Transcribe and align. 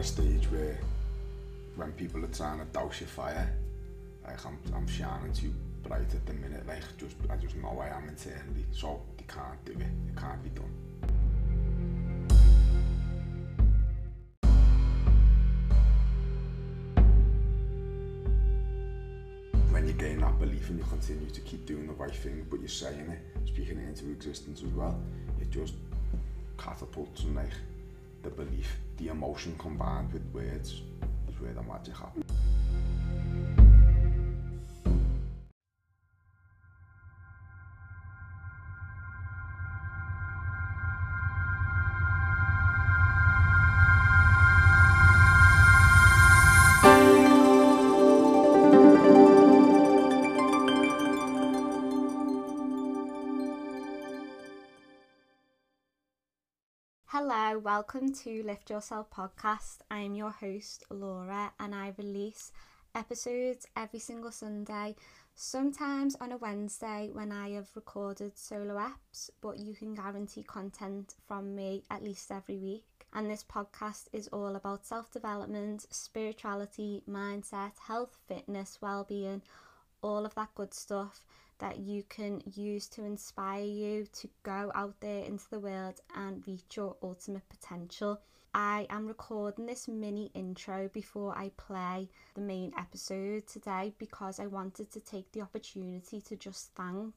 a 0.00 0.04
stage 0.04 0.50
where 0.50 0.78
when 1.76 1.92
people 1.92 2.24
are 2.24 2.28
trying 2.28 2.58
to 2.58 2.64
douse 2.66 3.00
your 3.00 3.08
fire, 3.08 3.52
like 4.26 4.46
I'm, 4.46 4.58
I'm 4.74 4.88
shining 4.88 5.30
too 5.34 5.52
bright 5.82 6.14
at 6.14 6.24
the 6.24 6.32
minute, 6.32 6.66
like 6.66 6.82
just 6.96 7.16
I 7.28 7.36
just 7.36 7.54
know 7.56 7.78
I 7.78 7.88
am 7.88 8.08
internally, 8.08 8.64
so 8.72 9.02
they 9.18 9.24
can't 9.24 9.62
do 9.66 9.72
it, 9.72 9.80
it 10.08 10.16
can't 10.16 10.42
be 10.42 10.48
done. 10.50 10.72
When 19.70 19.86
you 19.86 19.92
gain 19.92 20.20
that 20.20 20.38
belief 20.38 20.70
and 20.70 20.78
you 20.78 20.84
continue 20.86 21.28
to 21.28 21.40
keep 21.42 21.66
doing 21.66 21.86
the 21.86 21.92
right 21.92 22.14
thing, 22.14 22.46
but 22.48 22.60
you're 22.60 22.68
saying 22.70 23.06
it, 23.10 23.48
speaking 23.48 23.76
it 23.76 23.88
into 23.88 24.10
existence 24.10 24.62
as 24.62 24.70
well, 24.72 24.98
it 25.42 25.50
just 25.50 25.74
catapults 26.56 27.24
and 27.24 27.36
like 27.36 27.52
the 28.22 28.30
belief, 28.30 28.78
the 28.98 29.08
emotion 29.08 29.54
combined 29.58 30.12
with 30.12 30.24
words 30.32 30.82
is 31.28 31.40
where 31.40 31.52
the 31.52 31.62
magic 31.62 31.96
happens. 31.96 32.29
Welcome 57.60 58.10
to 58.10 58.42
Lift 58.42 58.70
Yourself 58.70 59.10
podcast. 59.10 59.80
I 59.90 59.98
am 59.98 60.14
your 60.14 60.30
host, 60.30 60.84
Laura, 60.88 61.52
and 61.60 61.74
I 61.74 61.92
release 61.98 62.52
episodes 62.94 63.66
every 63.76 63.98
single 63.98 64.30
Sunday, 64.30 64.96
sometimes 65.34 66.16
on 66.22 66.32
a 66.32 66.38
Wednesday 66.38 67.10
when 67.12 67.30
I 67.30 67.50
have 67.50 67.68
recorded 67.74 68.38
solo 68.38 68.76
apps, 68.76 69.28
but 69.42 69.58
you 69.58 69.74
can 69.74 69.94
guarantee 69.94 70.42
content 70.42 71.16
from 71.28 71.54
me 71.54 71.82
at 71.90 72.02
least 72.02 72.30
every 72.30 72.56
week. 72.56 72.84
And 73.12 73.30
this 73.30 73.44
podcast 73.44 74.04
is 74.14 74.28
all 74.28 74.56
about 74.56 74.86
self 74.86 75.12
development, 75.12 75.86
spirituality, 75.90 77.02
mindset, 77.06 77.72
health, 77.86 78.16
fitness, 78.26 78.78
well 78.80 79.04
being, 79.04 79.42
all 80.00 80.24
of 80.24 80.34
that 80.36 80.54
good 80.54 80.72
stuff 80.72 81.26
that 81.60 81.78
you 81.78 82.02
can 82.08 82.42
use 82.54 82.88
to 82.88 83.04
inspire 83.04 83.64
you 83.64 84.06
to 84.12 84.28
go 84.42 84.72
out 84.74 84.94
there 85.00 85.24
into 85.24 85.44
the 85.50 85.60
world 85.60 86.00
and 86.16 86.46
reach 86.46 86.76
your 86.76 86.96
ultimate 87.02 87.48
potential. 87.48 88.20
I 88.52 88.86
am 88.90 89.06
recording 89.06 89.66
this 89.66 89.86
mini 89.86 90.30
intro 90.34 90.90
before 90.92 91.36
I 91.38 91.52
play 91.56 92.08
the 92.34 92.40
main 92.40 92.72
episode 92.76 93.46
today 93.46 93.94
because 93.98 94.40
I 94.40 94.48
wanted 94.48 94.90
to 94.90 95.00
take 95.00 95.30
the 95.30 95.42
opportunity 95.42 96.20
to 96.22 96.34
just 96.34 96.72
thank 96.74 97.14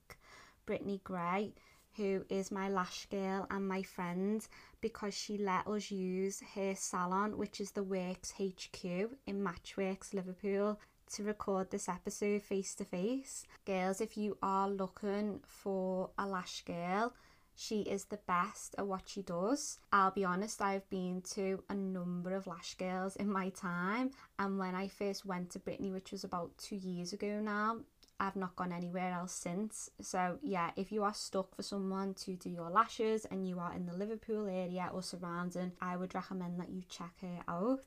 Brittany 0.67 1.01
Gray, 1.03 1.53
who 1.95 2.23
is 2.29 2.51
my 2.51 2.69
lash 2.69 3.07
girl 3.07 3.47
and 3.49 3.67
my 3.67 3.81
friend, 3.81 4.45
because 4.81 5.13
she 5.13 5.37
let 5.37 5.65
us 5.67 5.89
use 5.89 6.41
her 6.53 6.75
salon, 6.75 7.37
which 7.37 7.59
is 7.59 7.71
the 7.71 7.83
Works 7.83 8.33
HQ 8.39 8.83
in 8.83 9.43
Matchworks 9.43 10.13
Liverpool 10.13 10.79
to 11.13 11.23
record 11.23 11.69
this 11.69 11.87
episode 11.87 12.41
face 12.41 12.73
to 12.75 12.85
face. 12.85 13.45
Girls, 13.65 14.01
if 14.01 14.17
you 14.17 14.37
are 14.41 14.69
looking 14.69 15.41
for 15.45 16.09
a 16.17 16.25
lash 16.25 16.63
girl, 16.63 17.13
she 17.55 17.81
is 17.81 18.05
the 18.05 18.19
best 18.25 18.73
at 18.77 18.87
what 18.87 19.03
she 19.05 19.21
does. 19.21 19.77
I'll 19.91 20.11
be 20.11 20.25
honest, 20.25 20.61
I've 20.61 20.89
been 20.89 21.21
to 21.33 21.63
a 21.69 21.75
number 21.75 22.33
of 22.33 22.47
lash 22.47 22.73
girls 22.75 23.15
in 23.15 23.31
my 23.31 23.49
time, 23.49 24.11
and 24.39 24.57
when 24.57 24.73
I 24.73 24.87
first 24.87 25.25
went 25.25 25.51
to 25.51 25.59
Brittany, 25.59 25.91
which 25.91 26.11
was 26.11 26.23
about 26.23 26.57
two 26.57 26.77
years 26.77 27.13
ago 27.13 27.39
now, 27.39 27.77
I've 28.19 28.35
not 28.35 28.55
gone 28.55 28.71
anywhere 28.71 29.11
else 29.11 29.33
since. 29.33 29.89
So, 30.01 30.39
yeah, 30.41 30.71
if 30.75 30.91
you 30.91 31.03
are 31.03 31.13
stuck 31.13 31.55
for 31.55 31.63
someone 31.63 32.13
to 32.25 32.35
do 32.35 32.49
your 32.49 32.69
lashes 32.69 33.25
and 33.25 33.47
you 33.47 33.59
are 33.59 33.73
in 33.73 33.85
the 33.85 33.93
Liverpool 33.93 34.47
area 34.47 34.89
or 34.93 35.03
surrounding, 35.03 35.73
I 35.81 35.97
would 35.97 36.15
recommend 36.15 36.59
that 36.59 36.69
you 36.69 36.83
check 36.89 37.13
her 37.21 37.39
out. 37.47 37.83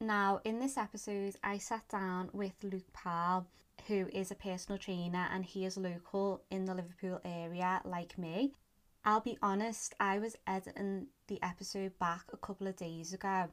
Now, 0.00 0.40
in 0.44 0.58
this 0.58 0.76
episode, 0.76 1.36
I 1.42 1.56
sat 1.56 1.88
down 1.88 2.28
with 2.34 2.52
Luke 2.62 2.92
Powell, 2.92 3.46
who 3.86 4.08
is 4.12 4.30
a 4.30 4.34
personal 4.34 4.78
trainer 4.78 5.26
and 5.32 5.42
he 5.42 5.64
is 5.64 5.78
local 5.78 6.42
in 6.50 6.66
the 6.66 6.74
Liverpool 6.74 7.18
area 7.24 7.80
like 7.82 8.18
me. 8.18 8.52
I'll 9.06 9.20
be 9.20 9.38
honest, 9.40 9.94
I 9.98 10.18
was 10.18 10.36
editing 10.46 11.06
the 11.28 11.42
episode 11.42 11.98
back 11.98 12.24
a 12.30 12.36
couple 12.36 12.66
of 12.66 12.76
days 12.76 13.14
ago 13.14 13.48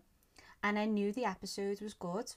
and 0.61 0.77
I 0.77 0.83
knew 0.83 1.13
the 1.13 1.23
episode 1.25 1.79
was 1.79 1.93
good 1.93 2.33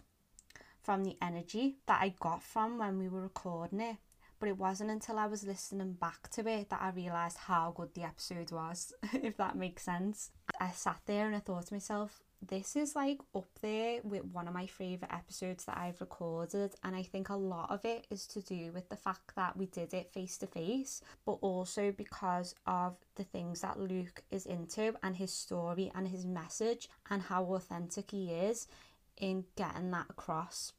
from 0.84 1.02
the 1.02 1.16
energy 1.20 1.78
that 1.86 2.00
I 2.00 2.14
got 2.20 2.44
from 2.44 2.78
when 2.78 2.98
we 2.98 3.08
were 3.08 3.22
recording 3.22 3.80
it. 3.80 3.96
But 4.38 4.50
it 4.50 4.58
wasn't 4.58 4.90
until 4.90 5.18
I 5.18 5.26
was 5.26 5.44
listening 5.44 5.94
back 5.94 6.28
to 6.32 6.46
it 6.46 6.70
that 6.70 6.82
I 6.82 6.90
realised 6.90 7.38
how 7.38 7.72
good 7.74 7.94
the 7.94 8.04
episode 8.04 8.52
was, 8.52 8.92
if 9.14 9.36
that 9.38 9.56
makes 9.56 9.82
sense. 9.82 10.30
I 10.60 10.70
sat 10.70 11.00
there 11.06 11.26
and 11.26 11.34
I 11.34 11.40
thought 11.40 11.66
to 11.66 11.74
myself, 11.74 12.22
this 12.42 12.76
is 12.76 12.94
like 12.94 13.18
up 13.34 13.48
there 13.60 14.00
with 14.02 14.24
one 14.26 14.46
of 14.46 14.54
my 14.54 14.66
favourite 14.66 15.12
episodes 15.12 15.64
that 15.64 15.78
I've 15.78 16.00
recorded, 16.00 16.74
and 16.84 16.94
I 16.94 17.02
think 17.02 17.28
a 17.28 17.36
lot 17.36 17.70
of 17.70 17.84
it 17.84 18.06
is 18.10 18.26
to 18.28 18.40
do 18.40 18.72
with 18.72 18.88
the 18.88 18.96
fact 18.96 19.34
that 19.36 19.56
we 19.56 19.66
did 19.66 19.94
it 19.94 20.12
face 20.12 20.38
to 20.38 20.46
face, 20.46 21.00
but 21.24 21.38
also 21.40 21.92
because 21.92 22.54
of 22.66 22.96
the 23.16 23.24
things 23.24 23.62
that 23.62 23.80
Luke 23.80 24.22
is 24.30 24.46
into 24.46 24.94
and 25.02 25.16
his 25.16 25.32
story 25.32 25.90
and 25.94 26.08
his 26.08 26.24
message, 26.24 26.88
and 27.10 27.22
how 27.22 27.44
authentic 27.44 28.10
he 28.10 28.32
is 28.32 28.68
in 29.16 29.44
getting 29.56 29.90
that 29.92 30.06
across. 30.10 30.72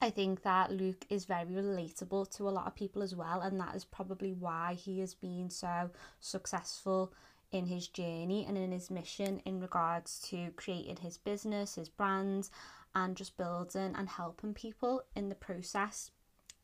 I 0.00 0.10
think 0.10 0.42
that 0.42 0.72
Luke 0.72 1.06
is 1.10 1.26
very 1.26 1.46
relatable 1.46 2.28
to 2.36 2.48
a 2.48 2.50
lot 2.50 2.66
of 2.66 2.74
people 2.74 3.02
as 3.02 3.14
well, 3.14 3.40
and 3.40 3.60
that 3.60 3.76
is 3.76 3.84
probably 3.84 4.32
why 4.32 4.74
he 4.74 4.98
has 5.00 5.14
been 5.14 5.48
so 5.48 5.90
successful 6.18 7.12
in 7.52 7.66
his 7.66 7.86
journey 7.86 8.44
and 8.48 8.58
in 8.58 8.72
his 8.72 8.90
mission 8.90 9.40
in 9.44 9.60
regards 9.60 10.20
to 10.30 10.50
creating 10.56 10.96
his 10.96 11.18
business, 11.18 11.76
his 11.76 11.88
brand, 11.88 12.48
and 12.94 13.16
just 13.16 13.36
building 13.36 13.94
and 13.96 14.08
helping 14.08 14.54
people 14.54 15.02
in 15.14 15.28
the 15.28 15.34
process. 15.34 16.10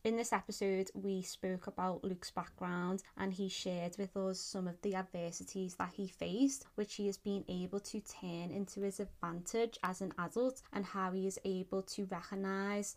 In 0.04 0.16
this 0.16 0.32
episode, 0.32 0.90
we 0.94 1.22
spoke 1.22 1.66
about 1.66 2.04
Luke's 2.04 2.30
background 2.30 3.02
and 3.16 3.32
he 3.32 3.48
shared 3.48 3.96
with 3.98 4.16
us 4.16 4.40
some 4.40 4.68
of 4.68 4.80
the 4.82 4.94
adversities 4.94 5.74
that 5.74 5.90
he 5.94 6.06
faced, 6.06 6.66
which 6.76 6.94
he 6.94 7.06
has 7.06 7.16
been 7.16 7.44
able 7.48 7.80
to 7.80 8.00
turn 8.00 8.50
into 8.50 8.82
his 8.82 9.00
advantage 9.00 9.76
as 9.82 10.00
an 10.00 10.12
adult, 10.18 10.62
and 10.72 10.86
how 10.86 11.10
he 11.10 11.26
is 11.26 11.38
able 11.44 11.82
to 11.82 12.06
recognize 12.06 12.94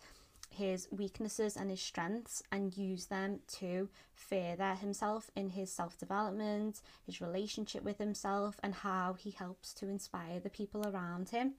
his 0.52 0.88
weaknesses 0.92 1.56
and 1.56 1.70
his 1.70 1.82
strengths 1.82 2.44
and 2.52 2.78
use 2.78 3.06
them 3.08 3.40
to 3.48 3.90
further 4.14 4.76
himself 4.76 5.32
in 5.36 5.50
his 5.50 5.72
self 5.72 5.98
development, 5.98 6.82
his 7.06 7.22
relationship 7.22 7.84
with 7.84 7.98
himself, 7.98 8.60
and 8.62 8.76
how 8.76 9.14
he 9.14 9.32
helps 9.32 9.74
to 9.76 9.88
inspire 9.88 10.40
the 10.40 10.50
people 10.50 10.86
around 10.88 11.30
him. 11.30 11.56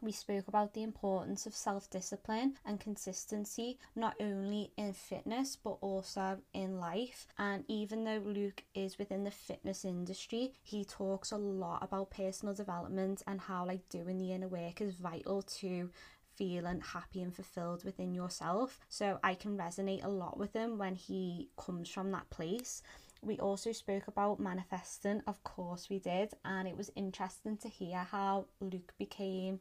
We 0.00 0.12
spoke 0.12 0.48
about 0.48 0.74
the 0.74 0.82
importance 0.82 1.46
of 1.46 1.54
self 1.54 1.88
discipline 1.88 2.58
and 2.66 2.78
consistency, 2.78 3.78
not 3.96 4.14
only 4.20 4.70
in 4.76 4.92
fitness 4.92 5.56
but 5.56 5.78
also 5.80 6.40
in 6.52 6.78
life. 6.78 7.26
And 7.38 7.64
even 7.68 8.04
though 8.04 8.22
Luke 8.22 8.64
is 8.74 8.98
within 8.98 9.24
the 9.24 9.30
fitness 9.30 9.82
industry, 9.82 10.52
he 10.62 10.84
talks 10.84 11.32
a 11.32 11.38
lot 11.38 11.82
about 11.82 12.10
personal 12.10 12.54
development 12.54 13.22
and 13.26 13.40
how, 13.40 13.64
like, 13.64 13.88
doing 13.88 14.18
the 14.18 14.32
inner 14.32 14.48
work 14.48 14.82
is 14.82 14.94
vital 14.94 15.40
to 15.40 15.90
feeling 16.36 16.80
happy 16.80 17.22
and 17.22 17.34
fulfilled 17.34 17.84
within 17.84 18.14
yourself. 18.14 18.78
So 18.88 19.18
I 19.22 19.34
can 19.34 19.56
resonate 19.56 20.04
a 20.04 20.08
lot 20.08 20.38
with 20.38 20.52
him 20.52 20.78
when 20.78 20.94
he 20.94 21.48
comes 21.56 21.88
from 21.88 22.10
that 22.12 22.30
place. 22.30 22.82
We 23.22 23.38
also 23.38 23.72
spoke 23.72 24.06
about 24.06 24.38
manifesting, 24.38 25.22
of 25.26 25.42
course, 25.44 25.88
we 25.88 25.98
did, 25.98 26.34
and 26.44 26.68
it 26.68 26.76
was 26.76 26.92
interesting 26.94 27.56
to 27.58 27.68
hear 27.68 27.98
how 27.98 28.46
Luke 28.60 28.92
became 28.98 29.60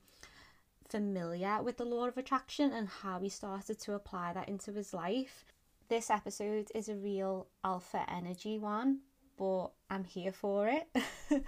familiar 0.89 1.63
with 1.63 1.77
the 1.77 1.85
law 1.85 2.07
of 2.07 2.17
attraction 2.17 2.73
and 2.73 2.87
how 2.87 3.19
he 3.19 3.29
started 3.29 3.79
to 3.79 3.93
apply 3.93 4.33
that 4.33 4.49
into 4.49 4.73
his 4.73 4.93
life. 4.93 5.45
This 5.87 6.09
episode 6.09 6.71
is 6.75 6.89
a 6.89 6.95
real 6.95 7.47
alpha 7.63 8.05
energy 8.09 8.59
one 8.59 8.99
but 9.38 9.69
I'm 9.89 10.03
here 10.03 10.31
for 10.31 10.68
it. 10.68 10.88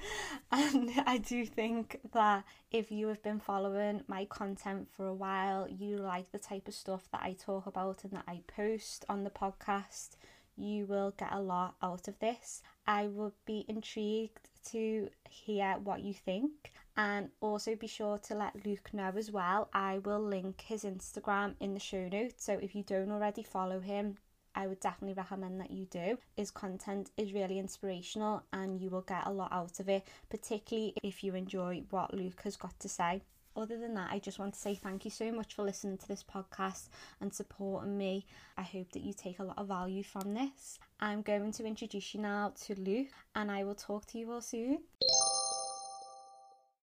and 0.52 0.92
I 1.06 1.18
do 1.18 1.46
think 1.46 2.00
that 2.14 2.44
if 2.72 2.92
you 2.92 3.08
have 3.08 3.24
been 3.24 3.40
following 3.40 4.04
my 4.08 4.26
content 4.26 4.88
for 4.92 5.08
a 5.08 5.14
while, 5.14 5.68
you 5.70 5.98
like 5.98 6.32
the 6.32 6.40
type 6.40 6.68
of 6.68 6.74
stuff 6.74 7.08
that 7.12 7.22
I 7.22 7.34
talk 7.34 7.66
about 7.66 8.04
and 8.04 8.14
that 8.14 8.26
I 8.28 8.42
post 8.48 9.06
on 9.10 9.24
the 9.24 9.30
podcast, 9.30 10.18
you 10.58 10.86
will 10.86 11.14
get 11.18 11.34
a 11.34 11.42
lot 11.42 11.76
out 11.82 12.08
of 12.08 12.20
this. 12.20 12.62
I 12.88 13.08
would 13.08 13.34
be 13.46 13.66
intrigued 13.68 14.50
to 14.72 15.10
hear 15.30 15.76
what 15.84 16.02
you 16.02 16.14
think 16.14 16.72
and 16.98 17.30
also 17.42 17.76
be 17.76 17.88
sure 17.88 18.18
to 18.20 18.36
let 18.36 18.66
Luke 18.66 18.94
know 18.94 19.12
as 19.16 19.32
well. 19.32 19.70
I 19.74 20.00
will 20.00 20.22
link 20.22 20.62
his 20.62 20.84
Instagram 20.84 21.56
in 21.60 21.74
the 21.74 21.80
show 21.80 22.08
notes. 22.08 22.44
So 22.46 22.54
if 22.54 22.74
you 22.74 22.84
don't 22.84 23.12
already 23.12 23.44
follow 23.44 23.80
him, 23.80 24.18
I 24.56 24.68
would 24.68 24.80
definitely 24.80 25.16
recommend 25.16 25.60
that 25.60 25.72
you 25.72 25.86
do. 25.86 26.18
His 26.36 26.50
content 26.50 27.12
is 27.18 27.34
really 27.34 27.60
inspirational 27.60 28.44
and 28.54 28.80
you 28.80 28.90
will 28.90 29.02
get 29.02 29.28
a 29.28 29.32
lot 29.32 29.52
out 29.52 29.80
of 29.80 29.90
it, 29.90 30.08
particularly 30.30 30.94
if 31.04 31.24
you 31.24 31.36
enjoy 31.36 31.84
what 31.90 32.14
Luke 32.14 32.42
has 32.44 32.56
got 32.56 32.80
to 32.80 32.90
say. 32.90 33.22
other 33.58 33.78
than 33.78 33.94
that, 33.96 34.12
I 34.12 34.20
just 34.20 34.40
want 34.40 34.54
to 34.54 34.60
say 34.60 34.76
thank 34.76 35.06
you 35.06 35.12
so 35.12 35.32
much 35.32 35.54
for 35.54 35.64
listening 35.64 35.98
to 35.98 36.08
this 36.08 36.24
podcast 36.24 36.90
and 37.22 37.34
supporting 37.34 37.98
me. 37.98 38.26
I 38.58 38.64
hope 38.64 38.92
that 38.92 39.04
you 39.04 39.14
take 39.14 39.40
a 39.40 39.44
lot 39.44 39.58
of 39.58 39.68
value 39.68 40.04
from 40.04 40.34
this. 40.34 40.80
I'm 41.00 41.22
going 41.22 41.52
to 41.54 41.66
introduce 41.66 42.14
you 42.14 42.22
now 42.22 42.54
to 42.66 42.80
Luke, 42.80 43.08
and 43.36 43.52
I 43.52 43.64
will 43.64 43.76
talk 43.76 44.06
to 44.08 44.18
you 44.18 44.32
all 44.32 44.42
soon. 44.42 44.80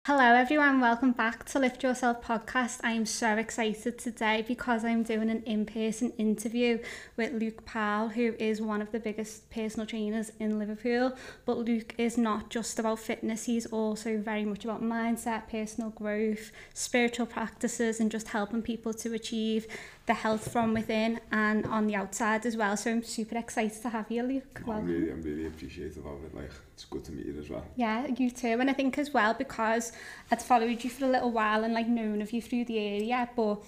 Hello, 0.07 0.37
everyone. 0.37 0.81
Welcome 0.81 1.11
back 1.11 1.47
to 1.47 1.59
Lift 1.59 1.83
Yourself 1.83 2.23
podcast. 2.23 2.79
I 2.85 2.93
am 2.93 3.07
so 3.07 3.37
excited 3.39 3.99
today 3.99 4.45
because 4.47 4.85
I'm 4.85 5.03
doing 5.03 5.31
an 5.31 5.43
in 5.43 5.67
person 5.67 6.13
interview 6.17 6.79
with 7.17 7.33
Luke 7.33 7.65
Powell, 7.65 8.11
who 8.11 8.35
is 8.39 8.61
one 8.61 8.81
of 8.81 8.93
the 8.93 9.01
biggest 9.01 9.51
personal 9.51 9.85
trainers 9.85 10.31
in 10.39 10.61
Liverpool. 10.61 11.17
But 11.45 11.59
Luke 11.59 11.97
is 11.99 12.17
not 12.17 12.51
just 12.51 12.79
about 12.79 13.01
fitness, 13.01 13.47
he's 13.47 13.67
also 13.67 14.17
very 14.17 14.45
much 14.45 14.65
about 14.65 14.81
mindset, 14.81 15.49
personal 15.49 15.91
growth, 15.91 16.53
spiritual 16.73 17.27
practices, 17.27 17.99
and 17.99 18.09
just 18.09 18.29
helping 18.29 18.63
people 18.63 18.95
to 18.95 19.13
achieve 19.13 19.67
the 20.07 20.15
health 20.15 20.53
from 20.53 20.73
within 20.73 21.21
and 21.33 21.67
on 21.67 21.87
the 21.87 21.97
outside 21.97 22.47
as 22.47 22.57
well. 22.57 22.77
So 22.77 22.93
I'm 22.93 23.03
super 23.03 23.37
excited 23.37 23.83
to 23.83 23.89
have 23.89 24.11
you, 24.11 24.23
Luke. 24.23 24.63
Well, 24.65 24.79
I'm 24.79 24.87
really, 24.87 25.11
I'm 25.11 25.23
really 25.23 25.47
appreciative 25.47 26.07
of 26.07 26.25
it. 26.25 26.35
Like, 26.35 26.53
it's 26.75 26.85
good 26.85 27.05
to 27.05 27.13
meet 27.13 27.27
you 27.27 27.39
as 27.39 27.51
well. 27.51 27.65
Yeah, 27.75 28.07
you 28.07 28.31
too. 28.31 28.57
And 28.61 28.71
I 28.71 28.73
think 28.73 28.99
as 28.99 29.13
well, 29.13 29.35
because 29.35 29.93
I'd 30.31 30.41
followed 30.41 30.83
you 30.85 30.91
for 30.91 31.07
a 31.07 31.09
little 31.09 31.33
while 31.33 31.65
and 31.65 31.75
like 31.75 31.89
known 31.89 32.23
of 32.23 32.33
you 32.33 32.41
through 32.41 32.67
the 32.67 32.79
area, 32.79 33.29
but 33.35 33.63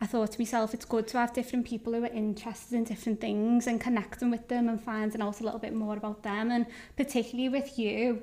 I 0.00 0.06
thought 0.06 0.32
to 0.32 0.40
myself, 0.40 0.72
it's 0.72 0.86
good 0.86 1.08
to 1.08 1.18
have 1.18 1.34
different 1.34 1.66
people 1.66 1.92
who 1.92 2.04
are 2.04 2.08
interested 2.08 2.74
in 2.74 2.84
different 2.84 3.20
things 3.20 3.66
and 3.66 3.80
connecting 3.80 4.30
with 4.30 4.48
them 4.48 4.68
and 4.68 4.80
finding 4.80 5.20
out 5.20 5.40
a 5.40 5.44
little 5.44 5.58
bit 5.58 5.74
more 5.74 5.96
about 5.96 6.22
them. 6.22 6.50
And 6.50 6.66
particularly 6.96 7.50
with 7.50 7.78
you, 7.78 8.22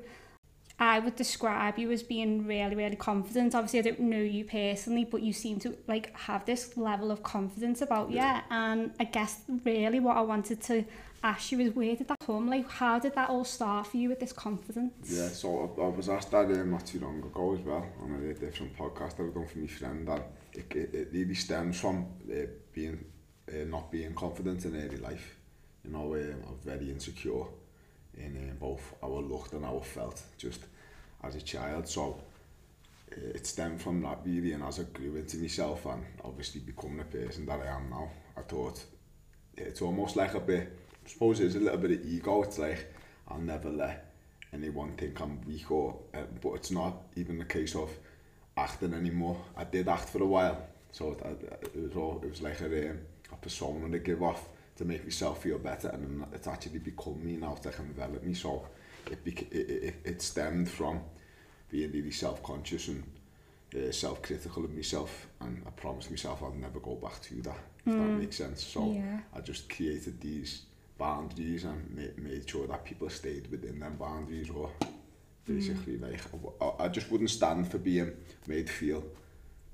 I 0.79 0.99
would 0.99 1.15
describe 1.15 1.79
you 1.79 1.91
as 1.91 2.03
being 2.03 2.45
really, 2.45 2.75
really 2.75 2.95
confident. 2.95 3.55
Obviously, 3.55 3.79
I 3.79 3.81
don't 3.81 4.01
know 4.01 4.19
you 4.19 4.45
personally, 4.45 5.05
but 5.05 5.23
you 5.23 5.33
seem 5.33 5.59
to 5.61 5.75
like 5.87 6.15
have 6.15 6.45
this 6.45 6.77
level 6.77 7.09
of 7.09 7.23
confidence 7.23 7.81
about 7.81 8.11
yeah. 8.11 8.37
you. 8.37 8.41
And 8.51 8.91
I 8.99 9.05
guess 9.05 9.41
really 9.65 9.99
what 9.99 10.17
I 10.17 10.21
wanted 10.21 10.61
to 10.63 10.85
ask 11.23 11.51
you 11.51 11.59
is 11.61 11.75
where 11.75 11.95
did 11.95 12.07
that 12.09 12.19
come? 12.19 12.47
Like, 12.47 12.69
how 12.69 12.99
did 12.99 13.15
that 13.15 13.29
all 13.29 13.43
start 13.43 13.87
for 13.87 13.97
you 13.97 14.09
with 14.09 14.19
this 14.19 14.31
confidence? 14.31 15.09
Yeah, 15.09 15.29
so 15.29 15.73
I, 15.77 15.81
I 15.81 15.87
was 15.87 16.09
asked 16.09 16.29
that 16.31 16.45
um, 16.45 16.69
not 16.69 16.85
too 16.85 16.99
long 16.99 17.23
ago 17.23 17.55
as 17.55 17.61
well 17.61 17.85
on 18.03 18.13
a 18.13 18.33
different 18.35 18.77
podcast 18.77 19.17
that 19.17 19.23
I've 19.23 19.33
done 19.33 19.47
for 19.47 19.57
my 19.57 19.67
friend 19.67 20.07
that 20.07 20.29
it, 20.53 20.75
it, 20.75 20.93
it 20.93 21.09
really 21.11 21.35
stems 21.35 21.79
from 21.79 22.05
uh, 22.31 22.35
being 22.71 23.03
uh, 23.49 23.65
not 23.65 23.91
being 23.91 24.13
confident 24.13 24.63
in 24.65 24.75
early 24.75 24.97
life. 24.97 25.37
You 25.83 25.91
know, 25.91 26.13
um, 26.13 26.43
I'm 26.47 26.59
very 26.63 26.91
insecure 26.91 27.45
in 28.17 28.49
uh, 28.49 28.53
both 28.59 28.95
our 29.03 29.21
looked 29.21 29.53
and 29.53 29.65
our 29.65 29.81
felt 29.81 30.21
just 30.37 30.61
as 31.23 31.35
a 31.35 31.41
child. 31.41 31.87
So 31.87 32.21
it 33.11 33.45
stemmed 33.47 33.81
from 33.81 34.01
that 34.01 34.19
really 34.25 34.53
and 34.53 34.63
as 34.63 34.79
I 34.79 34.83
grew 34.83 35.15
into 35.15 35.37
myself 35.37 35.85
and 35.85 36.03
obviously 36.23 36.61
becoming 36.61 36.97
the 36.97 37.05
person 37.05 37.45
that 37.45 37.59
I 37.61 37.67
am 37.67 37.89
now, 37.89 38.09
I 38.37 38.41
thought 38.41 38.83
it's 39.55 39.81
almost 39.81 40.15
like 40.15 40.33
a 40.35 40.39
bit, 40.39 40.77
I 41.05 41.09
suppose 41.09 41.39
it's 41.39 41.55
a 41.55 41.59
little 41.59 41.79
bit 41.79 41.99
of 41.99 42.05
ego. 42.05 42.43
It's 42.43 42.59
like 42.59 42.93
I'll 43.27 43.39
never 43.39 43.69
let 43.69 44.13
anyone 44.53 44.93
think 44.93 45.19
I'm 45.19 45.41
weak 45.45 45.71
or, 45.71 45.97
uh, 46.13 46.23
but 46.41 46.53
it's 46.53 46.71
not 46.71 46.93
even 47.15 47.37
the 47.37 47.45
case 47.45 47.75
of 47.75 47.89
acting 48.55 48.93
anymore. 48.93 49.39
I 49.55 49.63
did 49.63 49.87
act 49.87 50.09
for 50.09 50.21
a 50.21 50.25
while, 50.25 50.67
so 50.91 51.11
it, 51.11 51.61
it 51.75 51.83
was 51.83 51.95
all, 51.95 52.21
it 52.23 52.29
was 52.29 52.41
like 52.41 52.59
a, 52.61 52.89
um, 52.91 52.99
a 53.31 53.35
persona 53.35 53.89
to 53.89 53.99
give 53.99 54.23
off 54.23 54.47
to 54.77 54.85
make 54.85 55.03
myself 55.03 55.43
feel 55.43 55.57
better 55.57 55.89
and 55.89 56.25
it's 56.33 56.47
actually 56.47 56.79
become 56.79 57.23
me 57.23 57.35
now 57.35 57.55
that 57.55 57.73
I 57.73 57.75
can 57.75 57.87
develop 57.87 58.23
me 58.23 58.33
so 58.33 58.67
it, 59.11 59.19
it, 59.25 59.51
it, 59.51 59.95
it 60.03 60.21
stemmed 60.21 60.69
from 60.69 61.01
being 61.69 61.91
really 61.91 62.11
self-conscious 62.11 62.87
and 62.89 63.03
uh, 63.75 63.91
self-critical 63.91 64.63
of 64.63 64.73
myself 64.73 65.27
and 65.41 65.61
I 65.65 65.71
promised 65.71 66.09
myself 66.09 66.43
I'd 66.43 66.55
never 66.55 66.79
go 66.79 66.95
back 66.95 67.21
to 67.23 67.35
that 67.41 67.57
if 67.85 67.93
mm. 67.93 67.97
that 67.97 68.03
hmm. 68.03 68.19
makes 68.19 68.37
sense 68.37 68.63
so 68.63 68.91
yeah. 68.91 69.19
I 69.35 69.41
just 69.41 69.69
created 69.69 70.21
these 70.21 70.63
boundaries 70.97 71.63
and 71.63 71.89
made, 71.91 72.17
made 72.17 72.49
sure 72.49 72.67
that 72.67 72.85
people 72.85 73.09
stayed 73.09 73.49
within 73.51 73.79
them 73.79 73.97
boundaries 73.97 74.49
or 74.49 74.71
basically 75.45 75.97
mm. 75.97 76.11
like 76.11 76.21
I, 76.79 76.85
I 76.85 76.87
just 76.87 77.11
wouldn't 77.11 77.29
stand 77.29 77.69
for 77.69 77.77
being 77.77 78.11
made 78.47 78.69
feel 78.69 79.03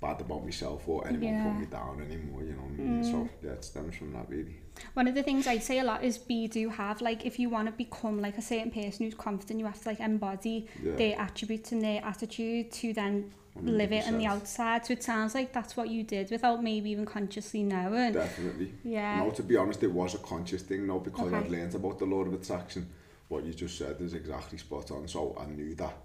bad 0.04 0.20
about 0.22 0.44
myself 0.44 0.88
or 0.88 1.08
anyone 1.08 1.34
yeah. 1.34 1.44
put 1.44 1.60
me 1.60 1.66
down 1.66 2.02
anymore, 2.08 2.42
you 2.44 2.54
know 2.58 2.66
what 2.68 2.80
I 2.80 2.84
mean? 2.84 3.04
Mm. 3.04 3.12
So 3.12 3.30
yeah, 3.44 3.52
it 3.52 3.64
stems 3.64 3.96
from 3.96 4.14
that 4.14 4.28
really. 4.30 4.56
One 4.94 5.08
of 5.08 5.16
the 5.16 5.24
things 5.24 5.48
I 5.48 5.60
say 5.60 5.80
a 5.80 5.84
lot 5.84 6.04
is 6.04 6.18
be 6.18 6.48
do 6.48 6.70
have 6.70 7.02
like 7.02 7.26
if 7.26 7.40
you 7.40 7.50
want 7.50 7.68
to 7.68 7.74
become 7.86 8.22
like 8.22 8.38
a 8.38 8.42
certain 8.42 8.72
person 8.72 9.06
who's 9.06 9.14
confident, 9.14 9.60
you 9.60 9.66
have 9.66 9.82
to 9.84 9.90
like 9.90 10.00
embody 10.00 10.68
yeah. 10.82 10.96
their 10.96 11.20
attributes 11.20 11.72
and 11.72 11.82
their 11.82 12.04
attitude 12.04 12.72
to 12.80 12.94
then 12.94 13.32
live 13.62 13.92
it 13.92 14.08
on 14.08 14.18
the 14.18 14.26
outside. 14.26 14.86
So 14.86 14.94
it 14.94 15.04
sounds 15.04 15.36
like 15.36 15.54
that's 15.54 15.78
what 15.78 15.88
you 15.90 16.04
did 16.04 16.32
without 16.32 16.64
maybe 16.64 16.90
even 16.90 17.06
consciously 17.06 17.64
knowing. 17.64 18.14
Definitely. 18.14 18.74
Yeah. 18.84 19.24
No, 19.24 19.32
to 19.32 19.44
be 19.44 19.56
honest, 19.56 19.84
it 19.84 19.92
was 19.92 20.16
a 20.16 20.18
conscious 20.20 20.64
thing, 20.64 20.88
no, 20.88 21.00
because 21.00 21.28
okay. 21.28 21.38
I'd 21.38 21.50
learned 21.50 21.76
about 21.76 22.00
the 22.00 22.06
law 22.06 22.22
of 22.22 22.34
attraction. 22.34 22.90
What 23.30 23.46
you 23.46 23.54
just 23.54 23.78
said 23.78 24.02
is 24.02 24.14
exactly 24.14 24.58
spot 24.58 24.92
on. 24.92 25.08
So 25.08 25.38
I 25.40 25.46
knew 25.46 25.76
that 25.76 25.96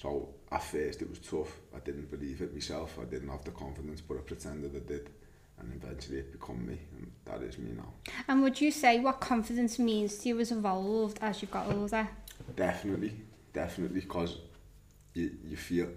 So 0.00 0.28
at 0.52 0.62
first 0.62 1.02
it 1.02 1.10
was 1.10 1.18
tough. 1.18 1.58
I 1.74 1.80
didn't 1.80 2.08
believe 2.08 2.40
it 2.40 2.54
myself. 2.54 2.96
I 3.02 3.04
didn't 3.04 3.30
have 3.30 3.42
the 3.42 3.50
confidence, 3.50 4.00
but 4.00 4.16
I 4.16 4.20
pretended 4.20 4.76
I 4.76 4.86
did. 4.86 5.10
And 5.58 5.72
eventually 5.74 6.18
it 6.18 6.30
became 6.30 6.68
me, 6.68 6.78
and 6.96 7.10
that 7.24 7.42
is 7.42 7.58
me 7.58 7.72
now. 7.76 7.92
And 8.28 8.44
would 8.44 8.60
you 8.60 8.70
say 8.70 9.00
what 9.00 9.18
confidence 9.18 9.76
means 9.76 10.18
to 10.18 10.28
you 10.28 10.38
has 10.38 10.52
evolved 10.52 11.18
as 11.20 11.42
you've 11.42 11.50
got 11.50 11.66
older? 11.72 12.08
Definitely, 12.54 13.12
definitely, 13.52 14.02
because 14.02 14.36
you, 15.14 15.32
you 15.44 15.56
feel, 15.56 15.88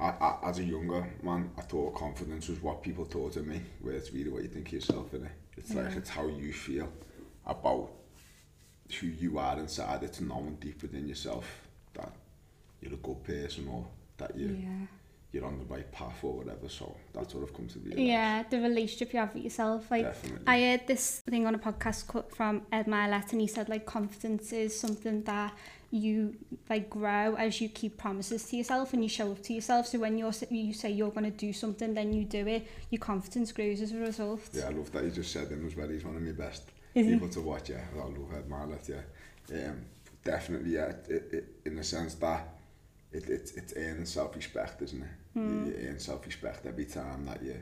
I, 0.00 0.06
I, 0.06 0.38
as 0.48 0.60
a 0.60 0.64
younger 0.64 1.06
man, 1.22 1.50
I 1.58 1.60
thought 1.60 1.94
confidence 1.94 2.48
was 2.48 2.62
what 2.62 2.82
people 2.82 3.04
thought 3.04 3.36
of 3.36 3.46
me, 3.46 3.60
where 3.82 3.92
it's 3.92 4.14
really 4.14 4.30
what 4.30 4.44
you 4.44 4.48
think 4.48 4.68
of 4.68 4.72
yourself 4.72 5.12
in 5.12 5.26
it. 5.26 5.32
It's 5.58 5.72
yeah. 5.72 5.82
like 5.82 5.96
it's 5.96 6.08
how 6.08 6.26
you 6.26 6.54
feel 6.54 6.90
about 7.44 7.90
who 8.98 9.08
you 9.08 9.38
are 9.38 9.58
inside. 9.58 10.04
It's 10.04 10.22
knowing 10.22 10.56
deep 10.58 10.80
within 10.80 11.06
yourself 11.06 11.65
you're 12.86 12.94
a 12.94 13.02
good 13.02 13.22
person 13.24 13.68
or 13.68 13.86
that 14.18 14.36
you 14.36 14.56
yeah. 14.60 14.86
you're 15.32 15.44
on 15.44 15.58
the 15.58 15.64
right 15.64 15.90
path 15.92 16.22
or 16.22 16.34
whatever. 16.34 16.68
So 16.68 16.96
that's 17.12 17.34
what 17.34 17.42
I've 17.42 17.54
come 17.54 17.68
to 17.68 17.78
be. 17.78 18.02
Yeah, 18.02 18.44
the 18.48 18.60
relationship 18.60 19.12
you 19.12 19.18
have 19.18 19.34
with 19.34 19.44
yourself. 19.44 19.90
Like 19.90 20.04
Definitely. 20.04 20.46
I 20.46 20.60
heard 20.60 20.86
this 20.86 21.20
thing 21.20 21.46
on 21.46 21.54
a 21.54 21.58
podcast 21.58 22.06
cut 22.06 22.34
from 22.34 22.62
Ed 22.72 22.86
Mylett 22.86 23.32
and 23.32 23.40
he 23.40 23.46
said 23.46 23.68
like 23.68 23.86
confidence 23.86 24.52
is 24.52 24.78
something 24.78 25.22
that 25.24 25.52
you 25.90 26.34
like 26.68 26.90
grow 26.90 27.36
as 27.36 27.60
you 27.60 27.68
keep 27.68 27.96
promises 27.96 28.44
to 28.50 28.56
yourself 28.56 28.92
and 28.92 29.04
you 29.04 29.08
show 29.08 29.30
up 29.30 29.40
to 29.40 29.52
yourself 29.52 29.86
so 29.86 30.00
when 30.00 30.18
you're 30.18 30.32
you 30.50 30.72
say 30.72 30.90
you're 30.90 31.12
going 31.12 31.24
to 31.24 31.30
do 31.30 31.52
something 31.52 31.94
then 31.94 32.12
you 32.12 32.24
do 32.24 32.44
it 32.48 32.66
your 32.90 32.98
confidence 32.98 33.52
grows 33.52 33.80
as 33.80 33.92
a 33.92 33.96
result 33.96 34.40
yeah 34.52 34.66
I 34.66 34.70
love 34.70 34.90
that 34.90 35.04
you 35.04 35.10
just 35.10 35.32
said 35.32 35.48
him 35.48 35.64
as 35.64 35.76
well 35.76 35.88
he's 35.88 36.04
one 36.04 36.16
of 36.16 36.22
my 36.22 36.32
best 36.32 36.64
is 36.92 37.06
people 37.06 37.28
he? 37.28 37.34
to 37.34 37.40
watch 37.40 37.70
yeah 37.70 37.84
I 37.94 37.98
love 37.98 38.34
Ed 38.34 38.48
Mylett 38.48 38.88
yeah 38.88 39.68
um, 39.68 39.84
definitely 40.24 40.72
yeah 40.74 40.92
it, 41.08 41.28
it, 41.32 41.44
in 41.64 41.76
the 41.76 41.84
sense 41.84 42.14
that 42.16 42.55
it, 43.16 43.28
it, 43.28 43.52
it's 43.56 43.72
earning 43.76 44.04
self-respect, 44.04 44.82
isn't 44.82 45.02
it? 45.02 45.38
Mm. 45.38 45.66
You, 45.66 45.72
you 45.72 45.88
earn 45.88 45.98
self-respect 45.98 46.66
every 46.66 46.84
time 46.84 47.26
that 47.26 47.42
you, 47.42 47.56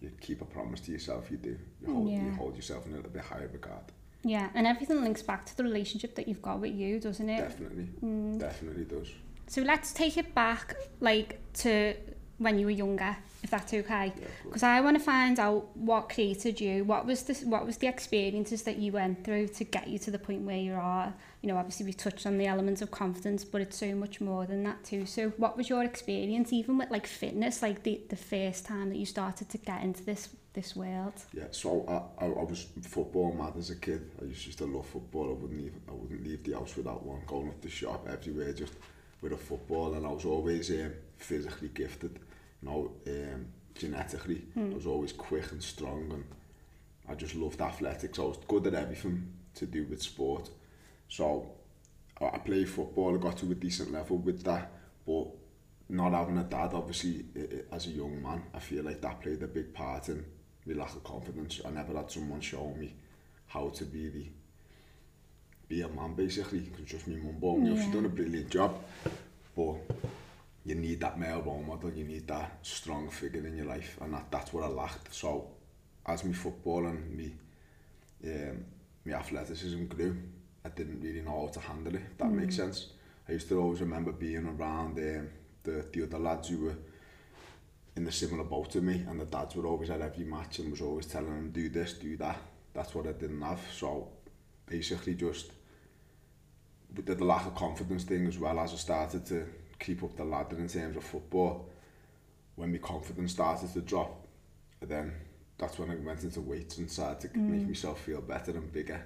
you 0.00 0.10
keep 0.20 0.40
a 0.40 0.44
promise 0.44 0.80
to 0.80 0.92
yourself, 0.92 1.30
you 1.30 1.36
do. 1.36 1.58
You 1.80 1.92
hold, 1.92 2.10
yeah. 2.10 2.24
you 2.24 2.30
hold 2.32 2.56
yourself 2.56 2.86
in 2.86 2.92
a 2.92 2.96
little 2.96 3.10
bit 3.10 3.22
higher 3.22 3.50
regard. 3.52 3.84
Yeah, 4.24 4.50
and 4.54 4.66
everything 4.66 5.02
links 5.02 5.22
back 5.22 5.44
to 5.46 5.56
the 5.56 5.64
relationship 5.64 6.14
that 6.14 6.28
you've 6.28 6.42
got 6.42 6.60
with 6.60 6.74
you, 6.74 7.00
doesn't 7.00 7.28
it? 7.28 7.38
Definitely, 7.38 7.88
mm. 8.04 8.38
definitely 8.38 8.84
does. 8.84 9.08
So 9.48 9.62
let's 9.62 9.92
take 9.92 10.16
it 10.16 10.34
back, 10.34 10.76
like, 11.00 11.40
to 11.54 11.94
when 12.38 12.58
you 12.58 12.66
were 12.66 12.72
younger, 12.72 13.16
if 13.42 13.50
that's 13.50 13.72
okay. 13.72 14.12
Because 14.44 14.62
yeah, 14.62 14.74
I 14.74 14.80
want 14.80 14.96
to 14.96 15.02
find 15.02 15.38
out 15.38 15.76
what 15.76 16.08
created 16.08 16.60
you. 16.60 16.84
What 16.84 17.06
was 17.06 17.22
the 17.24 17.34
what 17.46 17.66
was 17.66 17.76
the 17.76 17.86
experiences 17.86 18.62
that 18.62 18.78
you 18.78 18.92
went 18.92 19.24
through 19.24 19.48
to 19.48 19.64
get 19.64 19.88
you 19.88 19.98
to 20.00 20.10
the 20.10 20.18
point 20.18 20.42
where 20.42 20.56
you 20.56 20.74
are? 20.74 21.14
You 21.42 21.48
know, 21.48 21.56
obviously 21.56 21.86
we 21.86 21.92
touched 21.92 22.24
on 22.24 22.38
the 22.38 22.46
elements 22.46 22.82
of 22.82 22.90
confidence, 22.90 23.44
but 23.44 23.60
it's 23.60 23.76
so 23.76 23.94
much 23.94 24.20
more 24.20 24.46
than 24.46 24.62
that 24.64 24.84
too. 24.84 25.06
So, 25.06 25.30
what 25.30 25.56
was 25.56 25.68
your 25.68 25.82
experience, 25.82 26.52
even 26.52 26.78
with 26.78 26.90
like 26.90 27.06
fitness, 27.06 27.62
like 27.62 27.82
the 27.82 28.00
the 28.08 28.16
first 28.16 28.64
time 28.64 28.88
that 28.90 28.96
you 28.96 29.06
started 29.06 29.48
to 29.50 29.58
get 29.58 29.82
into 29.82 30.04
this 30.04 30.28
this 30.54 30.76
world? 30.76 31.14
Yeah, 31.34 31.48
so 31.50 31.84
I, 31.88 32.24
I, 32.24 32.28
I 32.28 32.44
was 32.44 32.66
football 32.82 33.32
mad 33.32 33.54
as 33.58 33.70
a 33.70 33.76
kid. 33.76 34.10
I 34.20 34.26
used 34.26 34.58
to 34.58 34.66
love 34.66 34.86
football. 34.86 35.30
I 35.30 35.32
wouldn't 35.32 35.60
leave 35.60 35.74
I 35.88 35.92
wouldn't 35.92 36.24
leave 36.24 36.44
the 36.44 36.52
house 36.52 36.76
without 36.76 37.04
one. 37.04 37.22
Going 37.26 37.48
up 37.48 37.60
the 37.60 37.70
shop 37.70 38.06
everywhere, 38.08 38.52
just 38.52 38.74
with 39.20 39.32
a 39.32 39.36
football, 39.36 39.94
and 39.94 40.06
I 40.06 40.10
was 40.10 40.24
always 40.24 40.70
um, 40.70 40.92
physically 41.16 41.70
gifted. 41.74 42.18
you 42.62 42.68
know, 42.68 42.92
um, 43.06 43.46
genetically. 43.74 44.42
Mm. 44.56 44.72
I 44.72 44.74
was 44.74 44.86
always 44.86 45.12
quick 45.12 45.50
and 45.52 45.62
strong 45.62 46.10
and 46.12 46.24
I 47.08 47.14
just 47.14 47.34
loved 47.34 47.60
athletics. 47.60 48.18
I 48.18 48.22
was 48.22 48.38
good 48.48 48.66
at 48.66 48.74
everything 48.74 49.32
to 49.54 49.66
do 49.66 49.84
with 49.84 50.02
sport. 50.02 50.50
So 51.12 51.46
I 52.18 52.38
played 52.38 52.70
football, 52.70 53.14
I 53.14 53.18
got 53.18 53.36
to 53.38 53.52
a 53.52 53.54
decent 53.54 53.92
level 53.92 54.16
with 54.16 54.42
that, 54.44 54.72
but 55.06 55.26
not 55.90 56.12
having 56.12 56.38
a 56.38 56.44
dad, 56.44 56.70
obviously, 56.72 57.26
as 57.70 57.86
a 57.86 57.90
young 57.90 58.22
man, 58.22 58.44
I 58.54 58.60
feel 58.60 58.82
like 58.82 59.02
that 59.02 59.20
played 59.20 59.42
a 59.42 59.46
big 59.46 59.74
part 59.74 60.08
in 60.08 60.24
my 60.64 60.72
lack 60.72 60.94
of 60.96 61.04
confidence. 61.04 61.60
I 61.66 61.70
never 61.70 61.92
had 61.94 62.10
someone 62.10 62.40
show 62.40 62.74
me 62.78 62.94
how 63.46 63.68
to 63.68 63.84
be 63.84 64.08
the 64.08 64.26
be 65.68 65.82
a 65.82 65.88
man 65.88 66.14
basically, 66.14 66.60
because 66.60 66.86
just 66.86 67.06
my 67.06 67.16
mum 67.16 67.36
bought 67.38 67.58
me 67.58 67.74
yeah. 67.74 67.82
She's 67.82 67.92
done 67.92 68.06
a 68.06 68.08
brilliant 68.08 68.48
job, 68.48 68.82
but 69.54 69.76
you 70.64 70.76
need 70.76 70.98
that 71.00 71.18
male 71.18 71.42
role 71.42 71.62
model, 71.62 71.92
you 71.92 72.04
need 72.04 72.26
that 72.28 72.58
strong 72.62 73.10
figure 73.10 73.46
in 73.46 73.54
your 73.54 73.66
life, 73.66 73.98
and 74.00 74.14
that, 74.14 74.30
that's 74.30 74.50
what 74.54 74.64
I 74.64 74.68
lacked. 74.68 75.14
So, 75.14 75.50
as 76.06 76.24
my 76.24 76.32
football 76.32 76.86
and 76.86 77.14
me, 77.14 77.34
um, 78.24 78.64
my 79.04 79.12
athleticism 79.12 79.84
grew, 79.86 80.16
I 80.64 80.68
didn't 80.68 81.00
really 81.00 81.22
know 81.22 81.46
how 81.46 81.52
to 81.52 81.60
handle 81.60 81.94
it, 81.94 82.18
that 82.18 82.28
mm. 82.28 82.34
makes 82.34 82.56
sense. 82.56 82.88
I 83.28 83.32
used 83.32 83.48
to 83.48 83.60
always 83.60 83.80
remember 83.80 84.12
being 84.12 84.46
around 84.46 84.98
um, 84.98 85.28
the, 85.62 85.86
the 85.92 86.02
other 86.04 86.18
lads 86.18 86.48
who 86.48 86.64
were 86.64 86.76
in 87.94 88.04
the 88.04 88.12
similar 88.12 88.44
boat 88.44 88.70
to 88.70 88.80
me, 88.80 89.04
and 89.08 89.20
the 89.20 89.24
dads 89.24 89.54
were 89.54 89.66
always 89.66 89.90
at 89.90 90.00
every 90.00 90.24
match 90.24 90.58
and 90.58 90.70
was 90.70 90.80
always 90.80 91.06
telling 91.06 91.34
them, 91.34 91.50
do 91.50 91.68
this, 91.68 91.94
do 91.94 92.16
that. 92.16 92.38
That's 92.72 92.94
what 92.94 93.06
I 93.06 93.12
didn't 93.12 93.42
have. 93.42 93.60
So, 93.72 94.08
basically 94.66 95.14
just, 95.14 95.52
with 96.94 97.06
the 97.06 97.24
lack 97.24 97.46
of 97.46 97.54
confidence 97.54 98.04
thing 98.04 98.26
as 98.26 98.38
well, 98.38 98.58
as 98.60 98.72
I 98.72 98.76
started 98.76 99.26
to 99.26 99.46
keep 99.78 100.02
up 100.02 100.16
the 100.16 100.24
ladder 100.24 100.56
in 100.58 100.68
terms 100.68 100.96
of 100.96 101.04
football, 101.04 101.68
when 102.54 102.72
my 102.72 102.78
confidence 102.78 103.32
started 103.32 103.72
to 103.72 103.80
drop, 103.80 104.26
then 104.80 105.12
that's 105.58 105.78
when 105.78 105.90
I 105.90 105.96
went 105.96 106.22
into 106.22 106.40
weights 106.40 106.78
and 106.78 106.90
started 106.90 107.32
to 107.32 107.38
mm. 107.38 107.48
make 107.48 107.66
myself 107.66 108.00
feel 108.00 108.20
better 108.20 108.52
and 108.52 108.72
bigger. 108.72 109.04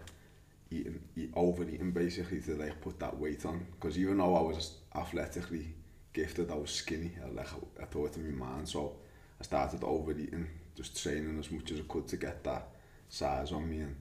Eating, 0.71 1.01
eat, 1.17 1.31
overeating 1.35 1.93
basically 1.93 2.41
to 2.41 2.57
like 2.57 2.81
put 2.81 2.99
that 2.99 3.17
weight 3.17 3.45
on. 3.47 3.67
Because 3.73 3.99
even 3.99 4.19
though 4.19 4.35
I 4.35 4.43
was 4.43 4.79
athletically 4.95 5.75
gifted, 6.13 6.51
I 6.51 6.55
was 6.55 6.71
skinny. 6.71 7.13
I, 7.25 7.31
like, 7.31 7.49
I 7.81 7.85
thought 7.85 8.17
in 8.17 8.39
my 8.39 8.47
mind, 8.47 8.69
so 8.69 8.97
I 9.41 9.45
started 9.45 9.85
overeating, 9.85 10.49
just 10.75 11.01
training 11.01 11.39
as 11.39 11.51
much 11.51 11.71
as 11.71 11.81
I 11.81 11.85
could 11.89 12.09
to 12.09 12.17
get 12.17 12.43
that 12.45 12.69
size 13.09 13.53
on 13.53 13.69
me 13.69 13.81
and 13.81 13.97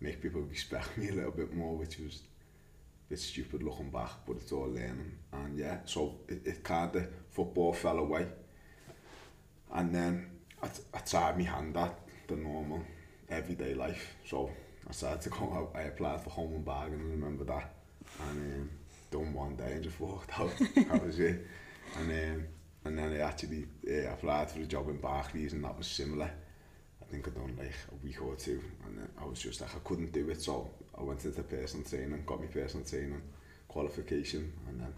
make 0.00 0.22
people 0.22 0.42
respect 0.42 0.96
me 0.98 1.08
a 1.08 1.14
little 1.14 1.32
bit 1.32 1.52
more, 1.54 1.76
which 1.76 1.98
was 1.98 2.22
bit 3.08 3.18
stupid 3.18 3.62
looking 3.62 3.90
back, 3.90 4.10
but 4.26 4.36
it's 4.36 4.52
all 4.52 4.66
learning. 4.66 5.12
And 5.32 5.58
yeah, 5.58 5.78
so 5.84 6.18
it, 6.28 6.46
it 6.46 6.64
kind 6.64 6.94
of, 6.96 7.08
football 7.30 7.72
fell 7.72 7.98
away. 7.98 8.26
And 9.72 9.94
then 9.94 10.30
I, 10.62 10.68
I 10.92 10.98
tried 10.98 11.38
my 11.38 11.44
hand 11.44 11.76
at 11.76 11.98
the 12.28 12.36
normal 12.36 12.82
everyday 13.28 13.74
life. 13.74 14.14
So 14.26 14.50
I 14.88 14.92
started 14.92 15.22
to 15.22 15.30
go 15.30 15.52
out, 15.52 15.72
I 15.74 15.82
applied 15.82 16.20
for 16.22 16.30
home 16.30 16.54
and 16.54 16.64
bargain, 16.64 17.00
I 17.00 17.10
remember 17.10 17.44
that. 17.44 17.74
And 18.28 18.54
um, 18.54 18.70
done 19.10 19.32
one 19.32 19.56
day 19.56 19.72
and 19.72 19.84
just 19.84 20.00
walked 20.00 20.38
out. 20.38 20.52
that 20.76 21.04
was 21.04 21.18
it. 21.18 21.46
And, 21.98 22.10
um, 22.10 22.44
and 22.84 22.98
then 22.98 23.12
I 23.12 23.18
actually 23.20 23.66
uh, 23.88 24.12
applied 24.12 24.50
for 24.50 24.60
a 24.60 24.66
job 24.66 24.88
in 24.88 24.98
Barclays 24.98 25.52
and 25.52 25.64
that 25.64 25.76
was 25.76 25.86
similar. 25.86 26.30
I 27.00 27.04
think 27.06 27.26
I'd 27.28 27.34
done 27.34 27.56
like 27.58 27.72
a 27.92 28.04
week 28.04 28.20
or 28.22 28.34
two 28.34 28.62
and 28.86 28.98
then 28.98 29.08
I 29.20 29.24
was 29.24 29.40
just 29.40 29.60
like 29.60 29.74
I 29.74 29.78
couldn't 29.84 30.12
do 30.12 30.28
it 30.30 30.42
so 30.42 30.70
I 30.98 31.02
went 31.02 31.24
into 31.24 31.42
personal 31.42 31.86
training, 31.86 32.22
got 32.26 32.40
my 32.40 32.46
personal 32.46 32.84
training 32.84 33.22
qualification 33.68 34.52
and 34.68 34.80
then 34.80 34.92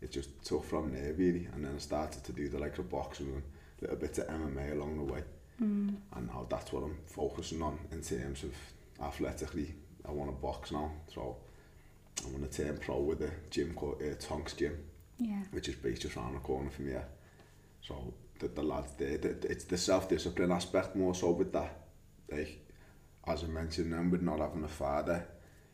it 0.00 0.12
just 0.12 0.42
took 0.44 0.64
from 0.64 0.92
there 0.92 1.12
really 1.14 1.48
and 1.52 1.64
then 1.64 1.74
I 1.74 1.78
started 1.78 2.24
to 2.24 2.32
do 2.32 2.48
the 2.48 2.58
like 2.58 2.76
the 2.76 2.82
boxing 2.82 3.26
and 3.26 3.42
little 3.80 3.96
bit 3.96 4.18
of 4.18 4.26
MMA 4.28 4.72
along 4.72 4.98
the 4.98 5.12
way 5.12 5.22
mm. 5.62 5.94
and 6.16 6.26
now 6.26 6.46
that's 6.48 6.72
what 6.72 6.82
I'm 6.82 6.98
focusing 7.06 7.62
on 7.62 7.78
in 7.92 8.02
terms 8.02 8.42
of 8.42 8.52
athletically, 9.02 9.74
I 10.06 10.12
want 10.12 10.30
to 10.30 10.36
box 10.36 10.72
now. 10.72 10.92
So 11.12 11.36
I'm 12.24 12.32
going 12.32 12.48
to 12.48 12.62
turn 12.64 12.78
pro 12.78 12.98
with 12.98 13.22
a 13.22 13.30
gym 13.50 13.74
called 13.74 14.02
uh, 14.02 14.14
Tonks 14.18 14.54
Gym, 14.54 14.76
yeah. 15.18 15.42
which 15.52 15.68
is 15.68 15.76
based 15.76 16.02
just 16.02 16.16
around 16.16 16.34
the 16.34 16.40
corner 16.40 16.70
from 16.70 16.86
here. 16.86 17.06
So 17.80 18.14
the, 18.38 18.48
the 18.48 18.62
lads 18.62 18.92
there, 18.98 19.18
the, 19.18 19.30
it's 19.50 19.64
the 19.64 19.78
self-discipline 19.78 20.52
aspect 20.52 20.96
more 20.96 21.14
so 21.14 21.30
with 21.30 21.52
that. 21.52 21.86
Like, 22.30 22.64
as 23.26 23.44
I 23.44 23.46
mentioned, 23.46 23.92
then 23.92 24.10
with 24.10 24.22
not 24.22 24.40
having 24.40 24.64
a 24.64 24.68
father, 24.68 25.26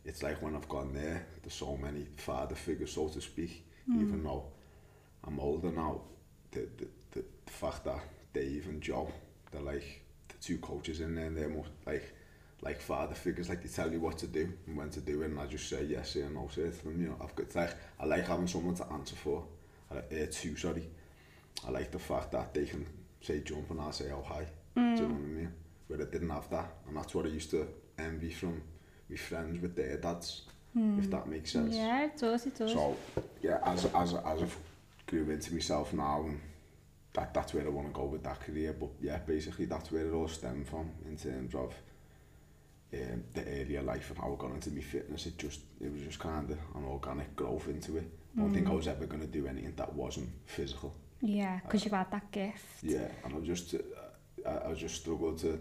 it's 0.05 0.23
like 0.23 0.43
when 0.43 0.55
I've 0.55 0.69
gone 0.69 0.93
there, 0.93 1.27
there's 1.43 1.55
so 1.55 1.77
many 1.77 2.07
father 2.17 2.55
figures, 2.55 2.93
so 2.93 3.09
to 3.09 3.21
speak, 3.21 3.67
mm. 3.89 4.03
even 4.03 4.23
though 4.23 4.45
I'm 5.25 5.41
older 5.41 5.71
now, 5.71 6.03
the, 6.51 6.69
the, 6.77 6.89
the, 7.13 7.25
the 7.47 7.53
fact 7.53 7.85
that 7.85 8.01
Dave 8.35 8.67
and 8.67 8.83
Joe, 8.83 9.11
they're 9.51 9.63
like 9.63 10.03
the 10.29 10.35
two 10.43 10.59
coaches 10.59 11.01
in 11.01 11.15
there, 11.15 11.27
and 11.27 11.37
they're 11.37 11.49
more 11.49 11.65
like, 11.87 12.13
like 12.65 12.81
father 12.81 13.15
figures 13.15 13.49
like 13.51 13.63
they 13.63 13.69
tell 13.69 13.93
you 13.93 14.01
what 14.01 14.17
to 14.19 14.27
do 14.27 14.51
and 14.67 14.77
when 14.77 14.89
to 14.89 15.01
do 15.01 15.23
it 15.23 15.27
and 15.27 15.39
I 15.39 15.47
just 15.47 15.69
say 15.69 15.85
yes 15.85 16.17
or 16.17 16.31
no 16.31 16.49
say 16.51 16.71
to 16.71 16.85
them 16.85 17.01
you 17.01 17.09
know 17.09 17.17
I've 17.23 17.35
got 17.37 17.55
like 17.55 17.77
I 18.01 18.07
like 18.07 18.27
having 18.27 18.49
someone 18.49 18.75
to 18.77 18.87
answer 18.93 19.17
for. 19.17 19.45
Uh, 19.95 20.01
two 20.33 20.57
sorry. 20.57 20.89
I 21.67 21.71
like 21.71 21.93
the 21.93 21.99
fact 21.99 22.33
that 22.33 22.53
they 22.53 22.65
can 22.65 22.85
say 23.21 23.41
jump 23.41 23.71
and 23.71 23.81
I 23.81 23.91
say 23.91 24.11
oh 24.11 24.25
hi. 24.27 24.47
Mm. 24.77 24.97
do 24.97 25.03
you 25.03 25.09
know 25.09 25.15
what 25.15 25.23
I 25.23 25.27
mean? 25.27 25.53
Where 25.87 26.01
I 26.01 26.05
didn't 26.05 26.31
have 26.31 26.51
that 26.51 26.71
and 26.89 26.97
that's 26.97 27.15
what 27.15 27.27
I 27.27 27.29
used 27.29 27.51
to 27.51 27.69
envy 27.99 28.31
from 28.31 28.63
my 29.09 29.17
friends 29.17 29.61
with 29.61 29.77
their 29.77 29.99
dads 29.99 30.43
mm. 30.77 30.99
if 30.99 31.11
that 31.11 31.29
makes 31.29 31.53
sense. 31.53 31.75
Yeah 31.75 32.07
it 32.07 32.17
does 32.17 32.47
it 32.47 32.57
does. 32.59 32.73
So 32.73 32.97
yeah 33.43 33.59
as, 33.63 33.85
as, 33.85 34.15
as 34.15 34.43
I've 34.43 34.57
grew 35.07 35.31
into 35.31 35.53
myself 35.53 35.93
now 35.93 36.23
and 36.23 36.41
that 37.13 37.35
that's 37.35 37.53
where 37.53 37.67
I 37.67 37.69
want 37.69 37.89
to 37.89 37.93
go 37.93 38.07
with 38.07 38.25
that 38.25 38.41
career 38.41 38.73
but 38.73 38.89
yeah 39.03 39.19
basically 39.19 39.67
that's 39.67 39.93
where 39.93 40.07
it 40.07 40.13
all 40.13 40.29
stemmed 40.29 40.67
from 40.67 40.91
in 41.07 41.17
terms 41.19 41.55
of 41.55 41.75
um, 42.95 43.25
the 43.33 43.43
earlier 43.47 43.81
of 43.81 43.87
life 43.87 44.11
and 44.11 44.19
how 44.19 44.33
I 44.33 44.37
got 44.41 44.53
into 44.53 44.71
my 44.71 44.81
fitness, 44.81 45.27
it 45.27 45.39
just 45.39 45.61
it 45.81 45.93
was 45.93 46.03
just 46.03 46.19
kind 46.19 46.51
of 46.51 46.59
an 46.75 46.85
organic 46.85 47.35
growth 47.37 47.69
into 47.69 47.97
it. 47.97 48.11
I 48.37 48.41
don't 48.41 48.51
mm. 48.51 48.55
think 48.55 48.67
I 48.69 48.71
mm. 48.71 48.77
was 48.77 48.89
ever 48.89 49.07
going 49.07 49.21
to 49.21 49.27
do 49.27 49.47
anything 49.47 49.75
that 49.77 49.93
wasn't 49.95 50.31
physical. 50.47 50.95
Yeah, 51.21 51.61
because 51.65 51.83
uh, 51.83 51.85
you've 51.85 51.95
had 51.95 52.11
that 52.11 52.31
gift. 52.31 52.65
Yeah, 52.83 53.09
and 53.25 53.35
I 53.35 53.41
just 53.41 53.75
uh, 53.75 54.49
I, 54.49 54.71
I 54.71 54.75
just 54.75 54.97
struggled 54.97 55.39
to 55.39 55.59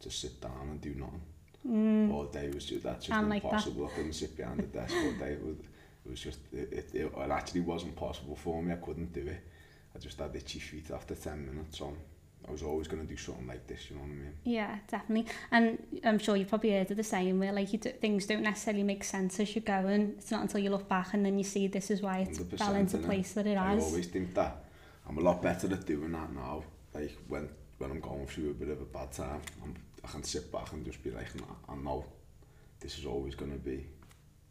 to 0.00 0.10
sit 0.10 0.40
down 0.40 0.68
and 0.70 0.80
do 0.80 0.94
nothing. 0.94 1.22
Mm. 1.66 2.12
All 2.12 2.24
day 2.24 2.48
was 2.50 2.66
just 2.66 2.84
that's 2.84 3.06
just 3.06 3.18
and 3.18 3.32
impossible. 3.32 3.82
Like 3.82 3.90
that. 3.90 3.94
I 3.94 3.96
couldn't 3.96 4.12
sit 4.12 4.36
behind 4.36 4.60
the 4.60 4.66
desk 4.66 4.94
all 4.94 5.12
day. 5.12 5.32
It 5.32 5.44
was, 5.44 5.56
it 6.04 6.10
was 6.10 6.20
just 6.20 6.38
it, 6.52 6.90
it, 6.94 6.94
it 6.94 7.30
actually 7.30 7.62
wasn't 7.62 7.96
possible 7.96 8.36
for 8.36 8.62
me. 8.62 8.72
I 8.72 8.76
couldn't 8.76 9.12
do 9.12 9.22
it. 9.22 9.40
I 9.94 9.98
just 9.98 10.18
had 10.18 10.36
itchy 10.36 10.58
feet 10.58 10.90
after 10.90 11.14
10 11.14 11.46
minutes 11.46 11.80
on 11.80 11.96
I 12.48 12.52
was 12.52 12.62
always 12.62 12.86
going 12.86 13.02
to 13.02 13.08
do 13.08 13.16
something 13.16 13.46
like 13.46 13.66
this, 13.66 13.90
you 13.90 13.96
know 13.96 14.02
what 14.02 14.10
I 14.10 14.14
mean? 14.14 14.32
Yeah, 14.44 14.78
definitely. 14.88 15.32
And 15.50 15.82
I'm 16.04 16.18
sure 16.18 16.36
you've 16.36 16.48
probably 16.48 16.70
heard 16.72 16.90
of 16.90 16.96
the 16.96 17.02
saying 17.02 17.38
where 17.38 17.52
like 17.52 17.72
you 17.72 17.78
do, 17.78 17.90
things 17.90 18.26
don't 18.26 18.42
necessarily 18.42 18.84
make 18.84 19.02
sense 19.04 19.40
as 19.40 19.54
you 19.54 19.62
go 19.62 19.72
and 19.72 20.14
it's 20.18 20.30
not 20.30 20.42
until 20.42 20.60
you 20.60 20.70
look 20.70 20.88
back 20.88 21.14
and 21.14 21.24
then 21.26 21.38
you 21.38 21.44
see 21.44 21.66
this 21.66 21.90
is 21.90 22.02
why 22.02 22.18
it's 22.18 22.38
fell 22.56 22.74
into 22.74 22.98
place 22.98 23.32
that 23.32 23.46
it 23.46 23.58
has. 23.58 23.82
I 23.82 23.86
always 23.86 24.06
think 24.06 24.34
that. 24.34 24.64
I'm 25.08 25.18
a 25.18 25.20
lot 25.20 25.40
better 25.42 25.72
at 25.72 25.86
doing 25.86 26.12
that 26.12 26.32
now. 26.32 26.64
Like 26.94 27.16
when 27.28 27.48
when 27.78 27.90
I'm 27.90 28.00
going 28.00 28.26
through 28.26 28.50
a 28.50 28.54
bit 28.54 28.70
of 28.70 28.80
a 28.80 28.84
bad 28.84 29.12
time, 29.12 29.40
I'm, 29.62 29.74
I 30.04 30.08
can 30.08 30.22
sit 30.22 30.50
back 30.50 30.72
and 30.72 30.84
just 30.84 31.02
be 31.02 31.10
like, 31.10 31.34
nah, 31.36 31.44
I 31.68 31.76
know 31.76 32.06
this 32.80 32.98
is 32.98 33.06
always 33.06 33.34
going 33.34 33.52
to 33.52 33.58
be 33.58 33.86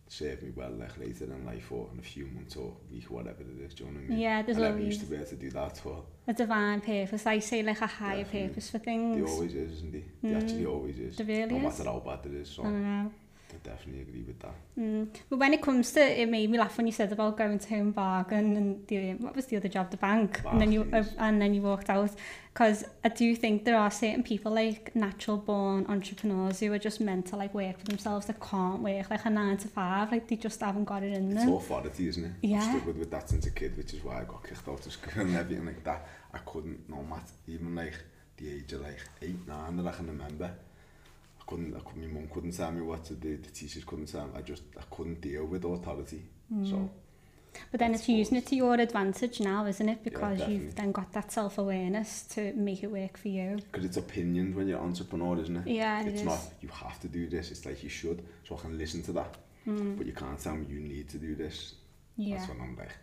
served 0.07 0.43
me 0.43 0.51
well 0.55 0.71
like 0.71 0.97
later 0.97 1.25
in 1.25 1.45
life 1.45 1.71
or 1.71 1.89
in 1.91 1.99
a 1.99 2.01
few 2.01 2.27
months 2.27 2.55
or 2.55 2.75
week 2.91 3.09
whatever 3.09 3.41
it 3.41 3.59
is, 3.65 3.73
do 3.73 3.83
you 3.83 3.89
know 3.89 3.97
what 3.97 4.05
I 4.05 4.09
mean? 4.09 4.19
Yeah, 4.19 4.41
there's 4.43 4.57
and 4.57 4.65
always... 4.67 4.83
I 4.83 4.85
used 4.85 5.01
to 5.01 5.07
be 5.07 5.15
able 5.15 5.25
to 5.25 5.35
do 5.35 5.49
that 5.51 5.77
for... 5.77 6.03
A 6.27 6.33
divine 6.33 6.81
purpose, 6.81 7.25
I 7.25 7.39
say 7.39 7.63
like 7.63 7.81
a 7.81 7.87
higher 7.87 8.23
Definitely. 8.23 8.49
purpose 8.49 8.69
for 8.69 8.79
things. 8.79 9.17
There 9.17 9.27
always 9.27 9.53
is, 9.53 9.71
isn't 9.71 9.91
there? 9.91 10.01
Mm. 10.01 10.07
There 10.21 10.37
actually 10.37 10.65
always 10.65 10.99
is. 10.99 11.15
There 11.17 11.25
really 11.25 11.59
no 11.59 11.67
is. 11.69 11.79
Matter 11.79 11.89
how 11.89 11.99
bad 11.99 12.25
it 12.25 12.33
is. 12.35 12.49
So. 12.49 12.63
I 12.63 12.69
know 12.69 13.11
could 13.55 13.71
definitely 13.71 14.01
agree 14.01 14.23
with 14.23 14.39
that. 14.39 14.55
Mm. 14.77 15.07
But 15.29 15.39
when 15.39 15.53
it 15.53 15.61
comes 15.61 15.91
to 15.93 16.01
it 16.01 16.27
made 16.29 16.49
me 16.49 16.57
laugh 16.57 16.77
when 16.77 16.85
you 16.85 16.91
said 16.91 17.11
about 17.11 17.37
going 17.37 17.59
to 17.59 17.69
Home 17.69 17.91
Bargain 17.91 18.57
and 18.57 18.87
the, 18.87 19.13
what 19.13 19.35
was 19.35 19.45
the 19.45 19.57
other 19.57 19.69
job, 19.69 19.91
the 19.91 19.97
bank, 19.97 20.43
bank 20.43 20.51
and 20.51 20.61
then 20.61 20.71
you 20.71 20.87
uh, 20.91 21.03
and 21.17 21.41
then 21.41 21.53
you 21.53 21.61
walked 21.61 21.89
out 21.89 22.11
because 22.53 22.85
I 23.03 23.09
do 23.09 23.35
think 23.35 23.65
there 23.65 23.77
are 23.77 23.91
certain 23.91 24.23
people 24.23 24.51
like 24.53 24.95
natural 24.95 25.37
born 25.37 25.85
entrepreneurs 25.87 26.59
who 26.59 26.71
are 26.73 26.79
just 26.79 26.99
meant 26.99 27.27
to 27.27 27.35
like 27.35 27.53
work 27.53 27.79
for 27.79 27.85
themselves 27.85 28.25
that 28.27 28.39
can't 28.39 28.81
work 28.81 29.09
like 29.09 29.25
a 29.25 29.29
nine 29.29 29.57
to 29.57 29.67
five 29.67 30.11
like 30.11 30.27
they 30.27 30.35
just 30.35 30.59
haven't 30.59 30.85
got 30.85 31.03
it 31.03 31.13
in 31.13 31.29
them. 31.29 31.47
It's 31.47 31.65
authority 31.65 32.07
isn't 32.09 32.25
it? 32.25 32.31
Yeah. 32.41 32.59
I 32.59 32.69
struggled 32.69 32.97
with 32.97 33.11
that 33.11 33.29
since 33.29 33.45
a 33.45 33.51
kid 33.51 33.77
which 33.77 33.93
is 33.93 34.03
why 34.03 34.21
I 34.21 34.23
got 34.25 34.43
kicked 34.43 34.67
out 34.67 34.85
of 34.85 34.91
school 34.91 35.21
and 35.21 35.35
everything 35.35 35.65
like 35.65 35.83
that. 35.85 36.07
I 36.33 36.39
couldn't 36.39 36.89
no 36.89 37.01
matter 37.03 37.33
even 37.47 37.75
like 37.75 37.95
the 38.37 38.51
age 38.51 38.73
of 38.73 38.81
like 38.81 38.99
eight 39.21 39.47
nine 39.47 39.77
that 39.77 39.87
I 39.87 39.91
can 39.91 40.07
remember 40.07 40.51
couldn't, 41.47 41.75
I 41.75 41.79
couldn't, 41.79 42.13
my 42.13 42.19
mum 42.19 42.29
couldn't 42.33 42.51
tell 42.51 42.71
me 42.71 42.81
what 42.81 43.03
to 43.05 43.13
do, 43.13 43.37
the 43.37 43.51
teachers 43.51 43.83
couldn't 43.83 44.07
tell 44.07 44.25
me, 44.25 44.31
I 44.37 44.41
just, 44.41 44.63
I 44.77 44.83
couldn't 44.95 45.21
deal 45.21 45.45
with 45.45 45.63
authority. 45.65 46.23
Mm. 46.53 46.69
So, 46.69 46.89
But 47.71 47.79
then 47.79 47.93
it's 47.93 48.07
using 48.09 48.37
it 48.37 48.45
to 48.47 48.55
your 48.55 48.75
advantage 48.75 49.39
now, 49.39 49.65
isn't 49.65 49.87
it? 49.89 50.03
Because 50.03 50.39
yeah, 50.39 50.47
you've 50.49 50.75
then 50.75 50.91
got 50.91 51.11
that 51.13 51.31
self-awareness 51.31 52.23
to 52.33 52.53
make 52.53 52.83
it 52.83 52.91
work 52.91 53.17
for 53.17 53.29
you. 53.29 53.57
Because 53.71 53.85
it's 53.85 53.97
opinions 53.97 54.55
when 54.55 54.67
you're 54.67 54.79
an 54.79 54.85
entrepreneur, 54.85 55.39
isn't 55.39 55.57
it? 55.57 55.67
Yeah, 55.67 56.01
it 56.01 56.07
It's 56.07 56.23
not, 56.23 56.39
you 56.61 56.69
have 56.69 56.99
to 57.01 57.07
do 57.07 57.29
this, 57.29 57.51
it's 57.51 57.65
like 57.65 57.83
you 57.83 57.89
should, 57.89 58.23
so 58.47 58.57
I 58.57 58.61
can 58.61 58.77
listen 58.77 59.01
to 59.03 59.11
that. 59.13 59.35
Mm. 59.67 59.97
But 59.97 60.05
you 60.05 60.13
can't 60.13 60.39
tell 60.39 60.55
me 60.55 60.65
you 60.69 60.79
need 60.79 61.09
to 61.09 61.17
do 61.17 61.35
this. 61.35 61.75
Yeah. 62.17 62.37
That's 62.37 62.49
when 62.49 62.61
I'm 62.61 62.75
like, 62.77 62.95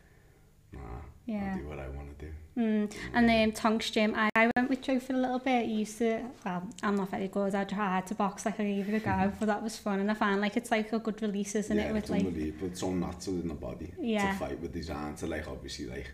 nah, 0.72 0.80
yeah. 1.26 1.52
I'll 1.52 1.58
do 1.58 1.68
what 1.68 1.78
I 1.78 1.88
want 1.88 2.18
to 2.18 2.26
do. 2.26 2.32
Mm. 2.56 2.92
And 3.14 3.28
then 3.28 3.52
Tonks 3.52 3.90
Gym, 3.90 4.14
I, 4.14 4.28
I 4.36 4.50
went 4.56 4.68
with 4.68 4.82
Joe 4.82 5.00
for 5.00 5.14
a 5.14 5.16
little 5.16 5.38
bit. 5.38 5.50
I 5.50 5.62
used 5.62 5.98
to, 5.98 6.22
well, 6.44 6.68
I'm 6.82 6.96
not 6.96 7.10
very 7.10 7.28
good. 7.28 7.54
I 7.54 7.64
tried 7.64 8.06
to 8.08 8.14
box 8.14 8.44
like 8.44 8.60
I 8.60 8.64
gave 8.64 8.88
it 8.88 8.94
a 8.94 9.00
go, 9.00 9.32
but 9.40 9.46
that 9.46 9.62
was 9.62 9.78
fun. 9.78 10.00
And 10.00 10.10
I 10.10 10.14
found 10.14 10.40
like 10.40 10.56
it's 10.56 10.70
like 10.70 10.92
a 10.92 10.98
good 10.98 11.22
release, 11.22 11.54
isn't 11.54 11.76
yeah, 11.76 11.84
it? 11.84 11.92
With, 11.92 12.02
it's 12.04 12.10
like, 12.10 12.24
unbelievable. 12.24 12.68
It's 12.68 12.80
so 12.80 12.92
natural 12.92 13.40
in 13.40 13.48
the 13.48 13.54
body 13.54 13.92
yeah. 13.98 14.32
to 14.32 14.38
fight 14.38 14.60
with 14.60 14.72
design, 14.72 15.14
to 15.16 15.26
like 15.26 15.48
obviously 15.48 15.86
like 15.86 16.12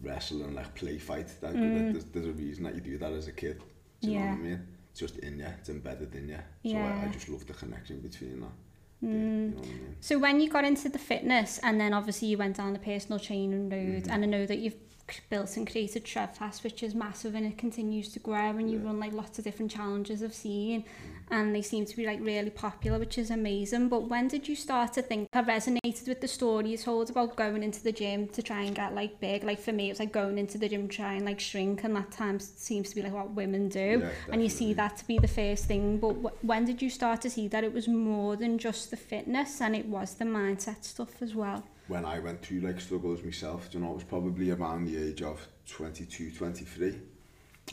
wrestle 0.00 0.42
and 0.42 0.54
like 0.54 0.74
play 0.74 0.98
fight. 0.98 1.28
That, 1.40 1.54
mm. 1.54 1.92
there's, 1.92 2.04
there's 2.04 2.26
a 2.26 2.32
reason 2.32 2.64
that 2.64 2.74
you 2.74 2.80
do 2.80 2.98
that 2.98 3.12
as 3.12 3.26
a 3.26 3.32
kid. 3.32 3.60
Do 4.00 4.10
you 4.10 4.14
yeah. 4.14 4.26
know 4.26 4.30
what 4.30 4.38
I 4.38 4.42
mean? 4.42 4.66
It's 4.90 5.00
just 5.00 5.18
in 5.18 5.38
you, 5.40 5.46
it's 5.58 5.68
embedded 5.70 6.14
in 6.14 6.28
you. 6.28 6.36
So 6.36 6.42
yeah. 6.62 7.00
I, 7.02 7.08
I 7.08 7.10
just 7.10 7.28
love 7.28 7.44
the 7.46 7.54
connection 7.54 8.00
between 8.00 8.40
that. 8.40 8.52
Mm. 9.04 9.10
you 9.10 9.18
know 9.18 9.56
I 9.56 9.66
mean? 9.66 9.96
So 10.00 10.18
when 10.18 10.40
you 10.40 10.50
got 10.50 10.64
into 10.64 10.88
the 10.88 10.98
fitness 10.98 11.58
and 11.62 11.80
then 11.80 11.94
obviously 11.94 12.28
you 12.28 12.38
went 12.38 12.56
down 12.56 12.72
the 12.72 12.78
personal 12.78 13.18
training 13.18 13.70
road 13.70 13.80
mm 13.80 14.02
-hmm. 14.02 14.12
and 14.12 14.24
I 14.24 14.26
know 14.26 14.46
that 14.46 14.58
you've 14.58 14.80
built 15.30 15.56
and 15.56 15.70
created 15.70 16.04
Trevfest, 16.04 16.64
which 16.64 16.82
is 16.82 16.94
massive 16.94 17.34
and 17.34 17.46
it 17.46 17.58
continues 17.58 18.08
to 18.12 18.18
grow 18.18 18.50
and 18.50 18.70
you 18.70 18.78
Yeah. 18.78 18.86
run 18.86 18.98
like 19.00 19.12
lots 19.12 19.38
of 19.38 19.44
different 19.44 19.70
challenges 19.70 20.22
I've 20.22 20.34
seen 20.34 20.84
and 21.30 21.54
they 21.54 21.62
seem 21.62 21.84
to 21.86 21.96
be 21.96 22.04
like 22.06 22.20
really 22.20 22.50
popular, 22.50 22.98
which 22.98 23.16
is 23.18 23.30
amazing. 23.30 23.88
But 23.88 24.08
when 24.08 24.28
did 24.28 24.46
you 24.48 24.54
start 24.56 24.92
to 24.94 25.02
think 25.02 25.28
I 25.32 25.42
resonated 25.42 26.06
with 26.08 26.20
the 26.20 26.28
story 26.28 26.70
you 26.70 26.76
told 26.76 27.10
about 27.10 27.34
going 27.36 27.62
into 27.62 27.82
the 27.82 27.92
gym 27.92 28.28
to 28.28 28.42
try 28.42 28.62
and 28.62 28.74
get 28.74 28.94
like 28.94 29.20
big? 29.20 29.42
Like 29.44 29.58
for 29.58 29.72
me, 29.72 29.86
it 29.86 29.92
was 29.92 30.00
like 30.00 30.12
going 30.12 30.36
into 30.38 30.58
the 30.58 30.68
gym 30.68 30.88
to 30.88 30.94
try 30.96 31.14
and 31.14 31.24
like 31.24 31.40
shrink, 31.40 31.82
and 31.84 31.96
that 31.96 32.10
time 32.10 32.38
seems 32.40 32.90
to 32.90 32.94
be 32.94 33.02
like 33.02 33.12
what 33.14 33.30
women 33.30 33.68
do. 33.68 34.00
Yeah, 34.02 34.10
and 34.32 34.42
you 34.42 34.48
see 34.50 34.74
that 34.74 34.96
to 34.98 35.06
be 35.06 35.18
the 35.18 35.28
first 35.28 35.64
thing. 35.66 35.98
But 35.98 36.12
wh- 36.14 36.44
when 36.44 36.64
did 36.66 36.82
you 36.82 36.90
start 36.90 37.22
to 37.22 37.30
see 37.30 37.48
that 37.48 37.64
it 37.64 37.72
was 37.72 37.88
more 37.88 38.36
than 38.36 38.58
just 38.58 38.90
the 38.90 38.96
fitness 38.96 39.60
and 39.62 39.74
it 39.74 39.86
was 39.86 40.14
the 40.14 40.24
mindset 40.26 40.84
stuff 40.84 41.22
as 41.22 41.34
well? 41.34 41.64
When 41.88 42.04
I 42.04 42.18
went 42.18 42.42
through 42.44 42.60
like 42.60 42.80
struggles 42.80 43.22
myself, 43.22 43.68
you 43.72 43.80
know, 43.80 43.90
it 43.90 43.94
was 43.94 44.04
probably 44.04 44.50
around 44.50 44.86
the 44.86 44.96
age 45.08 45.22
of 45.22 45.46
22, 45.68 46.30
23, 46.32 46.94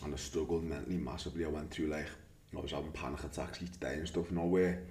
and 0.03 0.13
I 0.13 0.17
struggled 0.17 0.63
mentally 0.63 0.97
massively. 0.97 1.45
I 1.45 1.49
went 1.49 1.71
through 1.71 1.87
like, 1.87 2.07
I 2.55 2.59
was 2.59 2.71
having 2.71 2.91
panic 2.91 3.23
attacks 3.23 3.61
each 3.63 3.79
day 3.79 3.93
and 3.93 4.07
stuff, 4.07 4.29
you 4.29 4.37
know, 4.37 4.45
where 4.45 4.83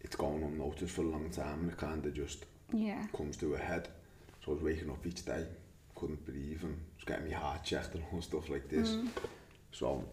it's 0.00 0.14
going 0.16 0.42
unnoticed 0.42 0.94
for 0.94 1.02
a 1.02 1.06
long 1.08 1.28
time 1.30 1.60
and 1.60 1.70
it 1.72 1.76
kind 1.76 2.04
of 2.06 2.14
just 2.14 2.44
Yeah. 2.72 3.04
comes 3.16 3.36
to 3.38 3.54
a 3.54 3.58
head. 3.58 3.88
So 4.44 4.52
I 4.52 4.54
was 4.54 4.62
waking 4.62 4.90
up 4.90 5.04
each 5.04 5.24
day, 5.24 5.44
couldn't 5.96 6.24
breathe 6.24 6.62
and 6.62 6.78
was 6.96 7.04
getting 7.04 7.28
my 7.28 7.34
heart 7.36 7.64
checked 7.64 7.94
and 7.96 8.04
all 8.12 8.22
stuff 8.22 8.48
like 8.48 8.68
this. 8.68 8.90
Mm. 8.90 9.08
So 9.72 10.04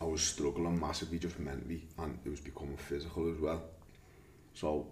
I 0.00 0.04
was 0.04 0.22
struggling 0.22 0.78
massively 0.80 1.20
just 1.20 1.38
mentally 1.38 1.86
and 1.98 2.18
it 2.24 2.28
was 2.30 2.40
becoming 2.40 2.76
physical 2.76 3.30
as 3.32 3.38
well. 3.38 3.62
So 4.54 4.88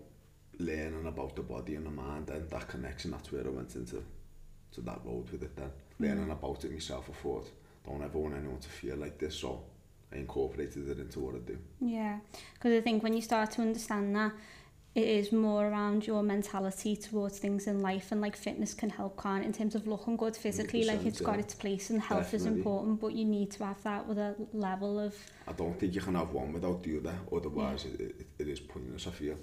learning 0.58 1.06
about 1.06 1.36
the 1.36 1.42
body 1.42 1.74
and 1.74 1.86
the 1.86 1.90
mind 1.90 2.30
and 2.30 2.48
that 2.50 2.68
connection, 2.68 3.10
that's 3.10 3.30
where 3.32 3.46
I 3.46 3.50
went 3.50 3.74
into 3.74 4.02
to 4.72 4.80
that 4.82 5.00
road 5.04 5.30
with 5.30 5.42
it 5.42 5.56
then. 5.56 5.70
Mm. 6.00 6.08
Learning 6.08 6.30
about 6.30 6.64
it 6.64 6.72
myself, 6.72 7.08
I 7.10 7.14
thought, 7.22 7.50
don't 7.86 8.02
ever 8.02 8.18
want 8.18 8.34
anyone 8.34 8.58
to 8.58 8.68
feel 8.68 8.96
like 8.96 9.18
this, 9.18 9.36
so 9.36 9.62
I 10.12 10.16
incorporated 10.16 10.88
it 10.88 10.98
into 10.98 11.20
what 11.20 11.34
I 11.34 11.38
do. 11.38 11.58
Yeah, 11.80 12.18
because 12.54 12.72
I 12.72 12.80
think 12.80 13.02
when 13.02 13.14
you 13.14 13.22
start 13.22 13.50
to 13.52 13.62
understand 13.62 14.14
that, 14.16 14.32
it 14.94 15.06
is 15.06 15.30
more 15.30 15.68
around 15.68 16.06
your 16.06 16.22
mentality 16.22 16.96
towards 16.96 17.38
things 17.38 17.66
in 17.66 17.80
life, 17.80 18.12
and 18.12 18.20
like 18.22 18.34
fitness 18.34 18.72
can 18.72 18.88
help, 18.88 19.20
can 19.20 19.42
in 19.42 19.52
terms 19.52 19.74
of 19.74 19.86
looking 19.86 20.16
good 20.16 20.34
physically. 20.34 20.84
Like 20.84 21.00
100%, 21.00 21.06
it's 21.06 21.20
got 21.20 21.34
yeah. 21.34 21.40
its 21.40 21.54
place, 21.54 21.90
and 21.90 22.00
health 22.00 22.32
is 22.32 22.46
important, 22.46 23.00
but 23.00 23.12
you 23.12 23.26
need 23.26 23.50
to 23.52 23.64
have 23.66 23.82
that 23.82 24.08
with 24.08 24.16
a 24.16 24.34
level 24.54 24.98
of 24.98 25.14
I 25.46 25.52
don't 25.52 25.78
think 25.78 25.94
you 25.94 26.00
can 26.00 26.14
have 26.14 26.30
one 26.30 26.52
without 26.52 26.82
the 26.82 26.98
other, 26.98 27.14
otherwise 27.30 27.84
it, 27.84 28.00
it, 28.00 28.26
it 28.38 28.48
is 28.48 28.58
pointless, 28.58 29.06
I 29.06 29.10
feel. 29.10 29.36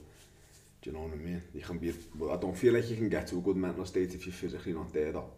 Do 0.83 0.89
you 0.89 0.97
know 0.97 1.03
what 1.03 1.13
I 1.13 1.15
mean? 1.15 1.41
You 1.53 1.61
can 1.61 1.77
be, 1.77 1.93
well, 2.19 2.33
I 2.33 2.37
don't 2.37 2.57
feel 2.57 2.73
like 2.73 2.89
you 2.89 2.97
can 2.97 3.07
get 3.07 3.25
to 3.27 3.37
a 3.37 3.41
good 3.41 3.55
mental 3.55 3.85
state 3.85 4.13
if 4.13 4.25
you're 4.25 4.33
physically 4.33 4.73
not 4.73 4.91
there 4.91 5.13
though. 5.13 5.31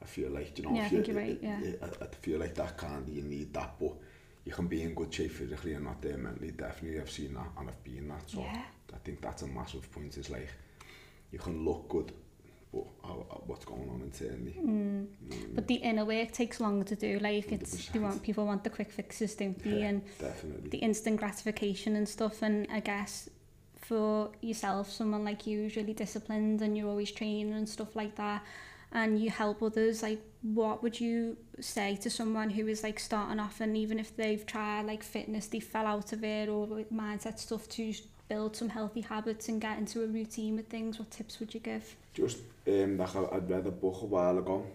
I 0.00 0.06
feel 0.06 0.30
like, 0.30 0.54
do 0.54 0.62
you 0.62 0.68
know, 0.68 0.74
yeah, 0.74 0.86
if 0.86 0.92
you, 0.92 0.98
I, 0.98 1.02
think 1.02 1.08
you're 1.08 1.24
right, 1.24 1.38
yeah. 1.42 1.60
I, 1.82 2.04
I 2.04 2.08
feel 2.22 2.38
like 2.40 2.54
that 2.54 2.78
kind 2.78 3.06
of, 3.06 3.14
you 3.14 3.20
need 3.20 3.52
that, 3.52 3.74
but 3.78 3.92
you 4.46 4.52
can 4.52 4.66
be 4.66 4.82
in 4.82 4.94
good 4.94 5.12
shape 5.12 5.32
physically 5.32 5.74
and 5.74 5.84
not 5.84 6.00
there 6.00 6.16
mentally. 6.16 6.52
Definitely, 6.52 7.00
I've 7.00 7.10
seen 7.10 7.34
that 7.34 7.48
and 7.58 7.68
I've 7.68 7.84
been 7.84 8.08
that. 8.08 8.30
So 8.30 8.40
yeah. 8.40 8.62
I 8.94 8.96
think 9.04 9.20
that's 9.20 9.42
a 9.42 9.46
massive 9.46 9.92
point. 9.92 10.16
Is 10.16 10.30
like, 10.30 10.48
you 11.32 11.38
can 11.38 11.66
look 11.66 11.86
good, 11.90 12.10
but 12.72 12.84
how, 13.04 13.26
how, 13.30 13.42
what's 13.46 13.66
going 13.66 13.90
on 13.90 14.00
internally. 14.00 14.52
Mm. 14.52 14.58
You 14.58 14.64
know 14.64 15.06
I 15.32 15.34
mean? 15.34 15.54
But 15.54 15.66
the 15.66 15.74
inner 15.74 16.06
work 16.06 16.32
takes 16.32 16.60
longer 16.60 16.84
to 16.86 16.96
do. 16.96 17.18
Like, 17.18 17.52
it's, 17.52 17.94
you 17.94 18.00
want 18.00 18.22
people 18.22 18.46
want 18.46 18.64
the 18.64 18.70
quick 18.70 18.90
fixes, 18.90 19.34
don't 19.34 19.62
they? 19.62 19.80
Yeah, 19.80 19.88
and 19.88 20.02
definitely. 20.18 20.70
The 20.70 20.78
instant 20.78 21.18
gratification 21.18 21.96
and 21.96 22.08
stuff. 22.08 22.40
And 22.40 22.66
I 22.72 22.80
guess 22.80 23.28
for 23.88 24.30
yourself, 24.42 24.90
someone 24.90 25.24
like 25.24 25.46
you 25.46 25.64
is 25.64 25.76
really 25.76 25.94
disciplined 25.94 26.60
and 26.62 26.76
you're 26.76 26.88
always 26.88 27.10
training 27.10 27.54
and 27.54 27.68
stuff 27.68 27.96
like 27.96 28.14
that, 28.16 28.44
and 28.92 29.18
you 29.18 29.30
help 29.30 29.62
others. 29.62 30.02
Like, 30.02 30.20
what 30.42 30.82
would 30.82 31.00
you 31.00 31.36
say 31.60 31.96
to 31.96 32.10
someone 32.10 32.50
who 32.50 32.68
is 32.68 32.82
like 32.82 33.00
starting 33.00 33.40
off, 33.40 33.60
and 33.60 33.76
even 33.76 33.98
if 33.98 34.14
they've 34.16 34.44
tried 34.44 34.82
like 34.82 35.02
fitness, 35.02 35.46
they 35.46 35.60
fell 35.60 35.86
out 35.86 36.12
of 36.12 36.22
it 36.22 36.48
or 36.48 36.66
mindset 36.92 37.38
stuff 37.38 37.68
to 37.70 37.94
build 38.28 38.54
some 38.54 38.68
healthy 38.68 39.00
habits 39.00 39.48
and 39.48 39.60
get 39.60 39.78
into 39.78 40.04
a 40.04 40.06
routine 40.06 40.56
with 40.56 40.68
things? 40.68 40.98
What 40.98 41.10
tips 41.10 41.40
would 41.40 41.54
you 41.54 41.60
give? 41.60 41.96
Just, 42.12 42.38
um, 42.66 42.98
like 42.98 43.16
I, 43.16 43.36
I'd 43.36 43.50
read 43.50 43.66
a 43.66 43.70
book 43.70 44.02
a 44.02 44.06
while 44.06 44.38
ago. 44.38 44.66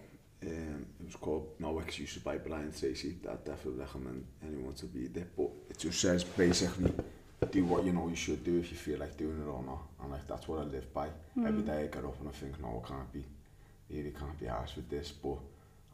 Um, 0.42 0.86
it 1.00 1.06
was 1.06 1.16
called 1.16 1.46
No 1.58 1.78
Excuses 1.78 2.22
by 2.22 2.36
Brian 2.36 2.72
Tracy. 2.72 3.16
I'd 3.30 3.44
definitely 3.44 3.80
recommend 3.80 4.26
anyone 4.46 4.74
to 4.74 4.86
read 4.86 5.16
it. 5.16 5.28
But 5.36 5.50
it 5.70 5.78
just 5.78 6.00
says 6.00 6.24
basically 6.24 6.92
do 7.50 7.64
what 7.64 7.84
you 7.84 7.92
know 7.92 8.08
you 8.08 8.16
should 8.16 8.42
do 8.42 8.58
if 8.58 8.70
you 8.70 8.76
feel 8.76 8.98
like 8.98 9.16
doing 9.16 9.40
it 9.40 9.48
or 9.48 9.62
not. 9.62 9.82
And 10.02 10.10
like 10.10 10.26
that's 10.26 10.48
what 10.48 10.60
I 10.60 10.64
live 10.64 10.92
by. 10.92 11.08
Every 11.44 11.62
day 11.62 11.84
I 11.84 11.86
get 11.86 12.04
up 12.04 12.18
and 12.20 12.28
I 12.28 12.32
think, 12.32 12.60
no, 12.60 12.82
I 12.82 12.88
can't 12.88 13.12
be, 13.12 13.24
really 13.90 14.12
can't 14.12 14.38
be 14.38 14.46
arsed 14.46 14.76
with 14.76 14.88
this, 14.88 15.10
but 15.12 15.38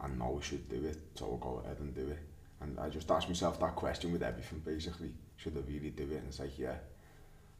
I 0.00 0.08
know 0.08 0.38
I 0.40 0.44
should 0.44 0.68
do 0.68 0.84
it, 0.84 0.98
so 1.14 1.26
I'll 1.26 1.36
go 1.36 1.62
ahead 1.64 1.78
and 1.80 1.94
do 1.94 2.08
it. 2.08 2.18
And 2.60 2.78
I 2.78 2.88
just 2.88 3.10
ask 3.10 3.28
myself 3.28 3.58
that 3.60 3.74
question 3.74 4.12
with 4.12 4.22
everything 4.22 4.60
basically. 4.60 5.10
Should 5.36 5.56
I 5.56 5.70
really 5.70 5.90
do 5.90 6.04
it? 6.04 6.16
And 6.16 6.28
it's 6.28 6.38
like, 6.38 6.58
yeah, 6.58 6.76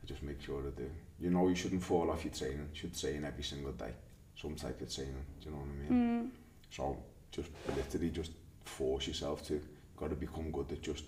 I 0.03 0.07
just 0.07 0.23
make 0.23 0.43
sure 0.43 0.61
I 0.61 0.71
do. 0.79 0.91
You 1.19 1.31
know 1.31 1.49
you 1.49 1.55
shouldn't 1.55 1.83
fall 1.83 2.11
off 2.11 2.25
your 2.25 2.35
training. 2.35 2.69
You 2.73 2.81
should 2.81 2.99
train 2.99 3.25
every 3.25 3.43
single 3.43 3.73
day. 3.73 3.93
Some 4.41 4.55
type 4.55 4.81
of 4.81 4.95
training, 4.95 5.25
do 5.41 5.49
you 5.49 5.55
know 5.55 5.63
what 5.63 5.69
I 5.69 5.91
mean? 5.91 6.23
Mm. 6.25 6.31
So 6.71 6.97
just 7.33 7.49
literally 7.77 8.11
just 8.11 8.33
force 8.65 9.07
yourself 9.07 9.47
to. 9.49 9.61
Got 9.97 10.11
to 10.11 10.17
become 10.17 10.51
good 10.51 10.73
at 10.73 10.81
just 10.81 11.05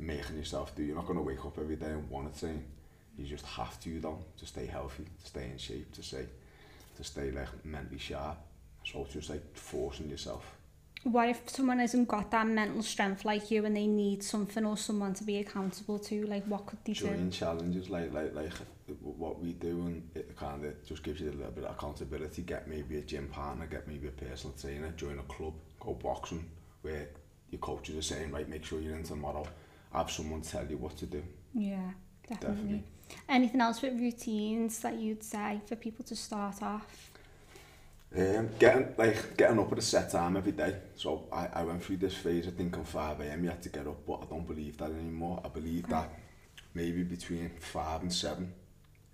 making 0.00 0.36
yourself 0.36 0.74
do. 0.74 0.82
You're 0.82 0.96
not 0.96 1.06
going 1.06 1.18
to 1.18 1.24
wake 1.24 1.44
up 1.44 1.58
every 1.58 1.76
day 1.76 1.90
and 1.90 2.08
want 2.08 2.32
to 2.32 2.40
train. 2.40 2.64
You 3.16 3.26
just 3.26 3.44
have 3.44 3.78
to 3.80 4.00
though 4.00 4.24
to 4.38 4.46
stay 4.46 4.66
healthy, 4.66 5.04
to 5.04 5.26
stay 5.26 5.50
in 5.50 5.58
shape, 5.58 5.92
to 5.92 6.02
stay, 6.02 6.26
to 6.96 7.04
stay 7.04 7.30
like 7.30 7.48
mentally 7.64 7.98
sharp. 7.98 8.38
So 8.84 9.02
it's 9.02 9.12
just 9.12 9.30
like 9.30 9.44
forcing 9.54 10.08
yourself. 10.08 10.56
What 11.02 11.30
if 11.30 11.48
someone 11.48 11.78
hasn't 11.78 12.08
got 12.08 12.30
that 12.30 12.46
mental 12.46 12.82
strength 12.82 13.24
like 13.24 13.50
you 13.50 13.64
and 13.64 13.74
they 13.74 13.86
need 13.86 14.22
something 14.22 14.66
or 14.66 14.76
someone 14.76 15.14
to 15.14 15.24
be 15.24 15.38
accountable 15.38 15.98
to? 15.98 16.26
Like, 16.26 16.44
what 16.44 16.66
could 16.66 16.78
they 16.84 16.92
do? 16.92 17.06
Join 17.06 17.30
challenges 17.30 17.88
like 17.88 18.12
like 18.12 18.34
like 18.34 18.52
what 19.02 19.40
we 19.40 19.52
do 19.52 19.80
and 19.86 20.10
it 20.14 20.36
kind 20.36 20.64
of 20.64 20.86
just 20.86 21.02
gives 21.02 21.20
you 21.20 21.30
a 21.30 21.32
little 21.32 21.52
bit 21.52 21.64
of 21.64 21.72
accountability. 21.72 22.42
Get 22.42 22.68
maybe 22.68 22.98
a 22.98 23.02
gym 23.02 23.28
partner, 23.28 23.66
get 23.66 23.88
maybe 23.88 24.08
a 24.08 24.10
personal 24.10 24.54
trainer, 24.60 24.90
join 24.90 25.18
a 25.18 25.22
club, 25.22 25.54
go 25.78 25.94
boxing 25.94 26.44
where 26.82 27.08
your 27.50 27.60
coaches 27.60 27.96
are 27.96 28.02
saying 28.02 28.30
right, 28.30 28.48
make 28.48 28.64
sure 28.64 28.80
you're 28.80 28.96
in 28.96 29.02
tomorrow. 29.02 29.46
Have 29.92 30.10
someone 30.10 30.40
tell 30.42 30.66
you 30.66 30.76
what 30.76 30.96
to 30.98 31.06
do. 31.06 31.22
Yeah, 31.54 31.90
definitely. 32.28 32.56
Definitely. 32.56 32.84
Anything 33.28 33.60
else 33.60 33.82
with 33.82 33.94
routines 33.94 34.78
that 34.80 34.94
you'd 34.94 35.24
say 35.24 35.60
for 35.66 35.74
people 35.74 36.04
to 36.04 36.14
start 36.14 36.62
off? 36.62 37.10
Um, 38.16 38.48
getting 38.58 38.92
like 38.98 39.36
getting 39.36 39.58
up 39.58 39.70
at 39.72 39.78
a 39.78 39.82
set 39.82 40.10
time 40.10 40.36
every 40.36 40.52
day. 40.52 40.76
So 40.96 41.26
I, 41.32 41.48
I 41.52 41.62
went 41.64 41.82
through 41.82 41.98
this 41.98 42.14
phase. 42.14 42.46
I 42.46 42.50
think 42.50 42.76
on 42.76 42.84
five 42.84 43.20
a.m. 43.20 43.44
you 43.44 43.50
had 43.50 43.62
to 43.62 43.68
get 43.68 43.86
up, 43.86 44.04
but 44.06 44.20
I 44.22 44.26
don't 44.26 44.46
believe 44.46 44.76
that 44.78 44.90
anymore. 44.90 45.40
I 45.44 45.48
believe 45.48 45.84
Okay. 45.84 45.92
that 45.92 46.10
maybe 46.74 47.02
between 47.04 47.50
five 47.60 48.02
and 48.02 48.12
seven, 48.12 48.52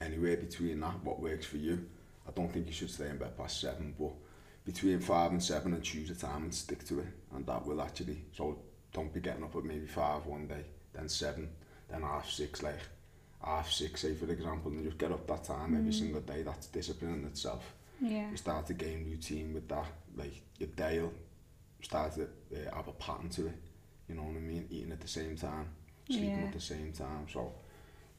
anywhere 0.00 0.36
between 0.36 0.80
that, 0.80 1.02
what 1.04 1.20
works 1.20 1.46
for 1.46 1.56
you. 1.58 1.86
I 2.28 2.32
don't 2.32 2.50
think 2.52 2.66
you 2.66 2.72
should 2.72 2.90
stay 2.90 3.08
in 3.08 3.18
bed 3.18 3.36
past 3.36 3.60
seven, 3.60 3.94
but 3.98 4.12
between 4.64 5.00
five 5.00 5.30
and 5.30 5.42
seven 5.42 5.72
and 5.74 5.82
choose 5.82 6.10
a 6.10 6.14
time 6.14 6.42
and 6.44 6.54
stick 6.54 6.84
to 6.86 7.00
it, 7.00 7.06
and 7.34 7.46
that 7.46 7.66
will 7.66 7.80
actually. 7.82 8.24
So 8.32 8.58
don't 8.96 9.12
be 9.14 9.20
getting 9.20 9.44
up 9.44 9.54
at 9.54 9.64
maybe 9.64 9.87
five 9.87 10.26
one 10.26 10.46
day, 10.48 10.64
then 10.94 11.09
seven, 11.09 11.48
then 11.88 12.02
half 12.02 12.28
six, 12.30 12.62
like 12.62 12.80
half 13.44 13.70
six, 13.70 14.00
say 14.00 14.14
for 14.14 14.30
example, 14.32 14.72
and 14.72 14.82
just 14.85 14.98
get 14.98 15.12
up 15.12 15.26
that 15.28 15.44
time 15.44 15.76
every 15.76 15.92
Mm. 15.92 15.98
single 15.98 16.20
day. 16.22 16.42
That's 16.42 16.66
discipline 16.66 17.14
in 17.20 17.24
itself 17.26 17.74
Yeah. 18.00 18.30
you 18.30 18.37
start 18.37 18.66
to 18.66 18.74
gain 18.74 19.04
routine 19.11 19.54
with 19.54 19.68
that. 19.68 19.87
Like 20.16 20.42
your 20.59 20.70
day 20.70 20.98
will 21.00 21.12
start 21.82 22.14
to 22.14 22.22
uh, 22.24 22.74
have 22.76 22.88
a 22.88 22.92
pattern 22.92 23.28
to 23.30 23.46
it. 23.46 23.59
You 24.09 24.14
know 24.16 24.22
what 24.22 24.37
I 24.37 24.40
mean? 24.40 24.66
Eating 24.70 24.92
at 24.92 25.00
the 25.00 25.09
same 25.09 25.37
time, 25.37 25.68
sleeping 26.09 26.38
Yeah. 26.40 26.46
at 26.46 26.52
the 26.52 26.61
same 26.61 26.92
time. 26.92 27.26
So 27.32 27.52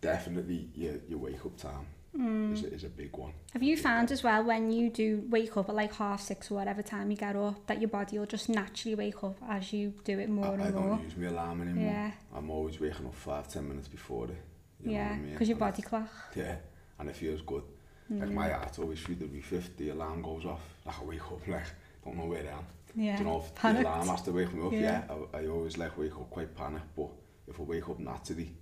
definitely 0.02 0.70
your, 0.76 0.96
your 1.10 1.20
wake 1.20 1.46
up 1.46 1.58
time 1.58 1.88
Mm. 2.16 2.54
is, 2.54 2.64
a, 2.64 2.74
is 2.74 2.84
a 2.84 2.90
big 2.90 3.16
one. 3.16 3.34
Have 3.54 3.62
you 3.64 3.78
found 3.78 4.12
as 4.12 4.24
well 4.24 4.44
when 4.44 4.72
you 4.72 4.90
do 4.90 5.24
wake 5.30 5.56
up 5.58 5.70
at 5.70 5.76
like 5.76 5.94
half 5.94 6.22
six 6.22 6.50
or 6.50 6.56
whatever 6.56 6.82
time 6.82 7.12
you 7.12 7.18
get 7.18 7.36
up 7.36 7.66
that 7.68 7.80
your 7.80 7.90
body 7.90 8.18
will 8.18 8.26
just 8.26 8.50
naturally 8.50 8.96
wake 8.96 9.24
up 9.24 9.38
as 9.50 9.72
you 9.74 9.94
do 10.04 10.18
it 10.20 10.30
more 10.30 10.46
I, 10.46 10.50
I 10.50 10.66
and 10.68 10.76
more? 10.76 10.90
don't 10.96 11.04
use 11.04 11.18
my 11.18 11.28
alarm 11.28 11.62
anymore. 11.62 11.84
Yeah, 11.86 12.12
I'm 12.36 12.50
always 12.50 12.80
waking 12.80 13.06
up 13.06 13.14
five, 13.16 13.48
ten 13.48 13.68
minutes 13.68 13.88
before 13.88 14.26
it. 14.26 14.38
You 14.84 14.92
yeah, 14.92 15.10
what 15.10 15.12
I 15.14 15.18
mean? 15.20 15.32
because 15.34 15.50
your 15.50 15.58
body 15.58 15.82
clock. 15.82 16.10
Yeah, 16.36 16.56
and 17.00 17.10
it 17.10 17.16
feels 17.16 17.42
good. 17.42 17.64
Like 18.10 18.30
Mm. 18.30 18.34
my 18.36 18.50
heart's 18.50 18.80
always 18.80 19.04
the 19.04 19.26
roof 19.26 19.52
if 19.54 19.76
the 19.78 19.90
alarm 19.90 20.22
goes 20.22 20.46
off. 20.46 20.62
Like 20.86 20.96
I 21.02 21.04
wake 21.04 21.22
up 21.32 21.46
like, 21.48 21.64
don't 22.06 22.18
know 22.18 22.26
where 22.26 22.40
I 22.44 22.58
am. 22.58 22.66
Yeah, 22.96 23.18
Do 23.18 23.24
you 23.24 23.30
know, 23.30 23.40
if 23.46 23.54
panicked. 23.54 23.84
the 23.84 23.90
alarm 23.90 24.08
has 24.08 24.22
to 24.24 24.32
wake 24.32 24.54
me 24.54 24.66
up, 24.66 24.72
Yeah. 24.72 24.80
yeah, 24.80 25.04
I, 25.34 25.38
I 25.44 25.48
always 25.48 25.78
like 25.78 25.98
wake 25.98 26.14
up 26.14 26.30
quite 26.30 26.56
panicked, 26.56 26.96
but 26.96 27.10
if 27.48 27.60
I 27.60 27.64
wake 27.64 27.88
up 27.90 28.00
naturally, 28.00 28.54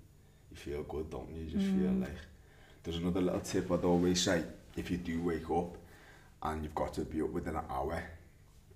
you 0.50 0.58
feel 0.58 0.84
good, 0.84 1.10
don't 1.12 1.30
you? 1.34 1.44
You 1.44 1.52
just 1.52 1.66
feel 1.68 1.92
Mm. 1.92 2.02
like, 2.02 2.18
there's 2.86 2.98
another 2.98 3.22
little 3.22 3.42
tip 3.42 3.70
I'd 3.72 3.84
always 3.84 4.22
say, 4.22 4.44
if 4.78 4.90
you 4.90 4.98
do 4.98 5.22
wake 5.22 5.50
up 5.52 5.76
and 6.44 6.64
you've 6.64 6.76
got 6.76 6.94
to 6.94 7.02
be 7.02 7.22
up 7.22 7.30
within 7.32 7.56
an 7.56 7.66
hour, 7.70 8.02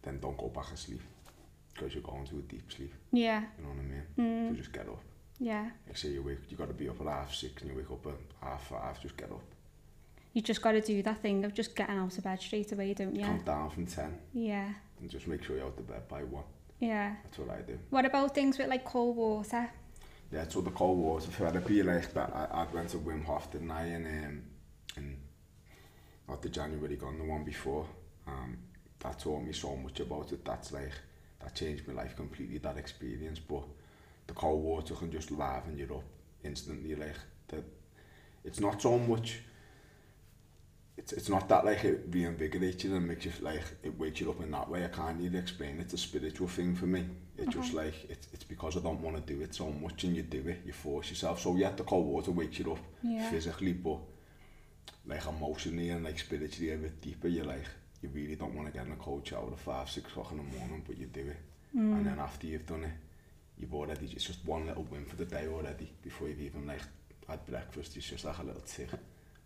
then 0.01 0.19
don't 0.19 0.37
go 0.37 0.47
back 0.47 0.71
asleep, 0.73 1.01
because 1.73 1.93
you're 1.93 2.03
going 2.03 2.25
to 2.27 2.37
a 2.39 2.41
deep 2.41 2.71
sleep, 2.71 2.93
Yeah, 3.11 3.43
you 3.57 3.63
know 3.63 3.69
what 3.69 3.79
I 3.79 3.83
mean? 3.83 4.03
So 4.15 4.21
mm. 4.53 4.57
just 4.57 4.73
get 4.73 4.87
up. 4.87 4.99
yeah, 5.39 5.69
Like 5.87 5.97
say 5.97 6.09
you 6.09 6.23
wake, 6.23 6.39
you 6.49 6.57
got 6.57 6.67
to 6.67 6.73
be 6.73 6.89
up 6.89 6.99
at 7.01 7.07
half 7.07 7.33
six 7.33 7.61
and 7.61 7.71
you 7.71 7.77
wake 7.77 7.91
up 7.91 8.05
at 8.07 8.47
half 8.47 8.67
five, 8.67 9.01
just 9.01 9.15
get 9.15 9.31
up. 9.31 9.41
You 10.33 10.41
just 10.41 10.61
got 10.61 10.71
to 10.73 10.81
do 10.81 11.01
that 11.03 11.21
thing 11.21 11.43
of 11.45 11.53
just 11.53 11.75
getting 11.75 11.97
out 11.97 12.17
of 12.17 12.23
bed 12.23 12.39
straight 12.41 12.71
away, 12.71 12.93
don't 12.93 13.15
you? 13.15 13.23
Count 13.25 13.45
down 13.45 13.69
from 13.71 13.85
10 13.87 14.17
Yeah. 14.33 14.69
and 14.99 15.09
just 15.09 15.27
make 15.27 15.43
sure 15.43 15.55
you're 15.57 15.65
out 15.65 15.77
of 15.77 15.87
bed 15.87 16.07
by 16.07 16.23
1. 16.23 16.43
Yeah. 16.79 17.15
That's 17.23 17.37
what 17.39 17.49
I 17.49 17.61
do. 17.61 17.77
What 17.89 18.05
about 18.05 18.33
things 18.35 18.57
with 18.57 18.67
like 18.69 18.85
cold 18.85 19.15
water? 19.17 19.69
Yeah, 20.31 20.47
so 20.47 20.61
the 20.61 20.69
cold 20.69 20.99
water 20.99 21.27
therapy, 21.31 21.81
like 21.81 22.13
that, 22.13 22.31
I, 22.35 22.61
I 22.61 22.67
went 22.71 22.89
to 22.89 22.97
Wim 22.97 23.25
Hof, 23.25 23.51
didn't 23.51 23.71
I, 23.71 23.87
in, 23.87 24.43
um, 24.97 25.15
the 26.41 26.49
January 26.49 26.95
gone, 26.95 27.17
the 27.17 27.25
one 27.25 27.43
before. 27.43 27.87
Um, 28.27 28.57
that 28.99 29.19
taught 29.19 29.43
me 29.43 29.53
so 29.53 29.75
much 29.75 29.99
about 29.99 30.31
it. 30.31 30.45
That's 30.45 30.71
like, 30.71 30.91
that 31.41 31.55
changed 31.55 31.87
my 31.87 31.95
life 31.95 32.15
completely, 32.15 32.59
that 32.59 32.77
experience. 32.77 33.39
But 33.39 33.63
the 34.27 34.33
cold 34.33 34.63
water 34.63 34.93
can 34.93 35.11
just 35.11 35.31
liven 35.31 35.77
you 35.77 35.85
up 35.95 36.03
instantly. 36.43 36.95
Like, 36.95 37.15
that, 37.47 37.63
it's 38.43 38.59
not 38.59 38.81
so 38.81 38.99
much, 38.99 39.39
it's, 40.95 41.13
it's 41.13 41.29
not 41.29 41.49
that 41.49 41.65
like 41.65 41.83
it 41.83 42.11
reinvigorates 42.11 42.83
you 42.83 42.95
and 42.95 43.07
makes 43.07 43.25
you 43.25 43.31
like, 43.41 43.63
it 43.83 43.97
wakes 43.97 44.21
you 44.21 44.29
up 44.29 44.41
in 44.41 44.51
that 44.51 44.69
way. 44.69 44.85
I 44.85 44.89
can't 44.89 45.19
really 45.19 45.39
explain 45.39 45.79
It's 45.79 45.93
a 45.93 45.97
spiritual 45.97 46.47
thing 46.47 46.75
for 46.75 46.85
me. 46.85 47.05
It's 47.41 47.53
just 47.53 47.73
like, 47.73 47.93
it's, 48.09 48.27
it's 48.33 48.43
because 48.43 48.77
I 48.77 48.81
don't 48.81 49.01
want 49.01 49.15
to 49.15 49.33
do 49.33 49.41
it 49.41 49.53
so 49.55 49.69
much 49.71 50.03
and 50.03 50.15
you 50.15 50.23
do 50.23 50.47
it, 50.47 50.61
you 50.65 50.73
force 50.73 51.09
yourself. 51.09 51.41
So 51.41 51.55
yeah, 51.55 51.71
the 51.71 51.83
cold 51.83 52.05
water 52.05 52.31
wakes 52.31 52.59
you 52.59 52.71
up 52.73 52.79
Yeah. 53.01 53.29
physically, 53.29 53.73
but 53.73 53.99
like 55.05 55.25
emotionally 55.25 55.89
and 55.89 56.03
like 56.03 56.19
spiritually 56.19 56.73
a 56.73 56.77
bit 56.77 57.01
deeper, 57.01 57.27
you're 57.27 57.45
like, 57.45 57.65
you 58.01 58.09
really 58.13 58.35
don't 58.35 58.53
want 58.55 58.67
to 58.67 58.73
get 58.73 58.85
in 58.85 58.91
a 58.91 58.95
cold 58.97 59.25
shower 59.27 59.51
at 59.51 59.59
five, 59.59 59.89
six 59.89 60.09
o'clock 60.11 60.31
in 60.31 60.37
the 60.37 60.57
morning, 60.57 60.83
but 60.87 60.97
you 60.97 61.05
do 61.07 61.21
it. 61.21 61.37
Mm. 61.75 61.97
And 61.97 62.05
then 62.05 62.19
after 62.19 62.47
you've 62.47 62.65
done 62.65 62.83
it, 62.83 62.91
you've 63.57 63.73
already, 63.73 64.07
it's 64.13 64.23
just 64.25 64.45
one 64.45 64.67
little 64.67 64.83
win 64.89 65.05
for 65.05 65.15
the 65.15 65.25
day 65.25 65.47
already, 65.47 65.91
before 66.01 66.27
you've 66.27 66.41
even 66.41 66.65
like 66.67 66.81
had 67.27 67.45
breakfast, 67.45 67.95
it's 67.97 68.07
just 68.09 68.25
like 68.25 68.37
a 68.37 68.43
little 68.43 68.61
tick, 68.61 68.89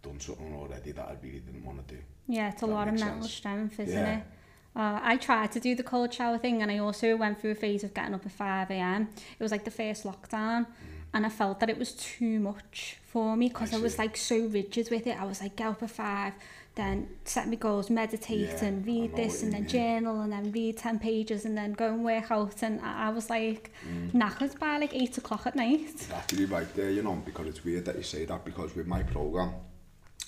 done 0.02 0.20
something 0.20 0.54
already 0.56 0.92
that 0.92 1.06
I 1.08 1.16
really 1.22 1.40
didn't 1.40 1.66
want 1.66 1.88
to 1.88 1.96
do. 1.96 2.02
Yeah, 2.28 2.50
it's 2.50 2.62
a 2.62 2.66
lot 2.66 2.88
of 2.88 2.94
mental 2.94 3.22
sense. 3.22 3.34
strength, 3.34 3.80
isn't 3.80 3.94
Yeah. 3.98 4.18
it? 4.20 4.24
Uh, 4.76 5.00
I 5.04 5.18
tried 5.18 5.52
to 5.52 5.60
do 5.60 5.76
the 5.76 5.84
cold 5.84 6.12
shower 6.14 6.38
thing 6.40 6.62
and 6.64 6.72
I 6.72 6.80
also 6.80 7.16
went 7.16 7.40
through 7.40 7.52
a 7.52 7.56
phase 7.56 7.84
of 7.84 7.94
getting 7.94 8.16
up 8.16 8.26
at 8.26 8.36
5am. 8.38 9.02
It 9.40 9.44
was 9.44 9.52
like 9.52 9.66
the 9.66 9.72
first 9.72 10.04
lockdown 10.04 10.66
and 11.14 11.26
I 11.28 11.30
felt 11.30 11.60
that 11.60 11.70
it 11.70 11.78
was 11.78 11.92
too 11.92 12.40
much 12.40 12.98
for 13.06 13.38
me 13.38 13.50
because 13.50 13.72
I 13.72 13.78
I, 13.78 13.82
was 13.82 14.00
like 14.00 14.18
so 14.18 14.40
rigid 14.48 14.90
with 14.90 15.06
it. 15.06 15.16
I 15.22 15.26
was 15.26 15.42
like, 15.42 15.56
get 15.56 15.68
up 15.68 15.84
at 15.84 15.92
5, 15.92 16.34
then 16.74 17.08
set 17.24 17.48
my 17.48 17.54
goals, 17.54 17.92
meditate 17.92 18.50
Yeah, 18.50 18.66
and 18.66 18.84
read 18.84 19.16
this 19.16 19.44
and 19.44 19.54
then 19.54 19.68
journal 19.68 20.22
and 20.22 20.34
then 20.34 20.52
read 20.52 20.78
10 20.78 20.98
pages 20.98 21.46
and 21.46 21.56
then 21.56 21.74
go 21.74 21.90
and 21.90 22.04
work 22.04 22.32
out 22.32 22.64
and 22.64 22.82
I, 22.82 23.08
I 23.08 23.10
was 23.12 23.30
like 23.30 23.72
Mm. 23.88 24.12
knackered 24.14 24.58
by 24.58 24.78
like 24.80 24.96
8 24.96 25.18
o'clock 25.20 25.46
at 25.46 25.56
night. 25.56 26.08
Actually 26.12 26.46
right 26.46 26.74
there, 26.76 26.90
you 26.90 27.04
know, 27.04 27.22
because 27.24 27.46
it's 27.46 27.64
weird 27.64 27.86
that 27.86 27.96
you 27.96 28.02
say 28.04 28.26
that 28.26 28.44
because 28.44 28.76
with 28.76 28.88
my 28.88 29.04
program, 29.04 29.54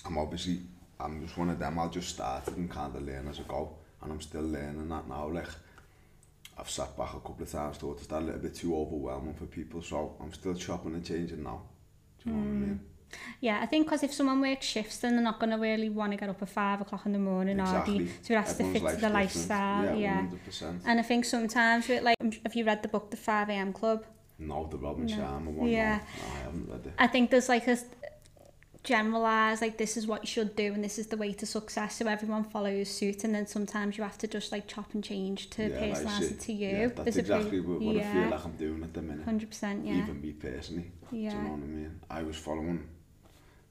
I'm 0.04 0.18
obviously, 0.18 0.60
I'm 1.00 1.20
just 1.22 1.36
one 1.36 1.50
of 1.50 1.58
them, 1.58 1.80
I'll 1.80 1.90
just 1.90 2.10
start 2.10 2.46
it 2.46 2.56
and 2.56 2.70
kind 2.70 2.94
of 2.94 3.02
learn 3.02 3.26
as 3.26 3.40
I 3.40 3.42
go. 3.48 3.76
and 4.02 4.12
I'm 4.12 4.20
still 4.20 4.42
learning 4.42 4.88
that 4.88 5.08
now. 5.08 5.28
Like, 5.28 5.48
I've 6.58 6.70
sat 6.70 6.96
back 6.96 7.14
a 7.14 7.20
couple 7.20 7.42
of 7.42 7.50
times 7.50 7.78
to 7.78 7.92
it's 7.92 8.06
that 8.06 8.22
little 8.22 8.40
bit 8.40 8.54
too 8.54 8.76
overwhelming 8.76 9.34
for 9.34 9.46
people, 9.46 9.82
so 9.82 10.16
I'm 10.20 10.32
still 10.32 10.54
chopping 10.54 10.94
and 10.94 11.04
changing 11.04 11.42
now. 11.42 11.62
Do 12.22 12.30
you 12.30 12.36
know 12.36 12.42
what 12.42 12.48
I 12.48 12.50
mean? 12.52 12.80
Hmm. 12.80 13.16
Yeah, 13.40 13.60
I 13.62 13.66
think 13.66 13.86
because 13.86 14.02
if 14.02 14.12
someone 14.12 14.40
works 14.40 14.66
shifts, 14.66 14.98
then 14.98 15.14
they're 15.14 15.22
not 15.22 15.38
going 15.38 15.50
to 15.50 15.56
really 15.56 15.88
want 15.88 16.12
to 16.12 16.18
get 16.18 16.28
up 16.28 16.42
at 16.42 16.48
five 16.48 16.80
o'clock 16.80 17.06
in 17.06 17.12
the 17.12 17.18
morning 17.18 17.60
exactly. 17.60 17.96
or 17.96 17.98
be, 18.00 18.10
to 18.24 18.34
have 18.34 18.56
to 18.56 18.72
fit 18.72 18.82
to 18.82 18.96
the 18.96 19.08
lifestyle. 19.08 19.82
Different. 19.82 20.00
Yeah, 20.00 20.22
yeah. 20.22 20.38
100%. 20.50 20.80
And 20.86 21.00
I 21.00 21.02
think 21.02 21.24
sometimes, 21.24 21.88
with, 21.88 22.02
like, 22.02 22.16
have 22.42 22.54
you 22.54 22.64
read 22.64 22.82
the 22.82 22.88
book 22.88 23.10
The 23.10 23.16
5am 23.16 23.74
Club? 23.74 24.04
No, 24.38 24.66
the 24.70 24.76
Robin 24.76 25.06
no. 25.06 25.16
Sharma 25.16 25.46
one. 25.46 25.68
Yeah. 25.68 25.98
No, 25.98 26.34
I 26.34 26.38
haven't 26.38 26.68
read 26.68 26.86
it. 26.86 26.92
I 26.98 27.06
think 27.06 27.30
there's 27.30 27.48
like 27.48 27.66
a, 27.68 27.78
generalize 28.86 29.60
like 29.60 29.76
this 29.76 29.96
is 29.96 30.06
what 30.06 30.22
you 30.22 30.28
should 30.28 30.54
do 30.54 30.72
and 30.72 30.82
this 30.82 30.98
is 30.98 31.08
the 31.08 31.16
way 31.16 31.32
to 31.32 31.44
success 31.44 31.96
so 31.96 32.06
everyone 32.06 32.44
follows 32.44 32.88
suit. 32.88 33.24
And 33.24 33.34
then 33.34 33.46
sometimes 33.46 33.98
you 33.98 34.04
have 34.04 34.18
to 34.18 34.28
just 34.28 34.52
like 34.52 34.66
chop 34.66 34.94
and 34.94 35.02
change 35.02 35.50
to 35.50 35.68
yeah, 35.68 35.80
personalize 35.80 36.30
like, 36.30 36.40
to 36.40 36.52
you. 36.52 36.68
Yeah, 36.68 36.86
that's 36.86 37.04
There's 37.04 37.16
exactly 37.16 37.60
what, 37.60 37.80
what 37.80 37.96
yeah. 37.96 38.10
I 38.10 38.12
feel 38.12 38.30
like 38.30 38.44
I'm 38.44 38.56
doing 38.56 38.82
at 38.82 38.94
the 38.94 39.02
minute. 39.02 39.26
100% 39.26 39.86
yeah. 39.86 39.94
Even 39.94 40.20
me 40.20 40.32
personally 40.32 40.90
yeah. 41.10 41.30
do 41.30 41.36
you 41.36 41.42
know 41.42 41.50
what 41.50 41.62
I 41.62 41.66
mean? 41.66 42.00
I 42.10 42.22
was 42.22 42.36
following 42.36 42.88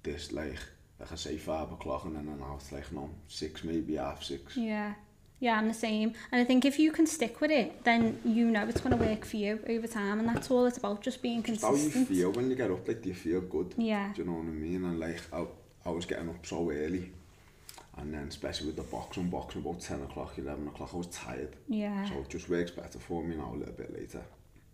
this 0.04 0.32
like 0.32 0.60
like 1.00 1.12
I 1.12 1.16
say 1.16 1.38
five 1.38 1.72
o'clock 1.72 2.06
and 2.06 2.16
then 2.16 2.42
I 2.42 2.54
was 2.54 2.72
like 2.72 2.92
no 2.92 3.10
six 3.28 3.64
maybe 3.64 3.96
half 3.96 4.24
six. 4.24 4.56
Yeah. 4.58 4.94
Yeah 5.40 5.58
I'm 5.58 5.68
the 5.68 5.74
same 5.74 6.14
and 6.32 6.42
I 6.42 6.46
think 6.46 6.66
if 6.66 6.80
you 6.80 6.92
can 6.92 7.06
stick 7.06 7.42
with 7.42 7.52
it 7.52 7.84
then 7.84 8.20
you 8.24 8.46
know 8.46 8.66
it's 8.68 8.82
going 8.82 8.98
to 8.98 9.04
work 9.06 9.26
for 9.26 9.38
you 9.38 9.60
over 9.70 9.88
time 9.88 10.20
and 10.20 10.28
that's 10.28 10.50
all 10.50 10.66
it's 10.66 10.78
about 10.78 11.02
just 11.02 11.22
being 11.22 11.44
Just 11.44 11.62
how 11.62 11.76
you 11.76 11.90
feel 11.90 12.32
when 12.32 12.50
you 12.50 12.56
get 12.56 12.72
up, 12.72 12.88
like 12.88 13.02
do 13.02 13.10
you 13.10 13.16
feel 13.16 13.42
good? 13.42 13.74
yeah 13.78 14.14
Do 14.14 14.22
you 14.22 14.28
know 14.28 14.38
what 14.38 14.48
I 14.48 14.52
mean? 14.52 14.84
And 14.86 15.00
like 15.00 15.22
I, 15.34 15.46
I 15.86 15.90
was 15.90 16.06
getting 16.06 16.30
up 16.30 16.46
so 16.46 16.70
early 16.72 17.12
and 17.98 18.14
then 18.14 18.28
especially 18.28 18.68
with 18.68 18.76
the 18.76 18.84
boxing, 18.84 19.30
boxing 19.30 19.62
about 19.62 19.80
10 19.80 20.02
o'clock, 20.02 20.34
11 20.38 20.68
o'clock, 20.68 20.90
I 20.94 20.98
was 20.98 21.08
tired. 21.08 21.56
yeah 21.70 22.06
So 22.10 22.16
it 22.20 22.30
just 22.30 22.50
works 22.50 22.72
better 22.72 23.00
for 23.00 23.24
me 23.24 23.36
now 23.36 23.52
a 23.54 23.58
little 23.58 23.74
bit 23.74 23.94
later. 23.98 24.22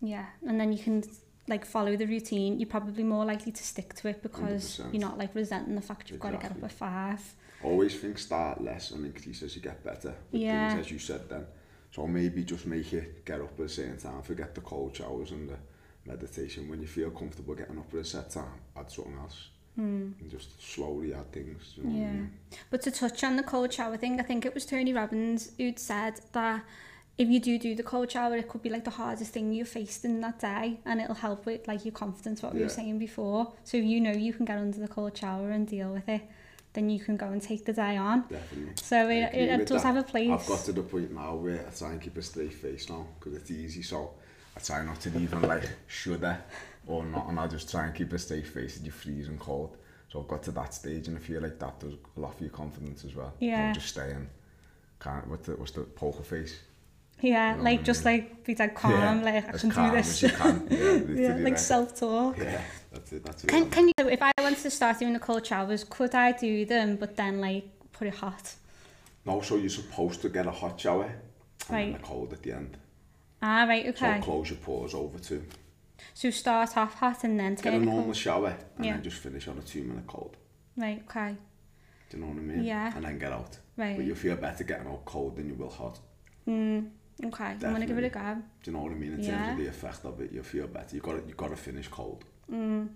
Yeah, 0.00 0.26
and 0.46 0.58
then 0.60 0.72
you 0.72 0.78
can 0.82 1.04
like 1.48 1.64
follow 1.64 1.96
the 1.96 2.06
routine. 2.06 2.58
You're 2.58 2.68
probably 2.68 3.04
more 3.04 3.24
likely 3.24 3.52
to 3.52 3.62
stick 3.62 3.94
to 3.94 4.08
it 4.08 4.22
because 4.22 4.80
100%. 4.80 4.92
you're 4.92 5.00
not 5.00 5.18
like 5.18 5.34
resenting 5.34 5.76
the 5.76 5.80
fact 5.82 6.10
you've 6.10 6.18
got 6.20 6.32
to 6.32 6.38
get 6.38 6.50
up 6.50 6.64
at 6.64 6.72
five. 6.72 7.34
Always 7.64 7.94
think 7.98 8.18
start 8.18 8.62
less 8.62 8.90
and 8.90 9.04
increase 9.06 9.42
as 9.42 9.54
you 9.56 9.62
get 9.62 9.82
better 9.84 10.14
with 10.30 10.42
Yeah. 10.42 10.68
things, 10.68 10.86
as 10.86 10.90
you 10.90 10.98
said 10.98 11.28
then. 11.28 11.46
So 11.90 12.06
maybe 12.06 12.42
just 12.44 12.66
make 12.66 12.92
it 12.92 13.24
get 13.24 13.40
up 13.40 13.58
at 13.60 13.66
a 13.66 13.68
certain 13.68 13.98
time, 13.98 14.22
forget 14.22 14.54
the 14.54 14.60
cold 14.62 14.96
showers 14.96 15.30
and 15.30 15.48
the 15.48 15.58
meditation. 16.06 16.68
When 16.68 16.80
you 16.80 16.86
feel 16.88 17.10
comfortable 17.10 17.54
getting 17.54 17.78
up 17.78 17.92
at 17.92 18.00
a 18.00 18.04
set 18.04 18.30
time, 18.30 18.60
add 18.76 18.90
something 18.90 19.16
else. 19.18 19.50
Mm. 19.78 20.12
And 20.20 20.30
just 20.30 20.60
slowly 20.62 21.14
add 21.14 21.30
things. 21.32 21.74
You 21.76 21.84
know 21.84 21.90
what 21.90 21.96
I 21.96 22.00
Yeah. 22.00 22.12
mean? 22.12 22.32
But 22.70 22.82
to 22.82 22.90
touch 22.90 23.22
on 23.24 23.36
the 23.36 23.42
cold 23.42 23.72
shower 23.72 23.96
thing, 23.96 24.20
I 24.20 24.22
think 24.22 24.44
it 24.44 24.54
was 24.54 24.66
Tony 24.66 24.92
Robbins 24.92 25.52
who'd 25.58 25.78
said 25.78 26.20
that 26.32 26.64
if 27.18 27.28
you 27.28 27.40
do 27.40 27.58
do 27.58 27.74
the 27.74 27.82
cold 27.82 28.10
shower, 28.10 28.36
it 28.36 28.48
could 28.48 28.62
be 28.62 28.70
like 28.70 28.84
the 28.84 28.90
hardest 28.90 29.32
thing 29.32 29.52
you 29.52 29.64
faced 29.66 30.04
in 30.04 30.20
that 30.22 30.38
day, 30.40 30.80
and 30.86 31.00
it'll 31.00 31.14
help 31.14 31.44
with 31.46 31.68
like 31.68 31.84
your 31.84 31.92
confidence. 31.92 32.42
What 32.42 32.54
we 32.54 32.62
were 32.62 32.68
saying 32.70 32.98
before. 32.98 33.52
So 33.64 33.76
you 33.76 34.00
know 34.00 34.12
you 34.12 34.32
can 34.32 34.46
get 34.46 34.58
under 34.58 34.78
the 34.78 34.88
cold 34.88 35.16
shower 35.16 35.50
and 35.50 35.66
deal 35.68 35.92
with 35.92 36.08
it, 36.08 36.22
then 36.74 36.88
you 36.88 37.00
can 37.00 37.16
go 37.16 37.26
and 37.26 37.42
take 37.42 37.64
the 37.64 37.72
day 37.72 37.96
on. 37.96 38.22
Definitely. 38.22 38.72
So 38.76 39.08
it, 39.08 39.34
it, 39.34 39.60
it 39.60 39.66
does 39.66 39.82
that. 39.82 39.88
have 39.88 39.96
a 39.96 40.02
place. 40.02 40.30
I've 40.30 40.46
got 40.46 40.64
to 40.64 40.72
the 40.72 40.82
point 40.82 41.12
now 41.12 41.34
where 41.34 41.66
I 41.66 41.70
try 41.70 41.90
and 41.92 42.00
keep 42.00 42.16
a 42.16 42.22
straight 42.22 42.54
face 42.54 42.88
now 42.88 43.06
because 43.18 43.34
it's 43.34 43.50
easy. 43.50 43.82
So 43.82 44.12
I 44.56 44.60
try 44.60 44.84
not 44.84 45.00
to 45.00 45.18
even 45.18 45.42
like 45.42 45.68
shudder 45.86 46.38
or 46.86 47.04
not, 47.04 47.28
and 47.28 47.38
I 47.38 47.46
just 47.46 47.70
try 47.70 47.86
and 47.86 47.94
keep 47.94 48.12
a 48.12 48.18
straight 48.18 48.46
face 48.46 48.76
and 48.76 48.86
you're 48.86 48.94
freezing 48.94 49.38
cold. 49.38 49.76
So 50.10 50.20
I've 50.20 50.28
got 50.28 50.42
to 50.44 50.50
that 50.52 50.74
stage, 50.74 51.08
and 51.08 51.16
I 51.16 51.20
feel 51.20 51.40
like 51.40 51.58
that 51.58 51.80
does 51.80 51.94
a 52.16 52.20
lot 52.20 52.36
for 52.36 52.44
your 52.44 52.52
confidence 52.52 53.04
as 53.04 53.14
well. 53.14 53.32
Yeah. 53.38 53.68
I'm 53.68 53.74
just 53.74 53.88
staying, 53.88 54.28
Can't, 55.00 55.26
what's 55.26 55.46
the, 55.46 55.52
what's 55.52 55.72
the 55.72 55.82
poker 55.82 56.22
face? 56.22 56.58
Yeah, 57.22 57.52
you 57.52 57.58
know 57.58 57.62
like 57.64 57.84
just 57.84 58.06
I 58.06 58.16
mean? 58.16 58.20
like 58.20 58.44
be 58.44 58.54
like 58.56 58.74
calm, 58.74 58.92
yeah, 58.92 59.24
like 59.24 59.48
I 59.48 59.58
can 59.58 59.70
calm 59.70 59.90
do 59.90 59.96
this. 59.96 60.22
As 60.24 60.30
you 60.30 60.36
can. 60.36 60.68
Yeah, 60.70 61.28
yeah 61.36 61.36
like 61.36 61.56
self 61.56 61.98
talk. 61.98 62.36
Yeah. 62.36 62.60
That's 62.92 63.12
it. 63.12 63.24
That's 63.24 63.44
it. 63.44 63.48
Can, 63.48 63.70
can 63.70 63.88
you, 63.88 63.94
so 63.98 64.08
if 64.08 64.20
I 64.22 64.32
wanted 64.40 64.58
to 64.58 64.70
start 64.70 64.98
doing 64.98 65.12
the 65.12 65.18
cold 65.18 65.46
showers, 65.46 65.84
could 65.84 66.14
I 66.14 66.32
do 66.32 66.64
them, 66.64 66.96
but 66.96 67.16
then 67.16 67.40
like 67.40 67.64
put 67.92 68.06
it 68.08 68.14
hot? 68.14 68.54
No, 69.24 69.40
so 69.40 69.56
you're 69.56 69.68
supposed 69.68 70.20
to 70.22 70.28
get 70.28 70.46
a 70.46 70.50
hot 70.50 70.80
shower 70.80 71.04
and 71.04 71.70
Right. 71.70 71.92
then 71.92 72.00
a 72.00 72.04
cold 72.04 72.32
at 72.32 72.42
the 72.42 72.52
end. 72.52 72.76
Ah, 73.40 73.64
right, 73.68 73.86
okay. 73.88 74.18
So 74.18 74.24
close 74.24 74.50
your 74.50 74.58
pores 74.58 74.94
over 74.94 75.18
too. 75.18 75.44
So 76.14 76.30
start 76.30 76.76
off 76.76 76.94
hot 76.94 77.22
and 77.24 77.38
then 77.38 77.54
take 77.56 77.64
Get 77.64 77.74
a 77.74 77.78
normal 77.78 78.04
cold. 78.04 78.16
shower 78.16 78.56
and 78.76 78.84
Yeah. 78.84 78.94
then 78.94 79.02
just 79.04 79.18
finish 79.18 79.46
on 79.48 79.58
a 79.58 79.62
two 79.62 79.84
minute 79.84 80.06
cold. 80.06 80.36
Right, 80.76 81.02
okay. 81.08 81.36
Do 82.10 82.16
you 82.16 82.22
know 82.24 82.30
what 82.30 82.38
I 82.38 82.40
mean? 82.40 82.64
Yeah. 82.64 82.92
And 82.96 83.04
then 83.04 83.18
get 83.18 83.32
out. 83.32 83.58
Right. 83.76 83.96
But 83.96 84.04
you'll 84.04 84.16
feel 84.16 84.36
better 84.36 84.64
getting 84.64 84.86
out 84.88 85.04
cold 85.04 85.36
than 85.36 85.46
you 85.48 85.54
will 85.54 85.70
hot. 85.70 85.98
Mm, 86.48 86.90
okay, 87.24 87.44
I'm 87.44 87.58
gonna 87.60 87.86
give 87.86 87.98
it 87.98 88.04
a 88.04 88.08
go. 88.10 88.36
Do 88.62 88.70
you 88.70 88.76
know 88.76 88.82
what 88.82 88.92
I 88.92 88.96
mean? 88.96 89.12
In 89.14 89.20
Yeah. 89.22 89.30
terms 89.36 89.48
of 89.52 89.58
the 89.64 89.66
effect 89.68 90.04
of 90.04 90.20
it, 90.20 90.32
you'll 90.32 90.42
feel 90.44 90.66
better. 90.66 90.94
You 90.96 91.00
got 91.00 91.12
to 91.22 91.28
you 91.28 91.34
got 91.34 91.48
to 91.50 91.56
finish 91.56 91.88
cold. 91.88 92.24
Mm. 92.50 92.88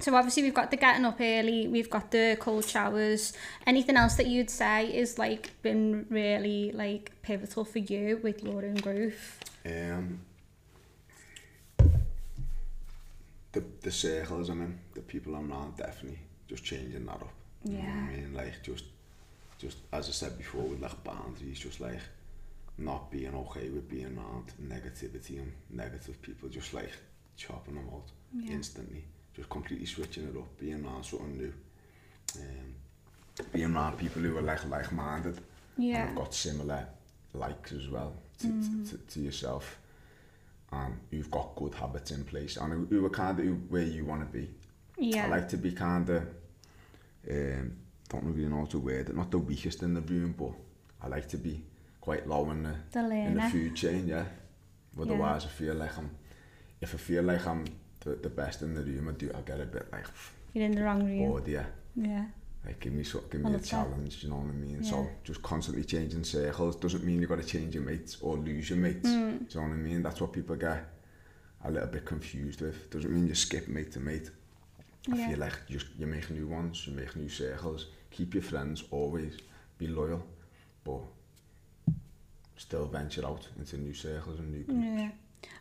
So 0.00 0.14
obviously 0.16 0.42
we've 0.42 0.54
got 0.54 0.70
the 0.70 0.76
getting 0.76 1.04
up 1.04 1.20
early, 1.20 1.68
we've 1.68 1.88
got 1.88 2.10
the 2.10 2.36
cold 2.40 2.64
showers. 2.64 3.34
Anything 3.66 3.96
else 3.96 4.16
that 4.16 4.26
you'd 4.26 4.50
say 4.50 4.86
is 4.92 5.16
like 5.16 5.50
been 5.62 6.06
really 6.10 6.72
like 6.72 7.12
pivotal 7.22 7.64
for 7.64 7.78
you 7.78 8.18
with 8.22 8.42
Laura 8.42 8.66
and 8.66 8.82
growth? 8.82 9.38
Um, 9.64 10.20
the 13.52 13.62
the 13.82 13.92
circles 13.92 14.48
I'm 14.48 14.62
in, 14.62 14.78
the 14.94 15.02
people 15.02 15.36
I'm 15.36 15.52
around, 15.52 15.76
definitely 15.76 16.18
just 16.48 16.64
changing 16.64 17.06
that 17.06 17.14
up. 17.14 17.32
You 17.64 17.74
know 17.74 17.78
Yeah. 17.78 17.94
I 17.94 18.16
mean? 18.16 18.34
Like 18.34 18.60
just 18.64 18.86
just 19.58 19.76
as 19.92 20.08
I 20.08 20.12
said 20.12 20.36
before, 20.36 20.62
with 20.62 20.80
like 20.80 21.04
boundaries, 21.04 21.60
just 21.60 21.80
like 21.80 22.00
not 22.76 23.10
being 23.12 23.34
okay 23.34 23.68
with 23.68 23.88
being 23.88 24.18
around 24.18 24.52
negativity 24.60 25.38
and 25.38 25.52
negative 25.70 26.20
people, 26.22 26.48
just 26.48 26.74
like 26.74 26.90
chopping 27.36 27.76
them 27.76 27.88
out 27.92 28.10
Yeah. 28.34 28.52
instantly. 28.52 29.04
Just 29.34 29.48
completely 29.48 29.86
switching 29.86 30.24
it 30.24 30.36
up, 30.36 30.58
being 30.58 30.84
around 30.84 31.04
something 31.04 31.36
new. 31.36 31.52
Um, 32.36 32.74
being 33.52 33.74
around 33.74 33.98
people 33.98 34.22
who 34.22 34.36
are 34.36 34.42
like 34.42 34.68
like-minded 34.68 35.36
and 35.76 35.84
Yeah. 35.86 36.06
have 36.06 36.16
got 36.16 36.34
similar 36.34 36.86
likes 37.34 37.72
as 37.72 37.88
well 37.88 38.14
to, 38.40 38.46
Mm. 38.46 38.90
to, 38.90 38.96
to, 38.98 39.04
to 39.04 39.20
yourself 39.20 39.78
and 40.70 40.94
you've 41.10 41.30
got 41.30 41.54
good 41.56 41.74
habits 41.74 42.10
in 42.10 42.24
place 42.24 42.56
and 42.58 42.72
who- 42.72 42.86
who 42.86 43.06
are 43.06 43.10
kind 43.10 43.40
of 43.40 43.70
where 43.70 43.82
you 43.82 44.04
want 44.04 44.20
to 44.20 44.38
be. 44.38 44.50
Yeah. 44.98 45.26
I 45.26 45.28
like 45.28 45.48
to 45.50 45.56
be 45.56 45.72
kind 45.72 46.08
of 46.08 46.22
um, 47.30 47.76
don't 48.08 48.24
really 48.24 48.48
know 48.48 48.58
how 48.60 48.64
to 48.66 48.78
word 48.78 49.08
it, 49.08 49.16
not 49.16 49.30
the 49.30 49.38
weakest 49.38 49.82
in 49.82 49.94
the 49.94 50.00
room, 50.02 50.34
but 50.38 50.52
I 51.00 51.08
like 51.08 51.28
to 51.28 51.38
be 51.38 51.64
quite 52.00 52.26
low 52.28 52.50
in 52.50 52.62
the, 52.64 52.74
The 52.92 53.00
in 53.10 53.34
the 53.34 53.42
food 53.42 53.74
chain, 53.76 54.08
yeah. 54.08 54.24
Otherwise, 55.00 55.44
I 55.46 55.48
feel 55.48 55.74
like 55.74 55.96
I'm, 55.96 56.10
if 56.80 56.94
I 56.94 56.98
feel 56.98 57.22
like 57.22 57.46
I'm 57.46 57.64
the, 58.04 58.14
the 58.16 58.28
best 58.28 58.62
in 58.62 58.74
the 58.74 58.82
room, 58.82 59.08
I 59.08 59.12
do, 59.12 59.30
I 59.34 59.40
get 59.42 59.60
a 59.60 59.64
bit 59.66 59.86
like 59.92 60.06
You're 60.52 60.64
in 60.66 60.72
the 60.74 60.82
wrong 60.82 61.04
room. 61.04 61.28
bored, 61.30 61.48
yeah. 61.48 61.66
Yeah. 61.96 62.26
Like 62.64 62.78
give 62.80 62.92
me 62.92 63.02
so, 63.04 63.20
give 63.30 63.40
me 63.40 63.48
a 63.48 63.52
love 63.54 63.62
that. 63.62 63.66
challenge, 63.68 64.22
you 64.22 64.30
know 64.30 64.36
what 64.36 64.50
I 64.50 64.52
mean? 64.52 64.78
Yeah. 64.82 64.90
So 64.90 65.08
just 65.24 65.42
constantly 65.42 65.84
changing 65.84 66.24
circles 66.24 66.76
doesn't 66.76 67.04
mean 67.04 67.20
you 67.20 67.26
got 67.26 67.40
to 67.40 67.46
change 67.46 67.74
your 67.74 67.82
mates 67.84 68.18
or 68.20 68.36
lose 68.36 68.70
your 68.70 68.78
mates. 68.78 69.08
Mm. 69.08 69.38
Do 69.38 69.44
you 69.58 69.60
know 69.60 69.68
what 69.68 69.74
I 69.74 69.78
mean? 69.78 70.02
That's 70.02 70.20
what 70.20 70.32
people 70.32 70.54
get 70.56 70.84
a 71.64 71.70
little 71.70 71.88
bit 71.88 72.04
confused 72.04 72.60
with. 72.60 72.88
Doesn't 72.90 73.12
mean 73.12 73.26
you 73.26 73.34
skip 73.34 73.66
mate 73.68 73.90
to 73.92 74.00
mate. 74.00 74.30
I 75.10 75.16
Yeah. 75.16 75.28
feel 75.30 75.38
like 75.40 75.58
you, 75.68 75.80
you 75.98 76.06
make 76.06 76.30
new 76.30 76.46
ones, 76.46 76.86
you 76.86 76.92
make 76.92 77.16
new 77.16 77.28
circles. 77.28 77.86
Keep 78.12 78.34
your 78.34 78.42
friends 78.44 78.84
always, 78.92 79.36
be 79.78 79.88
loyal, 79.88 80.22
but 80.84 81.00
still 82.56 82.86
venture 82.86 83.26
out 83.26 83.48
into 83.58 83.76
new 83.78 83.94
circles 83.94 84.38
and 84.38 84.52
new 84.52 84.62
groups. 84.62 84.80
Yeah. 84.84 85.10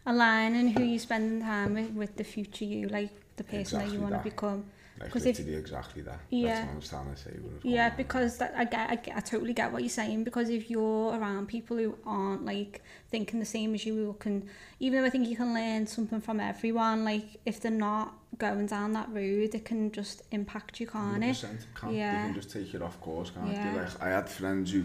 Aligning 0.06 0.70
who 0.70 0.84
you 0.84 0.98
spending 1.00 1.42
time 1.42 1.74
with 1.76 1.92
with 1.92 2.16
the 2.18 2.24
future 2.24 2.66
you, 2.66 2.88
like 2.88 3.12
the 3.36 3.44
person 3.44 3.80
that 3.80 3.92
you 3.92 4.00
want 4.00 4.14
to 4.16 4.20
become. 4.30 4.66
Like 5.00 5.12
'Cause 5.12 5.26
if- 5.26 5.38
literally 5.40 5.58
exactly 5.60 6.02
that. 6.04 6.20
Yeah. 6.30 6.48
That's 6.48 6.66
what 6.68 6.72
I 6.74 6.76
was 6.76 6.90
trying 6.90 7.12
to 7.16 7.18
say. 7.18 7.40
Yeah, 7.64 7.90
on. 7.90 7.98
because 7.98 8.38
that, 8.38 8.54
I, 8.56 8.66
get, 8.66 8.90
I 8.92 8.96
get, 8.98 9.18
I 9.18 9.20
totally 9.20 9.54
get 9.54 9.72
what 9.72 9.82
you're 9.82 9.90
saying. 9.90 10.24
Because 10.24 10.50
if 10.50 10.70
you're 10.70 11.16
around 11.16 11.48
people 11.48 11.78
who 11.78 11.98
aren't 12.06 12.46
like 12.46 12.84
thinking 13.10 13.40
the 13.40 13.46
same 13.46 13.74
as 13.74 13.84
you, 13.86 13.96
who 13.96 14.14
can, 14.20 14.48
even 14.80 15.00
though 15.02 15.08
I 15.08 15.10
think 15.10 15.28
you 15.28 15.36
can 15.36 15.54
learn 15.56 15.88
something 15.88 16.22
from 16.22 16.40
everyone, 16.40 17.04
like 17.04 17.26
if 17.48 17.60
they're 17.62 17.72
not 17.72 18.14
going 18.38 18.68
down 18.68 18.94
that 18.94 19.10
road, 19.12 19.56
it 19.56 19.66
can 19.66 19.92
just 19.92 20.22
impact 20.32 20.80
you, 20.80 20.86
can't 20.88 21.24
it? 21.24 21.36
100% 21.36 21.66
Can't, 21.80 21.94
Yeah. 21.94 22.22
They 22.28 22.34
can 22.34 22.42
just 22.42 22.52
take 22.52 22.74
it 22.74 22.82
off 22.84 23.00
course, 23.02 23.32
can't 23.32 23.52
Yeah. 23.52 23.74
they? 23.74 23.80
Like, 23.82 24.02
I 24.04 24.10
had 24.10 24.30
friends 24.30 24.72
who, 24.72 24.84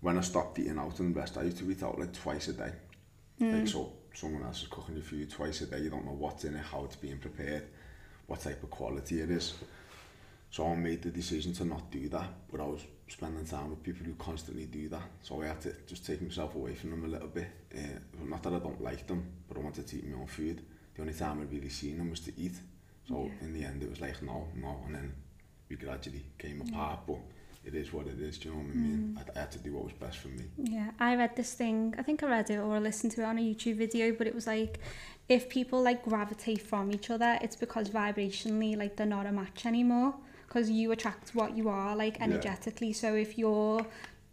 when 0.00 0.16
I 0.16 0.20
stopped 0.20 0.58
eating 0.60 0.78
out 0.78 0.98
in 1.00 1.12
the 1.12 1.18
West, 1.18 1.36
I 1.38 1.42
used 1.42 1.58
to 1.58 1.70
eat 1.70 1.82
out 1.82 1.98
like 1.98 2.12
twice 2.12 2.46
a 2.48 2.52
day. 2.52 2.72
Mm. 3.40 3.58
Like, 3.60 3.68
so 3.68 3.92
someone 4.14 4.42
else 4.42 4.62
is 4.62 4.68
cooking 4.68 4.96
you 4.96 5.02
food 5.02 5.30
twice 5.30 5.60
a 5.62 5.66
day, 5.66 5.80
you 5.80 5.90
don't 5.90 6.04
know 6.04 6.16
what's 6.18 6.44
in 6.44 6.54
it, 6.54 6.64
how 6.64 6.84
it's 6.84 6.96
being 6.96 7.18
prepared, 7.18 7.64
what 8.26 8.40
type 8.40 8.62
of 8.62 8.70
quality 8.70 9.20
it 9.20 9.30
is. 9.30 9.54
So 10.50 10.66
I 10.66 10.74
made 10.74 11.02
the 11.02 11.10
decision 11.10 11.52
to 11.54 11.64
not 11.64 11.90
do 11.90 12.08
that, 12.08 12.28
but 12.50 12.60
I 12.60 12.64
was 12.64 12.80
spending 13.06 13.44
time 13.44 13.70
with 13.70 13.82
people 13.82 14.04
who 14.04 14.14
constantly 14.14 14.66
do 14.66 14.88
that. 14.88 15.02
So 15.22 15.42
I 15.42 15.46
had 15.46 15.60
to 15.62 15.74
just 15.86 16.06
take 16.06 16.22
myself 16.22 16.54
away 16.54 16.74
from 16.74 16.90
them 16.90 17.04
a 17.04 17.08
little 17.08 17.28
bit. 17.28 17.48
Uh, 17.76 17.98
not 18.24 18.42
that 18.42 18.54
I 18.54 18.58
don't 18.58 18.82
like 18.82 19.06
them, 19.06 19.24
but 19.48 19.56
I 19.56 19.60
wanted 19.60 19.86
to 19.86 19.96
eat 19.96 20.08
my 20.08 20.20
own 20.20 20.26
food. 20.26 20.62
The 20.94 21.02
only 21.02 21.14
time 21.14 21.40
I 21.40 21.54
really 21.54 21.68
seen 21.68 21.98
them 21.98 22.10
was 22.10 22.20
to 22.20 22.32
eat. 22.36 22.54
So 23.08 23.24
yeah. 23.24 23.46
in 23.46 23.52
the 23.52 23.64
end, 23.64 23.82
it 23.82 23.90
was 23.90 24.00
like, 24.00 24.22
no, 24.22 24.48
no. 24.56 24.80
And 24.86 24.94
then 24.94 25.12
we 25.68 25.76
gradually 25.76 26.24
came 26.36 26.60
apart, 26.62 27.00
yeah. 27.06 27.14
but 27.14 27.18
it 27.74 27.78
is 27.82 27.92
what 27.92 28.06
it 28.06 28.20
is, 28.20 28.38
do 28.38 28.48
you 28.48 28.54
know 28.54 28.60
what 28.62 28.70
I 28.72 28.74
mean? 28.76 29.16
Mm. 29.18 29.22
I, 29.36 29.38
I 29.38 29.40
had 29.42 29.52
to 29.52 29.58
do 29.58 29.72
what 29.74 29.84
was 29.84 29.92
best 29.94 30.18
for 30.18 30.28
me. 30.28 30.44
Yeah, 30.58 30.90
I 30.98 31.16
read 31.16 31.36
this 31.36 31.54
thing. 31.54 31.94
I 31.98 32.02
think 32.02 32.22
I 32.22 32.26
read 32.28 32.50
it 32.50 32.58
or 32.58 32.74
I 32.74 32.78
listened 32.78 33.12
to 33.12 33.22
it 33.22 33.24
on 33.24 33.38
a 33.38 33.40
YouTube 33.40 33.76
video, 33.76 34.12
but 34.12 34.26
it 34.26 34.34
was 34.34 34.46
like 34.46 34.78
if 35.28 35.48
people 35.48 35.80
like 35.82 36.04
gravitate 36.04 36.62
from 36.62 36.90
each 36.92 37.08
other, 37.10 37.38
it's 37.40 37.56
because 37.56 37.88
vibrationally 37.90 38.76
like 38.76 38.96
they're 38.96 39.06
not 39.06 39.26
a 39.26 39.32
match 39.32 39.64
anymore 39.66 40.14
because 40.46 40.68
you 40.70 40.90
attract 40.90 41.34
what 41.34 41.56
you 41.56 41.68
are 41.68 41.94
like 41.94 42.18
Yeah. 42.18 42.24
energetically. 42.24 42.92
So 42.92 43.14
if 43.14 43.38
you're 43.38 43.86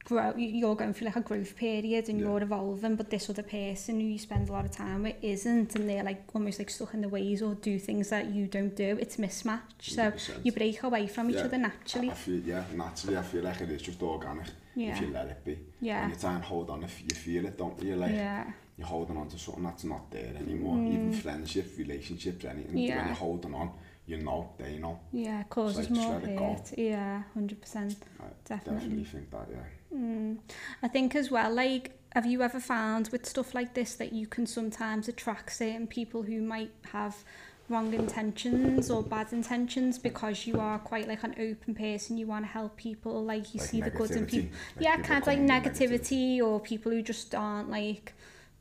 grow 0.08 0.34
you're 0.38 0.76
going 0.76 0.93
through 0.93 1.08
like 1.08 1.17
a 1.17 1.22
growth 1.22 1.54
period 1.58 2.08
and 2.08 2.20
yeah. 2.20 2.26
you're 2.26 2.41
evolving 2.41 2.96
but 2.96 3.10
this 3.10 3.30
other 3.30 3.43
person 3.43 4.00
who 4.00 4.08
you 4.08 4.17
spend 4.17 4.48
a 4.48 4.52
lot 4.54 4.63
of 4.63 4.72
time 4.72 5.04
with 5.04 5.15
isn't 5.22 5.76
and 5.76 5.89
they're 5.89 6.04
like 6.04 6.24
almost 6.34 6.60
like 6.60 6.70
stuck 6.70 6.93
in 6.93 7.02
the 7.02 7.10
ways 7.10 7.41
or 7.41 7.56
do 7.56 7.78
things 7.78 8.10
that 8.10 8.28
you 8.28 8.48
don't 8.48 8.76
do 8.76 8.98
it's 9.02 9.17
mismatch 9.17 9.82
so 9.82 10.04
100%. 10.04 10.46
you 10.46 10.52
break 10.54 10.82
away 10.84 11.08
from 11.08 11.30
each 11.30 11.36
yeah. 11.36 11.43
other 11.43 11.58
naturally 11.58 12.10
I, 12.10 12.13
I 12.13 12.15
feel 12.15 12.39
yeah 12.39 12.63
naturally 12.74 13.17
I 13.17 13.22
feel 13.22 13.43
like 13.43 13.60
it 13.60 13.70
is 13.70 13.82
just 13.82 14.02
organic 14.02 14.48
yeah. 14.76 14.96
if 14.96 15.02
you 15.02 15.08
let 15.08 15.28
it 15.28 15.43
be 15.43 15.60
yeah 15.82 16.04
and 16.04 16.13
you 16.13 16.20
try 16.20 16.36
and 16.36 16.43
hold 16.43 16.70
on 16.70 16.84
if 16.84 17.02
you 17.02 17.15
feel 17.15 17.46
it 17.46 17.58
don't 17.58 17.82
you 17.84 17.98
like 17.98 18.13
yeah 18.13 18.50
you're 18.78 18.88
holding 18.88 19.17
on 19.17 19.28
to 19.28 19.38
something 19.38 19.63
that's 19.63 19.84
not 19.84 20.10
there 20.10 20.34
anymore 20.39 20.78
mm. 20.78 20.93
even 20.93 21.13
friendship 21.13 21.67
relationships 21.78 22.46
anything 22.46 22.78
yeah. 22.78 22.98
when 22.98 23.08
you're 23.08 23.15
holding 23.15 23.54
on 23.54 23.72
you 24.08 24.15
know, 24.17 24.52
they 24.58 24.78
know. 24.78 25.02
Yeah, 25.12 25.41
of 25.41 25.50
course, 25.50 25.89
more 25.89 26.22
hurt. 26.22 26.72
It 26.72 26.91
yeah, 26.91 27.24
100%. 27.38 27.96
I 28.22 28.24
definitely. 28.46 28.80
definitely 28.80 29.04
think 29.04 29.32
that, 29.32 29.48
yeah. 29.52 29.58
Mm. 29.93 30.38
I 30.84 30.88
think 30.88 31.15
as 31.15 31.32
well, 31.32 31.54
like, 31.54 31.91
have 32.13 32.26
you 32.26 32.41
ever 32.41 32.60
found 32.60 33.10
with 33.10 33.26
stuff 33.26 33.54
like 33.54 33.73
this 33.73 33.95
that 33.95 34.13
you 34.13 34.28
can 34.28 34.45
sometimes 34.45 35.08
attract 35.08 35.52
certain 35.54 35.88
people 35.88 36.23
who 36.23 36.41
might 36.41 36.71
have 36.91 37.23
wrong 37.69 37.93
intentions 37.93 38.89
or 38.89 39.04
bad 39.04 39.34
intentions 39.34 40.00
because 40.00 40.47
you 40.47 40.60
are 40.60 40.80
quite 40.80 41.08
like 41.08 41.23
an 41.23 41.36
open 41.39 41.76
person, 41.76 42.17
you 42.17 42.26
want 42.26 42.45
to 42.45 42.52
help 42.52 42.78
people, 42.78 43.23
like 43.23 43.54
you 43.54 43.60
Like 43.60 43.69
see 43.69 43.82
the 43.82 43.89
good 43.89 44.15
in 44.15 44.26
people. 44.26 44.58
like 44.76 44.86
yeah, 44.86 44.95
people 44.95 45.04
kind 45.04 45.21
of 45.21 45.28
like 45.28 45.39
negativity 45.39 46.41
or 46.41 46.60
people 46.60 46.91
who 46.91 47.02
just 47.02 47.36
aren't 47.36 47.69
like 47.69 48.13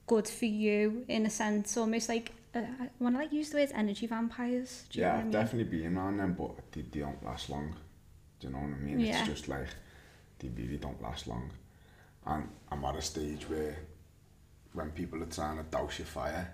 good 0.07 0.29
for 0.29 0.47
you 0.47 1.05
in 1.09 1.25
a 1.27 1.31
sense, 1.31 1.77
almost 1.77 2.09
like 2.09 2.33
uh, 2.55 2.61
I 2.81 2.91
want 2.99 3.15
to 3.17 3.21
like 3.23 3.33
use 3.33 3.51
the 3.51 3.59
word 3.59 3.71
energy 3.75 4.07
vampires. 4.07 4.85
Do 4.91 5.01
you 5.01 5.07
know 5.07 5.13
Yeah, 5.13 5.19
I 5.19 5.23
mean? 5.25 5.31
definitely 5.31 5.79
been 5.79 5.97
around 5.97 6.17
them, 6.19 6.35
but 6.35 6.73
they, 6.73 6.83
they 6.83 7.01
don't 7.01 7.23
last 7.25 7.49
long. 7.51 7.77
Do 8.41 8.49
you 8.49 8.53
know 8.53 8.61
what 8.61 8.71
I 8.77 8.79
mean? 8.83 9.01
Yeah. 9.01 9.21
It's 9.21 9.23
just 9.23 9.49
like, 9.49 9.69
they 10.39 10.49
really 10.49 10.77
don't 10.79 11.01
last 11.03 11.27
long. 11.27 11.51
And 12.27 12.49
I'm 12.71 12.85
at 12.85 12.97
a 12.97 13.03
stage 13.03 13.49
where, 13.49 13.77
when 14.73 14.91
people 14.91 15.23
are 15.23 15.27
trying 15.27 15.57
to 15.59 15.63
douse 15.65 15.99
your 15.99 16.07
fire, 16.07 16.53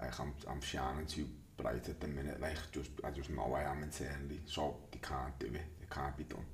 like 0.00 0.18
I'm, 0.18 0.32
I'm 0.48 0.60
shining 0.60 1.06
too 1.06 1.26
bright 1.56 1.88
at 1.88 2.00
the 2.00 2.08
minute, 2.08 2.40
like 2.40 2.56
just, 2.72 2.90
I 3.04 3.10
just 3.10 3.30
know 3.30 3.52
I 3.54 3.62
am 3.64 3.82
internally, 3.82 4.40
so 4.46 4.76
they 4.90 4.98
can't 4.98 5.38
do 5.38 5.46
it, 5.46 5.62
it 5.82 5.90
can't 5.90 6.16
be 6.16 6.24
done. 6.24 6.44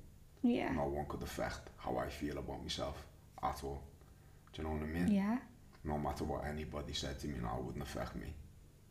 Yeah. 0.42 0.72
No 0.72 0.86
one 0.86 1.06
could 1.06 1.22
affect 1.22 1.70
how 1.78 1.96
I 1.98 2.08
feel 2.08 2.38
about 2.38 2.62
myself 2.62 3.04
at 3.42 3.60
all. 3.64 3.82
Do 4.52 4.62
you 4.62 4.68
know 4.68 4.74
what 4.74 4.82
I 4.82 4.86
mean? 4.86 5.08
Yeah. 5.12 5.38
No 5.84 5.98
matter 5.98 6.24
what 6.24 6.44
anybody 6.46 6.92
said 6.92 7.18
to 7.20 7.26
me 7.28 7.36
now, 7.40 7.56
it 7.58 7.64
wouldn't 7.64 7.82
affect 7.84 8.16
me. 8.16 8.32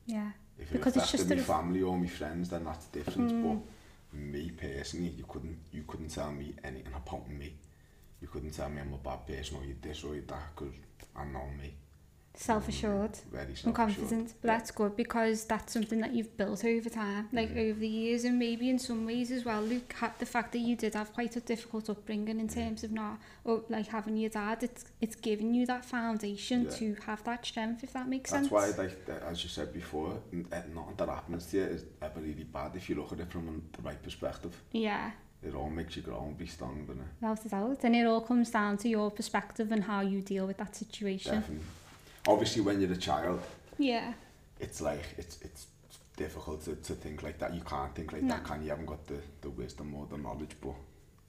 Yeah. 0.06 0.32
If 0.58 0.72
Because 0.72 0.96
it 0.96 1.00
it's 1.02 1.14
affected 1.14 1.38
just 1.38 1.50
my 1.50 1.56
a- 1.56 1.58
family 1.60 1.82
or 1.82 1.98
my 1.98 2.08
friends, 2.08 2.50
then 2.50 2.64
that's 2.66 2.86
different. 2.88 3.32
Mm. 3.32 3.44
But 4.12 4.18
me 4.20 4.52
personally, 4.52 5.10
you 5.10 5.26
couldn't 5.28 5.58
you 5.72 5.84
couldn't 5.88 6.10
tell 6.10 6.32
me 6.32 6.54
anything 6.64 6.94
about 6.94 7.30
me. 7.30 7.47
Tell 8.52 8.70
me 8.70 8.82
I'm 8.82 8.94
a 8.94 8.98
bad 8.98 9.26
person 9.28 9.58
or 9.58 9.64
you 9.66 9.76
this 9.82 10.04
or 10.04 10.16
you 10.16 10.24
that 10.28 10.56
because 10.56 10.74
I 11.16 11.26
know 11.26 11.48
me. 11.62 11.76
Self 12.40 12.68
assured. 12.70 13.16
Very 13.32 13.48
and 13.48 13.58
self-assured. 13.58 13.74
confident. 13.76 14.34
But 14.42 14.48
that's 14.48 14.70
good 14.70 14.96
because 14.96 15.46
that's 15.46 15.74
something 15.74 16.00
that 16.02 16.14
you've 16.14 16.38
built 16.38 16.64
over 16.64 16.88
time, 16.88 17.30
like 17.34 17.50
Mhm. 17.50 17.72
over 17.72 17.80
the 17.80 17.88
years, 17.88 18.26
and 18.26 18.38
maybe 18.38 18.70
in 18.70 18.78
some 18.78 19.08
ways 19.08 19.32
as 19.32 19.44
well. 19.44 19.60
Luke, 19.64 19.96
the 20.20 20.26
fact 20.28 20.52
that 20.52 20.60
you 20.60 20.76
did 20.76 20.94
have 20.94 21.12
quite 21.14 21.36
a 21.36 21.40
difficult 21.40 21.90
upbringing 21.90 22.40
in 22.40 22.48
terms 22.48 22.84
of 22.84 22.92
not, 22.92 23.18
or 23.44 23.64
like 23.70 23.88
having 23.88 24.18
your 24.18 24.30
dad, 24.30 24.62
it's 24.62 24.86
it's 25.02 25.16
given 25.16 25.56
you 25.56 25.66
that 25.66 25.84
foundation 25.84 26.66
Yeah. 26.66 26.70
to 26.78 26.96
have 27.08 27.24
that 27.24 27.44
strength, 27.44 27.84
if 27.84 27.94
that 27.94 28.08
makes 28.08 28.30
That's 28.30 28.50
sense. 28.50 28.52
why, 28.52 28.84
like 28.84 29.10
as 29.10 29.42
you 29.44 29.50
said 29.50 29.74
before, 29.74 30.22
eh, 30.52 30.62
nothing 30.72 30.96
that 30.98 31.10
happens 31.10 31.48
to 31.48 31.58
you 31.58 31.64
is 31.64 31.86
ever 32.04 32.20
really 32.22 32.44
bad 32.44 32.76
if 32.76 32.88
you 32.88 32.96
look 32.98 33.14
at 33.14 33.20
it 33.20 33.32
from 33.32 33.64
the 33.72 33.82
right 33.82 34.02
perspective. 34.04 34.54
Yeah, 34.72 35.10
It 35.48 35.56
all 35.56 35.70
makes 35.70 35.96
you 35.96 36.02
grow 36.02 36.24
and 36.26 36.38
be 36.38 36.46
strong, 36.48 36.86
doesn't 36.86 37.02
it? 37.02 37.08
without 37.22 37.46
a 37.46 37.50
doubt, 37.50 37.80
and 37.84 37.96
it 37.96 38.06
all 38.06 38.22
comes 38.22 38.50
down 38.52 38.78
to 38.78 38.90
your 38.90 39.10
perspective 39.10 39.72
and 39.72 39.84
how 39.84 40.02
you 40.02 40.22
deal 40.22 40.46
with 40.46 40.58
that 40.58 40.76
situation. 40.76 41.36
Definitely. 41.36 41.66
Obviously, 42.28 42.62
when 42.62 42.82
you're 42.82 42.92
a 42.92 42.98
child, 42.98 43.42
Yeah, 43.78 44.14
it's 44.60 44.82
like 44.82 45.04
it's 45.18 45.38
it's 45.42 45.68
difficult 46.18 46.64
to, 46.66 46.76
to 46.76 46.94
think 46.94 47.24
like 47.24 47.38
that. 47.40 47.54
You 47.54 47.62
can't 47.62 47.94
think 47.96 48.12
like 48.12 48.24
No. 48.24 48.30
that, 48.36 48.44
can 48.44 48.62
you? 48.64 48.70
Haven't 48.70 48.88
got 48.88 49.06
the, 49.08 49.20
the 49.42 49.50
wisdom 49.50 49.94
or 49.96 50.06
the 50.08 50.18
knowledge, 50.18 50.52
but 50.60 50.74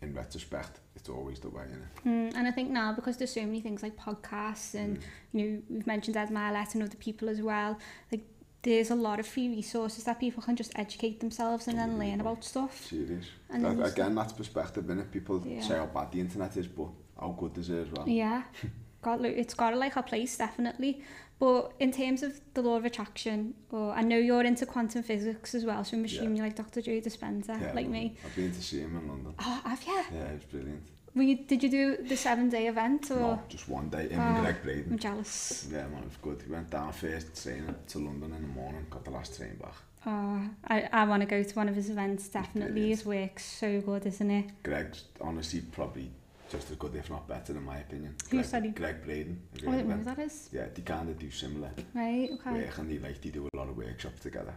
in 0.02 0.14
retrospect, 0.14 0.80
it's 0.96 1.08
always 1.08 1.38
the 1.40 1.50
way, 1.50 1.64
innit? 1.64 2.02
mm, 2.06 2.34
and 2.36 2.46
I 2.48 2.50
think 2.50 2.70
now 2.70 2.92
because 2.92 3.16
there's 3.18 3.32
so 3.32 3.42
many 3.42 3.60
things 3.60 3.82
like 3.82 3.96
podcasts 3.96 4.74
and 4.74 4.98
Mm. 4.98 5.02
you 5.32 5.38
know, 5.50 5.62
we've 5.70 5.86
mentioned 5.86 6.16
Ed 6.16 6.30
Mylett 6.30 6.74
and 6.74 6.82
other 6.82 6.96
people 6.96 7.28
as 7.28 7.40
well. 7.42 7.78
Like, 8.10 8.24
there's 8.62 8.90
a 8.90 8.94
lot 8.94 9.20
of 9.20 9.26
free 9.26 9.48
resources 9.48 10.04
that 10.04 10.18
people 10.18 10.42
can 10.42 10.56
just 10.56 10.72
educate 10.76 11.20
themselves 11.20 11.68
and 11.68 11.78
then 11.78 11.98
learn 11.98 12.20
about 12.20 12.44
stuff. 12.44 12.86
Serious. 12.86 13.26
And 13.50 13.64
that, 13.64 13.92
again, 13.92 14.14
that's 14.14 14.32
perspective, 14.32 14.84
innit? 14.84 15.10
People 15.10 15.42
yeah. 15.46 15.60
say 15.60 15.76
how 15.76 15.86
bad 15.86 16.12
the 16.12 16.20
internet 16.20 16.56
is, 16.56 16.66
but 16.66 16.88
how 17.20 17.36
good 17.38 17.56
is 17.58 17.70
it 17.70 17.86
as 17.86 17.90
well? 17.90 18.08
Yeah. 18.08 18.42
got, 19.02 19.24
it's 19.24 19.54
got 19.54 19.76
like 19.76 19.96
a 19.96 20.02
place, 20.02 20.36
definitely. 20.36 21.02
But 21.38 21.72
in 21.78 21.92
terms 21.92 22.24
of 22.24 22.40
the 22.54 22.62
law 22.62 22.76
of 22.76 22.84
attraction, 22.84 23.54
or 23.70 23.92
I 23.92 24.02
know 24.02 24.18
you're 24.18 24.42
into 24.42 24.66
quantum 24.66 25.04
physics 25.04 25.54
as 25.54 25.64
well, 25.64 25.84
so 25.84 25.96
I'm 25.96 26.04
assuming 26.04 26.30
yeah. 26.30 26.42
you 26.42 26.42
like 26.42 26.56
Dr. 26.56 26.82
Joe 26.82 27.00
Dispenza, 27.00 27.60
yeah, 27.60 27.72
like 27.74 27.86
me. 27.86 28.16
I've 28.24 28.34
been 28.34 28.50
to 28.50 28.62
see 28.62 28.80
him 28.80 28.96
in 28.96 29.08
London. 29.08 29.34
Oh, 29.38 29.60
have 29.64 29.82
you? 29.84 30.02
Yeah, 30.12 30.24
it's 30.34 30.44
brilliant. 30.46 30.82
Were 31.18 31.24
you? 31.24 31.36
Did 31.36 31.64
you 31.64 31.68
do 31.68 31.96
the 31.96 32.16
seven 32.16 32.48
day 32.48 32.68
event 32.68 33.10
or? 33.10 33.16
No, 33.16 33.42
just 33.48 33.68
one 33.68 33.88
day, 33.90 34.08
him 34.08 34.20
Ah. 34.20 34.36
and 34.36 34.44
Gregg 34.44 34.62
Braden. 34.62 34.92
I'm 34.92 34.98
jealous. 34.98 35.66
Yeah, 35.70 35.88
man, 35.88 35.98
it 36.04 36.04
was 36.04 36.16
good. 36.22 36.46
We 36.48 36.54
went 36.54 36.70
down 36.70 36.92
first 36.92 37.42
train 37.42 37.74
to 37.88 37.98
London 37.98 38.32
in 38.34 38.42
the 38.42 38.48
morning, 38.60 38.86
got 38.88 39.04
the 39.04 39.10
last 39.10 39.36
train 39.36 39.56
back. 39.56 39.74
Oh, 40.06 40.40
I, 40.68 40.88
I 40.92 41.04
want 41.06 41.22
to 41.22 41.26
go 41.26 41.42
to 41.42 41.54
one 41.56 41.68
of 41.68 41.74
his 41.74 41.90
events 41.90 42.28
definitely. 42.28 42.90
His 42.90 43.04
work's 43.04 43.44
so 43.44 43.80
good, 43.80 44.06
isn't 44.06 44.30
it? 44.30 44.46
Greg's 44.62 45.04
honestly 45.20 45.60
probably 45.60 46.08
just 46.48 46.70
as 46.70 46.76
good, 46.76 46.94
if 46.94 47.10
not 47.10 47.26
better, 47.26 47.52
in 47.52 47.64
my 47.64 47.78
opinion. 47.78 48.14
Who 48.30 48.40
Greg, 48.42 48.62
he- 48.62 48.70
Gregg 48.70 49.04
Braden. 49.04 49.40
Oh, 49.66 49.68
I 49.68 49.70
heard 49.72 49.78
don't 49.78 49.88
know 49.88 49.96
who 49.96 50.04
that 50.04 50.18
is. 50.20 50.48
Yeah, 50.52 50.66
they 50.72 50.82
kind 50.82 51.08
of 51.10 51.18
do 51.18 51.30
similar 51.32 51.70
Right, 51.94 52.30
okay. 52.32 52.52
work 52.52 52.78
and 52.78 52.90
they 52.90 52.98
like 52.98 53.20
they 53.20 53.30
do 53.30 53.48
a 53.52 53.56
lot 53.56 53.68
of 53.68 53.76
workshops 53.76 54.22
together. 54.22 54.54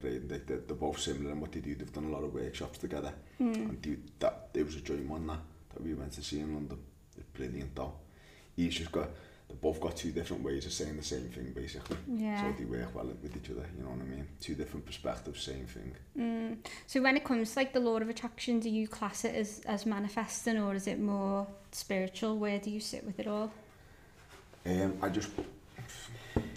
They, 0.00 0.18
they, 0.18 0.38
they're, 0.38 0.58
they're 0.58 0.76
both 0.76 1.00
similar 1.00 1.32
in 1.32 1.40
what 1.40 1.50
they 1.52 1.60
do. 1.60 1.74
They've 1.74 1.92
done 1.92 2.04
a 2.04 2.10
lot 2.10 2.22
of 2.22 2.32
workshops 2.32 2.78
together. 2.78 3.12
Mm. 3.40 3.54
And 3.56 3.82
do, 3.82 3.98
that, 4.20 4.48
it 4.54 4.64
was 4.64 4.76
a 4.76 4.80
dream 4.80 5.08
one 5.08 5.26
that, 5.26 5.40
that 5.74 5.82
we 5.82 5.94
went 5.94 6.12
to 6.12 6.22
see 6.22 6.40
in 6.40 6.54
London. 6.54 6.78
It's 7.16 7.26
brilliant 7.36 7.74
though. 7.74 7.94
Each 8.56 8.78
just 8.78 8.92
got, 8.92 9.10
they 9.48 9.54
both 9.60 9.80
got 9.80 9.96
two 9.96 10.12
different 10.12 10.42
ways 10.42 10.64
of 10.66 10.72
saying 10.72 10.96
the 10.96 11.02
same 11.02 11.28
thing 11.28 11.52
basically. 11.54 11.96
Yeah. 12.08 12.40
So 12.40 12.54
they 12.58 12.64
work 12.64 12.94
well 12.94 13.06
with 13.06 13.36
each 13.36 13.50
other, 13.50 13.66
you 13.76 13.82
know 13.82 13.90
what 13.90 14.00
I 14.00 14.04
mean? 14.04 14.26
Two 14.40 14.54
different 14.54 14.86
perspectives, 14.86 15.42
same 15.42 15.66
thing. 15.66 15.94
Mm. 16.18 16.56
So 16.86 17.02
when 17.02 17.16
it 17.16 17.24
comes 17.24 17.52
to 17.52 17.58
like 17.58 17.72
the 17.72 17.80
law 17.80 17.96
of 17.98 18.08
attraction, 18.08 18.60
do 18.60 18.70
you 18.70 18.88
class 18.88 19.24
it 19.24 19.34
as, 19.34 19.60
as 19.66 19.86
manifesting 19.86 20.58
or 20.58 20.74
is 20.74 20.86
it 20.86 21.00
more 21.00 21.46
spiritual? 21.72 22.38
Where 22.38 22.58
do 22.58 22.70
you 22.70 22.80
sit 22.80 23.04
with 23.04 23.18
it 23.18 23.26
all? 23.26 23.52
Um, 24.66 24.96
I 25.02 25.08
just, 25.10 25.30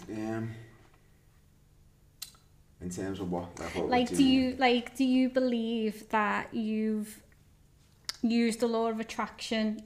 um, 0.09 0.51
in 2.79 2.89
terms 2.89 3.19
of 3.19 3.31
what, 3.31 3.59
like, 3.59 3.75
what, 3.75 3.89
Like 3.89 4.09
do 4.09 4.23
you 4.23 4.55
like 4.57 4.95
do 4.95 5.03
you 5.03 5.29
believe 5.29 6.07
that 6.09 6.53
you've 6.53 7.19
used 8.29 8.59
the 8.59 8.67
law 8.67 8.87
of 8.89 8.99
attraction 8.99 9.83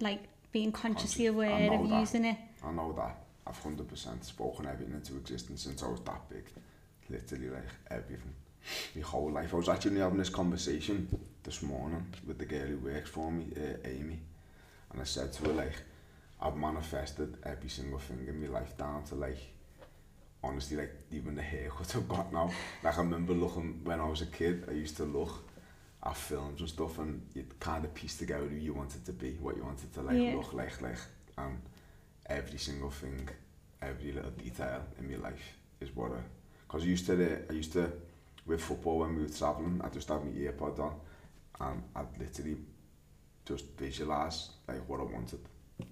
like 0.00 0.22
being 0.52 0.72
consciously 0.72 1.26
aware 1.26 1.72
of 1.72 1.88
that. 1.88 2.00
using 2.00 2.24
it? 2.24 2.36
I 2.64 2.70
know 2.70 2.92
that 2.92 3.24
I've 3.46 3.58
hundred 3.58 3.88
percent 3.88 4.24
spoken 4.24 4.66
everything 4.66 4.94
into 4.94 5.16
existence 5.16 5.62
since 5.62 5.82
I 5.82 5.88
was 5.88 6.00
that 6.00 6.28
big. 6.28 6.44
Literally 7.10 7.50
like 7.50 7.68
everything. 7.90 8.34
My 8.94 9.02
whole 9.02 9.30
life. 9.30 9.52
I 9.52 9.56
was 9.56 9.68
actually 9.68 10.00
having 10.00 10.18
this 10.18 10.30
conversation 10.30 11.08
this 11.42 11.62
morning 11.62 12.06
with 12.26 12.38
the 12.38 12.46
girl 12.46 12.66
who 12.66 12.78
works 12.78 13.10
for 13.10 13.30
me, 13.30 13.46
uh, 13.56 13.86
Amy, 13.86 14.18
and 14.90 15.00
I 15.00 15.04
said 15.04 15.32
to 15.34 15.44
her 15.44 15.52
like, 15.52 15.74
I've 16.40 16.56
manifested 16.56 17.36
every 17.44 17.68
single 17.68 17.98
thing 17.98 18.24
in 18.26 18.40
my 18.40 18.58
life 18.58 18.76
down 18.78 19.04
to 19.04 19.14
like, 19.16 19.38
honestly 20.42 20.76
like 20.76 20.94
even 21.10 21.34
the 21.34 21.42
haircut 21.42 21.94
I've 21.96 22.08
got 22.08 22.32
now. 22.32 22.50
Like 22.82 22.96
I 22.96 23.00
remember 23.02 23.34
looking 23.34 23.80
when 23.84 24.00
I 24.00 24.08
was 24.08 24.22
a 24.22 24.26
kid, 24.26 24.64
I 24.68 24.72
used 24.72 24.96
to 24.96 25.04
look 25.04 25.44
at 26.04 26.16
films 26.16 26.60
and 26.60 26.68
stuff 26.68 26.98
and 26.98 27.22
you'd 27.34 27.58
kind 27.60 27.84
of 27.84 27.94
piece 27.94 28.16
together 28.18 28.46
who 28.46 28.56
you 28.56 28.74
wanted 28.74 29.04
to 29.06 29.12
be, 29.12 29.36
what 29.40 29.56
you 29.56 29.64
wanted 29.64 29.92
to 29.94 30.02
like 30.02 30.16
Yeah. 30.18 30.34
look 30.36 30.52
like, 30.52 30.80
like, 30.82 30.98
and 31.38 31.58
every 32.26 32.58
single 32.58 32.90
thing, 32.90 33.28
every 33.80 34.12
little 34.12 34.30
detail 34.32 34.82
in 34.98 35.10
my 35.10 35.16
life 35.16 35.56
is 35.80 35.94
what 35.96 36.12
I, 36.12 36.20
because 36.66 36.82
I 36.82 36.86
used 36.86 37.06
to, 37.06 37.14
uh, 37.14 37.38
I 37.50 37.52
used 37.54 37.72
to, 37.72 37.90
with 38.46 38.60
football 38.60 38.98
when 38.98 39.16
we 39.16 39.22
were 39.22 39.28
travelling, 39.28 39.80
I 39.82 39.88
just 39.88 40.08
had 40.08 40.22
my 40.24 40.30
earpod 40.30 40.78
on 40.78 40.94
and 41.60 41.82
I'd 41.96 42.18
literally 42.18 42.56
just 43.46 43.64
visualise 43.78 44.50
like 44.68 44.86
what 44.88 45.00
I 45.00 45.04
wanted. 45.04 45.40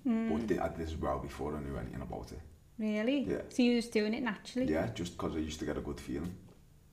Mm. 0.06 0.30
But 0.30 0.48
thi- 0.48 0.58
I 0.58 0.68
did 0.68 0.86
this 0.86 0.96
well 0.96 1.18
before 1.20 1.56
I 1.56 1.60
knew 1.60 1.76
anything 1.76 2.02
about 2.02 2.30
it. 2.32 2.40
Really? 2.78 3.20
Yeah. 3.24 3.42
So 3.48 3.62
you 3.62 3.76
was 3.76 3.88
doing 3.88 4.12
it 4.14 4.22
naturally? 4.22 4.70
Yeah, 4.72 4.88
just 4.94 5.12
because 5.16 5.36
I 5.36 5.38
used 5.38 5.58
to 5.60 5.64
get 5.66 5.76
a 5.78 5.80
good 5.80 6.00
feeling 6.00 6.34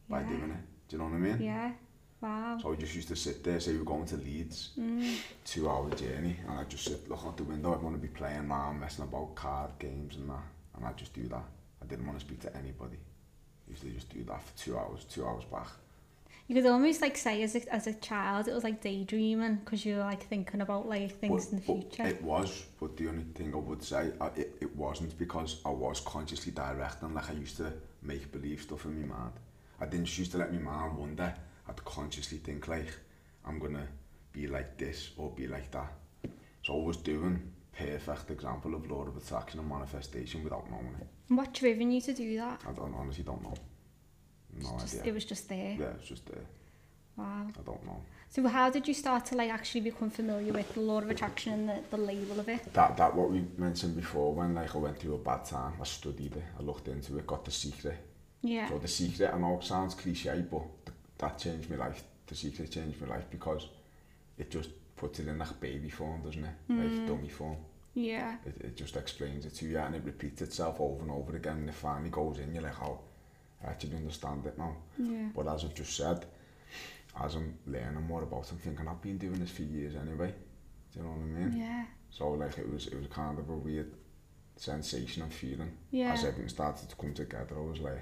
by 0.09 0.23
doing 0.23 0.51
it. 0.51 0.87
Do 0.87 0.95
you 0.95 0.97
know 0.99 1.05
what 1.05 1.13
I 1.15 1.17
mean? 1.17 1.41
Yeah. 1.41 1.71
Wow. 2.21 2.57
So 2.61 2.73
I 2.73 2.75
just 2.75 2.95
used 2.95 3.07
to 3.07 3.15
sit 3.15 3.43
there, 3.43 3.59
say 3.59 3.71
we 3.71 3.79
were 3.79 3.85
going 3.85 4.05
to 4.07 4.17
Leeds, 4.17 4.71
Mm. 4.77 5.15
two 5.45 5.69
hour 5.69 5.89
journey, 5.91 6.35
and 6.47 6.59
I'd 6.59 6.69
just 6.69 6.83
sit, 6.83 7.09
look 7.09 7.21
out 7.25 7.37
the 7.37 7.43
window, 7.43 7.73
I'd 7.73 7.81
want 7.81 7.95
to 7.95 8.01
be 8.01 8.09
playing 8.09 8.49
around, 8.51 8.79
messing 8.79 9.05
about 9.05 9.35
card 9.35 9.71
games 9.79 10.15
and 10.15 10.29
that, 10.29 10.43
and 10.75 10.85
I'd 10.85 10.97
just 10.97 11.13
do 11.13 11.27
that. 11.29 11.45
I 11.81 11.85
didn't 11.85 12.05
want 12.05 12.19
to 12.19 12.25
speak 12.25 12.41
to 12.41 12.55
anybody. 12.57 12.97
I 13.67 13.71
used 13.71 13.83
to 13.83 13.89
just 13.89 14.09
do 14.09 14.23
that 14.25 14.43
for 14.43 14.57
two 14.57 14.77
hours, 14.77 15.05
two 15.05 15.25
hours 15.25 15.45
back. 15.45 15.67
You 16.47 16.55
could 16.55 16.65
almost 16.65 16.99
like 17.01 17.15
say 17.15 17.43
as 17.43 17.55
a, 17.55 17.73
as 17.73 17.85
a 17.85 17.93
child 17.93 18.47
it 18.47 18.53
was 18.55 18.63
like 18.63 18.81
daydreaming 18.81 19.57
because 19.63 19.85
you 19.85 19.97
were 19.97 20.03
like 20.03 20.23
thinking 20.23 20.61
about 20.61 20.89
like 20.89 21.17
things 21.19 21.45
but, 21.45 21.51
in 21.51 21.59
the 21.59 21.63
future. 21.63 22.07
It 22.07 22.23
was, 22.23 22.65
but 22.79 22.97
the 22.97 23.07
only 23.07 23.23
thing 23.35 23.53
I 23.53 23.57
would 23.57 23.83
say, 23.83 24.11
I, 24.19 24.27
it, 24.35 24.57
it 24.59 24.75
wasn't 24.75 25.15
because 25.17 25.61
I 25.63 25.69
was 25.69 25.99
consciously 25.99 26.51
directing, 26.51 27.13
like 27.13 27.29
I 27.29 27.33
used 27.33 27.57
to 27.57 27.71
make 28.01 28.31
believe 28.31 28.63
stuff 28.63 28.85
in 28.85 29.07
my 29.07 29.15
mind. 29.15 29.33
I 29.79 29.85
didn't 29.85 30.05
just 30.05 30.17
used 30.17 30.31
to 30.31 30.39
let 30.39 30.51
my 30.51 30.59
mind 30.59 30.97
wander. 30.97 31.33
I'd 31.69 31.83
consciously 31.85 32.39
think 32.39 32.67
like, 32.67 32.91
I'm 33.45 33.59
going 33.59 33.75
to 33.75 33.87
be 34.31 34.47
like 34.47 34.77
this 34.77 35.11
or 35.17 35.31
be 35.31 35.47
like 35.47 35.71
that. 35.71 35.93
So 36.63 36.81
I 36.81 36.85
was 36.85 36.97
doing 36.97 37.51
perfect 37.71 38.31
example 38.31 38.75
of 38.75 38.89
law 38.89 39.05
of 39.05 39.15
attraction 39.15 39.59
and 39.59 39.69
manifestation 39.69 40.43
without 40.43 40.69
knowing 40.69 40.95
it. 40.99 41.07
What 41.29 41.53
driven 41.53 41.91
you 41.91 42.01
to 42.01 42.13
do 42.13 42.37
that? 42.37 42.61
I 42.67 42.71
don't 42.71 42.93
honestly 42.93 43.23
don't 43.23 43.41
know. 43.43 43.53
No 44.61 44.77
just, 44.79 44.95
idea. 44.95 45.11
It 45.11 45.13
was 45.13 45.25
just 45.25 45.47
there. 45.47 45.77
Yeah, 45.79 45.93
it's 45.97 46.07
just 46.07 46.25
there. 46.25 46.45
Wow. 47.15 47.47
I 47.47 47.61
don't 47.63 47.85
know. 47.85 48.01
So 48.29 48.47
how 48.47 48.69
did 48.69 48.87
you 48.87 48.93
start 48.93 49.25
to 49.27 49.35
like 49.35 49.49
actually 49.51 49.81
become 49.81 50.09
familiar 50.09 50.53
with 50.53 50.73
the 50.73 50.81
law 50.81 50.99
of 50.99 51.09
attraction 51.09 51.53
and 51.53 51.69
the, 51.69 51.97
the 51.97 51.97
label 51.97 52.39
of 52.39 52.47
it? 52.47 52.73
That 52.73 52.95
that 52.97 53.15
what 53.15 53.31
we 53.31 53.43
mentioned 53.57 53.95
before 53.95 54.33
when 54.33 54.55
like 54.55 54.73
I 54.75 54.77
went 54.77 54.99
through 54.99 55.15
a 55.15 55.17
bad 55.17 55.45
time, 55.45 55.73
I 55.81 55.85
studied 55.85 56.35
it, 56.35 56.43
I 56.57 56.61
looked 56.61 56.87
into 56.87 57.17
it, 57.17 57.27
got 57.27 57.43
the 57.43 57.51
secret. 57.51 57.97
Yeah. 58.41 58.69
So 58.69 58.77
the 58.77 58.87
secret 58.87 59.31
I 59.33 59.37
know 59.37 59.57
it 59.59 59.65
sounds 59.65 59.95
cliche, 59.95 60.43
but 60.49 60.63
the 60.85 60.91
that 61.19 61.37
changed 61.37 61.69
my 61.69 61.77
life. 61.77 62.03
The 62.27 62.35
secret 62.35 62.71
changed 62.71 63.01
my 63.01 63.07
life 63.07 63.25
because 63.29 63.67
it 64.37 64.51
just 64.51 64.69
puts 64.95 65.19
it 65.19 65.27
in 65.27 65.37
like 65.37 65.59
baby 65.59 65.89
form, 65.89 66.21
doesn't 66.23 66.43
it? 66.43 66.55
Mm. 66.69 66.97
Like 66.97 67.07
dummy 67.07 67.29
form. 67.29 67.57
Yeah. 67.93 68.35
It, 68.45 68.55
it 68.61 68.77
just 68.77 68.95
explains 68.95 69.45
it 69.45 69.55
to 69.55 69.65
you 69.65 69.77
and 69.77 69.95
it 69.95 70.03
repeats 70.03 70.41
itself 70.41 70.77
over 70.79 71.01
and 71.01 71.11
over 71.11 71.35
again 71.35 71.57
and 71.57 71.69
it 71.69 71.75
finally 71.75 72.09
goes 72.09 72.39
in, 72.39 72.53
you're 72.53 72.63
like, 72.63 72.81
oh, 72.81 72.99
I 73.63 73.71
actually 73.71 73.97
understand 73.97 74.45
it 74.45 74.57
now. 74.57 74.75
Yeah. 74.97 75.29
But 75.35 75.47
as 75.47 75.65
I've 75.65 75.75
just 75.75 75.95
said, 75.95 76.25
as 77.21 77.35
I'm 77.35 77.57
learning 77.67 78.03
more 78.03 78.23
about 78.23 78.43
it, 78.43 78.51
I'm 78.51 78.57
thinking 78.57 78.87
I've 78.87 79.01
been 79.01 79.17
doing 79.17 79.39
this 79.39 79.51
for 79.51 79.63
years 79.63 79.95
anyway. 79.95 80.33
Do 80.93 80.99
you 80.99 81.05
know 81.05 81.11
what 81.11 81.21
I 81.21 81.45
mean? 81.45 81.57
Yeah. 81.57 81.85
So 82.09 82.29
like 82.31 82.57
it 82.57 82.71
was 82.71 82.87
it 82.87 82.97
was 82.97 83.07
kind 83.07 83.37
of 83.37 83.49
a 83.49 83.55
weird 83.55 83.91
sensation 84.55 85.23
and 85.23 85.33
feeling. 85.33 85.71
Yeah. 85.91 86.13
As 86.13 86.23
everything 86.23 86.49
started 86.49 86.89
to 86.89 86.95
come 86.95 87.13
together, 87.13 87.55
I 87.57 87.61
was 87.61 87.79
like, 87.79 88.01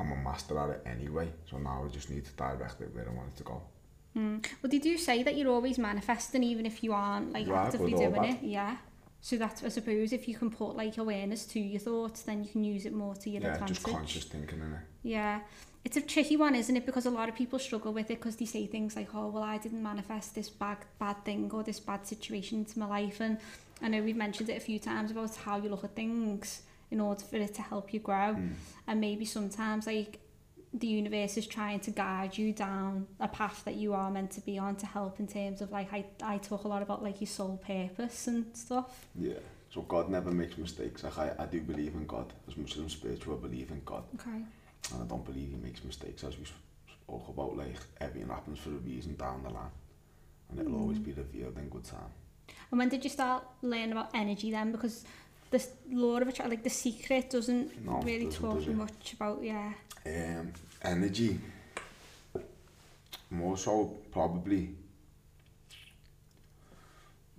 I'm 0.00 0.12
a 0.12 0.16
master 0.16 0.58
at 0.58 0.70
it 0.70 0.82
anyway, 0.86 1.28
so 1.48 1.58
now 1.58 1.84
I 1.84 1.88
just 1.88 2.10
need 2.10 2.24
to 2.24 2.32
direct 2.32 2.80
it 2.80 2.94
where 2.94 3.08
I 3.08 3.12
want 3.12 3.28
it 3.28 3.36
to 3.38 3.44
go. 3.44 3.62
Mm. 4.16 4.44
Well, 4.62 4.70
they 4.70 4.78
do 4.78 4.96
say 4.96 5.22
that 5.22 5.36
you're 5.36 5.50
always 5.50 5.78
manifesting 5.78 6.42
even 6.42 6.66
if 6.66 6.82
you 6.84 6.92
aren't 6.92 7.32
like 7.32 7.48
Right, 7.48 7.66
actively 7.66 7.92
doing 7.92 8.24
it. 8.24 8.42
Yeah. 8.42 8.76
So 9.20 9.36
that's, 9.36 9.64
I 9.64 9.68
suppose, 9.68 10.12
if 10.12 10.28
you 10.28 10.36
can 10.36 10.50
put 10.50 10.76
like 10.76 10.98
awareness 10.98 11.46
to 11.46 11.60
your 11.60 11.80
thoughts, 11.80 12.22
then 12.22 12.44
you 12.44 12.50
can 12.50 12.62
use 12.62 12.84
it 12.86 12.92
more 12.92 13.14
to 13.16 13.30
your 13.30 13.42
yeah, 13.42 13.54
advantage. 13.54 13.82
just 13.82 13.86
conscious 13.86 14.24
thinking 14.24 14.60
in 14.60 14.72
it. 14.72 14.80
Yeah. 15.02 15.40
It's 15.84 15.96
a 15.96 16.00
tricky 16.00 16.36
one, 16.36 16.54
isn't 16.54 16.76
it? 16.76 16.86
Because 16.86 17.06
a 17.06 17.10
lot 17.10 17.28
of 17.28 17.34
people 17.34 17.58
struggle 17.58 17.92
with 17.92 18.10
it 18.10 18.18
because 18.18 18.36
they 18.36 18.44
say 18.44 18.66
things 18.66 18.96
like, 18.96 19.14
oh, 19.14 19.28
well, 19.28 19.42
I 19.42 19.58
didn't 19.58 19.82
manifest 19.82 20.34
this 20.34 20.48
bad, 20.48 20.78
bad 20.98 21.24
thing 21.24 21.50
or 21.52 21.62
this 21.62 21.80
bad 21.80 22.06
situation 22.06 22.58
into 22.58 22.78
my 22.78 22.86
life. 22.86 23.20
And 23.20 23.38
I 23.82 23.88
know 23.88 24.02
we've 24.02 24.16
mentioned 24.16 24.48
it 24.48 24.56
a 24.56 24.60
few 24.60 24.78
times 24.78 25.10
about 25.10 25.34
how 25.36 25.56
you 25.58 25.68
look 25.68 25.84
at 25.84 25.94
things 25.94 26.62
in 26.94 27.00
order 27.00 27.24
for 27.30 27.36
it 27.36 27.54
to 27.54 27.62
help 27.72 27.86
you 27.94 28.00
grow. 28.10 28.30
Mm. 28.34 28.52
And 28.88 28.96
maybe 29.00 29.24
sometimes, 29.24 29.82
like, 29.86 30.12
the 30.72 30.86
universe 30.86 31.36
is 31.36 31.46
trying 31.46 31.80
to 31.86 31.90
guide 31.90 32.32
you 32.40 32.52
down 32.52 33.06
a 33.20 33.28
path 33.28 33.58
that 33.66 33.74
you 33.82 33.92
are 34.00 34.10
meant 34.16 34.30
to 34.38 34.40
be 34.40 34.54
on 34.66 34.76
to 34.76 34.86
help 34.86 35.20
in 35.22 35.26
terms 35.26 35.60
of, 35.60 35.68
like, 35.78 35.92
I, 35.92 36.00
I 36.22 36.38
talk 36.38 36.62
a 36.64 36.68
lot 36.74 36.82
about, 36.82 37.02
like, 37.02 37.20
your 37.20 37.32
soul 37.38 37.56
purpose 37.72 38.26
and 38.28 38.56
stuff. 38.56 39.06
Yeah. 39.28 39.40
So 39.74 39.82
God 39.82 40.08
never 40.08 40.30
makes 40.30 40.56
mistakes. 40.56 41.02
Like 41.02 41.18
I, 41.18 41.32
I 41.44 41.46
do 41.46 41.60
believe 41.60 41.94
in 41.94 42.06
God. 42.06 42.32
As 42.48 42.56
much 42.56 42.72
as 42.74 42.78
I'm 42.78 42.88
spiritual, 42.88 43.34
I 43.36 43.40
believe 43.48 43.70
in 43.72 43.82
God. 43.84 44.04
Okay. 44.20 44.40
And 44.92 45.02
I 45.02 45.06
don't 45.12 45.24
believe 45.24 45.48
he 45.50 45.56
makes 45.56 45.82
mistakes 45.82 46.22
as 46.22 46.38
we 46.38 46.44
spoke 46.44 47.26
about 47.28 47.56
like 47.56 47.74
everything 48.00 48.28
happens 48.28 48.60
for 48.60 48.68
a 48.70 48.80
reason 48.90 49.16
down 49.16 49.42
the 49.42 49.50
line. 49.50 49.74
And 50.48 50.60
it'll 50.60 50.78
always 50.80 50.98
Mm. 50.98 51.06
be 51.06 51.12
revealed 51.24 51.58
in 51.58 51.68
good 51.70 51.82
time. 51.96 52.12
And 52.70 52.78
when 52.78 52.88
did 52.88 53.02
you 53.02 53.10
start 53.10 53.42
learning 53.62 53.92
about 53.96 54.10
energy 54.14 54.52
then? 54.52 54.70
Because 54.70 55.04
the 55.56 55.66
law 55.90 56.16
of 56.16 56.28
attraction, 56.28 56.50
like 56.50 56.62
the 56.64 56.70
secret, 56.70 57.30
doesn't 57.30 57.84
No, 57.84 58.00
really 58.02 58.26
doesn't, 58.26 58.40
talk 58.42 58.66
much 58.74 59.12
about 59.14 59.42
yeah. 59.42 59.72
Um, 60.06 60.52
energy. 60.82 61.38
More 63.30 63.56
so 63.56 63.72
probably 64.12 64.62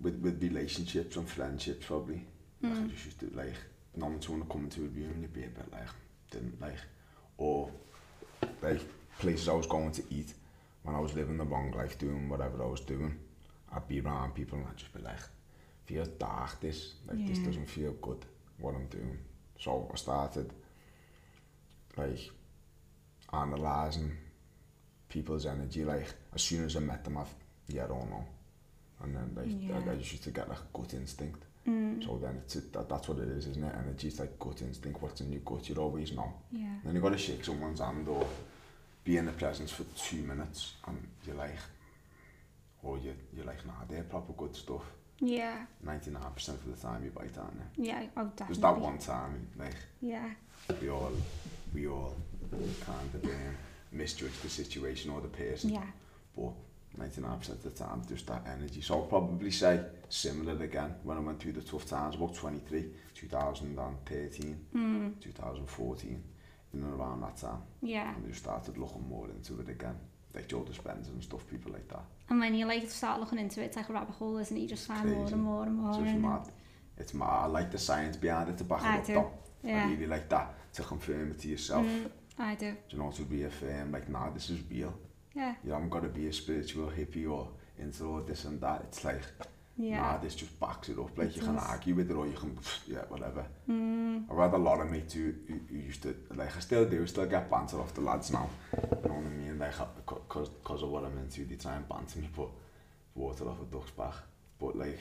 with 0.02 0.20
with 0.22 0.42
relationships 0.42 1.16
and 1.16 1.28
friendships 1.30 1.86
probably. 1.86 2.22
Like 2.62 2.74
I 2.74 2.76
Mm. 2.76 2.90
just 2.92 3.06
used 3.06 3.20
to 3.20 3.30
like 3.36 3.54
one's 3.96 4.28
wanna 4.30 4.46
come 4.46 4.64
into 4.66 4.82
a 4.82 4.88
room 4.88 5.12
and 5.14 5.22
you'd 5.22 5.34
be 5.34 5.44
a 5.44 5.48
bit 5.48 5.72
like 5.72 5.88
didn't 6.32 6.60
like 6.62 6.80
or 7.38 7.70
like 8.62 8.82
places 9.20 9.48
I 9.48 9.54
was 9.54 9.68
going 9.68 9.92
to 9.94 10.04
eat 10.10 10.34
when 10.84 10.96
I 10.96 11.00
was 11.00 11.14
living 11.14 11.38
the 11.38 11.46
wrong 11.46 11.72
life 11.72 11.98
doing 11.98 12.28
whatever 12.30 12.62
I 12.64 12.68
was 12.68 12.82
doing. 12.82 13.18
I'd 13.74 13.88
be 13.88 14.00
around 14.02 14.34
people 14.36 14.58
and 14.60 14.68
I'd 14.68 14.78
just 14.78 14.94
be 14.94 15.02
like 15.02 15.20
feel 15.86 16.06
dark 16.06 16.60
this 16.60 16.96
like 17.08 17.26
this 17.28 17.40
doesn't 17.40 17.70
feel 17.70 17.94
good 18.02 18.26
what 18.60 18.74
I'm 18.76 18.88
doing. 18.88 19.18
So 19.60 19.90
I 19.94 19.96
started 19.98 20.52
like 21.98 22.20
analysing 23.32 24.12
people's 25.10 25.46
energy 25.46 25.86
like 25.86 26.08
as 26.34 26.42
soon 26.42 26.66
as 26.66 26.76
I 26.76 26.80
met 26.80 27.04
them 27.04 27.18
I've 27.18 27.34
yeah 27.68 27.86
I 27.86 27.88
don't 27.88 28.10
know 28.10 28.26
and 29.04 29.16
then 29.16 29.32
like 29.36 29.48
I, 29.48 29.80
Yeah. 29.86 29.92
I 29.92 29.96
just 29.96 30.12
used 30.12 30.24
to 30.26 30.32
get 30.32 30.50
like 30.50 30.60
a 30.60 30.78
gut 30.78 30.94
instinct 30.94 31.44
Mm. 31.68 32.06
so 32.06 32.20
then 32.22 32.36
it's 32.44 32.54
that, 32.54 32.88
that's 32.88 33.08
what 33.08 33.18
it 33.18 33.28
is 33.28 33.48
isn't 33.48 33.64
it 33.64 33.74
energy 33.76 34.08
it's 34.10 34.20
like 34.20 34.38
gut 34.38 34.62
instinct 34.62 35.02
what's 35.02 35.22
in 35.22 35.32
your 35.32 35.42
gut 35.42 35.68
you 35.68 35.74
always 35.78 36.12
know 36.12 36.32
yeah. 36.52 36.76
then 36.84 36.94
you 36.94 37.02
got 37.02 37.12
to 37.12 37.18
shake 37.18 37.44
someone's 37.44 37.80
hand 37.80 38.08
or 38.08 38.24
be 39.04 39.18
in 39.18 39.26
the 39.26 39.32
presence 39.32 39.72
for 39.72 39.84
two 39.98 40.22
minutes 40.22 40.74
and 40.88 41.08
you're 41.26 41.36
like 41.36 41.58
or 42.84 43.00
you, 43.00 43.16
you're 43.36 43.46
like 43.48 43.66
nah 43.66 43.74
they're 43.90 44.04
proper 44.04 44.32
good 44.34 44.56
stuff 44.56 44.84
Yeah. 45.20 45.66
99% 45.86 46.48
of 46.50 46.66
the 46.76 46.82
time 46.88 47.04
you 47.04 47.12
bite 47.12 47.38
aren't 47.38 47.56
you 47.78 47.86
Yeah. 47.86 48.04
Oh, 48.18 48.26
definitely. 48.26 48.46
there's 48.48 48.60
that 48.60 48.78
one 48.80 48.98
time 48.98 49.48
like 49.58 49.76
Yeah. 50.02 50.30
we 50.82 50.90
all 50.90 51.12
we 51.74 51.88
all 51.88 52.16
kind 52.86 53.16
of 53.16 53.24
um, 53.26 53.56
misjudge 53.92 54.38
the 54.42 54.50
situation 54.50 55.12
or 55.12 55.22
the 55.22 55.28
person. 55.28 55.70
Yeah. 55.72 55.86
But 56.36 56.52
99% 56.98 57.50
of 57.50 57.64
the 57.64 57.70
time, 57.72 58.02
just 58.08 58.26
that 58.28 58.44
energy. 58.48 58.80
So 58.82 58.96
I'll 58.96 59.02
probably 59.08 59.52
say 59.52 59.82
similar 60.10 60.62
again 60.64 60.96
when 61.04 61.18
I 61.18 61.20
went 61.22 61.40
through 61.42 61.54
the 61.54 61.62
tough 61.62 61.86
times, 61.86 62.16
about 62.16 62.34
23, 62.36 62.86
2013, 63.16 64.66
Mm. 64.74 65.20
2014, 65.22 66.24
in 66.74 66.84
and 66.84 66.94
around 67.00 67.22
that 67.22 67.38
time. 67.38 67.62
Yeah. 67.82 68.16
And 68.16 68.26
I 68.26 68.30
just 68.30 68.44
started 68.44 68.78
looking 68.78 69.08
more 69.10 69.28
into 69.30 69.60
it 69.60 69.70
again. 69.70 69.98
Like 70.34 70.48
Joe 70.48 70.62
Dispenza 70.62 71.10
and 71.10 71.24
stuff, 71.24 71.46
people 71.50 71.72
like 71.74 71.88
that. 71.90 72.04
And 72.30 72.40
when 72.40 72.56
you 72.56 72.66
like 72.66 72.90
start 72.90 73.20
looking 73.20 73.40
into 73.40 73.62
it, 73.62 73.66
it's 73.66 73.78
like 73.78 73.90
a 73.90 73.94
rabbit 73.94 74.16
hole, 74.16 74.38
isn't 74.40 74.56
it? 74.56 74.60
You 74.60 74.68
just 74.68 74.88
find 74.88 75.02
Crazy. 75.04 75.16
more 75.16 75.28
and 75.28 75.44
more 75.44 75.64
and 75.64 75.76
more. 75.76 76.02
It's 76.02 76.12
and 76.12 76.22
mad. 76.22 76.42
It's 76.98 77.14
mad. 77.14 77.26
I 77.30 77.46
like 77.46 77.72
the 77.72 77.78
science 77.78 78.18
behind 78.18 78.50
it 78.50 78.58
to 78.58 78.64
back 78.64 78.82
I 78.84 78.98
it 78.98 79.06
do. 79.06 79.20
up. 79.20 79.48
Yeah. 79.64 79.86
I 79.86 79.92
really 79.92 80.08
like 80.08 80.30
that 80.30 80.54
to 80.74 80.84
confirm 80.84 81.32
it 81.32 81.40
to 81.40 81.48
yourself. 81.48 81.86
Mm, 81.86 82.10
I 82.40 82.56
do. 82.56 82.72
Do 82.72 82.78
you 82.90 83.04
know 83.04 83.12
to 83.12 83.24
reaffirm 83.24 83.92
like, 83.92 84.10
nah, 84.10 84.30
this 84.32 84.50
is 84.50 84.60
real. 84.70 84.94
Yeah. 85.36 85.56
You 85.64 85.74
haven't 85.74 85.90
got 85.90 86.04
to 86.04 86.10
be 86.10 86.28
a 86.28 86.34
spiritual 86.34 86.90
hippie 86.90 87.30
or 87.30 87.50
into 87.78 88.06
all 88.06 88.22
this 88.22 88.46
and 88.46 88.60
that. 88.62 88.82
It's 88.88 89.04
like 89.04 89.22
Yeah. 89.78 90.00
nah, 90.02 90.18
this 90.18 90.36
just 90.36 90.58
backs 90.60 90.88
it 90.90 90.98
up. 90.98 91.18
Like, 91.18 91.30
It 91.30 91.36
you 91.38 91.42
can 91.42 91.58
argue 91.58 91.96
with 91.96 92.10
it 92.10 92.14
or 92.16 92.26
you 92.26 92.34
can, 92.34 92.58
yeah, 92.88 93.00
whatever. 93.10 93.46
Mm, 93.70 94.32
I've 94.32 94.38
had 94.38 94.54
a 94.54 94.58
lot 94.58 94.80
of 94.80 94.90
mates 94.90 95.14
who, 95.14 95.34
who, 95.48 95.60
who 95.70 95.76
used 95.76 96.02
to, 96.04 96.16
like, 96.34 96.56
I 96.56 96.60
still 96.62 96.86
do, 96.86 97.06
still 97.08 97.26
get 97.26 97.50
banter 97.50 97.80
off 97.80 97.94
the 97.94 98.02
lads 98.02 98.32
now. 98.32 98.50
You 98.74 99.10
know 99.10 99.16
what 99.16 99.26
I 99.26 99.30
mean? 99.30 99.60
Like, 99.60 99.74
because 100.06 100.50
cause 100.64 100.82
of 100.84 100.90
what 100.90 101.04
I'm 101.04 101.18
into, 101.18 101.44
they 101.44 101.56
try 101.56 101.76
and 101.76 101.88
banter 101.90 102.20
me, 102.20 102.30
put 102.34 102.50
water 103.16 103.50
off 103.50 103.62
a 103.62 103.66
duck's 103.66 103.92
back. 103.92 104.14
But, 104.60 104.78
like, 104.78 105.00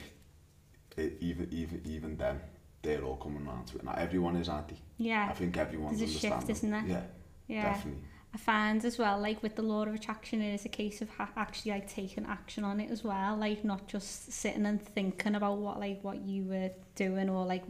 it, 0.97 1.17
even, 1.21 1.47
even, 1.51 1.81
even 1.85 2.17
them, 2.17 2.41
they're 2.81 3.01
all 3.03 3.15
coming 3.15 3.47
around 3.47 3.67
to 3.67 3.77
it. 3.77 3.83
Now, 3.85 3.93
everyone 3.97 4.35
is, 4.35 4.49
aren't 4.49 4.67
they? 4.67 4.75
I 4.75 4.79
yeah. 4.97 5.31
think 5.33 5.55
everyone's 5.55 5.99
There's 5.99 6.15
a 6.15 6.19
shift, 6.19 6.49
isn't 6.49 6.69
there? 6.69 6.83
Yeah, 6.85 7.01
Yeah. 7.47 7.63
definitely. 7.63 8.01
I 8.35 8.37
find 8.37 8.83
as 8.83 8.97
well, 8.97 9.17
like 9.17 9.41
with 9.41 9.55
the 9.55 9.61
law 9.61 9.83
of 9.83 9.93
attraction, 9.95 10.41
it 10.41 10.53
is 10.53 10.65
a 10.65 10.69
case 10.69 11.01
of 11.01 11.07
ha- 11.09 11.29
actually 11.37 11.71
like 11.71 11.89
taking 11.89 12.25
action 12.25 12.65
on 12.65 12.81
it 12.81 12.91
as 12.91 13.01
well, 13.01 13.37
like 13.37 13.63
not 13.63 13.87
just 13.87 14.29
sitting 14.33 14.65
and 14.65 14.81
thinking 14.85 15.35
about 15.35 15.57
what 15.57 15.79
like 15.79 16.03
what 16.03 16.17
you 16.19 16.43
were 16.43 16.69
doing 16.95 17.29
or 17.29 17.45
like 17.45 17.63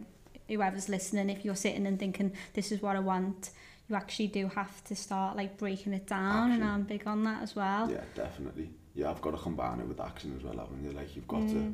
whoever's 0.48 0.90
listening. 0.90 1.30
If 1.30 1.46
you're 1.46 1.56
sitting 1.56 1.86
and 1.86 2.00
thinking 2.00 2.34
this 2.54 2.72
is 2.72 2.82
what 2.82 2.96
I 2.96 3.00
want, 3.00 3.52
you 3.88 3.96
actually 3.96 4.26
do 4.26 4.48
have 4.48 4.84
to 4.86 4.96
start 4.96 5.38
like 5.38 5.56
breaking 5.60 5.94
it 5.94 6.08
down, 6.08 6.52
and 6.52 6.64
I'm 6.64 6.82
big 6.82 7.06
on 7.06 7.24
that 7.26 7.44
as 7.44 7.56
well. 7.56 7.92
Yeah, 7.92 8.02
definitely. 8.16 8.72
Yeah, 8.96 9.12
I've 9.12 9.22
got 9.22 9.32
to 9.32 9.38
combine 9.38 9.80
it 9.82 9.88
with 9.88 10.00
action 10.00 10.34
as 10.36 10.44
well, 10.44 10.58
haven't 10.58 10.84
you? 10.84 10.94
Like, 10.94 11.16
you've 11.16 11.28
got 11.28 11.42
Mm. 11.42 11.52
to, 11.52 11.74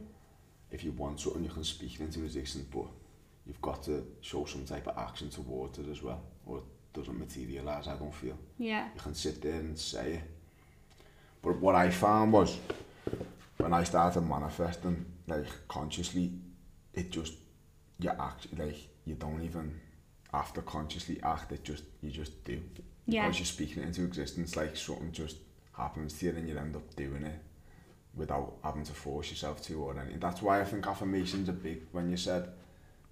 if 0.71 0.83
you 0.83 0.91
want 0.91 1.19
something, 1.21 1.43
you 1.43 1.49
can 1.51 1.63
speak 1.63 1.97
into 2.01 2.23
existence, 2.25 2.65
but 2.73 2.87
you've 3.45 3.61
got 3.61 3.83
to 3.83 4.05
show 4.19 4.43
some 4.43 4.65
type 4.65 4.87
of 4.87 4.97
action 4.97 5.29
towards 5.29 5.77
it 5.79 5.87
as 5.87 6.01
well, 6.03 6.21
or 6.45 6.63
it 6.93 6.99
doesn't 6.99 7.17
materialise, 7.17 7.87
I 7.87 7.95
don't 7.95 8.13
feel. 8.13 8.37
Yeah. 8.57 8.89
You 8.95 9.01
can 9.01 9.13
sit 9.15 9.41
there 9.41 9.53
and 9.53 9.77
say 9.77 10.13
it. 10.13 10.21
But 11.41 11.57
what 11.59 11.75
I 11.75 11.89
found 11.89 12.33
was, 12.33 12.57
when 13.57 13.73
I 13.73 13.83
started 13.83 14.21
manifesting, 14.21 15.05
like, 15.27 15.47
consciously, 15.67 16.31
it 16.93 17.11
just, 17.11 17.33
you 17.99 18.09
act, 18.09 18.47
like, 18.57 18.77
you 19.05 19.15
don't 19.15 19.41
even 19.43 19.79
have 20.31 20.53
to 20.53 20.61
consciously 20.61 21.19
act, 21.23 21.51
it 21.51 21.63
just, 21.63 21.83
you 22.01 22.11
just 22.11 22.43
do. 22.43 22.61
Yeah. 23.07 23.23
Because 23.23 23.39
you're 23.39 23.45
speaking 23.45 23.83
it 23.83 23.87
into 23.87 24.03
existence, 24.03 24.55
like, 24.55 24.75
something 24.75 25.11
just 25.11 25.37
happens 25.73 26.17
to 26.19 26.25
you 26.25 26.31
and 26.33 26.47
you 26.47 26.57
end 26.57 26.75
up 26.75 26.95
doing 26.95 27.23
it 27.23 27.39
without 28.13 28.57
having 28.63 28.83
to 28.83 28.91
force 28.91 29.31
yourself 29.31 29.61
to 29.63 29.81
or 29.81 29.97
anything. 29.97 30.19
That's 30.19 30.41
why 30.41 30.59
I 30.61 30.65
think 30.65 30.85
affirmations 30.85 31.47
are 31.49 31.53
big. 31.53 31.83
When 31.91 32.09
you 32.09 32.17
said 32.17 32.49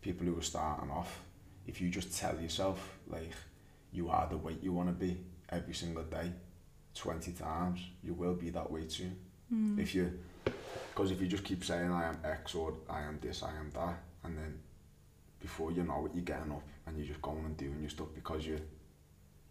people 0.01 0.27
who 0.27 0.37
are 0.37 0.43
starting 0.43 0.91
off, 0.91 1.21
if 1.65 1.79
you 1.79 1.89
just 1.89 2.17
tell 2.17 2.39
yourself 2.39 2.97
like 3.07 3.31
you 3.91 4.09
are 4.09 4.27
the 4.29 4.37
weight 4.37 4.61
you 4.61 4.73
want 4.73 4.89
to 4.89 4.93
be 4.93 5.17
every 5.49 5.73
single 5.73 6.03
day, 6.03 6.31
20 6.95 7.31
times, 7.33 7.79
you 8.03 8.13
will 8.13 8.35
be 8.35 8.49
that 8.51 8.69
way 8.69 8.87
soon. 8.87 9.15
Mm. 9.53 9.79
If 9.79 9.95
you, 9.95 10.11
because 10.45 11.11
if 11.11 11.21
you 11.21 11.27
just 11.27 11.43
keep 11.43 11.63
saying 11.63 11.91
I 11.91 12.09
am 12.09 12.17
X 12.23 12.55
or 12.55 12.73
I 12.89 13.01
am 13.01 13.19
this, 13.21 13.41
I 13.43 13.49
am 13.49 13.71
that, 13.73 13.99
and 14.23 14.37
then 14.37 14.59
before 15.39 15.71
you 15.71 15.83
know 15.83 16.05
it, 16.05 16.13
you're 16.13 16.23
getting 16.23 16.51
up 16.51 16.63
and 16.85 16.97
you're 16.97 17.07
just 17.07 17.21
going 17.21 17.45
and 17.45 17.55
doing 17.57 17.79
your 17.79 17.89
stuff 17.89 18.07
because 18.13 18.45
you, 18.45 18.59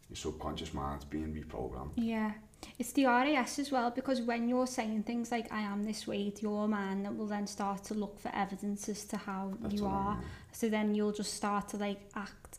your 0.09 0.17
subconscious 0.17 0.75
mind's 0.75 1.05
being 1.05 1.33
reprogrammed. 1.35 1.91
Yeah. 1.97 2.33
It's 2.79 2.93
the 2.93 3.07
RAS 3.07 3.59
as 3.61 3.71
well 3.71 3.91
because 3.91 4.21
when 4.21 4.49
you're 4.49 4.67
saying 4.67 5.05
things 5.05 5.31
like 5.31 5.51
I 5.53 5.61
am 5.61 5.85
this 5.85 6.07
way 6.07 6.31
to 6.31 6.43
your 6.43 6.67
mind 6.67 7.05
that 7.07 7.17
will 7.17 7.29
then 7.29 7.47
start 7.47 7.85
to 7.85 7.95
look 7.95 8.19
for 8.19 8.31
evidence 8.35 8.89
as 8.89 9.05
to 9.07 9.17
how 9.17 9.53
That's 9.61 9.75
you 9.75 9.85
what 9.85 9.93
I 9.93 9.95
are. 9.95 10.15
mean. 10.17 10.25
So 10.53 10.69
then 10.69 10.95
you'll 10.95 11.13
just 11.13 11.35
start 11.35 11.69
to 11.69 11.77
like 11.77 12.01
act 12.17 12.59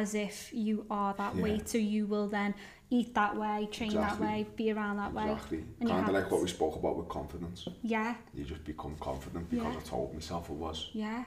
as 0.00 0.14
if 0.14 0.52
you 0.54 0.86
are 0.90 1.12
that 1.14 1.34
Yeah. 1.36 1.42
way. 1.42 1.60
So 1.64 1.76
you 1.78 2.06
will 2.06 2.26
then 2.28 2.54
eat 2.88 3.14
that 3.14 3.36
way, 3.36 3.68
train 3.70 3.90
Exactly. 3.92 4.00
that 4.00 4.20
way, 4.20 4.46
be 4.56 4.72
around 4.72 4.96
that 4.96 5.12
way. 5.12 5.30
Exactly. 5.32 5.64
And 5.80 5.88
Kind 5.88 6.08
of 6.08 6.14
like 6.14 6.30
what 6.30 6.40
we 6.42 6.48
spoke 6.48 6.76
about 6.76 6.96
with 6.96 7.08
confidence. 7.08 7.68
Yeah, 7.82 8.14
You 8.34 8.44
just 8.44 8.64
become 8.64 8.96
confident 8.98 9.50
because 9.50 9.74
Yeah. 9.74 9.80
I 9.80 9.84
told 9.84 10.14
myself 10.14 10.48
it 10.50 10.56
was. 10.56 10.88
yeah. 10.94 11.24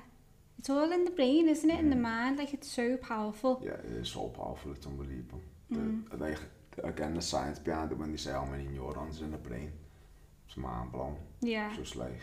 It's 0.58 0.70
all 0.70 0.92
in 0.92 1.04
the 1.06 1.12
brain, 1.12 1.48
isn't 1.50 1.70
it? 1.70 1.80
In 1.80 1.90
the 1.92 1.96
mind, 2.14 2.38
like 2.40 2.54
it's 2.58 2.72
so 2.72 2.98
powerful. 2.98 3.62
Yeah, 3.64 3.74
it 3.74 3.98
is 4.04 4.10
so 4.10 4.30
powerful. 4.30 4.72
It's 4.72 4.88
unbelievable. 4.88 5.42
Mm. 5.72 6.10
The, 6.10 6.18
like 6.18 6.40
again, 6.84 7.14
the 7.14 7.22
science 7.22 7.60
behind 7.60 7.92
it 7.92 7.98
when 8.00 8.10
they 8.12 8.18
say 8.18 8.32
how 8.32 8.46
many 8.46 8.66
neurons 8.76 9.22
in 9.22 9.32
the 9.32 9.38
brain, 9.50 9.72
it's 10.48 10.58
mind 10.58 10.92
blown. 10.92 11.18
Yeah, 11.42 11.70
It's 11.70 11.78
just 11.78 11.96
like, 11.98 12.22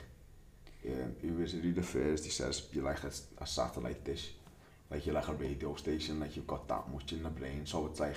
um, 0.88 1.14
who 1.20 1.40
is 1.42 1.54
it? 1.54 1.62
Who 1.62 1.72
the 1.72 1.82
first? 1.82 2.24
He 2.24 2.30
says 2.30 2.54
you're 2.72 2.84
like 2.92 3.04
a, 3.04 3.12
a 3.38 3.46
satellite 3.46 4.02
dish, 4.04 4.24
like 4.92 5.06
you're 5.06 5.14
like 5.14 5.28
a 5.28 5.32
radio 5.32 5.74
station. 5.74 6.20
Like 6.20 6.36
you've 6.36 6.46
got 6.46 6.68
that 6.68 6.92
much 6.92 7.12
in 7.12 7.22
the 7.22 7.30
brain, 7.30 7.62
so 7.64 7.86
it's 7.86 8.00
like 8.00 8.16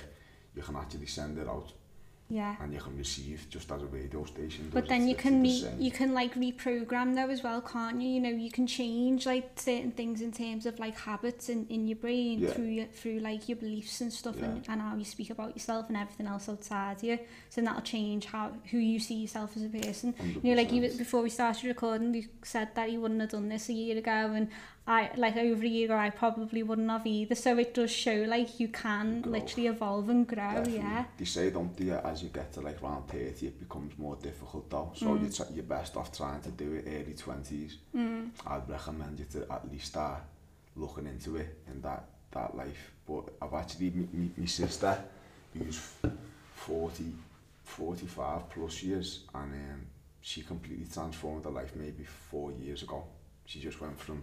you 0.54 0.62
can 0.62 0.76
actually 0.76 1.06
send 1.06 1.38
it 1.38 1.48
out 1.48 1.72
yeah. 2.28 2.56
and 2.60 2.72
you 2.72 2.80
can 2.80 2.96
receive 2.96 3.46
just 3.48 3.70
as 3.70 3.82
a 3.82 3.86
radio 3.86 4.24
station. 4.24 4.68
But 4.72 4.88
then 4.88 5.06
you 5.06 5.14
can 5.14 5.42
re- 5.42 5.70
you 5.78 5.90
can 5.90 6.12
like 6.12 6.34
reprogram 6.34 7.14
though 7.14 7.30
as 7.30 7.42
well, 7.42 7.60
can't 7.60 8.00
you? 8.02 8.08
You 8.08 8.20
know, 8.20 8.30
you 8.30 8.50
can 8.50 8.66
change 8.66 9.26
like 9.26 9.50
certain 9.56 9.92
things 9.92 10.20
in 10.20 10.32
terms 10.32 10.66
of 10.66 10.78
like 10.78 10.98
habits 10.98 11.48
in, 11.48 11.66
in 11.68 11.86
your 11.86 11.96
brain 11.96 12.40
Yeah. 12.40 12.50
through 12.50 12.64
your 12.64 12.86
through 12.86 13.20
like 13.20 13.48
your 13.48 13.56
beliefs 13.56 14.00
and 14.00 14.12
stuff 14.12 14.42
and, 14.42 14.64
and 14.68 14.80
how 14.80 14.96
you 14.96 15.04
speak 15.04 15.30
about 15.30 15.54
yourself 15.54 15.86
and 15.88 15.96
everything 15.96 16.26
else 16.26 16.48
outside 16.48 17.02
you. 17.02 17.18
So 17.48 17.60
that'll 17.60 17.82
change 17.82 18.26
how 18.26 18.52
who 18.70 18.78
you 18.78 18.98
see 18.98 19.14
yourself 19.14 19.56
as 19.56 19.62
a 19.62 19.68
person. 19.68 20.14
You 20.42 20.50
know, 20.50 20.56
like 20.56 20.72
you 20.72 20.80
before 20.98 21.22
we 21.22 21.30
started 21.30 21.64
recording, 21.64 22.12
you 22.12 22.24
said 22.42 22.74
that 22.74 22.90
you 22.90 23.00
wouldn't 23.00 23.20
have 23.20 23.30
done 23.30 23.48
this 23.48 23.68
a 23.68 23.72
year 23.72 23.98
ago, 23.98 24.10
and 24.10 24.48
I 24.88 25.10
like 25.16 25.36
over 25.36 25.64
a 25.64 25.68
year 25.68 25.86
ago 25.86 25.96
I 25.96 26.10
probably 26.10 26.62
wouldn't 26.62 26.88
have 26.90 27.06
either. 27.06 27.34
So 27.34 27.58
it 27.58 27.74
does 27.74 27.90
show 27.90 28.24
like 28.28 28.60
you 28.60 28.68
can 28.68 29.20
Grow. 29.22 29.32
literally 29.32 29.66
evolve 29.66 30.08
and 30.08 30.26
grow. 30.26 30.36
Definitely. 30.36 30.76
Yeah, 30.76 31.04
They 31.18 31.24
say, 31.24 31.50
don't 31.50 31.76
they, 31.76 31.90
as 31.90 32.22
you 32.22 32.28
get 32.28 32.52
to 32.54 32.60
like 32.60 32.80
around 32.82 33.08
30, 33.08 33.46
it 33.46 33.58
becomes 33.58 33.98
more 33.98 34.16
difficult 34.16 34.70
though. 34.70 34.92
So 34.94 35.06
Mm. 35.06 35.38
you're, 35.38 35.48
you're 35.54 35.64
best 35.64 35.96
off 35.96 36.16
trying 36.16 36.40
to 36.42 36.50
do 36.50 36.74
it 36.74 36.84
early 36.86 37.14
20s. 37.14 37.72
mm. 37.94 38.30
I'd 38.46 38.68
recommend 38.68 39.18
you 39.18 39.24
to 39.32 39.52
at 39.52 39.70
least 39.70 39.86
start 39.86 40.22
looking 40.76 41.06
into 41.06 41.36
it 41.36 41.58
in 41.70 41.80
that, 41.82 42.04
that 42.30 42.56
life. 42.56 42.92
But 43.08 43.24
I've 43.42 43.54
actually, 43.54 43.90
me, 43.90 44.08
me, 44.12 44.30
my 44.36 44.46
sister, 44.46 44.96
who's 45.54 45.78
40, 46.54 47.04
45 47.64 48.50
plus 48.50 48.82
years, 48.82 49.24
and 49.34 49.52
um, 49.52 49.86
she 50.20 50.42
completely 50.42 50.86
transformed 50.92 51.44
her 51.44 51.50
life 51.50 51.72
maybe 51.76 52.04
four 52.04 52.52
years 52.52 52.82
ago. 52.82 53.04
She 53.44 53.60
just 53.60 53.80
went 53.80 53.98
from 53.98 54.22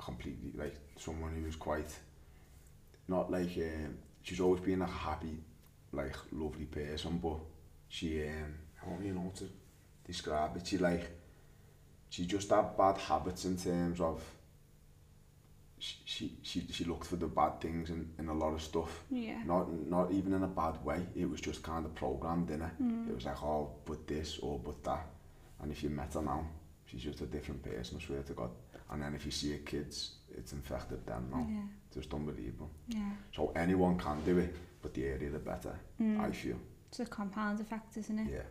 completely, 0.00 0.52
like, 0.54 0.76
someone 0.96 1.34
who 1.34 1.44
was 1.44 1.56
quite, 1.56 1.92
not 3.08 3.30
like, 3.30 3.56
um, 3.56 3.98
she's 4.22 4.40
always 4.40 4.60
been 4.60 4.82
a 4.82 4.86
happy, 4.86 5.38
like, 5.92 6.16
lovely 6.32 6.66
person, 6.66 7.18
but 7.18 7.38
she, 7.88 8.22
um, 8.26 8.54
how 8.76 8.96
do 8.96 9.06
you 9.06 9.14
know 9.14 9.32
to 9.36 9.44
describe 10.06 10.56
it? 10.56 10.66
She, 10.66 10.78
like, 10.78 11.10
she 12.08 12.26
just 12.26 12.50
had 12.50 12.76
bad 12.76 12.98
habits 12.98 13.44
in 13.44 13.56
terms 13.56 14.00
of 14.00 14.22
she 15.80 16.36
she 16.42 16.66
she, 16.70 16.84
looked 16.84 17.06
for 17.06 17.16
the 17.16 17.26
bad 17.26 17.60
things 17.60 17.88
in, 17.88 18.10
in 18.18 18.28
a 18.28 18.34
lot 18.34 18.52
of 18.52 18.60
stuff. 18.60 19.04
yeah, 19.10 19.42
Not 19.46 19.72
not 19.72 20.12
even 20.12 20.34
in 20.34 20.42
a 20.42 20.46
bad 20.48 20.84
way. 20.84 21.06
It 21.16 21.28
was 21.28 21.40
just 21.40 21.62
kind 21.62 21.86
of 21.86 21.94
programmed 21.94 22.50
in 22.50 22.60
it. 22.60 22.82
Mm. 22.82 23.08
It 23.08 23.14
was 23.14 23.24
like 23.24 23.42
oh, 23.42 23.70
but 23.86 24.06
this 24.06 24.38
or 24.40 24.58
but 24.58 24.84
that. 24.84 25.06
And 25.60 25.72
if 25.72 25.82
you 25.82 25.88
met 25.90 26.14
her 26.14 26.22
now, 26.22 26.46
she's 26.84 27.02
just 27.02 27.20
a 27.22 27.26
different 27.26 27.62
person. 27.62 27.98
I 28.00 28.04
swear 28.04 28.22
to 28.22 28.32
God. 28.34 28.50
And 28.90 29.02
then 29.02 29.14
if 29.14 29.24
you 29.24 29.30
see 29.30 29.52
her 29.52 29.58
kids, 29.58 30.12
it's 30.36 30.52
infected 30.52 31.06
them 31.06 31.28
now. 31.32 31.46
yeah, 31.48 31.62
Just 31.94 32.12
unbelievable. 32.14 32.70
yeah. 32.88 33.10
So 33.34 33.52
anyone 33.56 33.98
can 33.98 34.20
do 34.24 34.38
it, 34.38 34.54
but 34.82 34.94
the 34.94 35.08
earlier 35.10 35.30
the 35.30 35.38
better. 35.38 35.78
Mm. 36.00 36.20
I 36.20 36.30
feel. 36.32 36.56
It's 36.88 37.00
a 37.00 37.06
compound 37.06 37.60
effect, 37.60 37.96
isn't 37.96 38.18
it? 38.18 38.32
Yeah. 38.32 38.42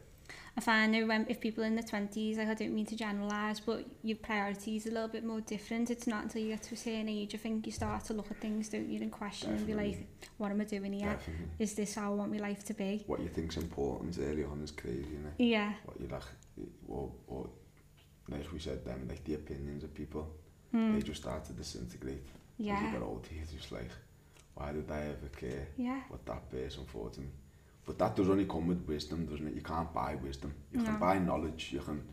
I 0.55 0.61
find 0.61 0.93
that 0.93 1.07
when 1.07 1.25
if 1.27 1.39
people 1.41 1.63
in 1.63 1.73
their 1.75 1.83
twenties, 1.83 2.37
like 2.37 2.47
I 2.49 2.53
don't 2.53 2.73
mean 2.75 2.85
to 2.87 2.95
generalise, 2.95 3.59
but 3.59 3.85
your 4.03 4.17
priorities 4.17 4.85
are 4.85 4.89
a 4.89 4.93
little 4.93 5.07
bit 5.07 5.23
more 5.23 5.41
different. 5.41 5.89
It's 5.89 6.05
not 6.05 6.23
until 6.23 6.41
you 6.43 6.49
get 6.49 6.63
to 6.63 6.75
a 6.75 6.77
certain 6.77 7.09
age, 7.09 7.33
I 7.33 7.37
think 7.37 7.65
you 7.65 7.71
start 7.71 8.03
to 8.05 8.13
look 8.13 8.29
at 8.29 8.37
things, 8.39 8.69
don't 8.69 8.87
you, 8.89 9.01
and 9.01 9.11
question 9.11 9.49
and 9.51 9.65
be 9.65 9.73
like, 9.73 10.07
what 10.37 10.51
am 10.51 10.61
I 10.61 10.65
doing 10.65 10.93
here? 10.93 11.09
Definitely. 11.09 11.45
Is 11.57 11.73
this 11.73 11.95
how 11.95 12.11
I 12.11 12.15
want 12.15 12.31
my 12.31 12.37
life 12.37 12.63
to 12.65 12.73
be? 12.73 13.03
What 13.07 13.21
you 13.21 13.29
think's 13.29 13.57
important 13.57 14.17
early 14.21 14.43
on 14.43 14.61
is 14.61 14.71
crazy, 14.71 15.01
innit? 15.05 15.33
Yeah, 15.39 15.73
what 15.85 15.99
you 15.99 16.07
like, 16.07 16.21
or, 16.87 17.11
or 17.27 17.49
like 18.31 18.51
we 18.51 18.59
said, 18.59 18.85
them 18.85 19.07
like 19.07 19.23
the 19.23 19.35
opinions 19.35 19.83
of 19.83 19.93
people, 19.93 20.27
mm. 20.73 20.95
they 20.95 21.01
just 21.01 21.21
start 21.21 21.45
to 21.45 21.53
disintegrate. 21.53 22.23
As 22.59 22.65
yeah, 22.65 22.85
you 22.85 22.91
get 22.91 23.01
older, 23.01 23.29
you're 23.33 23.45
just 23.57 23.71
like, 23.71 23.89
why 24.55 24.71
did 24.71 24.89
I 24.91 25.01
ever 25.01 25.29
care 25.35 25.67
Yeah. 25.77 26.01
what 26.09 26.25
that 26.25 26.49
person 26.51 26.85
thought 26.85 27.13
to 27.13 27.21
me? 27.21 27.29
But 27.85 27.97
that 27.99 28.15
does 28.15 28.29
only 28.29 28.45
come 28.45 28.67
with 28.67 28.85
wisdom, 28.87 29.25
doesn't 29.25 29.47
it? 29.47 29.55
You 29.55 29.61
can't 29.61 29.91
buy 29.93 30.15
wisdom. 30.15 30.53
You 30.71 30.79
No. 30.79 30.85
can 30.85 30.99
buy 30.99 31.17
knowledge, 31.19 31.71
you 31.71 31.79
can 31.79 32.03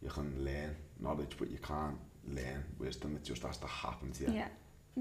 you 0.00 0.08
can 0.08 0.44
learn 0.44 0.74
knowledge, 0.98 1.36
but 1.38 1.48
you 1.48 1.58
can't 1.58 1.96
learn 2.26 2.64
wisdom. 2.78 3.14
It 3.16 3.24
just 3.24 3.42
has 3.42 3.56
to 3.58 3.66
happen 3.68 4.10
to 4.12 4.24
you. 4.24 4.32
Yeah. 4.32 4.48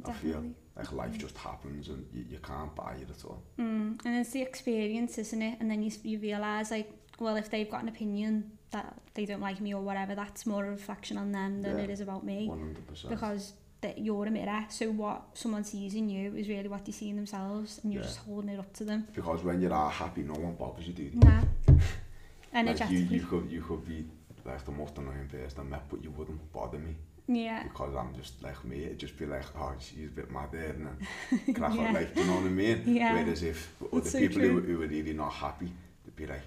I 0.05 0.13
feel 0.13 0.43
like 0.77 0.91
life 0.93 1.17
just 1.17 1.37
happens 1.37 1.89
and 1.89 2.05
you, 2.13 2.23
you 2.29 2.37
can't 2.39 2.73
buy 2.75 2.93
it 3.01 3.09
at 3.09 3.25
all. 3.25 3.41
Mm. 3.59 3.99
And 4.05 4.17
it's 4.17 4.31
the 4.31 4.41
experience, 4.41 5.17
isn't 5.17 5.41
it? 5.41 5.57
And 5.59 5.69
then 5.69 5.83
you, 5.83 5.91
you 6.03 6.19
realise, 6.19 6.71
like, 6.71 6.91
well, 7.21 7.35
if 7.35 7.49
they've 7.49 7.69
got 7.69 7.81
an 7.83 7.87
opinion 7.89 8.51
that 8.71 8.93
they 9.13 9.25
don't 9.25 9.41
like 9.41 9.59
me 9.61 9.73
or 9.73 9.81
whatever, 9.81 10.15
that's 10.15 10.45
more 10.45 10.65
a 10.65 10.69
reflection 10.69 11.17
on 11.17 11.31
them 11.31 11.61
than 11.61 11.77
Yeah. 11.77 11.83
it 11.85 11.89
is 11.89 12.01
about 12.01 12.25
me. 12.25 12.47
100%. 12.49 13.09
Because 13.09 13.53
that 13.81 13.97
you're 13.97 14.25
a 14.27 14.31
mirror, 14.31 14.65
so 14.69 14.91
what 14.91 15.21
someone 15.33 15.63
sees 15.63 15.95
in 15.95 16.07
you 16.09 16.35
is 16.35 16.47
really 16.47 16.67
what 16.67 16.85
they 16.85 16.91
see 16.91 17.09
in 17.09 17.15
themselves, 17.15 17.79
and 17.83 17.91
you're 17.93 18.01
Yeah. 18.03 18.07
just 18.07 18.19
holding 18.19 18.49
it 18.51 18.59
up 18.59 18.71
to 18.73 18.83
them. 18.85 19.07
Because 19.13 19.43
when 19.43 19.61
you 19.61 19.71
are 19.71 19.89
happy, 19.89 20.21
no 20.23 20.33
one 20.33 20.55
bothers 20.55 20.87
you, 20.87 20.93
do 20.93 21.09
they? 21.09 21.17
Nah. 21.27 21.41
Like 22.53 22.65
you, 22.65 22.69
Energetically. 22.69 23.17
you 23.17 23.23
could 23.25 23.49
you 23.51 23.61
could 23.61 23.87
be 23.87 24.05
like 24.45 24.65
the 24.65 24.71
most 24.71 24.97
annoying 24.97 25.27
person 25.31 25.61
I 25.61 25.63
met, 25.63 25.83
but 25.89 26.03
you 26.03 26.11
wouldn't 26.11 26.51
bother 26.51 26.77
me 26.79 26.95
yeah. 27.27 27.63
because 27.63 27.95
I'm 27.95 28.13
just 28.13 28.41
like 28.43 28.61
me. 28.65 28.83
It'd 28.85 28.99
just 28.99 29.17
be 29.17 29.25
like, 29.25 29.45
oh, 29.57 29.73
she's 29.79 30.07
a 30.09 30.11
bit 30.11 30.29
mad 30.31 30.49
there, 30.51 30.71
and 30.75 30.87
then 30.87 31.53
crack 31.55 31.73
Yeah. 31.75 31.87
on, 31.87 31.93
like, 31.93 32.15
you 32.17 32.25
know 32.25 32.35
what 32.35 32.45
I 32.45 32.49
mean? 32.49 32.83
Yeah. 32.85 33.13
Whereas 33.13 33.41
if 33.43 33.59
other 33.81 34.01
That's 34.01 34.11
so 34.11 34.19
people 34.19 34.41
who, 34.41 34.59
who 34.59 34.83
are 34.83 34.87
really 34.87 35.13
not 35.13 35.31
happy, 35.31 35.71
they'd 36.03 36.15
be 36.15 36.27
like, 36.27 36.41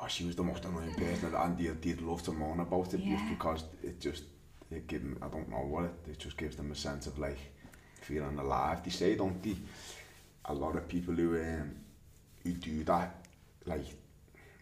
oh, 0.00 0.06
she 0.08 0.24
was 0.24 0.36
the 0.36 0.42
most 0.42 0.64
annoying 0.64 0.94
person, 0.94 1.34
and 1.34 1.58
they'd, 1.58 1.80
they'd 1.82 2.00
love 2.00 2.22
to 2.24 2.32
moan 2.32 2.60
about 2.60 2.94
it 2.94 3.00
Yeah. 3.00 3.16
just 3.16 3.28
because 3.30 3.64
it 3.82 4.00
just 4.00 4.24
it 4.70 4.86
give 4.86 5.02
them, 5.02 5.18
I 5.22 5.28
don't 5.28 5.48
know 5.48 5.64
what 5.66 5.84
it, 5.84 5.94
it 6.10 6.18
just 6.18 6.36
gives 6.36 6.56
them 6.56 6.70
a 6.70 6.74
sense 6.74 7.06
of 7.06 7.18
like 7.18 7.38
feeling 8.02 8.38
alive. 8.38 8.82
They 8.84 8.90
say, 8.90 9.14
don't 9.16 9.42
they? 9.42 9.56
A 10.44 10.54
lot 10.54 10.76
of 10.76 10.86
people 10.88 11.14
who 11.14 11.36
um, 11.40 11.74
who 12.44 12.52
do 12.52 12.84
that, 12.84 13.24
like 13.66 13.84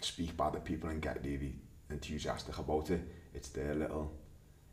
speak 0.00 0.36
bad 0.36 0.54
at 0.56 0.64
people 0.64 0.90
and 0.90 1.00
get 1.02 1.22
really 1.24 1.54
enthusiastic 1.90 2.56
about 2.58 2.90
it. 2.90 3.00
It's 3.34 3.48
their 3.50 3.74
little, 3.74 4.12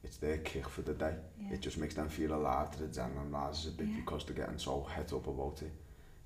it's 0.03 0.17
their 0.17 0.37
kick 0.37 0.67
for 0.69 0.81
the 0.83 0.93
day. 0.93 1.15
Yeah. 1.41 1.53
It 1.55 1.61
just 1.61 1.77
makes 1.77 1.93
them 1.95 2.09
feel 2.09 2.33
alive 2.33 2.71
to 2.71 2.79
the 2.83 2.87
general 2.87 3.25
masses 3.25 3.67
a 3.67 3.71
bit 3.71 3.87
Yeah. 3.87 3.95
because 3.97 4.25
they're 4.25 4.35
getting 4.35 4.57
so 4.59 4.83
het 4.83 5.13
up 5.13 5.27
about 5.27 5.61
it. 5.61 5.71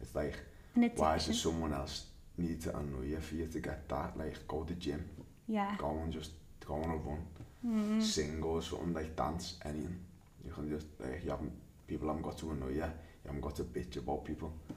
It's 0.01 0.13
like, 0.15 0.35
addiction. 0.75 1.01
why 1.01 1.17
does 1.17 1.41
someone 1.41 1.73
else 1.73 2.05
need 2.37 2.61
to 2.61 2.75
annoy 2.77 3.03
you 3.05 3.19
for 3.19 3.35
you 3.35 3.47
to 3.47 3.59
get 3.59 3.87
that? 3.89 4.17
Like, 4.17 4.47
go 4.47 4.63
to 4.63 4.73
the 4.73 4.79
gym, 4.79 5.07
Yeah. 5.47 5.75
go 5.77 5.89
and 5.89 6.11
just 6.13 6.31
go 6.65 6.75
on 6.75 6.89
a 6.91 6.95
run, 6.97 7.25
Mm. 7.65 8.01
sing 8.01 8.43
or 8.43 8.61
something 8.61 8.93
like 8.93 9.15
dance, 9.15 9.55
anything. 9.65 9.99
You 10.45 10.51
can 10.51 10.69
just 10.69 10.87
like 10.99 11.23
you 11.23 11.31
haven't 11.31 11.51
people 11.87 12.07
haven't 12.07 12.23
got 12.23 12.37
to 12.39 12.51
annoy 12.51 12.69
you. 12.69 12.75
You 12.75 12.83
haven't 13.25 13.41
got 13.41 13.55
to 13.55 13.63
bitch 13.63 13.97
about 13.97 14.23
people. 14.25 14.51
You 14.69 14.75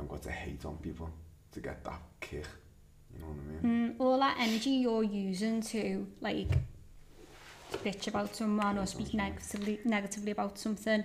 haven't 0.00 0.10
got 0.10 0.22
to 0.22 0.30
hate 0.30 0.64
on 0.64 0.76
people 0.78 1.10
to 1.52 1.60
get 1.60 1.82
that 1.84 2.00
kick. 2.20 2.46
You 3.12 3.20
know 3.20 3.26
what 3.26 3.36
I 3.36 3.66
mean? 3.66 3.94
Mm, 3.96 4.00
all 4.00 4.18
that 4.18 4.36
energy 4.38 4.70
you're 4.70 5.02
using 5.02 5.60
to 5.62 6.06
like 6.20 6.48
bitch 7.84 8.06
about 8.08 8.34
someone 8.36 8.78
or 8.78 8.86
speak 8.86 9.12
negatively 9.14 9.80
negatively 9.84 10.30
about 10.32 10.58
something 10.58 11.04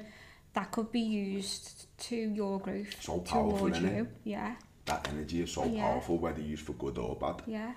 that 0.54 0.72
could 0.72 0.91
be 0.91 1.00
used 1.02 1.86
to 1.98 2.16
your 2.16 2.60
growth 2.60 3.02
So 3.02 3.20
powerful, 3.20 3.58
towards 3.60 3.80
you. 3.80 4.08
Yeah, 4.24 4.56
that 4.88 5.08
energy 5.10 5.42
is 5.42 5.52
so 5.52 5.66
yeah. 5.66 5.84
powerful, 5.84 6.18
whether 6.18 6.42
used 6.42 6.66
for 6.66 6.74
good 6.74 6.98
or 6.98 7.16
bad. 7.16 7.44
Yeah. 7.46 7.74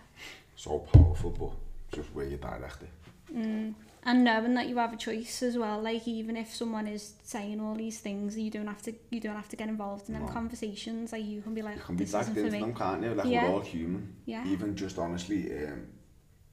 So 0.57 0.79
powerful, 0.79 1.31
but 1.31 1.97
just 1.97 2.15
where 2.15 2.27
you 2.27 2.39
direct 2.39 2.83
it. 2.83 2.91
Mm. 3.35 3.75
And 4.03 4.25
knowing 4.25 4.55
that 4.55 4.67
you 4.67 4.79
have 4.79 4.95
a 4.95 4.97
choice 4.97 5.43
as 5.43 5.59
well, 5.59 5.83
like 5.83 6.09
even 6.09 6.37
if 6.37 6.55
someone 6.55 6.87
is 6.87 7.15
saying 7.23 7.61
all 7.61 7.75
these 7.75 7.99
things, 8.01 8.39
you 8.39 8.51
don't 8.51 8.67
have 8.67 8.81
to 8.83 8.95
you 9.11 9.21
don't 9.21 9.37
have 9.37 9.49
to 9.51 9.57
get 9.57 9.69
involved 9.69 10.09
in 10.09 10.15
them 10.15 10.25
no. 10.25 10.33
conversations. 10.33 11.13
Like 11.13 11.25
you 11.25 11.43
can 11.43 11.53
be 11.53 11.61
like, 11.61 11.77
you 11.77 11.83
oh, 11.83 11.87
can 11.87 11.97
be 11.97 12.05
this 12.05 12.15
isn't 12.15 12.35
for 12.35 12.51
me. 12.51 12.61
Them, 12.61 12.75
can't 12.75 13.03
you? 13.03 13.15
Like 13.15 13.27
yeah. 13.27 13.45
we're 13.45 13.55
all 13.55 13.61
human. 13.61 14.15
Yeah. 14.25 14.47
Even 14.47 14.75
just 14.75 14.99
honestly, 14.99 15.53
um, 15.67 15.87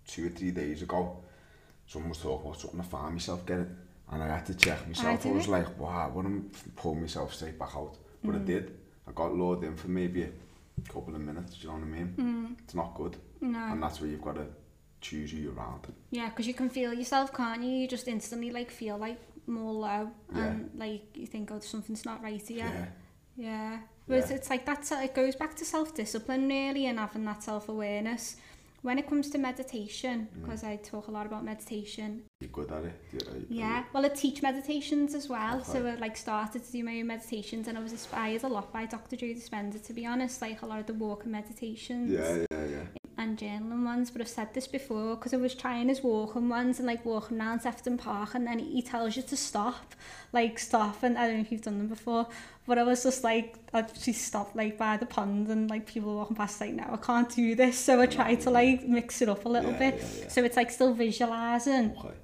two 0.05 0.27
or 0.27 0.29
three 0.29 0.51
days 0.51 0.81
ago, 0.81 1.23
someone 1.85 2.09
was 2.09 2.17
talking 2.17 2.47
about 2.47 2.59
something 2.59 2.81
I 2.81 2.83
found 2.83 3.13
myself 3.13 3.45
getting, 3.45 3.75
and 4.11 4.23
I 4.23 4.27
had 4.27 4.45
to 4.47 4.55
check 4.55 4.85
myself. 4.85 5.25
I, 5.25 5.29
I 5.29 5.31
was 5.31 5.47
it? 5.47 5.51
like, 5.51 5.79
wow, 5.79 6.05
I 6.05 6.13
wouldn't 6.13 6.75
pull 6.75 6.95
myself 6.95 7.33
straight 7.33 7.57
back 7.57 7.75
out, 7.75 7.95
but 8.23 8.35
mm. 8.35 8.41
I 8.41 8.45
did. 8.45 8.77
I 9.07 9.11
got 9.13 9.33
lured 9.33 9.63
in 9.63 9.77
for 9.77 9.87
maybe 9.87 10.27
couple 10.89 11.15
of 11.15 11.21
minutes, 11.21 11.55
do 11.55 11.67
you 11.67 11.67
know 11.67 11.79
what 11.79 11.83
I 11.83 11.87
mean? 11.87 12.13
Mm. 12.17 12.63
It's 12.63 12.75
not 12.75 12.95
good. 12.95 13.17
No. 13.41 13.59
And 13.59 13.81
that's 13.81 13.99
where 14.01 14.09
you've 14.09 14.21
got 14.21 14.35
to 14.35 14.45
choose 15.01 15.31
who 15.31 15.37
you're 15.37 15.53
around. 15.53 15.87
Yeah, 16.11 16.29
because 16.29 16.47
you 16.47 16.53
can 16.53 16.69
feel 16.69 16.93
yourself, 16.93 17.33
can't 17.33 17.63
you? 17.63 17.69
You 17.69 17.87
just 17.87 18.07
instantly 18.07 18.51
like 18.51 18.71
feel 18.71 18.97
like 18.97 19.19
more 19.47 19.71
low 19.71 20.11
yeah. 20.35 20.45
and 20.45 20.71
like 20.75 21.15
you 21.15 21.25
think, 21.25 21.51
oh, 21.51 21.59
something's 21.59 22.05
not 22.05 22.23
right 22.23 22.41
here. 22.41 22.57
Yeah. 22.57 22.85
Yeah. 23.35 23.79
But 24.07 24.15
yeah. 24.15 24.19
It's, 24.21 24.31
it's 24.31 24.49
like 24.49 24.65
that's 24.65 24.91
it 24.91 25.13
goes 25.13 25.35
back 25.35 25.55
to 25.55 25.65
self-discipline 25.65 26.47
really 26.47 26.85
and 26.87 26.99
having 26.99 27.25
that 27.25 27.43
self-awareness 27.43 28.37
when 28.81 28.99
it 28.99 29.07
comes 29.07 29.29
to 29.31 29.37
meditation, 29.37 30.27
because 30.39 30.63
mm. 30.63 30.69
I 30.69 30.75
talk 30.77 31.07
a 31.07 31.11
lot 31.11 31.25
about 31.25 31.43
meditation. 31.43 32.23
You're 32.39 32.49
good 32.49 32.71
at 32.71 32.83
it. 32.83 33.01
You're, 33.11 33.33
you're 33.35 33.45
yeah, 33.49 33.83
well, 33.93 34.05
I 34.05 34.09
teach 34.09 34.41
meditations 34.41 35.15
as 35.15 35.27
well. 35.27 35.57
Okay. 35.57 35.71
So 35.71 35.85
I 35.85 35.95
like 35.95 36.15
started 36.15 36.63
to 36.63 36.71
do 36.71 36.83
my 36.83 36.99
own 36.99 37.07
meditations, 37.07 37.67
and 37.67 37.77
I 37.77 37.81
was 37.81 37.91
inspired 37.91 38.43
a 38.43 38.47
lot 38.47 38.71
by 38.71 38.85
Dr. 38.85 39.15
Joe 39.15 39.27
Dispenza. 39.27 39.85
To 39.85 39.93
be 39.93 40.05
honest, 40.05 40.41
like 40.41 40.61
a 40.61 40.65
lot 40.65 40.79
of 40.79 40.85
the 40.85 40.93
walk 40.93 41.23
and 41.23 41.31
meditations. 41.31 42.11
Yeah, 42.11 42.45
yeah, 42.51 42.83
and 43.17 43.37
journaling 43.37 43.83
ones, 43.83 44.11
but 44.11 44.21
I've 44.21 44.27
said 44.27 44.53
this 44.53 44.67
before 44.67 45.15
because 45.15 45.33
I 45.33 45.37
was 45.37 45.55
trying 45.55 45.89
his 45.89 46.01
walking 46.03 46.49
ones 46.49 46.77
and 46.79 46.87
like 46.87 47.03
walking 47.05 47.39
around 47.39 47.61
Sefton 47.61 47.97
Park 47.97 48.35
and 48.35 48.45
then 48.45 48.59
he 48.59 48.81
tells 48.81 49.15
you 49.15 49.23
to 49.23 49.35
stop, 49.37 49.95
like 50.33 50.59
stop 50.59 51.01
and 51.03 51.17
I 51.17 51.25
don't 51.27 51.35
know 51.37 51.41
if 51.41 51.51
you've 51.51 51.61
done 51.63 51.77
them 51.79 51.87
before, 51.87 52.27
but 52.67 52.77
I 52.77 52.83
was 52.83 53.03
just 53.03 53.23
like, 53.23 53.55
I 53.73 53.81
just 53.81 54.21
stopped 54.21 54.55
like 54.55 54.77
by 54.77 54.97
the 54.97 55.05
pond 55.05 55.47
and 55.47 55.69
like 55.69 55.87
people 55.87 56.15
walking 56.15 56.35
past 56.35 56.61
like, 56.61 56.73
no, 56.73 56.85
I 56.91 56.97
can't 56.97 57.29
do 57.35 57.55
this. 57.55 57.77
So 57.79 57.99
I 58.01 58.05
tried 58.05 58.41
to 58.41 58.49
like 58.51 58.87
mix 58.87 59.21
it 59.21 59.29
up 59.29 59.45
a 59.45 59.49
little 59.49 59.71
Yeah, 59.71 59.91
bit. 59.91 59.95
yeah, 59.99 60.21
yeah. 60.23 60.27
So 60.29 60.43
it's 60.43 60.55
like 60.57 60.69
still 60.71 60.93
visualising 60.93 61.95
Okay. 61.97 62.15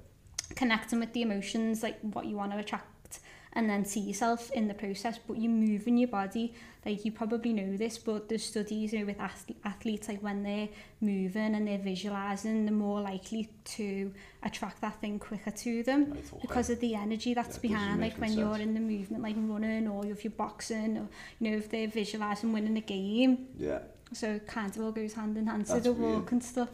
connecting 0.54 1.00
with 1.00 1.12
the 1.12 1.22
emotions, 1.22 1.82
like 1.82 1.98
what 2.00 2.26
you 2.26 2.36
want 2.36 2.52
to 2.52 2.58
attract, 2.58 3.18
and 3.52 3.68
then 3.68 3.84
see 3.84 4.00
yourself 4.00 4.50
in 4.52 4.68
the 4.68 4.74
process. 4.74 5.18
But 5.26 5.38
you 5.38 5.48
move 5.48 5.86
in 5.88 5.96
your 5.98 6.08
body, 6.08 6.54
like 6.86 7.04
you 7.04 7.12
probably 7.12 7.52
know 7.52 7.76
this, 7.76 7.96
but 7.98 8.28
the 8.28 8.38
studies 8.38 8.92
you 8.92 9.00
know, 9.00 9.06
with 9.06 9.20
athletes, 9.64 10.08
like 10.08 10.22
when 10.22 10.42
they're 10.42 10.68
moving 11.00 11.54
and 11.54 11.66
they're 11.66 11.78
visualizing, 11.78 12.66
they're 12.66 12.74
more 12.74 13.00
likely 13.00 13.48
to 13.64 14.12
attract 14.42 14.80
that 14.82 15.00
thing 15.00 15.18
quicker 15.18 15.50
to 15.50 15.82
them 15.82 16.10
Right, 16.10 16.18
okay. 16.32 16.38
because 16.42 16.70
of 16.70 16.80
the 16.80 16.94
energy 16.94 17.32
that's 17.34 17.56
Yeah, 17.56 17.68
behind. 17.68 18.00
Like 18.00 18.16
when 18.18 18.32
you're 18.34 18.58
in 18.58 18.74
the 18.74 18.80
movement, 18.80 19.22
like 19.22 19.36
running, 19.38 19.88
or 19.88 20.04
if 20.06 20.24
you're 20.24 20.30
boxing, 20.32 20.98
or 20.98 21.08
you 21.40 21.50
know 21.50 21.56
if 21.56 21.70
they're 21.70 21.88
visualizing 21.88 22.52
winning 22.52 22.76
a 22.76 22.82
game. 22.82 23.48
Yeah. 23.58 23.78
So 24.12 24.32
it 24.34 24.46
kind 24.46 24.70
of 24.76 24.82
all 24.82 24.92
goes 24.92 25.14
hand 25.14 25.36
in 25.38 25.46
hand 25.46 25.66
to 25.66 25.72
That's 25.72 25.84
the 25.84 25.92
weird. 25.92 26.14
walk 26.16 26.32
and 26.32 26.44
stuff. 26.44 26.68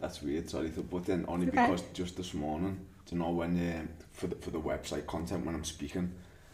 That's 0.00 0.22
weird, 0.22 0.48
sorry 0.48 0.70
to 0.70 0.82
put 0.82 1.08
in, 1.08 1.24
only 1.26 1.48
Okay. 1.48 1.56
because 1.66 1.82
just 1.92 2.16
this 2.16 2.32
morning, 2.32 2.78
do 3.06 3.16
you 3.16 3.20
know 3.22 3.30
when 3.30 3.50
um, 3.76 3.88
for 4.12 4.28
the 4.28 4.36
for 4.36 4.50
the 4.50 4.60
website 4.60 5.06
content 5.06 5.44
when 5.44 5.56
I'm 5.56 5.64
speaking, 5.64 6.12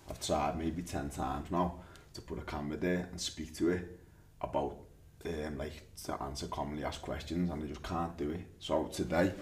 I've 0.09 0.19
tried 0.27 0.59
maybe 0.59 0.81
ten 0.83 1.11
times 1.11 1.51
now 1.51 1.75
to 2.15 2.23
put 2.23 2.39
a 2.39 2.43
camera 2.43 2.77
there 2.77 3.09
and 3.11 3.21
speak 3.21 3.55
to 3.57 3.71
it 3.71 4.01
about 4.41 4.77
um, 5.27 5.59
like 5.59 5.89
to 6.05 6.23
answer 6.23 6.47
commonly 6.47 6.85
asked 6.85 7.03
questions 7.03 7.51
and 7.51 7.63
I 7.63 7.67
just 7.67 7.83
can't 7.83 8.17
do 8.17 8.31
it. 8.31 8.47
So 8.59 8.85
today 8.85 9.33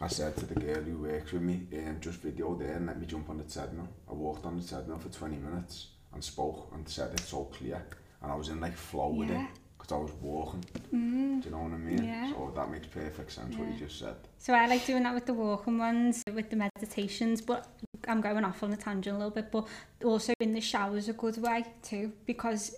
I 0.00 0.08
said 0.08 0.36
to 0.38 0.46
the 0.46 0.58
girl 0.58 0.82
who 0.82 0.98
works 0.98 1.32
with 1.32 1.42
me, 1.42 1.66
um, 1.74 1.98
just 2.00 2.20
video 2.20 2.54
there 2.54 2.74
and 2.76 2.86
let 2.86 2.98
me 2.98 3.06
jump 3.06 3.28
on 3.30 3.38
the 3.38 3.44
treadmill. 3.44 3.88
I 4.08 4.14
walked 4.14 4.46
on 4.46 4.58
the 4.58 4.66
treadmill 4.66 4.98
for 4.98 5.08
20 5.08 5.36
minutes 5.36 5.88
and 6.12 6.24
spoke 6.24 6.70
and 6.74 6.88
said 6.88 7.12
it 7.12 7.20
so 7.20 7.44
clear 7.44 7.84
and 8.22 8.32
I 8.32 8.34
was 8.34 8.48
in 8.48 8.60
like 8.60 8.76
flow 8.76 9.12
yeah. 9.12 9.18
with 9.18 9.30
it 9.30 9.46
because 9.78 9.92
I 9.92 9.96
was 9.96 10.12
walking. 10.20 10.64
Mm. 10.92 11.42
Do 11.42 11.48
you 11.48 11.54
know 11.54 11.62
what 11.62 11.72
I 11.72 11.78
mean? 11.78 12.04
Yeah. 12.04 12.30
So 12.30 12.52
that 12.54 12.70
makes 12.70 12.86
perfect 12.86 13.32
sense 13.32 13.54
yeah. 13.54 13.60
what 13.60 13.72
you 13.72 13.78
just 13.78 13.98
said. 13.98 14.16
So 14.38 14.54
I 14.54 14.66
like 14.66 14.86
doing 14.86 15.02
that 15.04 15.14
with 15.14 15.26
the 15.26 15.34
walking 15.34 15.78
ones, 15.78 16.24
with 16.32 16.50
the 16.50 16.56
meditations, 16.56 17.40
but 17.40 17.68
I'm 18.08 18.20
going 18.20 18.44
off 18.44 18.62
on 18.62 18.72
a 18.72 18.76
tangent 18.76 19.14
a 19.14 19.18
little 19.18 19.30
bit, 19.30 19.50
but 19.50 19.66
also 20.04 20.32
in 20.40 20.52
the 20.54 20.60
shower 20.60 20.96
is 20.96 21.08
a 21.08 21.12
good 21.12 21.38
way 21.38 21.64
too, 21.82 22.12
because 22.26 22.74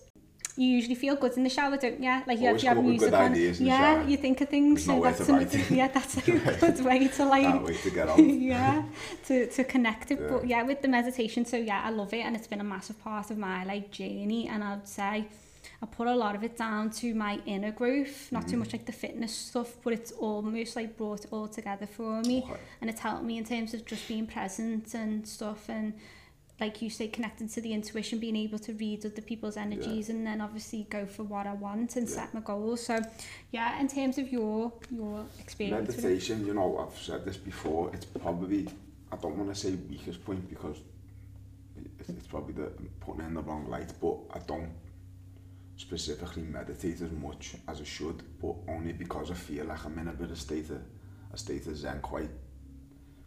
you 0.54 0.66
usually 0.68 0.94
feel 0.94 1.16
good 1.16 1.34
in 1.38 1.44
the 1.44 1.48
shower, 1.50 1.78
don't 1.78 2.02
you? 2.02 2.22
Like 2.26 2.38
you 2.38 2.48
Always 2.48 2.62
have, 2.62 2.62
you 2.62 2.68
have 2.68 2.76
come 2.76 2.78
up 2.78 2.84
music 2.84 3.12
on. 3.14 3.32
ideas 3.32 3.58
in 3.60 3.64
the 3.64 3.70
yeah, 3.70 4.06
you 4.06 4.16
think 4.18 4.40
of 4.42 4.48
things. 4.50 4.84
So 4.84 4.96
way 4.98 5.10
that's 5.12 5.26
to 5.26 5.34
an- 5.34 5.64
yeah, 5.74 5.88
that's 5.88 6.16
a 6.18 6.20
good 6.20 6.84
way 6.84 7.08
to 7.08 7.12
Can't 7.16 7.30
like 7.30 7.64
wait 7.66 7.82
to 7.82 7.90
get 7.90 8.08
out. 8.10 8.18
yeah 8.18 8.82
to, 9.28 9.46
to 9.46 9.64
connect 9.64 10.10
it 10.10 10.20
Yeah. 10.20 10.28
but 10.28 10.46
yeah 10.46 10.62
with 10.62 10.82
the 10.82 10.88
meditation 10.88 11.46
so 11.46 11.56
yeah 11.56 11.80
I 11.84 11.90
love 11.90 12.12
it 12.12 12.20
and 12.26 12.36
it's 12.36 12.46
been 12.48 12.60
a 12.60 12.64
massive 12.64 13.02
part 13.02 13.30
of 13.30 13.38
my 13.38 13.64
like 13.64 13.90
journey 13.90 14.46
and 14.48 14.62
I'd 14.62 14.86
say 14.86 15.24
I 15.82 15.86
put 15.86 16.06
a 16.06 16.14
lot 16.14 16.36
of 16.36 16.44
it 16.44 16.56
down 16.56 16.90
to 17.00 17.12
my 17.14 17.40
inner 17.44 17.72
growth 17.72 18.30
not 18.30 18.46
too 18.46 18.54
Mhm. 18.56 18.60
much 18.60 18.72
like 18.72 18.86
the 18.86 18.92
fitness 18.92 19.34
stuff 19.34 19.76
but 19.82 19.92
it's 19.92 20.12
almost 20.12 20.76
like 20.76 20.96
brought 20.96 21.24
it 21.24 21.32
all 21.32 21.48
together 21.48 21.86
for 21.86 22.20
me 22.22 22.38
Okay. 22.44 22.60
and 22.80 22.88
it's 22.88 23.00
helped 23.00 23.24
me 23.24 23.36
in 23.36 23.44
terms 23.44 23.74
of 23.74 23.84
just 23.84 24.06
being 24.06 24.26
present 24.26 24.94
and 24.94 25.26
stuff 25.26 25.68
and 25.68 25.94
like 26.60 26.80
you 26.80 26.88
say 26.88 27.08
connecting 27.08 27.48
to 27.48 27.60
the 27.60 27.72
intuition 27.72 28.20
being 28.20 28.36
able 28.36 28.58
to 28.60 28.72
read 28.74 29.04
other 29.04 29.22
people's 29.22 29.56
energies 29.56 30.08
and 30.08 30.24
then 30.24 30.40
obviously 30.40 30.86
go 30.88 31.04
for 31.06 31.24
what 31.24 31.44
I 31.48 31.54
want 31.54 31.96
and 31.96 32.08
Yeah. 32.08 32.14
set 32.14 32.32
my 32.34 32.40
goals 32.40 32.80
so 32.86 33.00
yeah 33.50 33.80
in 33.80 33.88
terms 33.88 34.16
of 34.18 34.30
your 34.30 34.72
your 34.90 35.26
experience. 35.40 35.88
Meditation, 35.96 36.46
you 36.46 36.54
know, 36.54 36.78
I've 36.78 36.96
said 36.96 37.24
this 37.24 37.38
before, 37.38 37.90
it's 37.92 38.04
probably, 38.06 38.68
I 39.10 39.16
don't 39.16 39.36
want 39.36 39.52
to 39.52 39.58
say 39.60 39.72
weakest 39.90 40.24
point 40.24 40.48
because 40.48 40.78
it's, 41.98 42.08
it's 42.10 42.26
probably 42.28 42.52
the 42.54 42.70
putting 43.00 43.22
it 43.22 43.26
in 43.26 43.34
the 43.34 43.42
wrong 43.42 43.68
light, 43.68 43.92
but 44.00 44.16
I 44.32 44.38
don't 44.46 44.70
specifically 45.86 46.42
meditate 46.44 47.00
as 47.02 47.10
much 47.10 47.54
as 47.68 47.80
I 47.80 47.84
should, 47.84 48.22
but 48.40 48.54
only 48.68 48.92
because 48.92 49.30
I 49.30 49.34
feel 49.34 49.64
like 49.66 49.84
I'm 49.84 49.98
in 49.98 50.08
a 50.08 50.12
bit 50.12 50.30
of 50.30 50.38
state 50.38 50.70
of 50.70 50.80
a 51.32 51.36
state 51.38 51.66
of 51.66 51.76
zen 51.76 52.00
quite 52.00 52.30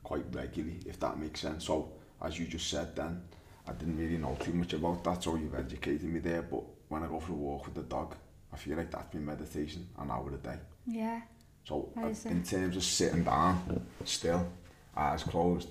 quite 0.04 0.26
regularly, 0.32 0.80
if 0.86 0.98
that 1.00 1.20
makes 1.20 1.42
sense. 1.42 1.66
So 1.66 1.92
as 2.22 2.40
you 2.40 2.46
just 2.48 2.70
said 2.70 2.96
then, 2.96 3.22
I 3.68 3.74
didn't 3.74 3.98
really 3.98 4.18
know 4.18 4.38
too 4.40 4.54
much 4.54 4.74
about 4.74 5.04
that, 5.04 5.24
so 5.24 5.36
you've 5.36 5.56
educated 5.56 6.04
me 6.16 6.20
there, 6.20 6.44
but 6.44 6.64
when 6.88 7.04
I 7.04 7.08
go 7.08 7.20
for 7.20 7.34
a 7.34 7.36
walk 7.36 7.66
with 7.66 7.76
the 7.76 7.82
dog, 7.84 8.16
I 8.54 8.58
feel 8.58 8.78
like 8.78 8.92
that's 8.92 9.14
my 9.14 9.20
meditation, 9.20 9.88
an 10.00 10.12
hour 10.12 10.32
a 10.34 10.38
day. 10.38 10.60
Yeah. 10.86 11.22
So 11.66 11.92
uh, 11.98 12.14
in 12.30 12.44
terms 12.44 12.78
of 12.78 12.84
sitting 12.84 13.24
down, 13.24 13.86
still, 14.06 14.48
eyes 14.96 15.24
closed, 15.24 15.70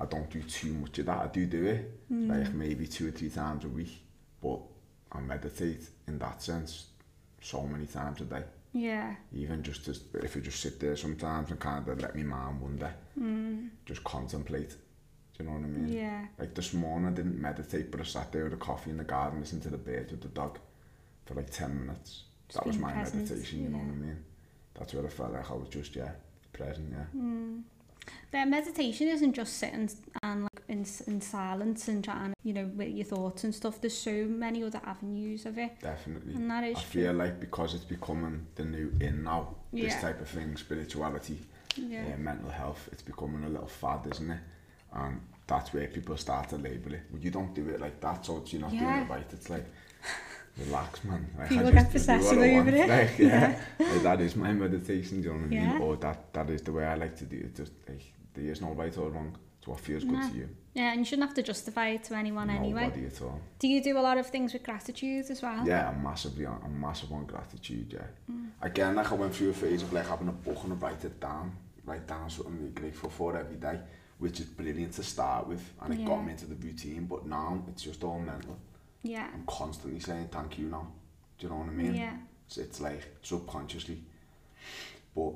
I 0.00 0.06
don't 0.06 0.30
do 0.30 0.42
too 0.42 0.72
much 0.72 0.98
of 0.98 1.06
that. 1.06 1.18
I 1.18 1.28
do 1.28 1.46
do 1.46 1.64
it, 1.66 1.92
Mm. 2.10 2.28
like 2.30 2.54
maybe 2.54 2.86
two 2.86 3.08
or 3.08 3.10
three 3.10 3.30
times 3.30 3.64
a 3.64 3.68
week, 3.68 3.94
but 4.40 4.60
I 5.16 5.20
meditate 5.20 5.82
in 6.06 6.18
that 6.18 6.42
sense 6.42 6.86
so 7.40 7.62
many 7.62 7.86
times 7.86 8.20
a 8.20 8.24
day. 8.24 8.42
Yeah. 8.72 9.14
Even 9.32 9.62
just 9.62 9.84
to, 9.86 9.96
if 10.22 10.36
you 10.36 10.42
just 10.42 10.60
sit 10.60 10.78
there 10.80 10.96
sometimes 10.96 11.50
and 11.50 11.58
kind 11.58 11.88
of 11.88 12.00
let 12.00 12.14
me 12.14 12.22
mind 12.22 12.60
wander, 12.60 12.92
mm. 13.18 13.70
just 13.86 14.04
contemplate. 14.04 14.70
Do 14.70 15.44
you 15.44 15.44
know 15.46 15.56
what 15.56 15.64
I 15.64 15.68
mean? 15.68 15.88
Yeah. 15.88 16.26
Like 16.38 16.54
this 16.54 16.74
morning 16.74 17.08
I 17.08 17.12
didn't 17.12 17.40
meditate, 17.40 17.90
but 17.90 18.00
I 18.00 18.04
sat 18.04 18.32
there 18.32 18.44
with 18.44 18.52
a 18.52 18.58
coffee 18.58 18.90
in 18.90 18.98
the 18.98 19.04
garden, 19.04 19.40
listening 19.40 19.62
to 19.62 19.70
the 19.70 19.78
birds 19.78 20.10
with 20.10 20.20
the 20.20 20.28
dog 20.28 20.58
for 21.24 21.34
like 21.34 21.50
10 21.50 21.86
minutes. 21.86 22.24
Just 22.48 22.58
that 22.58 22.66
was 22.66 22.78
my 22.78 22.92
present, 22.92 23.30
meditation, 23.30 23.58
you 23.58 23.64
yeah. 23.64 23.70
know 23.70 23.78
what 23.78 23.88
I 23.88 23.96
mean? 23.96 24.24
That's 24.74 24.94
where 24.94 25.06
I 25.06 25.08
felt 25.08 25.32
like 25.32 25.50
I 25.50 25.54
was 25.54 25.68
just, 25.68 25.96
yeah, 25.96 26.12
present, 26.52 26.92
yeah. 26.92 27.20
Mm. 27.20 27.62
Their 28.30 28.46
meditation 28.46 29.08
isn't 29.08 29.32
just 29.32 29.54
sitting 29.54 29.90
and 30.22 30.42
like 30.42 30.55
in, 30.68 30.84
in 31.06 31.20
silence 31.20 31.88
and 31.88 32.02
trying, 32.04 32.34
you 32.42 32.52
know, 32.52 32.66
with 32.76 32.88
your 32.88 33.04
thoughts 33.04 33.44
and 33.44 33.54
stuff. 33.54 33.80
There's 33.80 33.96
so 33.96 34.24
many 34.24 34.62
other 34.64 34.80
avenues 34.84 35.46
of 35.46 35.58
it, 35.58 35.80
Definitely. 35.80 36.34
and 36.34 36.50
that 36.50 36.64
is 36.64 36.76
I 36.76 36.80
true. 36.82 37.02
feel 37.02 37.12
like 37.14 37.40
because 37.40 37.74
it's 37.74 37.84
becoming 37.84 38.46
the 38.54 38.64
new 38.64 38.92
in 39.00 39.24
now, 39.24 39.54
this 39.72 39.92
Yeah. 39.94 40.00
type 40.00 40.20
of 40.20 40.28
thing, 40.28 40.56
spirituality, 40.56 41.38
Yeah. 41.76 42.14
uh, 42.14 42.18
mental 42.18 42.50
health, 42.50 42.88
it's 42.92 43.02
becoming 43.02 43.44
a 43.44 43.48
little 43.48 43.68
fad, 43.68 44.06
isn't 44.10 44.30
it? 44.30 44.40
And 44.92 45.20
that's 45.46 45.72
where 45.72 45.86
people 45.88 46.16
start 46.16 46.48
to 46.50 46.56
label 46.56 46.94
it. 46.94 47.02
Well, 47.12 47.20
you 47.20 47.30
don't 47.30 47.54
do 47.54 47.68
it 47.68 47.80
like 47.80 48.00
that, 48.00 48.24
so 48.26 48.38
it's, 48.38 48.52
you're 48.52 48.62
not 48.62 48.70
doing 48.70 48.96
it 48.96 49.08
right. 49.08 49.26
It's 49.32 49.50
like, 49.50 49.66
relax, 50.58 51.04
man. 51.04 51.28
Like, 51.38 51.48
People 51.50 51.70
get 51.70 51.92
just 51.92 52.06
do 52.06 52.12
what 52.12 52.20
possessive 52.20 52.38
over 52.38 52.70
it. 52.70 52.88
Like, 52.88 53.18
yeah, 53.18 53.60
Like, 53.78 54.02
that 54.02 54.20
is 54.20 54.36
my 54.36 54.52
meditation, 54.52 55.20
do 55.20 55.28
you 55.28 55.34
know 55.34 55.40
what 55.40 55.52
I 55.52 55.54
Yeah. 55.54 55.72
mean? 55.74 55.82
Or 55.82 55.96
that, 55.96 56.32
that 56.32 56.50
is 56.50 56.62
the 56.62 56.72
way 56.72 56.84
I 56.86 56.94
like 56.94 57.16
to 57.18 57.24
do 57.24 57.36
it. 57.36 57.54
Just 57.54 57.72
like, 57.88 58.02
there 58.34 58.44
is 58.44 58.60
no 58.60 58.72
right 58.72 58.96
or 58.98 59.10
wrong. 59.10 59.36
What 59.66 59.80
feels 59.80 60.04
good 60.04 60.12
No. 60.12 60.28
to 60.30 60.36
you. 60.36 60.48
Yeah, 60.74 60.90
and 60.92 61.00
you 61.00 61.04
shouldn't 61.04 61.26
have 61.28 61.34
to 61.34 61.42
justify 61.42 61.88
it 61.88 62.04
to 62.04 62.14
anyone 62.14 62.50
anyway. 62.50 62.84
Nobody 62.84 63.06
at 63.06 63.20
all. 63.22 63.40
Do 63.58 63.66
you 63.66 63.82
do 63.82 63.98
a 63.98 64.00
lot 64.08 64.16
of 64.18 64.26
things 64.28 64.52
with 64.52 64.62
gratitude 64.62 65.26
as 65.30 65.42
well? 65.42 65.66
Yeah, 65.66 65.88
I'm 65.88 66.02
massively 66.02 66.46
on, 66.46 66.60
I'm 66.64 66.80
massive 66.80 67.10
on 67.12 67.24
gratitude, 67.26 67.92
yeah. 67.92 68.06
Mm. 68.30 68.50
Again, 68.62 68.94
like 68.94 69.10
I 69.10 69.14
went 69.14 69.34
through 69.34 69.50
a 69.50 69.54
phase 69.54 69.82
of 69.82 69.92
like 69.92 70.06
having 70.06 70.28
a 70.28 70.32
book 70.32 70.62
and 70.64 70.72
I 70.74 70.76
write 70.76 71.04
it 71.04 71.18
down, 71.18 71.56
write 71.84 72.06
down 72.06 72.28
something 72.30 72.58
you're 72.60 72.70
grateful 72.70 73.10
for 73.10 73.36
every 73.36 73.56
day, 73.56 73.80
which 74.18 74.38
is 74.40 74.46
brilliant 74.46 74.92
to 74.94 75.02
start 75.02 75.48
with, 75.48 75.62
and 75.80 75.94
it 75.94 76.04
got 76.04 76.18
Yeah. 76.18 76.22
me 76.26 76.32
into 76.32 76.46
the 76.46 76.54
routine, 76.56 77.06
but 77.06 77.26
now 77.26 77.64
it's 77.68 77.82
just 77.82 78.04
all 78.04 78.20
mental. 78.20 78.56
Yeah. 79.02 79.28
I'm 79.34 79.44
constantly 79.46 79.98
saying 80.00 80.28
thank 80.30 80.58
you 80.58 80.66
now. 80.68 80.92
Do 81.38 81.46
you 81.46 81.50
know 81.52 81.58
what 81.60 81.68
I 81.68 81.72
mean? 81.72 81.94
Yeah. 81.94 82.16
So 82.48 82.60
it's 82.60 82.80
like 82.80 83.02
subconsciously. 83.22 84.04
But 85.14 85.34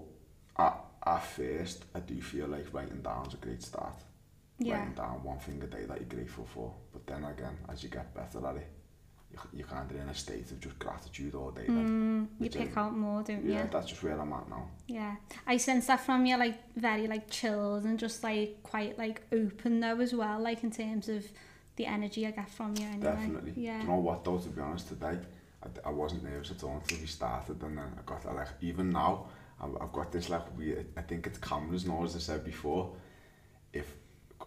at, 0.59 0.85
at 1.07 1.25
first, 1.25 1.85
I 1.95 2.01
do 2.01 2.21
feel 2.21 2.47
like 2.47 2.73
writing 2.73 3.01
down 3.03 3.27
is 3.27 3.35
a 3.35 3.39
great 3.39 3.63
start. 3.63 3.95
Yeah. 4.61 4.79
Writing 4.79 4.95
down 4.95 5.25
one 5.25 5.39
thing 5.39 5.61
a 5.63 5.67
day 5.67 5.85
that 5.87 5.99
you're 5.99 6.09
grateful 6.09 6.45
for. 6.45 6.73
But 6.93 7.07
then 7.07 7.25
again, 7.25 7.57
as 7.69 7.83
you 7.83 7.89
get 7.89 8.15
better 8.15 8.47
at 8.47 8.57
it, 8.57 8.69
you, 9.33 9.39
you're 9.55 9.67
kind 9.67 9.91
of 9.91 9.97
in 9.97 10.09
a 10.09 10.15
state 10.15 10.51
of 10.51 10.61
just 10.61 10.79
gratitude 10.79 11.35
all 11.35 11.51
day. 11.51 11.65
Mm, 11.67 12.27
you 12.39 12.51
pick 12.51 12.71
is- 12.71 12.77
out 12.77 12.95
more, 12.95 13.23
don't 13.23 13.45
Yeah, 13.45 13.63
you? 13.65 13.69
that's 13.73 13.87
just 13.89 14.03
where 14.03 14.21
I'm 14.21 14.33
at 14.35 14.49
now. 14.51 14.69
Yeah. 14.87 15.17
I 15.47 15.57
sense 15.57 15.87
that 15.87 16.01
from 16.01 16.27
you, 16.27 16.37
like 16.37 16.59
very 16.77 17.07
like 17.07 17.31
chilled 17.31 17.85
and 17.85 17.99
just 17.99 18.23
like 18.23 18.63
quite 18.63 18.99
like 18.99 19.23
open 19.33 19.81
though 19.81 19.99
as 19.99 20.13
well, 20.13 20.39
like 20.41 20.63
in 20.63 20.71
terms 20.71 21.09
of 21.09 21.25
the 21.77 21.87
energy 21.87 22.27
I 22.27 22.33
get 22.33 22.51
from 22.51 22.75
you 22.77 22.85
anyway. 22.85 23.03
Definitely. 23.13 23.53
Yeah. 23.57 23.79
Do 23.79 23.85
you 23.85 23.89
know 23.89 23.97
what 24.01 24.25
though, 24.25 24.39
to 24.39 24.49
be 24.51 24.61
honest, 24.61 24.89
today, 24.89 25.19
I, 25.63 25.89
I 25.89 25.91
wasn't 25.91 26.25
nervous 26.25 26.51
at 26.51 26.63
all 26.65 26.75
until 26.77 26.99
we 26.99 27.07
started 27.07 27.63
and 27.63 27.79
then 27.79 27.93
I 27.99 28.03
got 28.05 28.27
like, 28.35 28.49
even 28.61 28.91
now, 28.91 29.29
I've, 29.59 29.75
I've 29.81 29.93
got 29.93 30.13
this 30.13 30.29
like 30.29 30.55
weird, 30.59 30.87
I 30.99 31.01
think 31.03 31.27
it's 31.27 31.39
cameras 31.39 31.87
now, 31.87 32.05
as 32.05 32.15
I 32.15 32.19
said 32.19 32.45
before, 32.45 32.95
if 33.73 33.95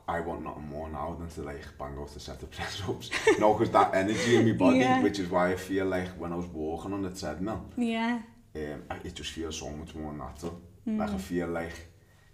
I 0.08 0.20
want 0.20 0.44
nothing 0.44 0.68
more 0.68 0.90
now 0.90 1.16
than 1.18 1.30
to 1.30 1.42
like 1.44 1.66
bang 1.78 1.98
out 1.98 2.16
a 2.16 2.20
set 2.20 2.44
of 2.44 2.52
press 2.52 2.82
ups. 2.88 3.10
no, 3.40 3.54
because 3.54 3.72
that 3.72 3.96
energy 3.96 4.36
in 4.36 4.46
my 4.46 4.52
body, 4.54 4.80
yeah. 4.80 5.02
which 5.02 5.20
is 5.20 5.30
why 5.30 5.52
I 5.52 5.56
feel 5.56 5.86
like 5.86 6.10
when 6.20 6.34
I 6.34 6.36
was 6.36 6.48
walking 6.48 6.94
on 6.94 7.04
the 7.04 7.10
treadmill, 7.10 7.66
yeah, 7.78 8.22
um, 8.56 8.84
it 9.04 9.16
just 9.16 9.32
feels 9.32 9.58
so 9.58 9.70
much 9.70 9.96
more 9.96 10.14
natural. 10.14 10.62
Mm. 10.88 11.00
Like 11.00 11.12
I 11.12 11.18
feel 11.18 11.48
like 11.48 11.88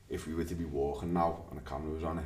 if 0.09 0.26
we 0.26 0.34
were 0.34 0.43
to 0.43 0.55
be 0.55 0.65
walking 0.65 1.13
now 1.13 1.45
and 1.49 1.59
the 1.59 1.63
camera 1.63 1.93
was 1.93 2.03
on 2.03 2.20
it, 2.20 2.26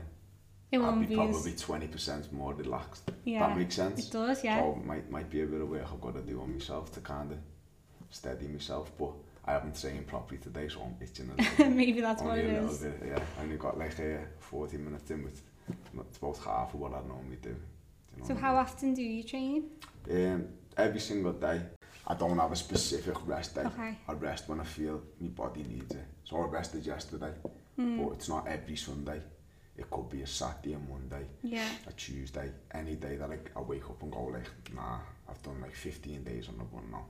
it 0.71 0.79
I'd 0.79 0.99
be, 1.01 1.05
be 1.05 1.15
probably 1.15 1.51
20% 1.51 2.31
more 2.31 2.53
relaxed. 2.53 3.11
Yeah. 3.25 3.47
That 3.47 3.57
makes 3.57 3.75
sense. 3.75 4.07
It 4.07 4.11
does, 4.11 4.43
yeah. 4.43 4.59
So 4.59 4.81
might, 4.83 5.09
might 5.11 5.29
be 5.29 5.41
a 5.41 5.45
bit 5.45 5.61
of 5.61 5.69
work 5.69 5.85
I've 5.91 6.01
got 6.01 6.15
to 6.15 6.21
do 6.21 6.41
on 6.41 6.53
myself 6.53 6.91
to 6.93 6.99
kind 7.01 7.31
of 7.31 7.37
steady 8.09 8.47
myself, 8.47 8.91
but 8.97 9.11
I 9.45 9.51
haven't 9.51 9.79
trained 9.79 10.07
properly 10.07 10.39
today, 10.39 10.69
so 10.69 10.81
I'm 10.81 10.95
itching 11.01 11.29
a 11.29 11.41
little 11.41 11.57
bit. 11.65 11.75
Maybe 11.75 12.01
that's 12.01 12.21
Only 12.21 12.43
what 12.43 12.45
it 12.45 12.63
is. 12.63 12.77
Bit, 12.79 13.03
yeah, 13.07 13.19
I 13.39 13.43
only 13.43 13.57
got 13.57 13.77
like 13.77 13.99
uh, 13.99 14.25
40 14.39 14.77
minutes 14.77 15.11
in 15.11 15.23
with 15.23 15.41
it's 16.07 16.17
about 16.17 16.37
half 16.37 16.73
of 16.73 16.79
what 16.79 16.93
I 16.93 17.01
normally 17.07 17.37
do. 17.41 17.49
do 17.49 17.55
you 18.15 18.21
know 18.21 18.27
so 18.27 18.35
how 18.35 18.49
I 18.49 18.51
mean? 18.51 18.61
often 18.61 18.93
do 18.93 19.01
you 19.01 19.23
train? 19.23 19.69
Um, 20.09 20.45
every 20.77 20.99
single 20.99 21.33
day. 21.33 21.61
I 22.05 22.15
don't 22.15 22.37
have 22.37 22.51
a 22.51 22.55
specific 22.55 23.15
rest 23.25 23.55
day. 23.55 23.61
Okay. 23.61 23.97
I 24.07 24.13
rest 24.13 24.49
when 24.49 24.59
I 24.59 24.65
feel 24.65 25.01
my 25.21 25.29
body 25.29 25.63
needs 25.63 25.95
it. 25.95 26.05
So 26.25 26.37
I 26.37 26.45
rested 26.47 26.85
yesterday, 26.85 27.31
mm. 27.79 27.97
but 27.97 28.13
it's 28.13 28.27
not 28.27 28.45
every 28.45 28.75
Sunday. 28.75 29.21
It 29.77 29.89
could 29.89 30.09
be 30.09 30.21
a 30.21 30.27
Saturday, 30.27 30.73
a 30.75 30.79
Monday, 30.79 31.25
yeah. 31.41 31.67
a 31.87 31.93
Tuesday, 31.93 32.51
any 32.73 32.95
day 32.95 33.15
that 33.15 33.29
I, 33.29 33.39
I 33.57 33.61
wake 33.61 33.89
up 33.89 34.03
and 34.03 34.11
go 34.11 34.25
like, 34.25 34.49
nah, 34.75 34.99
I've 35.29 35.41
done 35.41 35.61
like 35.61 35.73
15 35.73 36.23
days 36.23 36.49
on 36.49 36.57
the 36.57 36.65
run 36.65 36.91
now. 36.91 37.05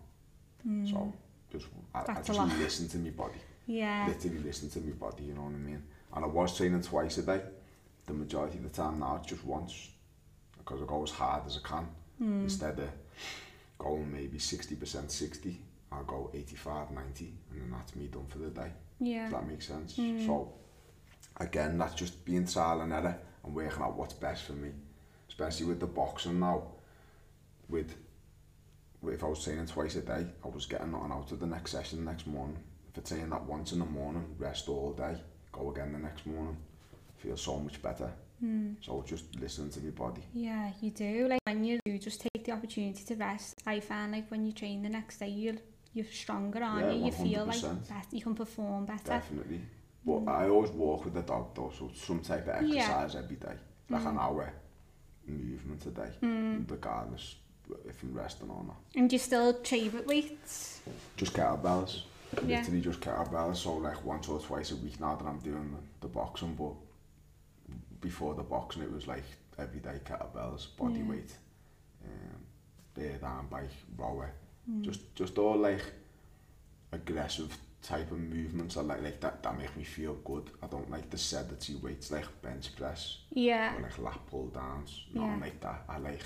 Mm. 0.66 0.92
So 0.92 1.14
just 1.54 1.68
I, 1.94 2.00
I 2.00 2.22
just 2.22 2.60
listen 2.60 2.90
to 2.90 2.98
my 2.98 3.12
body. 3.12 3.40
Yeah. 3.66 4.08
Literally 4.08 4.40
listen 4.40 4.70
to 4.72 4.80
my 4.80 4.92
body, 4.92 5.24
you 5.24 5.34
know 5.34 5.44
what 5.44 5.54
I 5.54 5.58
mean? 5.58 5.84
And 6.14 6.26
I 6.26 6.28
was 6.28 6.58
training 6.58 6.82
twice 6.82 7.18
a 7.20 7.24
day. 7.24 7.42
The 8.06 8.14
majority 8.14 8.58
of 8.58 8.64
the 8.64 8.70
time 8.70 9.00
now 9.00 9.18
it's 9.22 9.28
just 9.28 9.46
once. 9.46 9.90
Because 10.58 10.82
I 10.82 10.86
go 10.86 11.04
as 11.04 11.12
hard 11.12 11.44
as 11.46 11.58
I 11.64 11.68
can. 11.68 11.88
Hmm. 12.18 12.44
Instead 12.44 12.80
of 12.80 12.90
going 13.78 14.12
maybe 14.12 14.38
60% 14.38 15.10
60, 15.10 15.58
I'll 15.92 16.04
go 16.04 16.32
85, 16.34 16.92
90, 16.92 17.34
and 17.52 17.62
then 17.62 17.72
that's 17.72 17.96
me 17.96 18.08
done 18.08 18.26
for 18.28 18.40
the 18.40 18.50
day. 18.50 18.72
Yeah. 19.00 19.26
If 19.26 19.32
that 19.32 19.48
makes 19.48 19.68
sense. 19.68 19.98
Mm. 19.98 20.26
So, 20.26 20.54
again, 21.38 21.78
that's 21.78 21.94
just 21.94 22.24
being 22.26 22.48
trial 22.48 22.82
and 22.82 22.94
error 22.94 23.18
and 23.44 23.54
working 23.54 23.82
out 23.82 23.96
what's 23.96 24.14
best 24.14 24.44
for 24.44 24.54
me. 24.54 24.70
Especially 25.28 25.66
with 25.66 25.80
the 25.80 25.88
boxing 25.88 26.40
now. 26.40 26.64
With 27.70 27.94
if 29.12 29.24
I 29.24 29.28
was 29.28 29.44
training 29.44 29.66
twice 29.66 29.96
a 29.96 30.02
day, 30.02 30.26
I 30.44 30.48
was 30.48 30.66
getting 30.66 30.92
nothing 30.92 31.12
out 31.12 31.32
of 31.32 31.40
the 31.40 31.46
next 31.46 31.72
session 31.72 32.04
the 32.04 32.12
next 32.12 32.28
morning. 32.28 32.58
If 32.96 33.04
I 33.04 33.16
train 33.16 33.30
that 33.32 33.44
once 33.44 33.72
in 33.72 33.80
the 33.80 33.86
morning, 33.86 34.26
rest 34.38 34.70
all 34.70 34.94
day, 34.94 35.16
go 35.52 35.72
again 35.72 35.92
the 35.92 36.00
next 36.00 36.26
morning, 36.26 36.58
feel 37.18 37.38
so 37.38 37.60
much 37.60 37.82
better. 37.82 38.12
Mm. 38.44 38.76
So 38.82 39.04
just 39.08 39.36
listening 39.40 39.70
to 39.72 39.80
your 39.80 39.94
body. 39.94 40.22
Yeah, 40.34 40.72
you 40.82 40.92
do. 40.92 41.28
Like 41.30 41.42
when 41.46 41.64
you 41.64 41.80
do 41.86 41.98
just 41.98 42.22
take 42.22 42.44
the 42.44 42.52
opportunity 42.52 43.04
to 43.06 43.16
rest, 43.16 43.62
I 43.66 43.80
find 43.80 44.12
like 44.12 44.30
when 44.30 44.46
you 44.46 44.52
train 44.52 44.84
the 44.84 44.90
next 44.90 45.18
day, 45.18 45.30
you're 45.30 45.56
you're 45.94 46.06
stronger, 46.06 46.64
aren't 46.64 46.88
Yeah, 46.88 46.92
you? 46.94 47.06
You 47.06 47.12
feel 47.12 47.46
like 47.46 47.58
100%. 47.58 47.88
better, 47.88 48.08
you 48.12 48.22
can 48.22 48.36
perform 48.36 48.86
better. 48.86 49.10
Definitely. 49.10 49.62
But 50.06 50.20
hmm. 50.20 50.30
I 50.30 50.50
always 50.50 50.72
walk 50.72 51.06
with 51.06 51.14
the 51.14 51.22
dog 51.22 51.56
though, 51.56 51.72
so 51.78 51.92
some 51.94 52.20
type 52.20 52.48
of 52.48 52.64
Yeah. 52.64 52.82
exercise 52.82 53.16
every 53.24 53.36
day. 53.38 53.56
Like 53.90 54.02
an 54.02 54.14
hmm. 54.14 54.20
hour 54.20 54.54
movement 55.28 55.86
a 55.86 55.92
day, 55.92 56.12
hmm. 56.20 56.64
regardless 56.68 57.36
if 57.88 58.02
I'm 58.04 58.14
resting 58.14 58.50
or 58.50 58.64
not. 58.64 58.78
And 58.96 59.10
do 59.10 59.16
you 59.16 59.20
still 59.20 59.54
train 59.62 59.92
with 59.94 60.06
weights? 60.08 60.82
Just 61.18 61.34
kettlebells. 61.34 62.02
Yeah. 62.46 62.60
Literally 62.60 62.82
just 62.82 63.00
kettlebells. 63.00 63.58
So 63.58 63.76
like 63.76 64.04
once 64.06 64.28
or 64.28 64.40
twice 64.40 64.72
a 64.72 64.76
week 64.78 65.00
now 65.00 65.16
that 65.16 65.26
I'm 65.26 65.40
doing 65.40 65.76
the, 66.02 66.08
boxing, 66.08 66.56
but 66.56 66.74
before 68.02 68.36
the 68.36 68.44
boxing 68.44 68.84
it 68.84 68.92
was 68.92 69.08
like 69.08 69.24
everyday 69.58 70.00
kettlebells, 70.06 70.68
body 70.78 71.00
Yeah. 71.00 71.10
weight, 71.10 71.32
um, 72.06 72.40
bear 72.96 73.18
down 73.18 73.48
bike, 73.48 73.70
rower. 73.98 74.32
Just 74.82 75.14
just 75.16 75.38
all 75.38 75.58
like 75.58 75.84
aggressive 76.92 77.56
type 77.82 78.12
of 78.12 78.20
movements. 78.20 78.78
I 78.78 78.82
like 78.82 79.02
like 79.02 79.20
that 79.22 79.44
that 79.44 79.58
make 79.58 79.76
me 79.76 79.84
feel 79.84 80.14
good. 80.24 80.50
I 80.62 80.68
don't 80.68 80.90
like 80.90 81.10
the 81.10 81.18
sedentary 81.18 81.78
weights 81.80 82.12
like 82.12 82.26
bench 82.42 82.76
press 82.76 83.20
Yeah. 83.32 83.76
or 83.78 83.82
like 83.82 83.98
lat 84.00 84.20
pull 84.30 84.48
downs. 84.48 85.02
Yeah. 85.14 85.22
Nothing 85.26 85.42
like 85.42 85.60
that. 85.62 85.84
I 85.90 85.98
like 85.98 86.22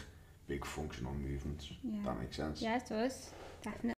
big 0.47 0.65
functional 0.65 1.13
movements. 1.13 1.69
Yeah. 1.83 1.99
That 2.05 2.19
makes 2.19 2.37
sense. 2.37 2.61
Yeah, 2.61 2.77
it 2.77 2.87
does. 2.87 3.29
Definitely. 3.61 3.93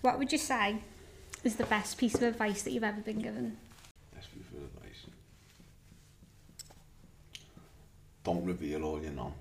What 0.00 0.18
would 0.18 0.32
you 0.32 0.38
say 0.38 0.78
is 1.44 1.56
the 1.56 1.64
best 1.64 1.98
piece 1.98 2.14
of 2.14 2.22
advice 2.22 2.62
that 2.62 2.72
you've 2.72 2.84
ever 2.84 3.00
been 3.00 3.18
given? 3.18 3.56
Best 4.14 4.32
piece 4.32 4.46
of 4.56 4.64
advice. 4.64 5.06
Don't 8.24 8.44
reveal 8.44 8.84
all 8.84 9.02
you 9.02 9.10
know. 9.10 9.34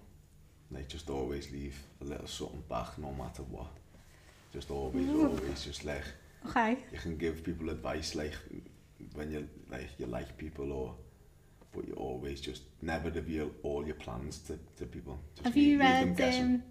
They 0.71 0.83
just 0.83 1.09
always 1.09 1.51
leave 1.51 1.77
a 2.01 2.05
little 2.05 2.27
something 2.27 2.63
back 2.67 2.97
no 2.97 3.11
matter 3.11 3.43
what. 3.43 3.67
Just 4.53 4.71
always, 4.71 5.05
mm. 5.05 5.23
always 5.23 5.63
just 5.63 5.85
like 5.85 6.03
okay. 6.47 6.77
you 6.91 6.99
can 6.99 7.17
give 7.17 7.43
people 7.43 7.69
advice 7.69 8.15
like 8.15 8.33
when 9.13 9.31
you 9.31 9.47
like 9.69 9.89
you 9.97 10.05
like 10.05 10.37
people 10.37 10.71
or 10.71 10.95
but 11.75 11.87
you 11.87 11.93
always 11.95 12.39
just 12.39 12.63
never 12.81 13.09
reveal 13.09 13.51
all 13.63 13.85
your 13.85 13.95
plans 13.95 14.39
to, 14.39 14.57
to 14.77 14.85
people. 14.85 15.19
Just 15.35 15.45
Have 15.45 15.55
leave, 15.55 15.67
you 15.67 15.79
read 15.79 16.21
um, 16.21 16.63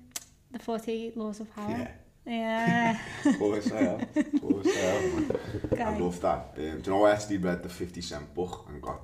The 0.50 0.58
48 0.58 1.16
Laws 1.16 1.40
of 1.40 1.54
Power? 1.54 1.70
Yeah. 1.70 1.88
Yeah. 2.26 2.98
of 3.26 3.38
course 3.38 3.70
I 3.70 3.82
have. 3.82 4.16
Of 4.16 4.40
course 4.40 4.66
I 4.66 4.80
have. 4.80 5.40
Okay. 5.72 5.82
I 5.82 5.98
love 5.98 6.20
that. 6.20 6.54
Um, 6.56 6.80
do 6.80 6.90
you 6.90 6.96
know 6.96 7.04
I 7.04 7.12
actually 7.12 7.38
read 7.38 7.62
the 7.62 7.68
50 7.68 8.00
Cent 8.00 8.34
book 8.34 8.66
and 8.68 8.80
got 8.80 9.00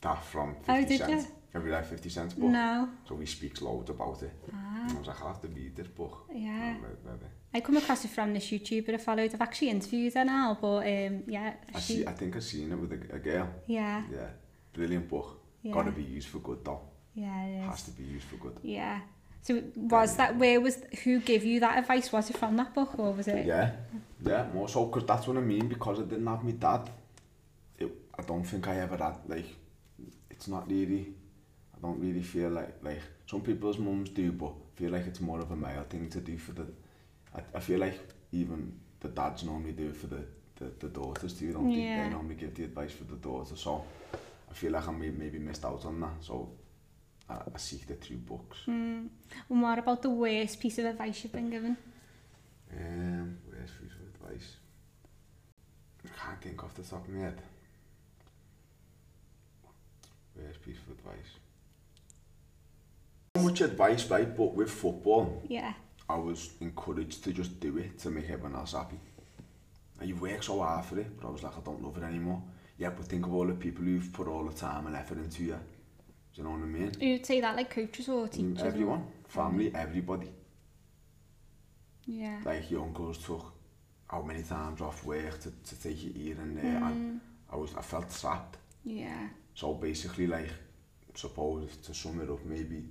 that 0.00 0.24
from 0.24 0.54
50 0.56 0.72
oh, 0.72 0.84
did 0.84 0.98
Cent. 0.98 1.10
You? 1.10 1.26
Have 1.54 1.64
you 1.64 1.72
read 1.72 1.86
50 1.86 2.08
Cent 2.08 2.38
book? 2.38 2.50
No. 2.50 2.88
So 3.08 3.16
he 3.16 3.26
speaks 3.26 3.62
loads 3.62 3.90
about 3.90 4.22
it. 4.22 4.32
Ah. 4.52 4.86
And 4.88 4.96
I 4.96 4.98
was 4.98 5.06
like, 5.06 5.22
I 5.22 5.28
have 5.28 5.40
to 5.42 5.48
read 5.48 5.76
this 5.76 5.86
book. 5.86 6.26
Yeah. 6.32 6.48
And 6.50 6.84
I 6.84 6.88
read, 6.88 6.96
read 7.04 7.22
it. 7.22 7.30
I 7.54 7.60
come 7.60 7.76
across 7.76 8.04
it 8.04 8.10
from 8.10 8.34
this 8.34 8.46
YouTuber 8.50 8.94
I 8.94 8.96
followed. 8.96 9.32
I've 9.32 9.40
actually 9.40 9.70
interviewed 9.70 10.14
her 10.14 10.24
now, 10.24 10.58
but 10.60 10.78
um, 10.78 11.22
yeah. 11.28 11.54
I, 11.72 11.78
she... 11.78 11.98
see, 11.98 12.06
I 12.06 12.12
think 12.12 12.34
I've 12.34 12.42
seen 12.42 12.72
it 12.72 12.76
with 12.76 12.92
a, 12.92 13.14
a 13.14 13.18
girl. 13.20 13.48
Yeah. 13.66 14.02
Yeah 14.12 14.30
brilliant 14.74 15.08
book. 15.08 15.40
Yeah. 15.62 15.72
Gonna 15.72 15.92
be 15.92 16.02
used 16.02 16.28
for 16.28 16.38
good 16.38 16.64
though. 16.64 16.80
Yeah, 17.14 17.44
it 17.46 17.60
is. 17.60 17.70
Has 17.70 17.82
to 17.84 17.90
be 17.92 18.04
used 18.04 18.26
for 18.26 18.36
good. 18.36 18.58
Yeah. 18.62 19.00
So 19.42 19.62
was 19.76 20.16
that 20.16 20.36
where 20.36 20.60
was 20.60 20.82
who 21.04 21.20
gave 21.20 21.44
you 21.44 21.60
that 21.60 21.78
advice? 21.78 22.10
Was 22.12 22.30
it 22.30 22.36
from 22.38 22.56
that 22.56 22.74
book 22.74 22.98
or 22.98 23.12
was 23.12 23.28
it? 23.28 23.44
Yeah, 23.46 23.72
yeah, 24.24 24.46
more 24.54 24.68
so 24.68 24.86
because 24.86 25.06
that's 25.06 25.26
what 25.26 25.36
I 25.36 25.40
mean. 25.40 25.68
Because 25.68 26.00
I 26.00 26.02
didn't 26.02 26.26
have 26.26 26.42
my 26.42 26.52
dad, 26.52 26.90
it, 27.78 27.90
I 28.18 28.22
don't 28.22 28.44
think 28.44 28.66
I 28.68 28.80
ever 28.80 28.96
had 28.96 29.16
like. 29.28 29.46
It's 30.30 30.48
not 30.48 30.68
really. 30.70 31.12
I 31.76 31.80
don't 31.82 32.00
really 32.00 32.22
feel 32.22 32.48
like 32.50 32.82
like 32.82 33.02
some 33.26 33.42
people's 33.42 33.78
mums 33.78 34.08
do, 34.10 34.32
but 34.32 34.52
I 34.52 34.80
feel 34.80 34.90
like 34.90 35.06
it's 35.06 35.20
more 35.20 35.40
of 35.40 35.50
a 35.50 35.56
male 35.56 35.84
thing 35.90 36.08
to 36.08 36.20
do 36.20 36.38
for 36.38 36.52
the. 36.52 36.66
I, 37.34 37.40
I 37.54 37.60
feel 37.60 37.80
like 37.80 38.00
even 38.32 38.72
the 39.00 39.08
dads 39.08 39.44
normally 39.44 39.72
do 39.72 39.92
for 39.92 40.06
the 40.06 40.24
the, 40.56 40.70
the 40.78 40.88
daughters 40.88 41.34
too. 41.34 41.52
Don't 41.52 41.70
yeah. 41.70 41.98
they? 41.98 42.04
they 42.04 42.10
normally 42.10 42.36
give 42.36 42.54
the 42.54 42.64
advice 42.64 42.92
for 42.92 43.04
the 43.04 43.16
daughters. 43.16 43.60
So 43.60 43.84
I 44.54 44.56
feel 44.56 44.70
like 44.70 44.86
I 44.86 44.92
may, 44.92 45.10
maybe 45.10 45.40
missed 45.40 45.64
out 45.64 45.84
on 45.84 46.00
that. 46.00 46.14
So 46.20 46.48
I, 47.28 47.34
I 47.34 47.58
seek 47.58 47.90
it 47.90 48.00
through 48.00 48.18
books. 48.18 48.58
Mm. 48.68 49.08
And 49.50 49.62
what 49.62 49.80
about 49.80 50.00
the 50.00 50.10
worst 50.10 50.60
piece 50.60 50.78
of 50.78 50.84
advice 50.84 51.24
you've 51.24 51.32
been 51.32 51.50
given? 51.50 51.76
Um, 52.72 53.36
where's 53.48 53.70
piece 53.72 53.90
of 53.90 54.14
advice? 54.14 54.52
I 56.04 56.24
can't 56.24 56.40
think 56.40 56.62
off 56.62 56.74
the 56.74 56.82
top 56.82 57.04
of 57.04 57.12
my 57.12 57.24
head. 57.24 57.42
Where's 60.34 60.56
piece 60.58 60.76
of 60.86 60.92
advice? 60.98 61.30
So 63.36 63.42
much 63.42 63.60
advice, 63.60 64.08
right? 64.08 64.36
But 64.36 64.54
with 64.54 64.70
football, 64.70 65.42
Yeah. 65.48 65.74
I 66.08 66.16
was 66.16 66.50
encouraged 66.60 67.24
to 67.24 67.32
just 67.32 67.58
do 67.58 67.78
it 67.78 67.98
to 68.00 68.10
make 68.10 68.30
everyone 68.30 68.54
else 68.54 68.72
happy. 68.72 69.00
And 69.98 70.08
you 70.08 70.14
work 70.14 70.42
so 70.44 70.60
hard 70.60 70.84
for 70.84 70.98
it, 71.00 71.20
but 71.20 71.26
I 71.26 71.30
was 71.30 71.42
like, 71.42 71.56
I 71.56 71.60
don't 71.64 71.82
love 71.82 71.96
it 71.96 72.04
anymore. 72.04 72.42
Yeah, 72.76 72.90
but 72.90 73.06
think 73.06 73.26
of 73.26 73.32
all 73.34 73.46
the 73.46 73.54
people 73.54 73.84
who've 73.84 74.12
put 74.12 74.26
all 74.28 74.44
the 74.44 74.52
time 74.54 74.86
and 74.88 74.96
effort 74.96 75.18
into 75.18 75.44
you. 75.44 75.52
Do 75.54 75.58
you 76.34 76.42
know 76.44 76.50
what 76.50 76.62
I 76.62 76.66
mean? 76.66 76.92
You'd 77.00 77.24
say 77.24 77.40
that 77.40 77.54
like 77.56 77.70
coaches 77.70 78.08
or 78.08 78.26
Mm, 78.26 78.32
teachers? 78.32 78.62
Everyone, 78.62 79.06
family, 79.28 79.72
everybody. 79.74 80.30
Yeah. 82.06 82.40
like 82.44 82.70
your 82.70 82.82
uncles 82.82 83.18
took 83.24 83.52
how 84.08 84.20
many 84.22 84.42
times 84.42 84.80
off 84.82 85.04
work 85.06 85.40
to, 85.40 85.50
to 85.50 85.82
take 85.82 86.02
you 86.04 86.12
here 86.12 86.36
and 86.38 86.56
there 86.58 86.76
and 86.76 87.14
Mm. 87.14 87.20
I 87.50 87.56
was 87.56 87.74
I 87.74 87.80
felt 87.80 88.10
trapped 88.10 88.58
Yeah. 88.84 89.28
so 89.54 89.72
basically 89.74 90.26
like 90.26 90.50
suppose 91.14 91.76
to 91.78 91.94
sum 91.94 92.20
it 92.20 92.28
up 92.28 92.44
maybe 92.44 92.90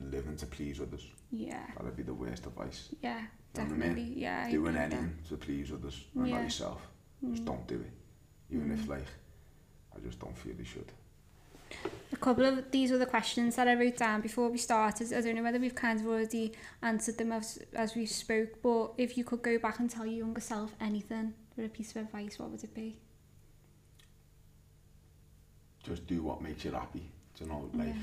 living 0.00 0.36
to 0.36 0.46
please 0.46 0.80
others 0.80 1.04
Yeah. 1.32 1.66
that'd 1.76 1.96
be 1.96 2.04
the 2.04 2.14
worst 2.14 2.46
advice 2.46 2.90
Yeah. 3.02 3.18
You 3.18 3.24
know 3.24 3.64
what 3.64 3.64
I 3.64 3.64
mean? 3.70 3.78
Definitely. 3.80 4.20
Yeah. 4.20 4.50
Doing 4.50 4.62
with 4.62 4.74
that. 4.74 4.92
anything 4.92 5.18
to 5.28 5.36
please 5.36 5.72
others 5.72 6.04
and 6.14 6.28
Yeah. 6.28 6.34
not 6.36 6.42
yourself 6.44 6.86
just 7.30 7.42
Mm. 7.42 7.46
don't 7.46 7.66
do 7.66 7.80
it 7.80 7.92
even 8.50 8.72
if 8.72 8.88
like 8.88 9.06
I 9.94 10.00
just 10.00 10.18
don't 10.20 10.36
feel 10.36 10.54
you 10.54 10.64
should 10.64 10.92
A 12.12 12.16
couple 12.16 12.44
of 12.46 12.70
these 12.70 12.90
were 12.92 12.98
the 12.98 13.06
questions 13.06 13.56
that 13.56 13.66
I 13.68 13.74
wrote 13.74 13.96
down 13.96 14.20
before 14.20 14.48
we 14.48 14.58
started. 14.58 15.12
I 15.12 15.20
don't 15.20 15.34
know 15.34 15.42
whether 15.42 15.58
we've 15.58 15.74
kind 15.74 15.98
of 16.00 16.06
already 16.06 16.52
answered 16.82 17.18
them 17.18 17.32
as, 17.32 17.58
as 17.74 17.94
we 17.96 18.06
spoke, 18.06 18.62
but 18.62 18.92
if 18.96 19.18
you 19.18 19.24
could 19.24 19.42
go 19.42 19.58
back 19.58 19.80
and 19.80 19.90
tell 19.90 20.06
your 20.06 20.18
younger 20.24 20.40
self 20.40 20.70
anything 20.80 21.34
for 21.54 21.64
a 21.64 21.68
piece 21.68 21.90
of 21.90 21.96
advice, 22.02 22.38
what 22.38 22.50
would 22.50 22.62
it 22.62 22.74
be? 22.74 22.96
just 25.82 26.06
do 26.06 26.22
what 26.22 26.42
makes 26.42 26.64
you 26.64 26.72
happy 26.72 27.08
do 27.38 27.44
you 27.44 27.50
know 27.50 27.70
like 27.74 27.94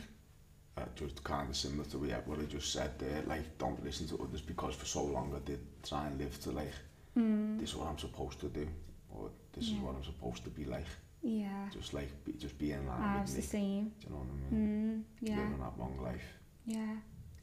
uh, 0.78 0.86
just 0.96 1.22
kind 1.24 1.50
of 1.50 1.56
similar 1.56 1.84
to 1.84 1.98
what 1.98 2.40
I 2.40 2.44
just 2.44 2.72
said 2.72 2.98
there 2.98 3.22
like 3.28 3.58
don't 3.58 3.84
listen 3.84 4.08
to 4.08 4.24
others 4.24 4.42
because 4.42 4.74
for 4.76 4.86
so 4.86 5.04
long 5.04 5.34
I 5.36 5.40
did 5.46 5.60
try 5.84 6.08
and 6.08 6.18
live 6.20 6.40
to 6.42 6.52
like 6.52 6.72
Mm. 7.16 7.60
this 7.60 7.70
is 7.70 7.76
what 7.76 7.90
I'm 7.90 8.00
supposed 8.00 8.40
to 8.40 8.48
do 8.50 8.68
or 9.16 9.30
this 9.54 9.68
Yeah. 9.70 9.76
is 9.78 9.82
what 9.82 9.96
I'm 9.96 10.04
supposed 10.04 10.44
to 10.44 10.50
be 10.50 10.66
like 10.66 10.86
Yeah. 11.22 11.70
just 11.72 11.94
like 11.94 12.10
be, 12.26 12.34
just 12.34 12.58
be 12.58 12.72
in 12.72 12.86
line 12.88 13.02
I 13.02 13.14
with 13.14 13.22
was 13.24 13.36
me 13.36 13.42
the 13.42 13.48
same. 13.48 13.84
do 14.00 14.08
you 14.08 14.10
know 14.14 14.18
what 14.20 14.28
I 14.30 14.52
mean 14.56 15.06
Mm. 15.22 15.28
Yeah. 15.30 15.38
living 15.38 15.60
that 15.60 15.80
long 15.80 15.98
life 16.02 16.28
Yeah. 16.66 16.96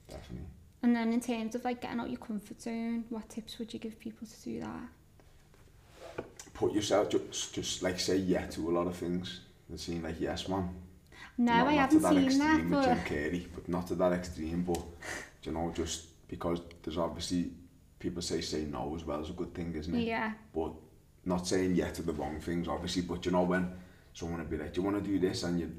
definitely 0.08 0.46
And 0.82 0.96
then 0.96 1.12
in 1.12 1.20
terms 1.20 1.54
of 1.54 1.64
like 1.64 1.80
getting 1.82 2.00
out 2.00 2.08
your 2.10 2.18
comfort 2.18 2.60
zone, 2.62 3.04
what 3.10 3.28
tips 3.28 3.58
would 3.58 3.72
you 3.74 3.78
give 3.80 3.98
people 3.98 4.26
to 4.26 4.42
do 4.42 4.60
that? 4.60 4.82
put 6.54 6.72
yourself 6.72 7.08
just 7.08 7.54
just 7.54 7.82
like 7.82 7.98
say 7.98 8.16
yeah 8.16 8.46
to 8.46 8.68
a 8.70 8.72
lot 8.72 8.86
of 8.86 8.96
things 8.96 9.40
and 9.68 9.78
seem 9.80 10.02
like 10.02 10.20
yes 10.20 10.48
man 10.48 10.68
No, 11.38 11.52
not, 11.54 11.68
I 11.68 11.74
not 11.74 11.80
haven't 11.80 11.96
to 11.98 12.02
that 12.02 12.12
seen 12.14 12.24
extreme 12.26 12.70
that, 12.70 12.76
with 12.76 12.84
Jim 12.84 12.98
but 12.98 13.06
Carrey 13.10 13.46
but 13.54 13.68
not 13.68 13.86
to 13.88 13.94
that 13.94 14.12
extreme 14.12 14.62
but 14.64 14.82
you 15.44 15.52
know 15.52 15.72
just 15.74 16.28
because 16.28 16.60
there's 16.82 16.98
obviously 16.98 17.50
people 17.98 18.22
say 18.22 18.40
say 18.40 18.62
no 18.64 18.94
as 18.96 19.04
well 19.04 19.22
is 19.22 19.30
a 19.30 19.32
good 19.32 19.54
thing 19.54 19.74
isn't 19.74 19.94
it 19.94 20.06
yeah, 20.06 20.32
but 20.54 20.72
not 21.24 21.46
saying 21.46 21.74
yeah 21.74 21.90
to 21.90 22.02
the 22.02 22.12
wrong 22.12 22.40
things 22.40 22.66
obviously 22.68 23.02
but 23.02 23.24
you 23.26 23.32
know 23.32 23.42
when 23.42 23.70
someone 24.14 24.38
would 24.38 24.50
be 24.50 24.56
like 24.56 24.72
do 24.72 24.80
you 24.80 24.86
want 24.88 25.02
to 25.02 25.10
do 25.10 25.18
this? 25.18 25.42
And 25.42 25.60
you 25.60 25.72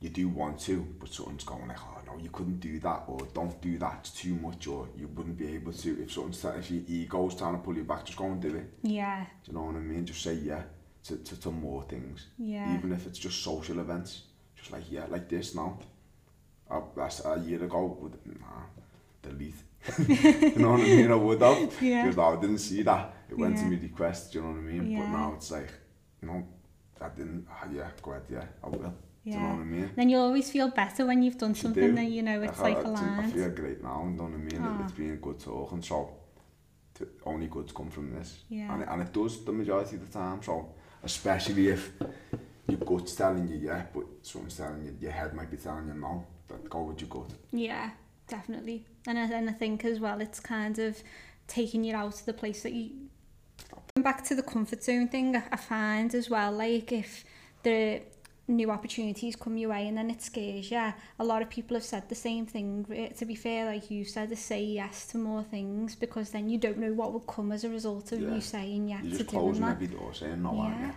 you 0.00 0.08
do 0.08 0.28
want 0.28 0.58
to 0.60 0.86
but 0.98 1.12
someone's 1.12 1.44
going 1.44 1.68
like 1.68 1.78
oh 1.80 2.00
no 2.06 2.18
you 2.20 2.30
couldn't 2.30 2.58
do 2.58 2.80
that 2.80 3.04
or 3.06 3.18
don't 3.32 3.60
do 3.60 3.78
that 3.78 3.98
it's 4.00 4.10
too 4.10 4.34
much 4.34 4.66
or 4.66 4.88
you 4.96 5.06
wouldn't 5.08 5.38
be 5.38 5.54
able 5.54 5.72
to 5.72 6.02
if 6.02 6.12
someone's 6.12 6.40
trying 6.40 6.58
if 6.58 6.70
your 6.70 6.82
ego's 6.88 7.36
trying 7.36 7.54
to 7.54 7.60
pull 7.62 7.76
you 7.76 7.84
back 7.84 8.04
just 8.04 8.18
go 8.18 8.24
and 8.26 8.40
do 8.40 8.54
it. 8.56 8.68
Yeah, 8.82 9.24
do 9.44 9.52
you 9.52 9.58
know 9.58 9.64
what 9.64 9.76
I 9.76 9.80
mean? 9.80 10.04
Just 10.04 10.22
say 10.22 10.34
yeah 10.34 10.62
to, 11.04 11.16
to, 11.16 11.40
to 11.40 11.50
more 11.50 11.82
things. 11.84 12.26
Yeah, 12.38 12.76
even 12.76 12.92
if 12.92 13.06
it's 13.06 13.18
just 13.18 13.42
social 13.42 13.78
events 13.78 14.22
just 14.56 14.72
like 14.72 14.84
yeah 14.90 15.04
like 15.08 15.28
this 15.28 15.54
now. 15.54 15.78
Uh, 16.70 16.80
that's 16.96 17.24
a 17.24 17.38
year 17.38 17.62
ago 17.62 17.98
would 18.00 18.16
nah 18.40 18.64
delete. 19.22 19.54
You 19.98 20.58
know 20.58 20.70
what 20.72 20.80
I 20.80 20.84
mean? 20.84 21.12
I 21.12 21.14
would 21.14 21.42
have. 21.42 21.72
Yeah, 21.82 22.06
because 22.06 22.18
I 22.18 22.40
didn't 22.40 22.58
see 22.58 22.82
that. 22.82 23.14
It 23.32 23.38
went 23.38 23.56
to 23.56 23.62
Yeah. 23.64 23.70
me 23.70 23.76
request, 23.88 24.32
do 24.32 24.38
you 24.38 24.44
know 24.44 24.50
what 24.52 24.58
I 24.58 24.72
mean? 24.72 24.84
Yeah. 24.90 24.98
But 25.00 25.08
now 25.18 25.32
it's 25.36 25.50
like, 25.50 25.70
you 26.20 26.28
know, 26.28 26.40
I 27.00 27.08
didn't, 27.18 27.46
ah, 27.50 27.66
yeah, 27.78 27.90
go 28.02 28.10
ahead, 28.12 28.26
yeah, 28.36 28.44
I 28.62 28.68
will. 28.68 28.78
Do 29.24 29.30
you 29.30 29.40
know 29.40 29.48
what 29.56 29.66
I 29.68 29.72
mean? 29.76 29.90
Then 29.96 30.08
you'll 30.10 30.22
always 30.30 30.50
feel 30.50 30.68
better 30.68 31.06
when 31.06 31.22
you've 31.22 31.38
done 31.38 31.54
You 31.56 31.62
something 31.64 31.90
do. 31.90 31.94
that 32.00 32.10
you 32.16 32.22
know 32.28 32.42
it's 32.42 32.58
I, 32.58 32.62
like 32.62 32.84
I, 32.84 33.20
I 33.24 33.30
feel 33.30 33.50
great 33.50 33.82
now, 33.82 33.98
do 34.04 34.10
you 34.10 34.16
know 34.16 34.24
what 34.24 34.32
I 34.34 34.36
mean? 34.50 34.60
Ah. 34.62 34.80
It, 34.80 34.82
it's 34.84 34.92
been 34.92 35.16
good 35.16 35.38
talk 35.38 35.72
and 35.72 35.84
so 35.84 35.98
to, 36.96 37.08
only 37.24 37.46
goods 37.46 37.72
come 37.72 37.90
from 37.90 38.06
this. 38.14 38.28
Yeah. 38.48 38.72
And, 38.72 38.82
it, 38.82 38.88
and 38.90 39.02
it 39.02 39.12
does 39.12 39.44
the 39.44 39.52
majority 39.52 39.96
of 39.96 40.02
the 40.06 40.12
time, 40.18 40.42
so 40.42 40.74
especially 41.02 41.68
if 41.68 41.92
your 42.68 42.78
gut's 42.78 43.14
telling 43.14 43.48
you 43.48 43.56
yeah, 43.56 43.82
but 43.94 44.04
someone's 44.22 44.56
telling 44.56 44.84
you, 44.84 44.96
your 45.00 45.12
head 45.12 45.32
might 45.34 45.50
be 45.50 45.56
telling 45.56 45.86
you 45.88 45.94
no, 45.94 46.24
that 46.48 46.68
go 46.68 46.82
with 46.82 47.00
your 47.00 47.08
gut. 47.08 47.30
Yeah, 47.52 47.90
definitely. 48.28 48.84
And 49.06 49.18
I, 49.18 49.22
and 49.38 49.48
I 49.48 49.52
think 49.52 49.84
as 49.84 49.98
well, 50.00 50.20
it's 50.20 50.40
kind 50.40 50.78
of 50.78 51.02
taking 51.48 51.84
you 51.84 51.94
out 51.94 52.14
of 52.20 52.24
the 52.26 52.32
place 52.34 52.62
that 52.64 52.72
you. 52.72 52.90
Going 54.02 54.16
back 54.16 54.24
to 54.24 54.34
the 54.34 54.42
comfort 54.42 54.82
zone 54.82 55.06
thing, 55.06 55.36
I 55.36 55.56
find 55.56 56.12
as 56.12 56.28
well, 56.28 56.50
like 56.50 56.90
if 56.90 57.24
the 57.62 58.00
new 58.48 58.68
opportunities 58.72 59.36
come 59.36 59.56
your 59.56 59.70
way 59.70 59.86
and 59.86 59.96
then 59.96 60.10
it 60.10 60.20
scares 60.20 60.72
you, 60.72 60.92
a 61.20 61.24
lot 61.24 61.40
of 61.40 61.48
people 61.48 61.76
have 61.76 61.84
said 61.84 62.08
the 62.08 62.16
same 62.16 62.44
thing. 62.44 62.84
To 63.16 63.24
be 63.24 63.36
fair, 63.36 63.64
like 63.66 63.92
you 63.92 64.04
said, 64.04 64.30
to 64.30 64.36
say 64.36 64.60
yes 64.64 65.06
to 65.12 65.18
more 65.18 65.44
things 65.44 65.94
because 65.94 66.30
then 66.30 66.48
you 66.48 66.58
don't 66.58 66.78
know 66.78 66.92
what 66.92 67.12
will 67.12 67.20
come 67.20 67.52
as 67.52 67.62
a 67.62 67.68
result 67.68 68.10
of 68.10 68.20
Yeah. 68.20 68.34
you 68.34 68.40
saying 68.40 68.88
yes 68.88 69.04
You're 69.04 69.12
to 69.12 69.18
just 69.18 69.30
doing 69.30 69.42
closing 69.44 69.62
that. 69.66 69.70
every 69.76 69.86
door 69.86 70.12
saying 70.12 70.42
no, 70.42 70.58
aren't 70.58 70.80
Yeah. 70.80 70.86
you? 70.86 70.92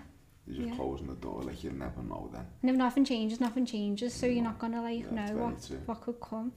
You're 0.48 0.56
just 0.56 0.70
Yeah. 0.70 0.76
closing 0.84 1.08
the 1.08 1.16
door 1.28 1.44
like 1.44 1.64
you'll 1.64 1.76
never 1.76 2.02
know 2.02 2.28
then. 2.34 2.48
And 2.64 2.72
if 2.72 2.76
nothing 2.78 3.06
changes, 3.06 3.40
nothing 3.40 3.68
changes, 3.68 4.16
so 4.16 4.26
you're 4.26 4.44
not 4.44 4.58
gonna 4.58 4.82
like 4.82 5.06
Yeah, 5.12 5.26
know 5.28 5.38
what 5.44 5.62
true. 5.68 5.78
what 5.86 6.02
could 6.02 6.20
come. 6.20 6.54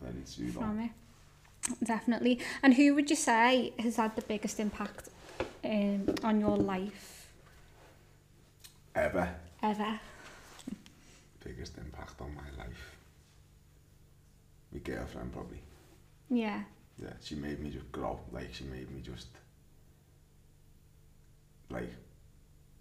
From 0.55 0.81
it. 0.81 0.93
Definitely. 1.85 2.39
And 2.63 2.73
who 2.73 2.95
would 2.95 3.11
you 3.11 3.17
say 3.17 3.75
has 3.79 3.97
had 3.97 4.17
the 4.17 4.23
biggest 4.23 4.59
impact 4.59 5.11
um, 5.65 6.15
on 6.23 6.41
your 6.41 6.57
life 6.57 7.29
Ever. 8.95 9.29
ever? 9.63 10.01
biggest 11.45 11.79
impact 11.79 12.21
on 12.21 12.35
my 12.35 12.63
life? 12.63 12.97
My 14.73 14.79
girlfriend 14.81 15.33
probably. 15.33 15.61
Yeah. 16.29 16.63
Yeah, 17.01 17.13
she 17.23 17.37
made 17.37 17.61
me 17.61 17.71
just 17.71 17.91
grow. 17.93 18.21
Like 18.33 18.53
she 18.53 18.65
made 18.65 18.91
me 18.91 19.01
just 19.01 19.29
like 21.71 21.93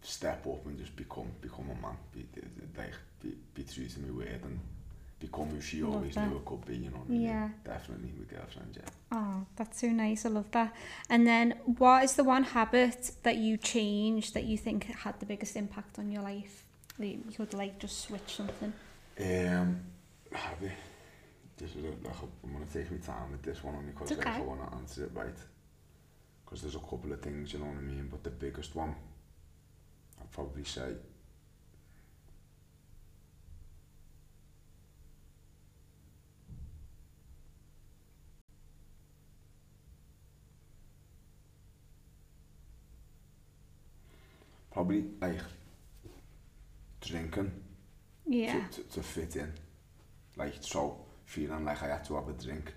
step 0.01 0.45
up 0.47 0.65
and 0.65 0.77
just 0.77 0.95
become 0.95 1.27
become 1.41 1.69
a 1.69 1.81
man. 1.81 1.97
Be 2.13 2.25
like 2.77 2.93
be, 3.21 3.33
be 3.53 3.63
true 3.63 3.87
to 3.87 3.99
my 3.99 4.11
word 4.11 4.41
and 4.43 4.59
become 5.19 5.49
who 5.49 5.61
she 5.61 5.83
always 5.83 6.15
knew 6.15 6.35
it 6.35 6.45
could 6.45 6.65
be, 6.65 6.77
you 6.77 6.89
know 6.89 6.97
what 6.97 7.07
I 7.07 7.11
mean? 7.11 7.21
Yeah. 7.21 7.49
Definitely 7.63 8.11
my 8.17 8.25
girlfriend, 8.25 8.77
yeah. 8.77 8.89
Oh, 9.11 9.45
that's 9.55 9.81
so 9.81 9.87
nice. 9.87 10.25
I 10.25 10.29
love 10.29 10.51
that. 10.51 10.75
And 11.09 11.25
then, 11.25 11.55
what 11.65 12.03
is 12.03 12.15
the 12.15 12.23
one 12.23 12.43
habit 12.43 13.11
that 13.23 13.37
you 13.37 13.57
changed 13.57 14.33
that 14.33 14.43
you 14.43 14.57
think 14.57 14.85
had 14.85 15.19
the 15.19 15.25
biggest 15.25 15.55
impact 15.55 15.97
on 15.97 16.11
your 16.11 16.21
life? 16.21 16.63
That 16.99 17.07
you 17.07 17.23
could 17.35 17.53
like 17.53 17.79
just 17.79 18.01
switch 18.01 18.35
something. 18.35 18.73
Um, 19.19 19.81
you? 20.61 20.71
This 21.57 21.75
is 21.75 21.85
a, 21.85 21.87
like, 21.87 22.15
I'm 22.43 22.65
to 22.65 22.71
take 22.71 22.91
my 22.91 22.97
time 22.97 23.31
with 23.31 23.41
this 23.41 23.63
one 23.63 23.75
only 23.75 23.91
because 23.91 24.11
It's 24.11 24.19
like, 24.19 24.27
okay. 24.27 24.37
I 24.37 24.41
want 24.41 24.69
to 24.69 24.77
answer 24.77 25.05
it 25.05 25.11
right. 25.15 25.37
Because 26.45 26.61
there's 26.61 26.75
a 26.75 26.79
couple 26.79 27.11
of 27.11 27.19
things, 27.21 27.53
you 27.53 27.59
know 27.59 27.65
what 27.65 27.77
I 27.77 27.81
mean? 27.81 28.07
But 28.09 28.23
the 28.23 28.29
biggest 28.29 28.75
one, 28.75 28.95
I'd 30.21 30.31
probably 30.31 30.63
say, 30.63 30.93
probably 44.77 45.05
like 45.19 45.39
drinking 47.01 47.51
Yeah. 48.27 48.67
to, 48.69 48.83
to, 48.83 48.89
to 48.91 49.01
fit 49.01 49.35
in. 49.35 49.51
Like, 50.35 50.53
so 50.61 50.99
feeling 51.25 51.65
like 51.65 51.81
I 51.81 51.87
had 51.87 52.05
to 52.05 52.15
have 52.15 52.29
a 52.29 52.33
drink 52.33 52.71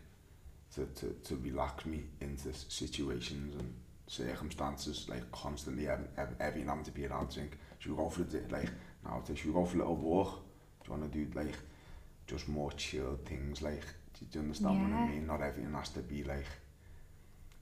to, 0.77 0.87
to, 0.87 1.07
to 1.25 1.37
relax 1.37 1.85
me 1.85 2.05
into 2.23 2.49
s- 2.49 2.65
situations 2.71 3.55
and 3.61 3.75
circumstances, 4.07 5.09
like 5.11 5.31
constantly 5.31 5.85
having, 5.85 6.09
having, 6.17 6.37
having 6.41 6.67
having 6.69 6.85
to 6.85 6.91
be 6.91 7.05
around 7.07 7.35
drink. 7.35 7.59
Should 7.81 7.91
we 7.93 7.99
go 7.99 8.09
for 8.09 8.23
a 8.23 8.25
day, 8.25 8.45
like, 8.49 8.71
now, 9.05 9.23
should 9.27 9.45
we 9.45 9.53
go 9.53 9.67
for 9.67 9.77
a 9.77 9.81
little 9.81 9.97
walk? 9.97 10.41
Do 10.83 10.93
you 10.95 10.99
want 10.99 11.13
to 11.13 11.19
do, 11.25 11.39
like, 11.39 11.55
just 12.27 12.49
more 12.49 12.73
chilled 12.73 13.27
things, 13.27 13.61
like, 13.61 13.85
do 14.19 14.27
you 14.33 14.41
understand 14.41 14.83
what 14.83 14.99
I 14.99 15.05
Yeah. 15.05 15.11
mean? 15.11 15.27
Not 15.27 15.43
everything 15.43 15.75
has 15.75 15.91
to 15.91 16.01
be, 16.01 16.25
like, 16.25 16.47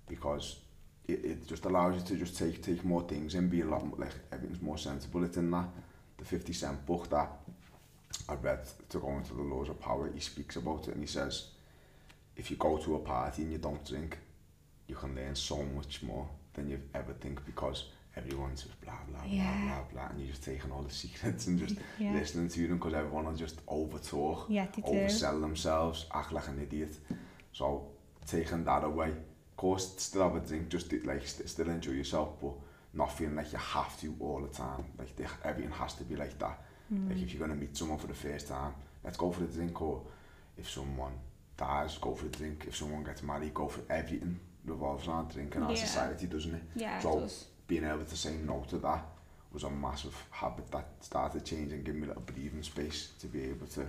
because 0.06 0.60
it, 1.08 1.24
it 1.24 1.46
just 1.46 1.64
allows 1.64 1.94
you 1.96 2.02
to 2.02 2.16
just 2.24 2.36
take 2.38 2.62
take 2.62 2.84
more 2.84 3.02
things 3.02 3.34
and 3.34 3.50
be 3.50 3.62
a 3.62 3.64
lot 3.66 3.84
more, 3.86 3.98
like, 3.98 4.12
everything's 4.32 4.62
more 4.62 4.78
sensible. 4.78 5.24
It's 5.24 5.36
in 5.36 5.50
that, 5.50 5.68
the 6.18 6.24
50 6.24 6.52
Cent 6.52 6.86
book 6.86 7.08
that 7.10 7.30
I 8.28 8.34
read 8.34 8.60
to 8.90 8.98
go 8.98 9.10
into 9.16 9.34
the 9.34 9.42
laws 9.42 9.68
of 9.68 9.80
power, 9.80 10.10
he 10.12 10.20
speaks 10.20 10.56
about 10.56 10.88
it 10.88 10.94
and 10.94 11.00
he 11.02 11.06
says, 11.06 11.48
if 12.36 12.50
you 12.50 12.56
go 12.56 12.76
to 12.78 12.94
a 12.96 12.98
party 13.00 13.42
and 13.42 13.52
you 13.52 13.58
don't 13.58 13.84
drink, 13.84 14.18
you 14.86 14.94
can 14.94 15.14
learn 15.14 15.34
so 15.34 15.62
much 15.62 16.02
more 16.02 16.28
than 16.54 16.68
you've 16.68 16.88
ever 16.94 17.12
think 17.14 17.44
because 17.46 17.84
everyone's 18.16 18.62
just 18.62 18.80
blah 18.80 18.94
blah 19.08 19.20
Yeah. 19.26 19.52
blah 19.66 19.74
blah 19.74 19.84
blah 19.92 20.10
and 20.10 20.18
you're 20.20 20.30
just 20.30 20.42
taking 20.44 20.72
all 20.72 20.82
the 20.82 20.90
secrets 21.04 21.46
and 21.46 21.58
just 21.58 21.76
Yeah. 21.98 22.12
listening 22.14 22.48
to 22.48 22.66
them 22.66 22.78
because 22.78 22.94
everyone 22.94 23.26
will 23.26 23.34
just 23.34 23.60
over 23.68 23.98
talk, 23.98 24.46
Yeah, 24.48 24.66
do. 24.74 24.82
oversell 24.82 25.40
themselves, 25.40 26.06
act 26.12 26.32
like 26.32 26.48
an 26.48 26.60
idiot. 26.60 26.96
So 27.52 27.88
taking 28.26 28.64
that 28.64 28.84
away, 28.84 29.12
course 29.58 29.94
still 29.98 30.22
have 30.22 30.36
a 30.36 30.40
drink, 30.40 30.68
just 30.70 30.88
do- 30.88 31.02
like 31.04 31.26
st- 31.26 31.48
still 31.48 31.68
enjoy 31.68 31.92
yourself, 31.92 32.40
but 32.40 32.52
not 32.94 33.12
feeling 33.12 33.36
like 33.36 33.52
you 33.52 33.58
have 33.58 34.00
to 34.00 34.16
all 34.20 34.40
the 34.40 34.48
time. 34.48 34.84
Like 34.98 35.14
they, 35.16 35.26
everything 35.44 35.72
has 35.72 35.92
to 35.94 36.04
be 36.04 36.16
like 36.16 36.38
that. 36.38 36.58
Mm. 36.92 37.08
Like 37.10 37.20
if 37.22 37.32
you're 37.34 37.40
gonna 37.46 37.60
meet 37.60 37.76
someone 37.76 37.98
for 37.98 38.06
the 38.06 38.14
first 38.14 38.48
time, 38.48 38.72
let's 39.04 39.16
go 39.18 39.30
for 39.30 39.44
a 39.44 39.46
drink. 39.48 39.82
Or 39.82 40.02
if 40.56 40.70
someone 40.70 41.12
dies, 41.56 41.98
go 41.98 42.14
for 42.14 42.26
a 42.26 42.30
drink. 42.30 42.64
If 42.68 42.76
someone 42.76 43.04
gets 43.04 43.22
married, 43.22 43.52
go 43.52 43.68
for 43.68 43.82
everything 43.92 44.38
revolves 44.64 45.06
around 45.08 45.30
drinking. 45.32 45.62
Our 45.62 45.72
Yeah. 45.72 45.84
society, 45.84 46.26
doesn't 46.26 46.54
it? 46.54 46.62
Yeah, 46.76 46.98
So- 47.00 47.20
it. 47.24 47.44
Being 47.66 47.84
able 47.84 48.04
to 48.06 48.16
say 48.16 48.32
no 48.36 48.64
to 48.70 48.78
that 48.78 49.04
was 49.52 49.64
a 49.64 49.70
massive 49.70 50.16
habit 50.30 50.70
that 50.70 50.86
started 51.00 51.44
changing, 51.44 51.82
giving 51.82 52.00
me 52.00 52.06
a 52.06 52.08
little 52.08 52.22
breathing 52.22 52.62
space 52.62 53.10
to 53.20 53.26
be 53.26 53.42
able 53.42 53.66
to 53.66 53.86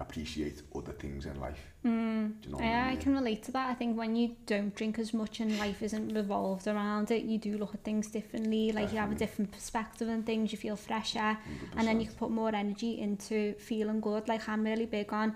appreciate 0.00 0.62
other 0.74 0.92
things 0.92 1.26
in 1.26 1.38
life. 1.40 1.60
Mm. 1.84 2.40
Do 2.40 2.48
you 2.48 2.54
know 2.54 2.60
Yeah, 2.60 2.88
I 2.88 2.92
I 2.92 2.96
can 2.96 3.14
relate 3.14 3.42
to 3.44 3.52
that. 3.52 3.70
I 3.70 3.74
think 3.74 3.96
when 3.96 4.16
you 4.16 4.36
don't 4.46 4.74
drink 4.74 4.98
as 4.98 5.14
much 5.14 5.40
and 5.40 5.58
life 5.58 5.82
isn't 5.82 6.14
revolved 6.14 6.66
around 6.66 7.10
it, 7.10 7.22
you 7.24 7.38
do 7.38 7.56
look 7.56 7.74
at 7.74 7.82
things 7.84 8.08
differently. 8.08 8.72
Like 8.72 8.92
you 8.92 8.98
have 8.98 9.12
a 9.12 9.14
different 9.14 9.52
perspective 9.52 10.08
on 10.08 10.22
things. 10.22 10.52
You 10.52 10.58
feel 10.58 10.76
fresher, 10.76 11.38
and 11.76 11.86
then 11.86 12.00
you 12.00 12.06
can 12.06 12.16
put 12.16 12.30
more 12.30 12.54
energy 12.54 13.00
into 13.00 13.54
feeling 13.54 14.00
good. 14.00 14.28
Like 14.28 14.48
I'm 14.48 14.64
really 14.64 14.86
big 14.86 15.12
on 15.12 15.34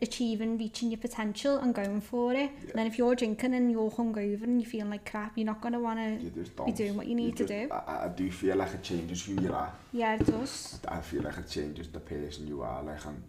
achieving, 0.00 0.58
reaching 0.58 0.90
your 0.90 0.98
potential, 0.98 1.58
and 1.58 1.74
going 1.74 2.00
for 2.00 2.32
it. 2.32 2.38
Yeah. 2.38 2.70
And 2.70 2.74
then 2.74 2.86
if 2.86 2.98
you're 2.98 3.14
drinking 3.14 3.54
and 3.54 3.70
you're 3.70 3.90
hungover 3.90 4.42
and 4.42 4.60
you're 4.60 4.68
feeling 4.68 4.90
like 4.90 5.08
crap, 5.08 5.32
you're 5.36 5.46
not 5.46 5.60
gonna 5.60 5.80
want 5.80 5.98
to. 5.98 6.64
Be 6.64 6.72
doing 6.72 6.96
what 6.96 7.06
you 7.06 7.14
need 7.14 7.36
to 7.36 7.46
do. 7.46 7.68
I, 7.70 8.06
I 8.06 8.08
do 8.08 8.30
feel 8.30 8.56
like 8.56 8.74
it 8.74 8.82
changes 8.82 9.24
who 9.24 9.40
you 9.40 9.52
are. 9.52 9.72
Yeah, 9.92 10.14
it 10.14 10.26
does. 10.26 10.80
I 10.88 11.00
feel 11.00 11.22
like 11.22 11.38
it 11.38 11.48
changes 11.48 11.88
the 11.88 12.00
person 12.00 12.46
you 12.46 12.62
are, 12.62 12.82
like, 12.82 13.04
and 13.04 13.22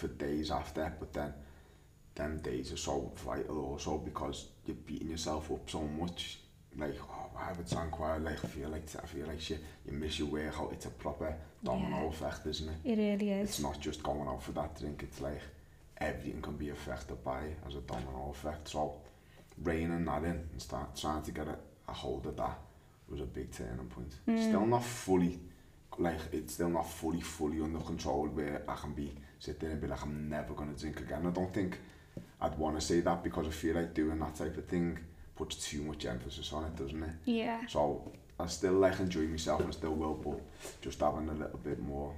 for 0.00 0.08
days 0.08 0.50
after, 0.50 0.92
but 0.98 1.12
then 1.12 1.32
them 2.14 2.38
days 2.38 2.72
are 2.72 2.76
so 2.76 3.12
vital 3.24 3.64
also 3.64 3.98
because 3.98 4.48
you're 4.66 4.76
beating 4.86 5.10
yourself 5.10 5.50
up 5.52 5.68
so 5.68 5.82
much. 5.82 6.38
Like, 6.76 6.96
oh, 7.02 7.30
I 7.38 7.46
haven't 7.46 7.68
drank 7.70 7.90
quite, 7.90 8.18
like, 8.18 8.44
I 8.44 8.48
feel 8.48 8.68
like, 8.68 8.84
I 9.02 9.06
feel 9.06 9.26
like 9.26 9.40
shit, 9.40 9.60
you 9.84 9.92
miss 9.92 10.18
your 10.20 10.28
workout, 10.28 10.72
it's 10.72 10.86
a 10.86 10.90
proper 10.90 11.34
domino 11.64 12.02
Yeah. 12.02 12.08
effect, 12.08 12.46
isn't 12.46 12.68
it? 12.68 12.76
It 12.84 12.98
really 12.98 13.30
It's 13.30 13.58
is. 13.58 13.62
not 13.64 13.80
just 13.80 14.02
going 14.02 14.28
out 14.28 14.42
for 14.42 14.52
that 14.52 14.78
drink, 14.78 15.02
it's 15.02 15.20
like 15.20 15.40
everything 15.98 16.40
can 16.40 16.56
be 16.56 16.70
affected 16.70 17.22
by 17.24 17.40
it 17.42 17.58
as 17.66 17.74
a 17.74 17.80
domino 17.80 18.30
effect. 18.30 18.68
So, 18.68 19.00
reining 19.62 20.04
that 20.04 20.22
in 20.22 20.30
and 20.52 20.62
start 20.62 20.96
trying 20.96 21.22
to 21.22 21.32
get 21.32 21.48
a, 21.48 21.58
a 21.88 21.92
hold 21.92 22.26
of 22.26 22.36
that 22.36 22.58
was 23.08 23.20
a 23.20 23.24
big 23.24 23.50
turning 23.50 23.86
point. 23.88 24.14
Mm. 24.28 24.48
Still 24.48 24.66
not 24.66 24.84
fully, 24.84 25.40
like, 25.98 26.20
it's 26.32 26.54
still 26.54 26.70
not 26.70 26.88
fully, 26.88 27.20
fully 27.20 27.60
under 27.60 27.80
control 27.80 28.28
where 28.28 28.62
I 28.68 28.76
can 28.76 28.92
be, 28.94 29.12
sit 29.40 29.58
there 29.58 29.70
and 29.70 29.80
be 29.80 29.88
like, 29.88 30.02
I'm 30.02 30.28
never 30.28 30.54
going 30.54 30.72
to 30.72 30.78
drink 30.80 31.00
again. 31.00 31.26
I 31.26 31.30
don't 31.30 31.52
think 31.52 31.80
I'd 32.40 32.56
want 32.58 32.78
to 32.78 32.86
say 32.86 33.00
that 33.00 33.24
because 33.24 33.46
I 33.48 33.50
feel 33.50 33.74
like 33.74 33.94
doing 33.94 34.18
that 34.20 34.34
type 34.36 34.56
of 34.56 34.66
thing 34.66 34.98
puts 35.34 35.56
too 35.68 35.82
much 35.82 36.04
emphasis 36.04 36.52
on 36.52 36.64
it, 36.64 36.76
doesn't 36.76 37.02
it? 37.02 37.10
Yeah. 37.24 37.66
So 37.66 38.12
I 38.38 38.46
still 38.46 38.74
like 38.74 39.00
enjoy 39.00 39.22
myself 39.26 39.62
and 39.62 39.72
still 39.72 39.94
will, 39.94 40.14
but 40.14 40.40
just 40.82 41.00
having 41.00 41.28
a 41.30 41.32
little 41.32 41.58
bit 41.58 41.80
more, 41.80 42.14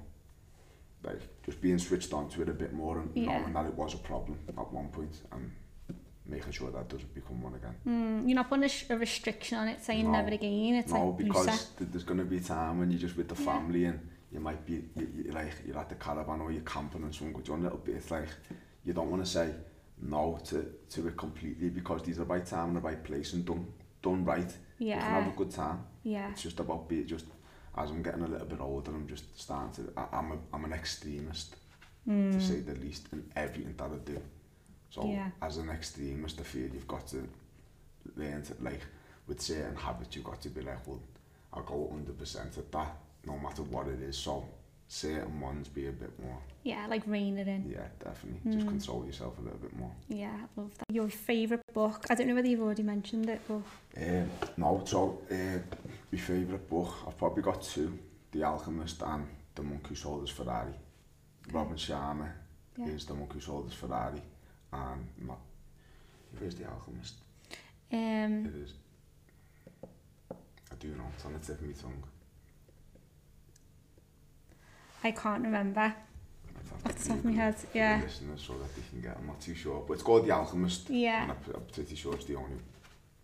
like 1.03 1.21
just 1.45 1.61
being 1.61 1.79
switched 1.79 2.11
on 2.13 2.29
to 2.29 2.41
it 2.41 2.49
a 2.49 2.53
bit 2.53 2.73
more 2.73 2.99
and 2.99 3.09
Yeah. 3.15 3.39
knowing 3.39 3.53
that 3.53 3.65
it 3.67 3.73
was 3.73 3.93
a 3.93 3.97
problem 3.97 4.37
at 4.49 4.71
one 4.73 4.89
point 4.89 5.15
and 5.31 5.49
making 6.25 6.51
sure 6.51 6.71
that 6.71 6.89
doesn't 6.89 7.13
become 7.13 7.41
one 7.41 7.55
again. 7.55 7.75
Mm, 7.87 8.27
you're 8.27 8.35
not 8.35 8.49
putting 8.49 8.65
a, 8.65 8.69
sh- 8.69 8.85
a 8.89 8.97
restriction 8.97 9.57
on 9.57 9.69
it 9.69 9.81
saying 9.81 10.05
No. 10.05 10.11
never 10.11 10.29
again. 10.33 10.75
It's 10.75 10.91
no, 10.91 11.09
like 11.09 11.17
because 11.19 11.45
th- 11.77 11.89
there's 11.91 12.03
going 12.03 12.19
to 12.19 12.25
be 12.25 12.37
a 12.37 12.41
time 12.41 12.79
when 12.79 12.91
you're 12.91 12.99
just 12.99 13.15
with 13.15 13.29
the 13.29 13.41
Yeah. 13.41 13.45
family 13.53 13.85
and 13.85 14.09
you 14.33 14.39
might 14.39 14.65
be 14.65 14.73
you, 14.95 15.07
you, 15.25 15.31
like 15.31 15.51
you're 15.65 15.77
at 15.77 15.89
the 15.89 15.95
caravan 15.95 16.41
or 16.41 16.51
you're 16.51 16.61
camping 16.63 17.03
and 17.03 17.13
someone 17.13 17.33
goes 17.41 17.49
on 17.49 17.59
a 17.59 17.63
little 17.63 17.77
bit. 17.77 17.95
It's 17.95 18.11
like 18.11 18.27
you 18.83 18.93
don't 18.93 19.09
want 19.11 19.23
to 19.23 19.29
say 19.29 19.53
no 20.01 20.39
to, 20.45 20.65
to 20.89 21.07
it 21.07 21.15
completely 21.17 21.69
because 21.69 22.01
these 22.03 22.19
are 22.19 22.23
right 22.25 22.45
time 22.45 22.69
and 22.69 22.77
the 22.77 22.81
right 22.81 23.01
place 23.03 23.33
and 23.33 23.45
done 23.45 23.65
done 24.01 24.25
right. 24.25 24.51
You 24.79 24.93
can 25.01 25.11
have 25.23 25.27
a 25.33 25.37
good 25.37 25.51
time. 25.51 25.85
Yeah. 26.03 26.31
It's 26.31 26.41
just 26.41 26.59
about 26.59 26.89
being 26.89 27.05
just 27.07 27.25
as 27.77 27.89
I'm 27.89 28.03
getting 28.03 28.23
a 28.23 28.27
little 28.27 28.45
bit 28.47 28.59
older, 28.59 28.91
I'm 28.91 29.07
just 29.07 29.39
starting 29.39 29.85
to. 29.85 29.91
I, 29.97 30.17
I'm 30.17 30.31
a, 30.33 30.37
I'm 30.53 30.65
an 30.65 30.73
extremist 30.73 31.55
Mm. 32.05 32.33
to 32.33 32.41
say 32.41 32.59
the 32.59 32.75
least 32.75 33.07
in 33.13 33.23
everything 33.33 33.73
that 33.77 33.85
I 33.89 33.95
do. 34.03 34.21
So 34.89 35.05
Yeah. 35.07 35.29
as 35.41 35.55
an 35.55 35.69
extremist, 35.69 36.37
I 36.37 36.43
feel 36.43 36.67
you've 36.73 36.85
got 36.85 37.07
to 37.07 37.25
learn 38.17 38.41
to 38.43 38.53
like 38.61 38.81
with 39.25 39.39
certain 39.41 39.75
habits. 39.77 40.13
You've 40.15 40.25
got 40.25 40.41
to 40.41 40.49
be 40.49 40.59
like, 40.61 40.85
well, 40.85 41.01
I'll 41.53 41.63
go 41.63 41.75
100 41.75 42.17
percent 42.19 42.57
at 42.57 42.69
that, 42.73 42.97
no 43.25 43.37
matter 43.37 43.63
what 43.63 43.87
it 43.87 44.01
is. 44.01 44.17
So 44.17 44.45
certain 44.87 45.39
ones 45.39 45.67
be 45.67 45.87
a 45.87 45.91
bit 45.91 46.11
more. 46.21 46.37
Yeah, 46.63 46.85
like 46.87 47.03
rein 47.07 47.37
it 47.37 47.47
in. 47.47 47.69
Yeah, 47.69 47.87
definitely. 48.03 48.51
Just 48.51 48.65
Mm. 48.65 48.69
control 48.69 49.05
yourself 49.05 49.37
a 49.39 49.41
little 49.41 49.57
bit 49.59 49.75
more. 49.75 49.91
Yeah, 50.07 50.35
I 50.35 50.61
love 50.61 50.71
that. 50.77 50.85
Your 50.93 51.09
favourite 51.09 51.63
book? 51.73 52.05
I 52.09 52.15
don't 52.15 52.27
know 52.27 52.35
whether 52.35 52.47
you've 52.47 52.61
already 52.61 52.83
mentioned 52.83 53.29
it, 53.29 53.41
but 53.47 53.61
Um, 53.97 54.29
no, 54.57 54.83
so 54.85 55.21
uh, 55.31 55.59
my 56.11 56.17
favourite 56.19 56.69
book, 56.69 56.93
I've 57.07 57.17
probably 57.17 57.43
got 57.43 57.61
two: 57.63 57.97
The 58.31 58.43
Alchemist 58.43 59.01
and 59.03 59.27
The 59.55 59.63
Monk 59.63 59.87
Who 59.87 59.95
Sold 59.95 60.21
His 60.21 60.29
Ferrari. 60.31 60.73
Robin 61.51 61.75
Sharma 61.77 62.31
yeah. 62.77 62.87
is 62.87 63.05
The 63.05 63.13
Monk 63.13 63.33
Who 63.33 63.39
Sold 63.39 63.65
His 63.65 63.73
Ferrari, 63.73 64.21
and 64.71 65.07
my, 65.19 65.35
where's 66.39 66.55
The 66.55 66.65
Alchemist? 66.69 67.15
Um, 67.91 68.45
It 68.45 68.55
is. 68.55 68.73
I 70.71 70.75
do 70.79 70.87
know, 70.95 71.05
it's 71.15 71.25
on 71.25 71.33
the 71.33 71.39
tip 71.39 71.59
of 71.59 71.65
my 71.67 71.73
tongue. 71.73 72.03
I 75.03 75.11
can't 75.11 75.43
remember. 75.43 75.93
Off 76.85 76.95
the 76.95 77.09
top 77.09 77.17
of 77.17 77.25
my 77.25 77.31
head, 77.31 77.55
yeah. 77.73 78.01
Listeners, 78.03 78.43
so 78.45 78.53
that 78.53 78.75
they 78.75 78.81
can 78.89 79.01
get, 79.01 79.17
I'm 79.17 79.27
not 79.27 79.39
too 79.39 79.55
sure. 79.55 79.83
But 79.87 79.93
it's 79.93 80.03
called 80.03 80.25
The 80.25 80.31
Alchemist. 80.31 80.89
Yeah. 80.89 81.23
And 81.23 81.31
I'm 81.31 81.61
pretty 81.73 81.95
sure 81.95 82.13
it's 82.15 82.25
the 82.25 82.35
only 82.35 82.57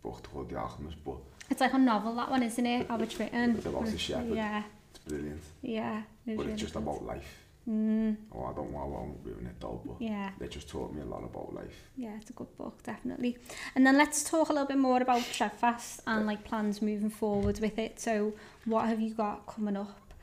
book 0.02 0.22
called 0.32 0.50
The 0.50 0.58
Alchemist, 0.58 0.98
but... 1.04 1.18
It's 1.50 1.62
like 1.62 1.74
a 1.74 1.78
novel, 1.78 2.16
that 2.16 2.30
one, 2.30 2.44
isn't 2.44 2.66
it? 2.66 2.90
Albert 2.90 3.10
Witten. 3.10 3.58
It's 3.58 3.66
about 3.66 3.86
the 3.86 3.98
shepherd. 3.98 4.36
Yeah. 4.36 4.64
It's 4.92 5.00
brilliant. 5.00 5.42
Yeah. 5.62 6.04
It 6.26 6.38
but 6.38 6.44
really 6.44 6.54
it's 6.54 6.62
just 6.62 6.74
good. 6.74 6.84
about 6.84 7.04
life. 7.06 7.46
Mm. 7.70 8.16
Oh, 8.34 8.46
I 8.46 8.54
don't 8.54 8.72
want, 8.72 8.86
I 8.86 8.98
won't 8.98 9.18
ruin 9.24 9.46
it 9.46 9.60
though, 9.60 9.80
but 9.86 10.02
yeah. 10.02 10.32
they 10.40 10.48
just 10.48 10.70
taught 10.70 10.94
me 10.94 11.02
a 11.02 11.06
lot 11.06 11.24
about 11.24 11.54
life. 11.54 11.90
Yeah, 11.98 12.16
it's 12.20 12.30
a 12.30 12.34
good 12.34 12.56
book, 12.58 12.82
definitely. 12.82 13.38
And 13.76 13.86
then 13.86 13.98
let's 13.98 14.24
talk 14.24 14.50
a 14.50 14.54
little 14.54 14.68
bit 14.68 14.78
more 14.78 15.02
about 15.02 15.22
Trevfast 15.22 16.00
and 16.08 16.26
like 16.26 16.44
plans 16.44 16.82
moving 16.82 17.10
forward 17.12 17.60
with 17.60 17.78
it. 17.78 18.00
So 18.00 18.34
what 18.66 18.88
have 18.88 19.00
you 19.02 19.14
got 19.14 19.46
coming 19.46 19.76
up? 19.78 20.14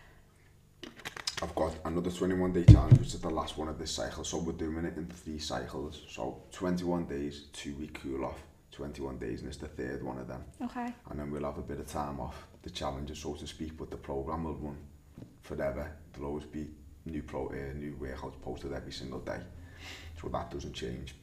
I've 1.43 1.55
got 1.55 1.74
another 1.84 2.11
21 2.11 2.53
day 2.55 2.64
challenge, 2.64 2.99
which 2.99 3.12
is 3.14 3.20
the 3.20 3.28
last 3.28 3.59
one 3.59 3.68
of 3.68 3.78
this 3.78 3.91
cycle. 3.91 4.24
So 4.24 4.39
we're 4.39 4.53
doing 4.53 4.87
it 4.87 4.97
in 4.97 5.07
three 5.07 5.39
cycles. 5.39 6.01
So 6.09 6.43
21 6.53 7.05
days, 7.05 7.49
two 7.53 7.74
week 7.74 8.01
cool 8.03 8.24
off, 8.24 8.39
21 8.72 9.18
days, 9.18 9.41
and 9.41 9.49
it's 9.49 9.59
the 9.59 9.68
third 9.68 10.03
one 10.03 10.16
of 10.16 10.28
them. 10.28 10.43
Okay. 10.62 10.95
And 11.11 11.20
then 11.20 11.30
we'll 11.30 11.45
have 11.45 11.59
a 11.59 11.62
bit 11.62 11.78
of 11.78 11.87
time 11.87 12.20
off 12.20 12.47
the 12.62 12.70
challenges, 12.70 13.18
so 13.18 13.34
to 13.34 13.47
speak, 13.47 13.76
but 13.76 13.91
the 13.91 13.99
program 13.99 14.45
will 14.45 14.55
run 14.55 14.78
forever. 15.43 15.93
There'll 16.12 16.30
always 16.30 16.47
be 16.47 16.68
new 17.05 17.22
pro, 17.22 17.49
uh, 17.49 17.74
new 17.74 17.95
workouts 18.01 18.41
posted 18.41 18.72
every 18.72 18.93
single 18.93 19.20
day, 19.20 19.41
so 20.20 20.28
that 20.28 20.51
doesn't 20.51 20.72
change. 20.72 21.16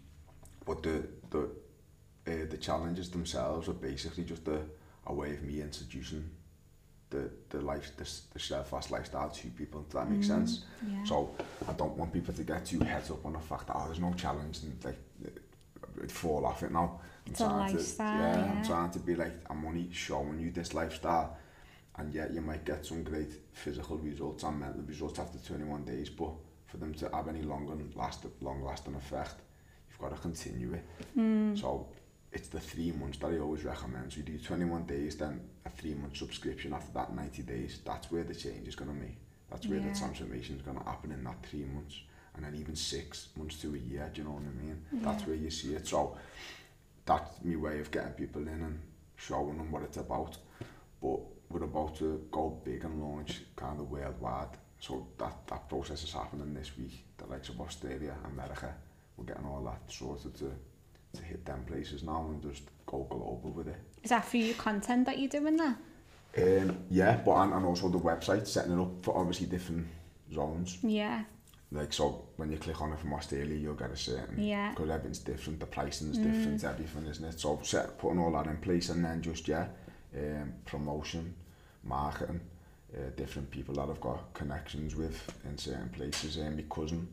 But 0.63 0.83
the 0.83 1.07
the 1.31 1.49
uh, 2.27 2.45
the 2.51 2.57
challenges 2.57 3.09
themselves 3.09 3.67
are 3.67 3.73
basically 3.73 4.25
just 4.25 4.47
a, 4.47 4.61
a 5.07 5.13
way 5.13 5.33
of 5.33 5.41
me 5.41 5.59
introducing 5.59 6.29
the 7.13 7.23
the 7.53 7.61
life 7.71 7.87
the, 7.99 8.07
the 8.33 8.39
steadfast 8.39 8.87
lifestyle 8.91 9.29
to 9.29 9.47
people. 9.61 9.81
Does 9.83 9.93
that 9.93 10.09
make 10.09 10.21
Mm, 10.21 10.25
sense? 10.33 10.51
Yeah. 10.81 11.03
So 11.11 11.15
I 11.69 11.73
don't 11.73 11.95
want 11.99 12.11
people 12.17 12.33
to 12.33 12.43
get 12.43 12.65
too 12.65 12.79
heads 12.91 13.09
up 13.11 13.25
on 13.25 13.33
the 13.33 13.39
fact 13.39 13.67
that 13.67 13.75
oh, 13.77 13.85
there's 13.87 13.99
no 13.99 14.13
challenge 14.13 14.55
and 14.63 14.73
like 14.83 14.99
it 16.05 16.11
fall 16.11 16.45
off 16.45 16.63
it 16.63 16.71
now. 16.71 16.99
I'm 17.25 17.31
It's 17.31 17.41
a 17.41 17.43
trying 17.45 17.67
to, 17.71 17.77
lifestyle, 17.77 18.17
yeah, 18.19 18.37
yeah. 18.45 18.51
I'm 18.51 18.63
trying 18.71 18.91
to 18.91 18.99
be 18.99 19.15
like 19.15 19.33
I'm 19.49 19.65
only 19.65 19.87
showing 19.91 20.39
you 20.39 20.51
this 20.51 20.73
lifestyle, 20.73 21.37
and 21.97 22.13
yet 22.13 22.33
you 22.33 22.41
might 22.41 22.65
get 22.65 22.85
some 22.85 23.03
great 23.03 23.31
physical 23.53 23.97
results 23.97 24.43
and 24.43 24.59
mental 24.59 24.81
results 24.83 25.19
after 25.19 25.37
21 25.37 25.85
days, 25.85 26.09
but 26.09 26.31
for 26.67 26.77
them 26.77 26.93
to 26.95 27.09
have 27.13 27.27
any 27.27 27.43
longer 27.43 27.75
last 27.95 28.25
long 28.41 28.63
lasting 28.63 28.95
effect, 28.95 29.35
you've 29.89 29.99
got 29.99 30.09
to 30.15 30.21
continue 30.21 30.73
it. 30.73 30.85
Mm. 31.17 31.57
So 31.59 31.87
it's 32.31 32.47
the 32.49 32.59
three 32.59 32.91
months 32.91 33.19
that 33.19 33.27
I 33.31 33.37
always 33.39 33.63
recommend. 33.63 34.11
So 34.11 34.17
you 34.17 34.23
do 34.23 34.37
21 34.39 34.85
days, 34.85 35.15
then 35.17 35.39
a 35.65 35.69
three 35.69 35.93
month 35.93 36.17
subscription 36.17 36.73
after 36.73 36.91
that 36.93 37.15
90 37.15 37.43
days. 37.43 37.79
That's 37.85 38.11
where 38.11 38.23
the 38.23 38.35
change 38.35 38.67
is 38.67 38.75
going 38.75 38.89
to 38.91 38.95
make. 38.95 39.17
That's 39.49 39.67
where 39.67 39.79
Yeah. 39.79 39.91
the 39.91 39.97
transformation 39.99 40.55
is 40.55 40.61
going 40.61 40.77
to 40.77 40.83
happen 40.83 41.11
in 41.11 41.23
that 41.23 41.45
three 41.45 41.65
months. 41.65 42.01
And 42.35 42.43
then 42.45 42.55
even 42.55 42.75
six 42.75 43.29
months 43.37 43.61
to 43.61 43.75
a 43.75 43.77
year, 43.77 44.09
do 44.13 44.21
you 44.21 44.27
know 44.27 44.33
what 44.33 44.43
I 44.43 44.65
mean? 44.65 44.85
That's 45.03 45.27
where 45.27 45.35
you 45.35 45.51
see 45.51 45.75
it. 45.75 45.87
So 45.87 46.17
that's 47.05 47.43
my 47.43 47.55
way 47.55 47.79
of 47.79 47.91
getting 47.91 48.13
people 48.13 48.41
in 48.41 48.47
and 48.61 48.79
showing 49.17 49.57
them 49.57 49.71
what 49.71 49.83
it's 49.83 49.97
about. 49.97 50.37
But 51.01 51.19
we're 51.49 51.63
about 51.63 51.95
to 51.97 52.25
go 52.31 52.59
big 52.65 52.83
and 52.85 52.99
launch 53.01 53.41
kind 53.55 53.79
of 53.79 53.91
worldwide. 53.91 54.57
So 54.79 55.07
that, 55.19 55.45
that 55.47 55.69
process 55.69 56.03
is 56.03 56.11
happening 56.11 56.53
this 56.55 56.75
week. 56.77 57.05
The 57.17 57.27
likes 57.27 57.49
of 57.49 57.61
Australia, 57.61 58.15
America, 58.25 58.73
we're 59.15 59.25
getting 59.25 59.45
all 59.45 59.63
that 59.65 59.81
sorted 59.93 60.33
to 60.39 60.51
to 61.13 61.23
hit 61.23 61.45
them 61.45 61.63
places 61.65 62.03
now 62.03 62.25
and 62.29 62.41
just 62.41 62.63
go 62.85 63.05
global 63.09 63.51
with 63.55 63.67
it. 63.67 63.77
Is 64.03 64.09
that 64.09 64.25
for 64.25 64.37
your 64.37 64.55
content 64.55 65.05
that 65.05 65.19
you're 65.19 65.29
doing 65.29 65.57
there? 65.57 65.77
Um, 66.35 66.77
yeah, 66.89 67.17
but 67.23 67.35
and, 67.35 67.53
and 67.53 67.65
also 67.65 67.89
the 67.89 67.99
website 67.99 68.47
setting 68.47 68.73
it 68.77 68.81
up 68.81 68.91
for 69.03 69.15
obviously 69.17 69.45
different 69.47 69.87
zones. 70.33 70.79
Yeah. 70.81 71.23
Like 71.71 71.93
so, 71.93 72.25
when 72.37 72.51
you 72.51 72.57
click 72.57 72.81
on 72.81 72.93
it 72.93 72.99
from 72.99 73.13
Australia, 73.13 73.55
you'll 73.55 73.73
get 73.75 73.91
a 73.91 73.97
certain 73.97 74.41
Yeah. 74.41 74.71
because 74.71 74.89
everything's 74.89 75.19
different, 75.19 75.59
the 75.59 75.65
pricing's 75.65 76.17
different, 76.17 76.63
everything, 76.63 77.05
isn't 77.07 77.25
it? 77.25 77.39
So 77.39 77.59
set 77.63 77.97
putting 77.97 78.19
all 78.19 78.31
that 78.33 78.47
in 78.47 78.57
place 78.57 78.89
and 78.89 79.03
then 79.03 79.21
just 79.21 79.47
yeah, 79.47 79.67
um, 80.15 80.53
promotion, 80.65 81.33
marketing, 81.83 82.41
uh, 82.95 83.09
different 83.15 83.49
people 83.49 83.73
that 83.75 83.89
I've 83.89 84.01
got 84.01 84.33
connections 84.33 84.95
with 84.95 85.19
in 85.45 85.57
certain 85.57 85.89
places. 85.89 86.37
And 86.37 86.57
my 86.57 86.63
cousin 86.69 87.07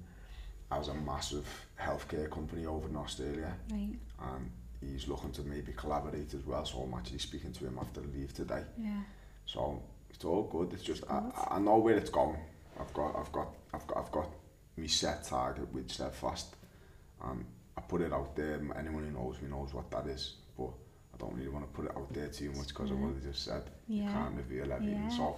has 0.71 0.89
a 0.89 0.95
massive 0.95 1.47
healthcare 1.81 2.31
company 2.31 2.67
over 2.67 2.89
in 2.89 2.97
Australia. 2.97 3.53
Right. 3.71 3.97
and 4.35 4.51
he's 4.81 5.09
looking 5.09 5.33
to 5.33 5.43
maybe 5.43 5.73
collaborate 5.77 6.33
as 6.35 6.45
well. 6.47 6.65
So 6.65 6.79
I'm 6.81 6.95
actually 6.95 7.19
speaking 7.19 7.53
to 7.53 7.67
him 7.67 7.79
after 7.81 8.01
leave 8.01 8.33
today. 8.33 8.63
Yeah. 8.79 9.03
So 9.47 9.83
it's 10.11 10.25
all 10.25 10.45
good. 10.45 10.73
It's 10.73 10.83
just 10.83 11.05
I. 11.11 11.23
I 11.53 11.59
know 11.59 11.79
where 11.79 11.97
it's 11.97 12.11
going. 12.11 12.39
I've 12.79 12.93
got 12.95 13.17
I've 13.19 13.33
got 13.33 13.49
I've 13.75 13.87
got 13.87 13.97
I've 13.99 14.13
got 14.13 14.29
me 14.77 14.87
set 14.89 15.25
target 15.25 15.73
with 15.75 15.91
steadfast, 15.91 16.55
and 17.25 17.45
I 17.77 17.81
put 17.83 18.01
it 18.01 18.13
out 18.13 18.35
there. 18.37 18.55
Anyone 18.79 19.05
who 19.05 19.11
knows 19.13 19.41
me 19.43 19.49
knows 19.51 19.75
what 19.75 19.91
that 19.91 20.07
is. 20.07 20.35
But 20.57 20.71
I 21.15 21.17
don't 21.19 21.35
really 21.35 21.49
want 21.51 21.67
to 21.67 21.73
put 21.77 21.87
it 21.91 21.97
out 21.97 22.13
there 22.15 22.29
too 22.29 22.53
much 22.53 22.69
because 22.69 22.91
of 22.91 22.99
Yeah. 22.99 23.07
what 23.07 23.17
I 23.17 23.21
just 23.27 23.45
said. 23.45 23.63
You 23.89 24.05
Yeah. 24.05 24.13
can't 24.13 24.37
reveal 24.37 24.73
everything. 24.73 25.03
Yeah. 25.11 25.17
So 25.17 25.37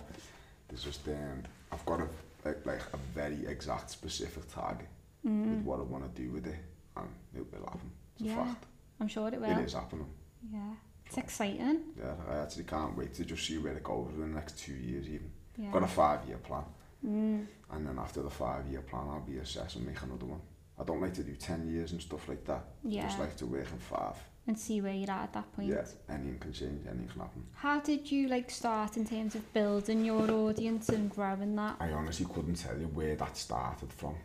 there's 0.69 0.85
just 0.85 1.09
um, 1.09 1.43
I've 1.73 1.85
got 1.87 2.01
a 2.01 2.09
like, 2.45 2.65
like 2.67 2.83
a 2.93 2.97
very 3.15 3.47
exact 3.47 3.91
specific 3.91 4.53
target 4.53 4.89
with 5.25 5.33
Mm. 5.33 5.65
what 5.65 5.79
I 5.81 5.83
want 5.83 6.15
to 6.15 6.23
do 6.23 6.31
with 6.31 6.47
it, 6.47 6.57
and 6.97 7.09
it 7.35 7.53
will 7.53 7.65
happen. 7.65 7.91
It's 8.15 8.23
a 8.23 8.27
Yeah. 8.27 8.45
fact. 8.45 8.67
I'm 9.01 9.09
sure 9.09 9.29
it 9.29 9.41
will. 9.41 9.51
It 9.59 9.65
is 9.65 9.73
happening. 9.75 10.07
Yeah. 10.51 10.75
It's 11.07 11.19
exciting. 11.19 11.81
Yeah, 11.99 12.15
I 12.29 12.37
actually 12.39 12.65
can't 12.65 12.97
wait 12.97 13.15
to 13.15 13.25
just 13.25 13.47
see 13.47 13.59
where 13.59 13.77
it 13.77 13.83
goes 13.83 14.13
in 14.15 14.21
the 14.21 14.27
next 14.27 14.59
two 14.59 14.75
years 14.75 15.07
even. 15.09 15.31
Yeah. 15.57 15.71
Got 15.73 15.83
a 15.83 15.87
five 15.89 16.25
year 16.27 16.39
plan 16.39 16.65
Mm. 17.05 17.47
and 17.71 17.87
then 17.87 17.99
after 17.99 18.23
the 18.23 18.31
five 18.31 18.67
year 18.69 18.81
plan 18.81 19.09
I'll 19.09 19.21
be 19.21 19.39
assessing 19.39 19.85
make 19.85 20.01
another 20.03 20.25
one. 20.27 20.41
I 20.79 20.85
don't 20.85 21.01
like 21.01 21.15
to 21.15 21.23
do 21.25 21.35
ten 21.37 21.69
years 21.69 21.93
and 21.93 22.01
stuff 22.01 22.29
like 22.29 22.45
that. 22.47 22.65
Yeah. 22.83 23.03
I 23.03 23.07
Just 23.07 23.19
like 23.19 23.37
to 23.37 23.47
work 23.47 23.71
in 23.71 23.79
five. 23.79 24.17
and 24.47 24.59
see 24.59 24.81
where 24.81 24.95
you're 24.95 25.11
at 25.11 25.25
at 25.25 25.33
that 25.35 25.53
point. 25.53 25.69
Yeah, 25.69 25.85
anything 26.09 26.39
can 26.39 26.53
change, 26.53 26.85
anything 26.87 27.09
can 27.09 27.21
happen. 27.21 27.47
How 27.55 27.79
did 27.81 28.11
you 28.11 28.27
like 28.29 28.51
start 28.51 28.97
in 28.97 29.05
terms 29.07 29.35
of 29.37 29.53
building 29.53 30.05
your 30.05 30.29
audience 30.31 30.89
and 30.89 31.11
growing 31.11 31.55
that? 31.57 31.77
I 31.79 31.93
honestly 31.93 32.27
couldn't 32.27 32.55
tell 32.57 32.77
you 32.79 32.87
where 32.89 33.15
that 33.17 33.37
started 33.37 33.93
from. 33.93 34.17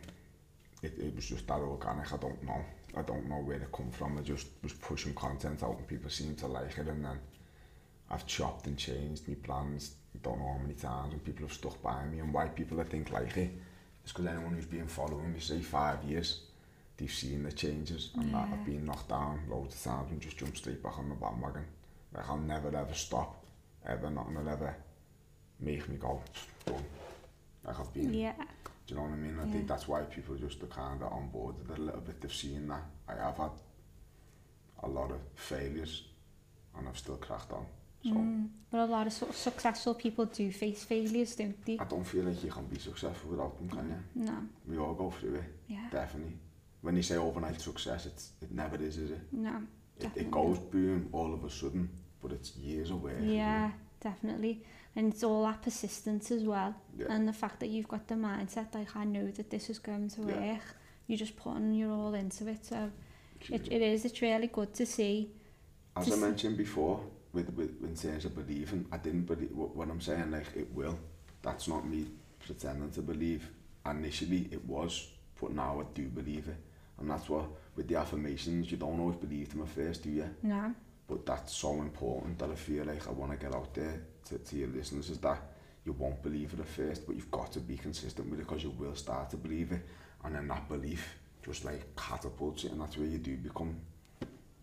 it, 0.82 0.98
it 0.98 1.14
was 1.14 1.26
just 1.26 1.46
that 1.48 1.58
organic. 1.58 2.12
I 2.12 2.16
don't 2.16 2.42
know. 2.44 2.64
I 2.96 3.02
don't 3.02 3.28
know 3.28 3.36
where 3.36 3.56
it 3.56 3.72
come 3.72 3.90
from. 3.90 4.18
I 4.18 4.22
just 4.22 4.46
was 4.62 4.72
pushing 4.72 5.14
content 5.14 5.62
out 5.62 5.76
and 5.76 5.86
people 5.86 6.10
seemed 6.10 6.38
to 6.38 6.46
like 6.46 6.78
it 6.78 6.88
and 6.88 7.04
then 7.04 7.18
I've 8.10 8.26
chopped 8.26 8.66
and 8.66 8.76
changed 8.78 9.28
my 9.28 9.34
plans 9.34 9.94
I 10.14 10.18
don't 10.22 10.38
know 10.38 10.52
how 10.52 10.58
many 10.58 10.74
times 10.74 11.12
and 11.12 11.24
people 11.24 11.46
have 11.46 11.52
stuck 11.52 11.80
by 11.82 12.04
me 12.04 12.20
and 12.20 12.32
why 12.32 12.48
people 12.48 12.80
I 12.80 12.84
think 12.84 13.12
like 13.12 13.36
it 13.36 13.50
is 14.04 14.12
because 14.12 14.26
anyone 14.26 14.54
who's 14.54 14.66
been 14.66 14.86
following 14.86 15.32
me 15.32 15.40
say 15.40 15.60
five 15.60 16.02
years 16.04 16.40
they've 16.96 17.12
seen 17.12 17.42
the 17.42 17.52
changes 17.52 18.10
and 18.14 18.30
yeah. 18.30 18.46
that 18.46 18.48
I've 18.52 18.64
been 18.66 18.84
knocked 18.84 19.08
down 19.08 19.42
loads 19.48 19.74
of 19.74 19.82
times 19.82 20.10
and 20.10 20.20
just 20.20 20.38
jumped 20.38 20.58
straight 20.58 20.82
back 20.82 20.98
on 20.98 21.08
the 21.08 21.14
bandwagon 21.14 21.64
like 22.14 22.28
I'll 22.28 22.38
never 22.38 22.68
ever 22.68 22.94
stop 22.94 23.44
ever 23.86 24.10
nothing 24.10 24.34
will 24.34 24.48
ever 24.48 24.74
make 25.60 25.88
me 25.88 25.96
go 25.96 26.22
done 26.64 26.84
like 27.64 27.78
I've 27.78 27.92
been 27.92 28.14
yeah 28.14 28.32
Do 28.88 28.94
you 28.94 29.00
know 29.00 29.06
what 29.06 29.12
I 29.12 29.16
mean? 29.16 29.38
I 29.38 29.44
yeah. 29.44 29.52
think 29.52 29.68
that's 29.68 29.86
why 29.86 30.00
people 30.04 30.34
just 30.36 30.62
are 30.62 30.66
kind 30.66 31.02
of 31.02 31.12
on 31.12 31.28
board 31.28 31.56
with 31.58 31.78
a 31.78 31.80
little 31.80 32.00
bit. 32.00 32.22
They've 32.22 32.32
seen 32.32 32.68
that. 32.68 32.84
I 33.06 33.22
have 33.22 33.36
had 33.36 33.50
a 34.82 34.88
lot 34.88 35.10
of 35.10 35.20
failures 35.34 36.04
and 36.74 36.88
I've 36.88 36.96
still 36.96 37.16
cracked 37.16 37.52
on. 37.52 37.66
So, 38.02 38.10
mm. 38.10 38.48
But 38.70 38.78
a 38.78 38.84
lot 38.86 39.06
of, 39.06 39.12
sort 39.12 39.32
of 39.32 39.36
successful 39.36 39.92
people 39.92 40.24
do 40.24 40.50
face 40.50 40.84
failures, 40.84 41.36
don't 41.36 41.62
they? 41.66 41.78
I 41.78 41.84
don't 41.84 42.04
feel 42.04 42.24
like 42.24 42.42
you 42.42 42.50
can 42.50 42.64
be 42.64 42.78
successful 42.78 43.30
without 43.30 43.58
them, 43.58 43.68
can 43.68 43.88
you? 43.90 44.24
No. 44.24 44.38
We 44.66 44.78
all 44.78 44.94
go 44.94 45.10
through 45.10 45.34
it. 45.34 45.44
Yeah. 45.66 45.88
Definitely. 45.90 46.38
When 46.80 46.96
you 46.96 47.02
say 47.02 47.16
overnight 47.16 47.60
success, 47.60 48.06
it's, 48.06 48.30
it 48.40 48.50
never 48.52 48.76
is, 48.76 48.96
is 48.96 49.10
it? 49.10 49.20
No. 49.32 49.60
It, 49.98 50.02
definitely. 50.02 50.22
it 50.22 50.30
goes 50.30 50.58
boom 50.58 51.08
all 51.12 51.34
of 51.34 51.44
a 51.44 51.50
sudden, 51.50 51.90
but 52.22 52.32
it's 52.32 52.56
years 52.56 52.90
away. 52.90 53.16
Yeah, 53.20 53.70
definitely. 54.00 54.62
And 54.96 55.12
it's 55.12 55.22
all 55.22 55.44
that 55.44 55.62
persistence 55.62 56.30
as 56.30 56.42
well. 56.42 56.74
Yeah. 56.96 57.06
And 57.10 57.28
the 57.28 57.32
fact 57.32 57.60
that 57.60 57.68
you've 57.68 57.88
got 57.88 58.08
the 58.08 58.14
mindset, 58.16 58.74
like, 58.74 58.96
I 58.96 59.04
know 59.04 59.28
that 59.30 59.50
this 59.50 59.70
is 59.70 59.78
going 59.78 60.08
to 60.10 60.22
Yeah. 60.22 60.52
work. 60.52 60.62
You're 61.06 61.18
just 61.18 61.36
putting 61.36 61.72
your 61.74 61.92
all 61.92 62.14
into 62.14 62.48
it. 62.48 62.64
So 62.64 62.90
it, 63.50 63.68
it 63.70 63.82
is, 63.82 64.04
it's 64.04 64.20
really 64.20 64.48
good 64.48 64.74
to 64.74 64.84
see. 64.86 65.30
As 65.96 66.06
to 66.06 66.14
I 66.14 66.16
mentioned 66.16 66.56
before, 66.56 67.00
with, 67.32 67.52
with 67.54 67.82
in 67.82 67.94
terms 67.94 68.24
of 68.24 68.34
believing, 68.34 68.86
I 68.90 68.98
didn't 68.98 69.22
believe 69.22 69.52
what, 69.52 69.74
when 69.76 69.90
I'm 69.90 70.00
saying 70.00 70.30
like 70.30 70.46
it 70.56 70.72
will. 70.74 70.98
That's 71.42 71.68
not 71.68 71.86
me 71.86 72.06
pretending 72.44 72.90
to 72.92 73.02
believe. 73.02 73.48
Initially, 73.86 74.48
it 74.50 74.64
was, 74.66 75.08
but 75.40 75.52
now 75.52 75.80
I 75.80 75.84
do 75.94 76.08
believe 76.08 76.48
it, 76.48 76.56
and 76.98 77.10
that's 77.10 77.28
what 77.30 77.46
with 77.74 77.88
the 77.88 77.96
affirmations, 77.96 78.70
you 78.70 78.76
don't 78.76 78.98
always 79.00 79.16
believe 79.16 79.50
them 79.50 79.62
at 79.62 79.68
first, 79.68 80.02
do 80.02 80.10
you? 80.10 80.28
No. 80.42 80.74
But 81.06 81.24
that's 81.24 81.54
so 81.54 81.74
important 81.80 82.38
that 82.40 82.50
I 82.50 82.54
feel 82.54 82.84
like 82.84 83.06
I 83.06 83.12
want 83.12 83.30
to 83.32 83.38
get 83.38 83.54
out 83.54 83.72
there 83.72 84.02
to, 84.28 84.38
to 84.38 84.56
your 84.56 84.68
listeners 84.68 85.10
is 85.10 85.18
that 85.18 85.40
you 85.84 85.92
won't 85.92 86.22
believe 86.22 86.52
it 86.54 86.60
at 86.60 86.68
first, 86.68 87.06
but 87.06 87.14
you've 87.16 87.30
got 87.30 87.52
to 87.52 87.60
be 87.60 87.76
consistent 87.76 88.28
with 88.30 88.40
it 88.40 88.46
because 88.46 88.62
you 88.62 88.70
will 88.70 88.94
start 88.94 89.30
to 89.30 89.36
believe 89.36 89.72
it, 89.72 89.86
and 90.24 90.34
then 90.34 90.48
that 90.48 90.68
belief 90.68 91.16
just 91.42 91.64
like 91.64 91.94
catapults 91.96 92.64
it, 92.64 92.72
and 92.72 92.80
that's 92.80 92.96
where 92.98 93.06
you 93.06 93.18
do 93.18 93.36
become 93.36 93.80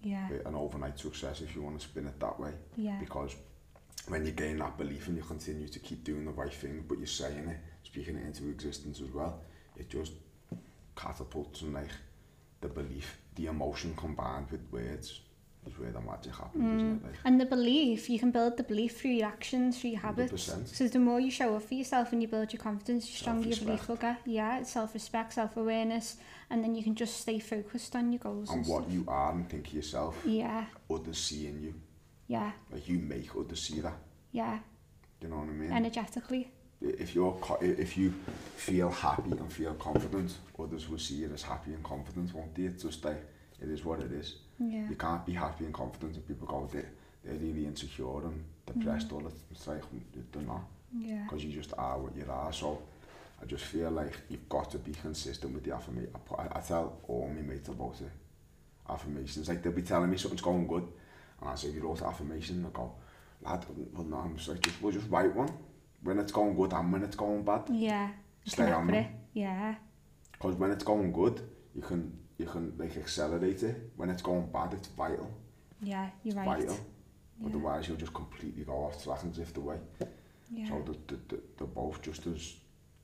Yeah. 0.03 0.29
an 0.45 0.53
overnight 0.55 0.99
success 0.99 1.41
if 1.41 1.55
you 1.55 1.63
want 1.63 1.79
to 1.79 1.87
spin 1.87 2.05
it 2.05 2.19
that 2.19 2.39
way 2.39 2.53
Yeah. 2.75 2.99
because 2.99 3.35
when 4.07 4.23
you 4.23 4.31
gain 4.33 4.57
that 4.59 4.77
belief 4.77 5.07
and 5.07 5.17
you 5.17 5.23
continue 5.23 5.67
to 5.67 5.79
keep 5.79 6.03
doing 6.03 6.25
the 6.25 6.31
right 6.31 6.53
thing 6.53 6.85
but 6.87 6.99
you're 6.99 7.07
saying 7.07 7.47
it 7.49 7.57
speaking 7.83 8.15
it 8.17 8.23
into 8.23 8.47
existence 8.49 9.01
as 9.01 9.09
well 9.09 9.41
it 9.75 9.89
just 9.89 10.11
catapults 10.95 11.61
and 11.63 11.73
like 11.73 11.89
the 12.61 12.67
belief 12.67 13.17
the 13.35 13.47
emotion 13.47 13.95
combined 13.95 14.47
with 14.51 14.61
words 14.71 15.21
is 15.67 15.79
where 15.79 15.91
the 15.91 16.01
magic 16.01 16.35
happens 16.35 16.81
mm. 16.81 16.97
it 16.97 17.05
like 17.05 17.15
And 17.23 17.39
the 17.39 17.45
belief, 17.45 18.09
you 18.09 18.19
can 18.19 18.31
build 18.31 18.57
the 18.57 18.63
belief 18.63 18.99
through 18.99 19.11
your 19.11 19.27
actions, 19.27 19.79
through 19.79 19.91
your 19.91 20.01
habits. 20.01 20.49
100%. 20.49 20.67
So 20.67 20.87
the 20.87 20.99
more 20.99 21.19
you 21.19 21.31
show 21.31 21.55
up 21.55 21.63
for 21.63 21.73
yourself 21.73 22.11
and 22.11 22.21
you 22.21 22.27
build 22.27 22.53
your 22.53 22.61
confidence, 22.61 23.05
the 23.07 23.17
stronger 23.17 23.47
your 23.47 23.57
belief 23.57 23.87
will 23.87 23.95
get. 23.95 24.21
Yeah, 24.25 24.59
it's 24.59 24.71
self-respect, 24.71 25.33
self-awareness, 25.33 26.17
and 26.49 26.63
then 26.63 26.75
you 26.75 26.83
can 26.83 26.95
just 26.95 27.17
stay 27.17 27.39
focused 27.39 27.95
on 27.95 28.11
your 28.11 28.19
goals. 28.19 28.49
and 28.49 28.59
and 28.59 28.67
what 28.67 28.83
stuff. 28.83 28.93
you 28.93 29.05
are 29.07 29.31
and 29.31 29.49
think 29.49 29.67
of 29.67 29.73
yourself 29.73 30.15
Yeah, 30.25 30.65
others 30.89 31.17
seeing 31.17 31.59
you 31.61 31.73
yeah, 32.27 32.51
like 32.71 32.87
you 32.87 32.97
make 32.97 33.29
others 33.35 33.61
see 33.61 33.79
that 33.81 33.97
yeah. 34.31 34.59
you 35.21 35.27
know 35.27 35.37
what 35.37 35.49
I 35.49 35.51
mean 35.51 35.71
Energetically. 35.71 36.51
if 36.81 37.13
you're 37.13 37.37
if 37.61 37.97
you 37.97 38.13
feel 38.55 38.89
happy 38.89 39.31
and 39.31 39.51
feel 39.51 39.73
confident, 39.75 40.35
others 40.59 40.89
will 40.89 40.97
see 40.99 41.15
you 41.15 41.31
as 41.33 41.43
happy 41.43 41.73
and 41.73 41.83
confident, 41.83 42.33
won't 42.33 42.55
they? 42.55 42.63
It's 42.63 42.83
just 42.83 43.03
like 43.05 43.23
it 43.61 43.69
is 43.69 43.85
what 43.85 43.99
it 44.01 44.11
is. 44.11 44.35
Yeah. 44.59 44.89
You 44.89 44.95
can't 44.95 45.25
be 45.25 45.33
happy 45.33 45.65
and 45.65 45.73
confident 45.73 46.17
if 46.17 46.27
people 46.27 46.47
go 46.47 46.69
there. 46.71 46.89
They're 47.23 47.35
really 47.35 47.65
insecure 47.65 48.23
and 48.25 48.43
depressed 48.65 49.11
all 49.11 49.19
the 49.21 49.31
It's 49.51 49.67
like 49.67 49.81
they're 50.31 50.41
not 50.43 50.61
Yeah. 50.95 51.23
because 51.23 51.43
you 51.43 51.51
just 51.51 51.73
are 51.77 51.97
what 51.99 52.15
you 52.15 52.25
are. 52.29 52.53
So 52.53 52.81
I 53.41 53.45
just 53.45 53.65
feel 53.65 53.91
like 53.91 54.13
you've 54.29 54.47
got 54.47 54.71
to 54.71 54.77
be 54.77 54.91
consistent 54.93 55.53
with 55.53 55.63
the 55.63 55.73
affirmation. 55.73 56.11
I, 56.15 56.19
put- 56.19 56.39
I, 56.39 56.47
I 56.57 56.61
tell 56.61 56.99
all 57.07 57.27
my 57.33 57.41
mates 57.41 57.67
about 57.69 57.95
it. 58.01 58.11
Affirmations, 58.87 59.49
like 59.49 59.63
they'll 59.63 59.71
be 59.73 59.81
telling 59.81 60.11
me 60.11 60.17
something's 60.17 60.41
going 60.41 60.67
good, 60.67 60.87
and 61.41 61.49
I 61.49 61.55
say, 61.55 61.69
"You 61.71 61.81
wrote 61.81 62.03
affirmation." 62.03 62.61
They 62.61 62.69
go, 62.69 62.91
"Lad, 63.41 63.65
well, 63.93 64.03
no." 64.05 64.17
I'm 64.17 64.35
just 64.37 64.47
like, 64.49 64.61
"Just, 64.61 64.79
well, 64.79 64.91
just 64.91 65.09
write 65.09 65.35
one 65.35 65.49
when 66.03 66.19
it's 66.19 66.31
going 66.31 66.55
good 66.55 66.71
and 66.71 66.93
when 66.93 67.01
it's 67.01 67.15
going 67.15 67.41
bad." 67.43 67.63
Yeah. 67.71 68.11
Stay 68.45 68.71
on 68.71 68.93
it. 68.93 69.07
Yeah. 69.33 69.73
Because 70.33 70.53
when 70.55 70.69
it's 70.69 70.83
going 70.83 71.11
good, 71.11 71.41
you 71.73 71.81
can 71.81 72.15
you 72.37 72.45
can 72.45 72.73
like 72.77 72.95
accelerate 72.97 73.63
it. 73.63 73.91
When 73.95 74.09
it's 74.09 74.21
going 74.21 74.47
bad, 74.51 74.73
it's 74.73 74.87
vital. 74.89 75.31
Yeah. 75.81 76.09
You're 76.23 76.35
It's 76.37 76.47
right. 76.47 76.59
vital. 76.59 76.79
Yeah. 77.41 77.47
Otherwise, 77.47 77.87
you'll 77.87 77.97
just 77.97 78.13
completely 78.13 78.63
go 78.63 78.73
off 78.85 79.03
track 79.03 79.23
and 79.23 79.33
drift 79.33 79.57
away. 79.57 79.77
Yeah. 80.51 80.67
So 80.69 80.83
the, 80.85 81.13
the, 81.13 81.19
the, 81.35 81.41
they're 81.57 81.67
both 81.67 82.01
just 82.01 82.27
as 82.27 82.55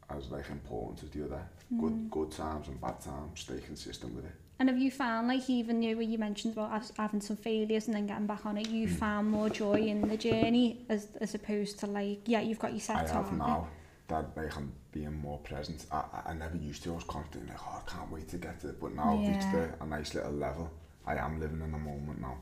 as 0.10 0.30
like 0.30 0.50
important 0.50 1.04
as 1.04 1.10
the 1.10 1.24
other. 1.26 1.42
Mm. 1.74 1.80
Good 1.82 2.12
good 2.12 2.32
times 2.32 2.68
and 2.68 2.80
bad 2.80 3.00
times. 3.00 3.40
Stay 3.42 3.60
consistent 3.60 4.14
with 4.16 4.26
it. 4.26 4.32
And 4.60 4.70
have 4.70 4.78
you 4.78 4.92
found, 4.92 5.28
like, 5.28 5.50
even 5.50 5.82
you, 5.82 5.96
where 5.96 6.06
you 6.06 6.20
mentioned 6.20 6.54
about 6.54 6.84
having 6.96 7.20
some 7.20 7.36
failures 7.36 7.88
and 7.88 7.96
then 7.96 8.06
getting 8.06 8.28
back 8.28 8.46
on 8.46 8.60
it, 8.60 8.70
you 8.70 8.88
Mm. 8.88 8.96
found 8.96 9.28
more 9.32 9.50
joy 9.50 9.80
in 9.94 10.08
the 10.08 10.18
journey 10.18 10.86
as 10.88 11.08
as 11.20 11.34
opposed 11.34 11.80
to, 11.80 11.88
like, 11.88 12.20
yeah, 12.28 12.42
you've 12.42 12.60
got 12.60 12.72
your 12.72 12.80
set 12.82 12.98
I 12.98 13.08
have 13.14 13.32
now 13.34 13.68
that 14.12 14.36
like 14.38 14.56
I'm 14.56 14.72
being 14.92 15.14
more 15.14 15.40
present. 15.40 15.86
I, 15.92 15.98
I, 16.14 16.30
I 16.32 16.34
never 16.34 16.58
used 16.58 16.84
to. 16.84 16.92
I 16.92 16.96
was 16.96 17.04
constantly 17.06 17.50
like, 17.50 17.60
oh, 17.66 17.82
I 17.86 17.90
can't 17.90 18.12
wait 18.12 18.28
to 18.30 18.38
get 18.38 18.60
to 18.62 18.70
it. 18.70 18.80
But 18.80 18.94
now 18.96 19.20
I've 19.20 19.28
reached 19.28 19.54
a, 19.54 19.74
a 19.82 19.86
nice 19.86 20.14
little 20.14 20.32
level. 20.34 20.72
I 21.06 21.16
am 21.16 21.40
living 21.40 21.62
in 21.62 21.72
the 21.72 21.78
moment 21.78 22.22
now. 22.22 22.38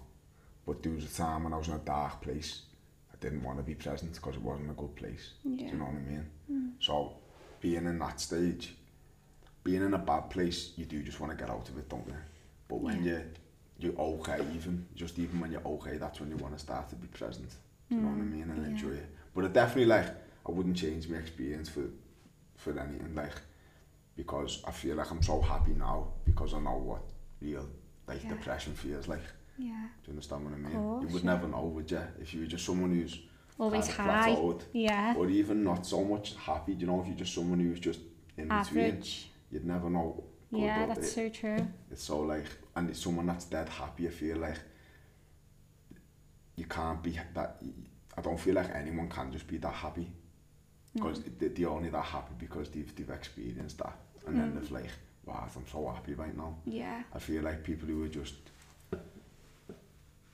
But 0.65 0.84
there 0.84 0.91
was 0.91 1.05
a 1.05 1.15
time 1.15 1.43
when 1.45 1.53
I 1.53 1.57
was 1.57 1.67
in 1.67 1.76
a 1.76 1.80
dark 1.80 2.22
place. 2.22 2.63
I 3.11 3.15
didn't 3.20 3.43
want 3.43 3.57
to 3.57 3.63
be 3.63 3.76
present 3.76 4.13
because 4.13 4.36
it 4.36 4.41
wasn't 4.41 4.70
a 4.72 4.74
good 4.74 4.95
place. 4.95 5.34
Do 5.43 5.49
you 5.63 5.74
know 5.78 5.86
what 5.86 5.95
I 5.95 5.99
mean? 5.99 6.26
Mm. 6.51 6.72
So 6.80 7.13
being 7.61 7.86
in 7.86 7.97
that 7.99 8.20
stage, 8.20 8.76
being 9.63 9.82
in 9.84 9.93
a 9.93 9.97
bad 9.97 10.30
place, 10.30 10.72
you 10.76 10.86
do 10.86 11.01
just 11.03 11.20
want 11.20 11.32
to 11.32 11.38
get 11.38 11.49
out 11.49 11.67
of 11.70 11.78
it, 11.78 11.89
don't 11.89 12.07
you? 12.07 12.15
But 12.67 12.82
when 12.82 13.03
Yeah. 13.03 13.11
you 13.13 13.24
you're 13.82 13.97
okay, 13.97 14.39
even 14.55 14.86
just 14.93 15.17
even 15.20 15.39
when 15.39 15.51
you're 15.53 15.65
okay, 15.65 15.97
that's 15.97 16.20
when 16.20 16.30
you 16.30 16.36
want 16.38 16.53
to 16.53 16.59
start 16.59 16.89
to 16.89 16.95
be 16.95 17.07
present. 17.07 17.49
Do 17.89 17.95
you 17.95 18.01
know 18.01 18.09
what 18.09 18.17
I 18.17 18.22
Mm, 18.22 18.32
mean? 18.32 18.41
And 18.51 18.61
yeah. 18.61 18.70
enjoy 18.72 18.91
it. 18.91 19.09
But 19.34 19.45
it 19.45 19.53
definitely 19.53 19.86
like 19.86 20.07
I 20.49 20.51
wouldn't 20.51 20.77
change 20.77 21.07
my 21.07 21.17
experience 21.17 21.69
for 21.69 21.85
for 22.55 22.77
anything 22.77 23.13
like 23.15 23.35
because 24.15 24.61
I 24.67 24.71
feel 24.71 24.95
like 24.97 25.09
I'm 25.11 25.21
so 25.23 25.39
happy 25.41 25.73
now 25.73 26.07
because 26.25 26.53
I 26.53 26.59
know 26.59 26.77
what 26.89 27.03
real 27.41 27.65
like 28.07 28.23
Yeah. 28.23 28.29
depression 28.29 28.73
feels 28.73 29.07
like. 29.07 29.21
Yeah. 29.57 29.87
Do 30.03 30.07
you 30.07 30.13
understand 30.13 30.45
what 30.45 30.53
I 30.53 30.57
mean? 30.57 30.73
Course, 30.73 31.03
you 31.03 31.13
would 31.13 31.23
yeah. 31.23 31.33
never 31.33 31.47
know, 31.47 31.65
would 31.75 31.89
you? 31.91 32.01
If 32.19 32.33
you 32.33 32.41
were 32.41 32.47
just 32.47 32.65
someone 32.65 32.91
who's 32.91 33.19
Always 33.59 33.87
high. 33.87 34.31
plateaued, 34.33 34.61
Yeah. 34.73 35.15
or 35.17 35.29
even 35.29 35.63
not 35.63 35.85
so 35.85 36.03
much 36.03 36.35
happy. 36.35 36.73
Do 36.75 36.81
you 36.81 36.87
know 36.87 37.01
if 37.01 37.07
you're 37.07 37.15
just 37.17 37.33
someone 37.33 37.59
who's 37.59 37.79
just 37.79 37.99
in 38.37 38.47
between, 38.47 38.85
Average. 38.85 39.29
you'd 39.51 39.65
never 39.65 39.89
know. 39.89 40.23
Yeah, 40.51 40.85
that's 40.87 40.99
bad. 41.01 41.09
so 41.09 41.29
true. 41.29 41.67
It's 41.91 42.03
so 42.03 42.19
like, 42.21 42.45
and 42.75 42.89
it's 42.89 43.01
someone 43.01 43.27
that's 43.27 43.45
dead 43.45 43.69
happy. 43.69 44.07
I 44.07 44.11
feel 44.11 44.37
like 44.37 44.59
you 46.55 46.65
can't 46.65 47.01
be 47.03 47.19
that. 47.33 47.61
I 48.17 48.21
don't 48.21 48.39
feel 48.39 48.55
like 48.55 48.69
anyone 48.73 49.07
can 49.09 49.31
just 49.31 49.47
be 49.47 49.57
that 49.57 49.73
happy 49.73 50.11
because 50.93 51.19
Mm. 51.19 51.39
they, 51.39 51.47
they're 51.49 51.69
only 51.69 51.89
that 51.89 52.03
happy 52.05 52.33
because 52.37 52.69
they've 52.69 52.93
they've 52.95 53.09
experienced 53.09 53.77
that, 53.79 53.97
and 54.27 54.37
then 54.39 54.51
Mm. 54.51 54.55
they've 54.59 54.71
like, 54.71 54.89
wow, 55.25 55.47
I'm 55.55 55.67
so 55.67 55.87
happy 55.89 56.13
right 56.15 56.35
now. 56.35 56.57
Yeah. 56.65 57.03
I 57.13 57.19
feel 57.19 57.43
like 57.43 57.63
people 57.63 57.87
who 57.87 58.03
are 58.03 58.07
just 58.07 58.35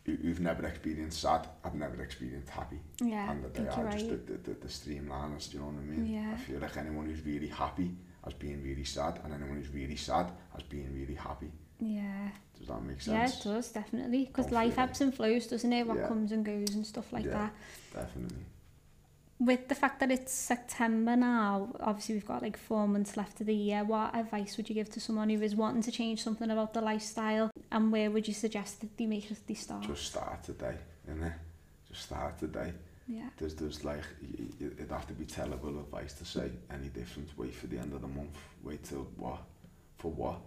who, 0.06 0.14
who've 0.18 0.40
never 0.40 0.66
experienced 0.68 1.20
sad, 1.22 1.48
have 1.64 1.74
never 1.76 2.02
experienced 2.04 2.50
happy. 2.50 2.80
Yeah. 3.02 3.32
and 3.32 3.44
that 3.44 3.54
they 3.56 3.64
you're 3.64 3.72
just 3.72 3.86
right. 3.86 4.10
the, 4.28 4.34
the, 4.34 4.38
the, 4.38 4.54
the 4.62 4.68
streamliners, 4.68 5.50
do 5.50 5.58
you 5.58 5.64
know 5.64 5.70
what 5.72 5.82
I 5.82 5.86
mean? 5.86 6.06
Yeah. 6.06 6.32
I 6.34 6.38
feel 6.38 6.60
like 6.60 6.78
anyone 6.78 7.08
who's 7.08 7.26
really 7.26 7.48
happy 7.48 7.96
has 8.24 8.34
been 8.34 8.64
really 8.64 8.84
sad, 8.84 9.20
and 9.24 9.34
anyone 9.34 9.58
who's 9.58 9.70
really 9.74 9.96
sad 9.96 10.32
has 10.54 10.64
been 10.64 10.94
really 10.94 11.16
happy. 11.16 11.52
Yeah. 11.80 12.30
Does 12.58 12.68
that 12.68 12.82
make 12.84 13.02
sense? 13.02 13.08
Yeah, 13.34 13.38
it 13.40 13.44
does, 13.56 13.72
definitely. 13.72 14.26
Because 14.26 14.52
life 14.52 14.78
ebbs 14.80 15.02
and 15.02 15.14
flows, 15.14 15.48
doesn't 15.48 15.74
it? 15.74 15.86
What 15.88 15.98
Yeah. 15.98 16.08
comes 16.08 16.32
and 16.32 16.46
goes 16.46 16.74
and 16.76 16.86
stuff 16.86 17.12
like 17.12 17.26
Yeah. 17.26 17.32
that. 17.32 17.54
Definitely. 17.94 18.46
with 19.40 19.68
the 19.68 19.76
fact 19.76 20.00
that 20.00 20.12
it's 20.12 20.32
September 20.32 21.16
now, 21.16 21.76
obviously 21.82 22.16
we've 22.16 22.26
got 22.26 22.42
like 22.42 22.58
four 22.58 22.88
months 22.88 23.18
left 23.18 23.42
of 23.42 23.48
the 23.48 23.56
year, 23.56 23.84
what 23.84 24.16
advice 24.16 24.56
would 24.58 24.70
you 24.70 24.76
give 24.76 24.90
to 24.92 25.00
someone 25.00 25.30
who 25.30 25.42
is 25.42 25.56
wanting 25.56 25.84
to 25.84 25.92
change 25.92 26.24
something 26.24 26.50
about 26.50 26.74
their 26.74 26.84
lifestyle 26.84 27.52
and 27.72 27.92
where 27.92 28.10
would 28.10 28.28
you 28.28 28.34
suggest 28.34 28.80
that 28.82 28.98
they 28.98 29.06
make 29.06 29.28
they 29.48 29.54
start? 29.54 29.84
Just 29.84 30.06
start 30.06 30.44
today, 30.44 30.76
innit? 31.10 31.34
Just 31.90 32.04
start 32.04 32.38
today. 32.40 32.74
Yeah. 33.08 33.30
There's, 33.38 33.56
there's 33.56 33.84
like, 33.84 34.04
it'd 34.60 34.90
have 34.90 35.08
to 35.08 35.14
be 35.14 35.26
terrible 35.26 35.80
advice 35.80 36.14
to 36.14 36.26
say 36.26 36.50
any 36.72 36.88
different. 36.88 37.30
Wait 37.38 37.54
for 37.54 37.68
the 37.68 37.78
end 37.78 37.94
of 37.94 38.02
the 38.02 38.08
month. 38.08 38.36
Wait 38.64 38.84
till 38.84 39.08
what? 39.18 39.42
For 39.98 40.12
what? 40.12 40.40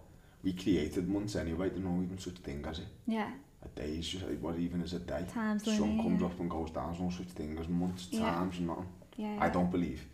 We 0.43 0.53
created 0.53 1.07
months 1.07 1.35
anyway. 1.35 1.69
There's 1.69 1.83
no 1.83 2.01
even 2.01 2.17
such 2.17 2.35
thing 2.35 2.65
as 2.67 2.79
it. 2.79 2.87
Yeah. 3.07 3.31
A 3.63 3.67
day 3.79 3.97
is 3.99 4.07
just, 4.07 4.25
what 4.41 4.57
even 4.57 4.81
is 4.81 4.93
a 4.93 4.99
day? 4.99 5.25
Times 5.33 5.65
Sun 5.65 5.79
linear. 5.81 6.03
comes 6.03 6.23
up 6.23 6.39
and 6.39 6.49
goes 6.49 6.71
down. 6.71 6.87
There's 6.91 7.01
no 7.01 7.09
such 7.09 7.27
thing 7.27 7.57
as 7.59 7.67
months, 7.67 8.07
Yeah. 8.11 8.21
times, 8.21 8.59
nothing. 8.59 8.85
Yeah, 9.17 9.37
I 9.41 9.49
don't 9.49 9.69
believe. 9.69 10.05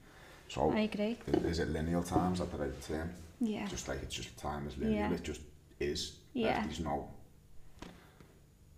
So 0.47 0.71
I 0.71 0.79
agree. 0.81 1.17
is 1.27 1.59
it 1.59 1.69
lineal 1.69 2.01
times 2.03 2.41
at 2.41 2.51
the 2.51 2.57
right 2.57 2.81
term? 2.81 3.11
Yeah, 3.39 3.67
Just 3.67 3.87
like 3.87 4.01
it's 4.01 4.15
just 4.15 4.35
time 4.37 4.67
is 4.67 4.77
linear. 4.77 4.95
Yeah. 5.09 5.11
It 5.13 5.23
just 5.23 5.41
is. 5.79 6.13
Like, 6.33 6.45
yeah, 6.45 6.63
there's 6.63 6.79
no 6.79 7.07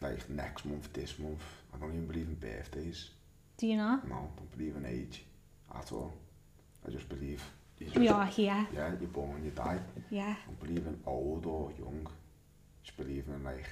like 0.01 0.29
next 0.29 0.65
month, 0.65 0.91
this 0.93 1.17
month. 1.19 1.41
I 1.73 1.77
don't 1.79 1.91
even 1.91 2.07
believe 2.07 2.27
in 2.27 2.35
birthdays. 2.35 3.09
do 3.57 3.67
you 3.67 3.77
know? 3.77 3.99
No, 4.07 4.29
don't 4.37 4.51
believe 4.57 4.75
in 4.75 4.85
age 4.85 5.23
at 5.75 5.91
all. 5.91 6.13
I 6.85 6.91
just 6.91 7.09
believe 7.09 7.41
just, 7.79 7.95
We 7.95 8.07
are 8.09 8.25
here. 8.25 8.67
yeah, 8.73 8.91
you're 8.99 9.09
born, 9.09 9.43
you 9.43 9.51
die. 9.51 9.79
Yeah, 10.09 10.35
I 10.43 10.45
don't 10.47 10.59
believe 10.59 10.85
in 10.87 10.99
old 11.05 11.45
or 11.45 11.71
young. 11.79 12.07
Just 12.83 12.97
believe 12.97 13.25
in 13.27 13.43
like 13.43 13.65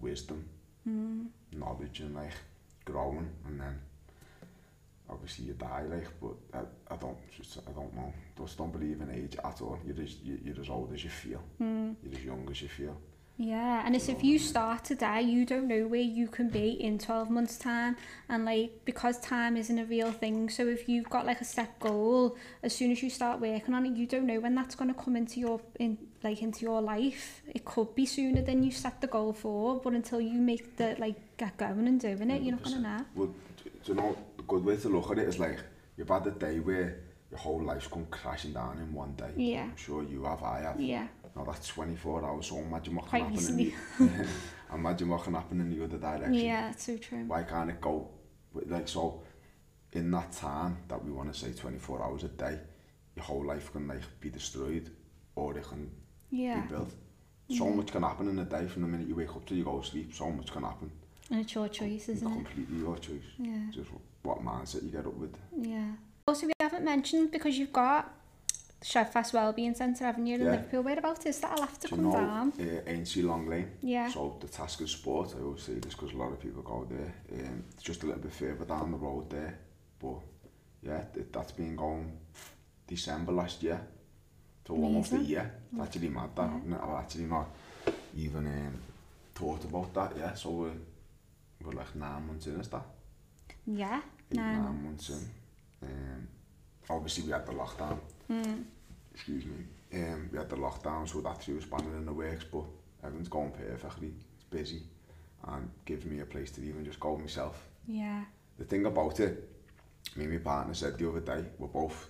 wisdom, 0.00 0.48
mm. 0.88 1.26
knowledge 1.52 2.00
and 2.00 2.14
like 2.14 2.32
growing 2.84 3.28
and 3.46 3.60
then 3.60 3.78
obviously 5.08 5.44
you 5.46 5.52
die 5.52 5.84
like 5.88 6.06
but 6.20 6.34
I, 6.54 6.94
I 6.94 6.96
don't 6.96 7.18
just 7.36 7.58
I 7.58 7.72
don't 7.72 7.94
know. 7.94 8.12
Just 8.38 8.58
don't 8.58 8.72
believe 8.72 9.00
in 9.00 9.10
age 9.10 9.36
at 9.44 9.60
all. 9.60 9.78
You're 9.84 10.02
as, 10.02 10.16
you, 10.22 10.38
you're 10.44 10.60
as 10.60 10.70
old 10.70 10.92
as 10.94 11.04
you 11.04 11.10
feel. 11.10 11.42
Mm. 11.60 11.96
you're 12.02 12.14
as 12.14 12.24
young 12.24 12.48
as 12.50 12.62
you 12.62 12.68
feel 12.68 12.96
Yeah, 13.42 13.82
and 13.86 13.96
it's 13.96 14.10
if 14.10 14.22
you 14.22 14.38
start 14.38 14.84
today, 14.84 15.22
you 15.22 15.46
don't 15.46 15.66
know 15.66 15.86
where 15.86 16.02
you 16.02 16.28
can 16.28 16.50
be 16.50 16.72
in 16.72 16.98
12 16.98 17.30
months' 17.30 17.56
time. 17.56 17.96
And 18.28 18.44
like, 18.44 18.82
because 18.84 19.18
time 19.20 19.56
isn't 19.56 19.78
a 19.78 19.86
real 19.86 20.12
thing, 20.12 20.50
so 20.50 20.66
if 20.66 20.90
you've 20.90 21.08
got 21.08 21.24
like 21.24 21.40
a 21.40 21.44
set 21.46 21.80
goal, 21.80 22.36
as 22.62 22.74
soon 22.76 22.92
as 22.92 23.02
you 23.02 23.08
start 23.08 23.40
working 23.40 23.72
on 23.72 23.86
it, 23.86 23.96
you 23.96 24.06
don't 24.06 24.26
know 24.26 24.40
when 24.40 24.54
that's 24.54 24.74
going 24.74 24.92
to 24.92 25.00
come 25.02 25.16
into 25.16 25.40
your, 25.40 25.58
in 25.78 25.96
like, 26.22 26.42
into 26.42 26.66
your 26.66 26.82
life. 26.82 27.40
It 27.48 27.64
could 27.64 27.94
be 27.94 28.04
sooner 28.04 28.42
than 28.42 28.62
you 28.62 28.70
set 28.70 29.00
the 29.00 29.06
goal 29.06 29.32
for, 29.32 29.80
but 29.80 29.94
until 29.94 30.20
you 30.20 30.38
make 30.38 30.76
the, 30.76 30.96
like, 30.98 31.16
get 31.38 31.56
going 31.56 31.88
and 31.88 31.98
doing 31.98 32.30
it, 32.30 32.42
you're 32.42 32.52
not 32.52 32.62
going 32.62 32.76
to 32.76 32.82
know. 32.82 33.04
well 33.14 33.34
do 33.64 33.92
you 33.92 33.94
know 33.94 34.14
a 34.38 34.42
good 34.42 34.62
way 34.62 34.76
to 34.76 34.88
look 34.90 35.10
at 35.10 35.18
it 35.18 35.26
is 35.26 35.38
like 35.38 35.58
you've 35.96 36.10
had 36.10 36.26
a 36.26 36.30
day 36.30 36.58
where 36.60 37.00
your 37.30 37.38
whole 37.38 37.62
life's 37.62 37.86
come 37.86 38.04
crashing 38.10 38.52
down 38.52 38.76
in 38.78 38.92
one 38.92 39.14
day 39.14 39.30
Yeah, 39.36 39.62
I'm 39.62 39.76
sure 39.76 40.02
you 40.02 40.24
have 40.24 40.42
I 40.42 40.60
have 40.60 40.78
yeah, 40.78 41.06
now 41.36 41.44
that's 41.44 41.68
24 41.68 42.24
hours 42.24 42.46
so 42.46 42.58
imagine 42.58 42.94
what 42.94 43.08
can 43.08 43.20
Quite 43.20 43.32
happen 43.32 43.46
in 43.46 43.56
the, 43.56 44.26
imagine 44.74 45.08
what 45.08 45.22
can 45.24 45.34
happen 45.34 45.60
in 45.60 45.70
the 45.70 45.84
other 45.84 45.98
direction 45.98 46.34
yeah, 46.46 46.70
it's 46.70 46.84
so 46.86 46.96
true. 46.96 47.24
why 47.26 47.42
can't 47.42 47.70
it 47.70 47.80
go 47.80 48.08
like 48.66 48.88
so 48.88 49.22
in 49.92 50.10
that 50.10 50.32
time 50.32 50.78
that 50.88 51.04
we 51.04 51.10
want 51.10 51.32
to 51.32 51.38
say 51.38 51.52
24 51.52 52.02
hours 52.02 52.24
a 52.24 52.28
day 52.28 52.58
your 53.16 53.24
whole 53.24 53.44
life 53.44 53.72
can 53.72 53.86
like 53.88 54.02
be 54.20 54.30
destroyed 54.30 54.90
or 55.34 55.56
it 55.56 55.66
can 55.68 55.90
Yeah, 56.30 56.60
be 56.62 56.68
built 56.68 56.92
so 57.48 57.64
Yeah. 57.66 57.74
much 57.74 57.90
can 57.92 58.02
happen 58.02 58.28
in 58.28 58.38
a 58.38 58.44
day 58.44 58.66
from 58.68 58.82
the 58.82 58.88
minute 58.88 59.08
you 59.08 59.16
wake 59.16 59.30
up 59.34 59.44
till 59.46 59.56
you 59.56 59.64
go 59.64 59.80
to 59.80 59.86
sleep 59.86 60.14
so 60.14 60.30
much 60.30 60.52
can 60.52 60.62
happen 60.62 60.90
and 61.30 61.40
it's 61.42 61.54
your 61.54 61.68
choice, 61.68 62.08
isn't 62.08 62.26
it? 62.26 62.32
completely 62.34 62.78
your 62.78 62.96
choice 62.98 63.28
Yeah. 63.38 63.70
just 63.70 63.90
what 64.22 64.38
mindset 64.44 64.82
you 64.84 64.90
get 64.90 65.06
up 65.06 65.14
with 65.14 65.36
Yeah. 65.56 65.92
Also, 66.28 66.46
we 66.46 66.52
haven't 66.60 66.84
mentioned 66.84 67.32
because 67.32 67.58
you've 67.58 67.72
got 67.72 68.12
Shedfast 68.82 69.34
Wellbeing 69.34 69.74
Centre, 69.74 70.04
haven't 70.04 70.26
you, 70.26 70.36
in 70.36 70.40
Yeah. 70.42 70.50
Liverpool? 70.52 70.82
Whereabouts 70.82 71.26
is 71.26 71.38
that? 71.40 71.52
I'll 71.52 71.66
have 71.66 71.78
to 71.80 71.88
do 71.88 71.96
you 71.96 72.02
come 72.02 72.10
know 72.10 72.16
down. 72.16 72.52
uh, 72.58 73.22
Long 73.26 73.46
Lane 73.46 73.70
Yeah. 73.82 74.08
so 74.08 74.36
the 74.40 74.48
task 74.48 74.80
is 74.80 74.90
sport 74.92 75.34
I 75.38 75.42
always 75.42 75.62
say 75.62 75.74
this 75.74 75.94
because 75.94 76.12
a 76.14 76.16
lot 76.16 76.32
of 76.32 76.40
people 76.40 76.62
go 76.62 76.86
there 76.88 77.12
um, 77.32 77.64
it's 77.74 77.82
just 77.82 78.02
a 78.02 78.06
little 78.06 78.22
bit 78.22 78.32
further 78.32 78.64
down 78.64 78.90
the 78.92 78.96
road 78.98 79.28
there 79.30 79.58
but 79.98 80.20
yeah 80.82 81.02
th- 81.12 81.26
that's 81.30 81.52
been 81.52 81.76
going 81.76 82.18
December 82.86 83.32
last 83.32 83.62
year 83.62 83.80
so 84.66 84.74
almost 84.74 85.12
a 85.12 85.16
Amazing. 85.16 85.30
year 85.30 85.54
it's 85.72 85.82
actually 85.82 86.08
mad 86.08 86.30
that 86.36 86.50
Yeah. 86.68 86.82
I've 86.82 87.04
actually 87.04 87.24
not 87.26 87.48
even 88.16 88.46
um, 88.46 88.74
thought 89.34 89.64
about 89.64 89.92
that 89.94 90.12
yeah 90.16 90.34
so 90.34 90.50
we're, 90.50 90.72
we're 91.62 91.72
like 91.72 91.94
nine 91.96 92.26
months 92.26 92.46
in 92.46 92.58
is 92.60 92.68
that 92.68 92.86
Yeah. 93.66 94.00
eight, 94.30 94.36
Nine 94.38 94.62
nine 94.62 94.84
months 94.84 95.10
in 95.10 95.28
um, 95.82 96.28
obviously 96.88 97.24
we 97.24 97.32
had 97.32 97.44
the 97.46 97.52
lockdown. 97.52 97.98
Mm. 98.30 98.64
Excuse 99.12 99.44
me. 99.44 99.64
Um, 99.92 100.28
we 100.30 100.38
had 100.38 100.48
the 100.48 100.56
lockdown, 100.56 101.08
so 101.08 101.20
that's 101.20 101.48
was 101.48 101.64
spanning 101.64 101.92
in 101.96 102.06
the 102.06 102.12
works, 102.12 102.44
but 102.44 102.64
everything's 103.02 103.28
going 103.28 103.50
perfectly. 103.50 104.12
It's 104.34 104.44
busy 104.44 104.82
and 105.48 105.68
gives 105.84 106.04
me 106.04 106.20
a 106.20 106.24
place 106.24 106.50
to 106.52 106.62
even 106.62 106.84
just 106.84 107.00
go 107.00 107.16
myself. 107.16 107.66
Yeah. 107.88 108.24
The 108.58 108.64
thing 108.64 108.86
about 108.86 109.18
it, 109.20 109.48
me 110.14 110.24
and 110.24 110.32
my 110.32 110.38
partner 110.38 110.74
said 110.74 110.96
the 110.96 111.08
other 111.08 111.20
day, 111.20 111.44
we're 111.58 111.68
both 111.68 112.08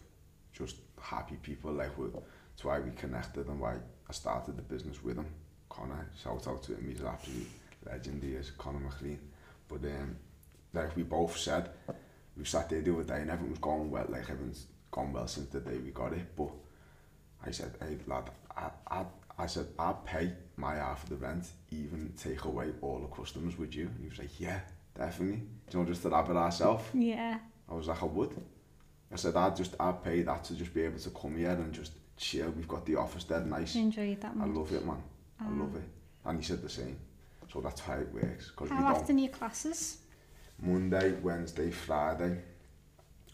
just 0.52 0.76
happy 1.01 1.36
people. 1.36 1.72
Like, 1.72 1.97
we're, 1.97 2.10
it's 2.52 2.64
why 2.64 2.80
we 2.80 2.90
connected 2.90 3.47
and 3.47 3.59
why 3.59 3.76
I 4.09 4.12
started 4.12 4.56
the 4.56 4.62
business 4.62 5.02
with 5.02 5.16
him. 5.16 5.26
Connor, 5.70 6.10
shout 6.22 6.47
out 6.48 6.62
to 6.64 6.74
him, 6.74 6.86
he's 6.86 7.01
an 7.01 7.06
absolute 7.06 7.48
legend, 7.86 8.22
he 8.22 8.32
is, 8.32 8.51
Connor 8.59 8.80
McLean. 8.80 9.20
But 9.68 9.84
um, 9.84 10.16
like 10.74 10.94
we 10.97 11.05
both 11.05 11.36
said, 11.36 11.70
we 12.36 12.44
sat 12.44 12.68
there 12.68 12.82
the 12.82 12.92
other 12.92 13.05
day 13.05 13.20
and 13.20 13.30
everything 13.30 13.51
was 13.51 13.60
going 13.60 13.90
well, 13.90 14.06
like 14.09 14.28
everything's 14.28 14.66
gone 14.90 15.12
well 15.12 15.26
since 15.26 15.48
the 15.50 15.60
day 15.60 15.78
we 15.78 15.90
got 15.90 16.12
it, 16.12 16.36
but 16.36 16.50
I 17.44 17.50
said, 17.50 17.74
hey 17.80 17.98
lad, 18.06 18.30
I, 18.56 18.70
I, 18.88 19.04
I 19.38 19.46
said, 19.46 19.66
I'd 19.78 20.04
pay 20.04 20.32
my 20.56 20.74
half 20.74 21.04
of 21.04 21.10
the 21.10 21.16
rent, 21.16 21.46
even 21.70 22.12
take 22.16 22.44
away 22.44 22.72
all 22.82 22.98
the 22.98 23.06
customs 23.06 23.56
with 23.58 23.74
you. 23.74 23.86
And 23.86 24.00
he 24.00 24.08
was 24.08 24.18
like, 24.18 24.38
yeah, 24.38 24.60
definitely. 24.96 25.42
Do 25.70 25.78
you 25.78 25.84
know, 25.84 25.90
just 25.90 26.02
to 26.02 26.10
have 26.10 26.28
it 26.28 26.36
ourselves. 26.36 26.84
Yeah. 26.92 27.38
I 27.68 27.74
was 27.74 27.88
like, 27.88 28.02
I 28.02 28.06
would. 28.06 28.36
I 29.12 29.16
said, 29.16 29.36
I'd 29.36 29.56
just, 29.56 29.74
I'd 29.80 30.04
pay 30.04 30.22
that 30.22 30.44
to 30.44 30.54
just 30.54 30.74
be 30.74 30.82
able 30.82 30.98
to 30.98 31.10
come 31.10 31.36
here 31.36 31.50
and 31.50 31.72
just 31.72 31.92
chill. 32.16 32.50
We've 32.50 32.68
got 32.68 32.84
the 32.84 32.96
office 32.96 33.24
there, 33.24 33.40
nice. 33.40 33.74
Enjoy 33.74 34.16
that 34.20 34.36
much. 34.36 34.48
I 34.48 34.50
love 34.50 34.72
it, 34.72 34.84
man. 34.84 34.96
Um, 34.96 35.02
I 35.40 35.44
ah. 35.46 35.64
love 35.64 35.76
it. 35.76 35.88
And 36.26 36.38
he 36.38 36.44
said 36.44 36.62
the 36.62 36.68
same. 36.68 36.98
So 37.52 37.60
that's 37.60 37.80
how 37.80 37.94
it 37.94 38.12
works. 38.12 38.50
Cause 38.50 38.68
how 38.68 38.78
we 38.78 38.84
often 38.84 39.16
are 39.16 39.20
your 39.20 39.30
classes? 39.30 39.98
Monday, 40.60 41.12
Wednesday, 41.22 41.70
Friday, 41.70 42.38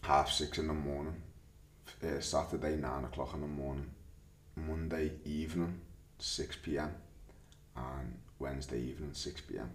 half 0.01 0.31
six 0.31 0.57
in 0.57 0.67
the 0.67 0.73
morning. 0.73 1.21
Uh, 2.03 2.19
Saturday, 2.19 2.75
nine 2.75 3.03
o'clock 3.05 3.33
in 3.33 3.41
the 3.41 3.47
morning. 3.47 3.89
Monday 4.55 5.11
evening, 5.25 5.79
6 6.19 6.57
p.m. 6.63 6.93
And 7.75 8.17
Wednesday 8.39 8.79
evening, 8.81 9.11
6 9.13 9.41
p.m. 9.41 9.69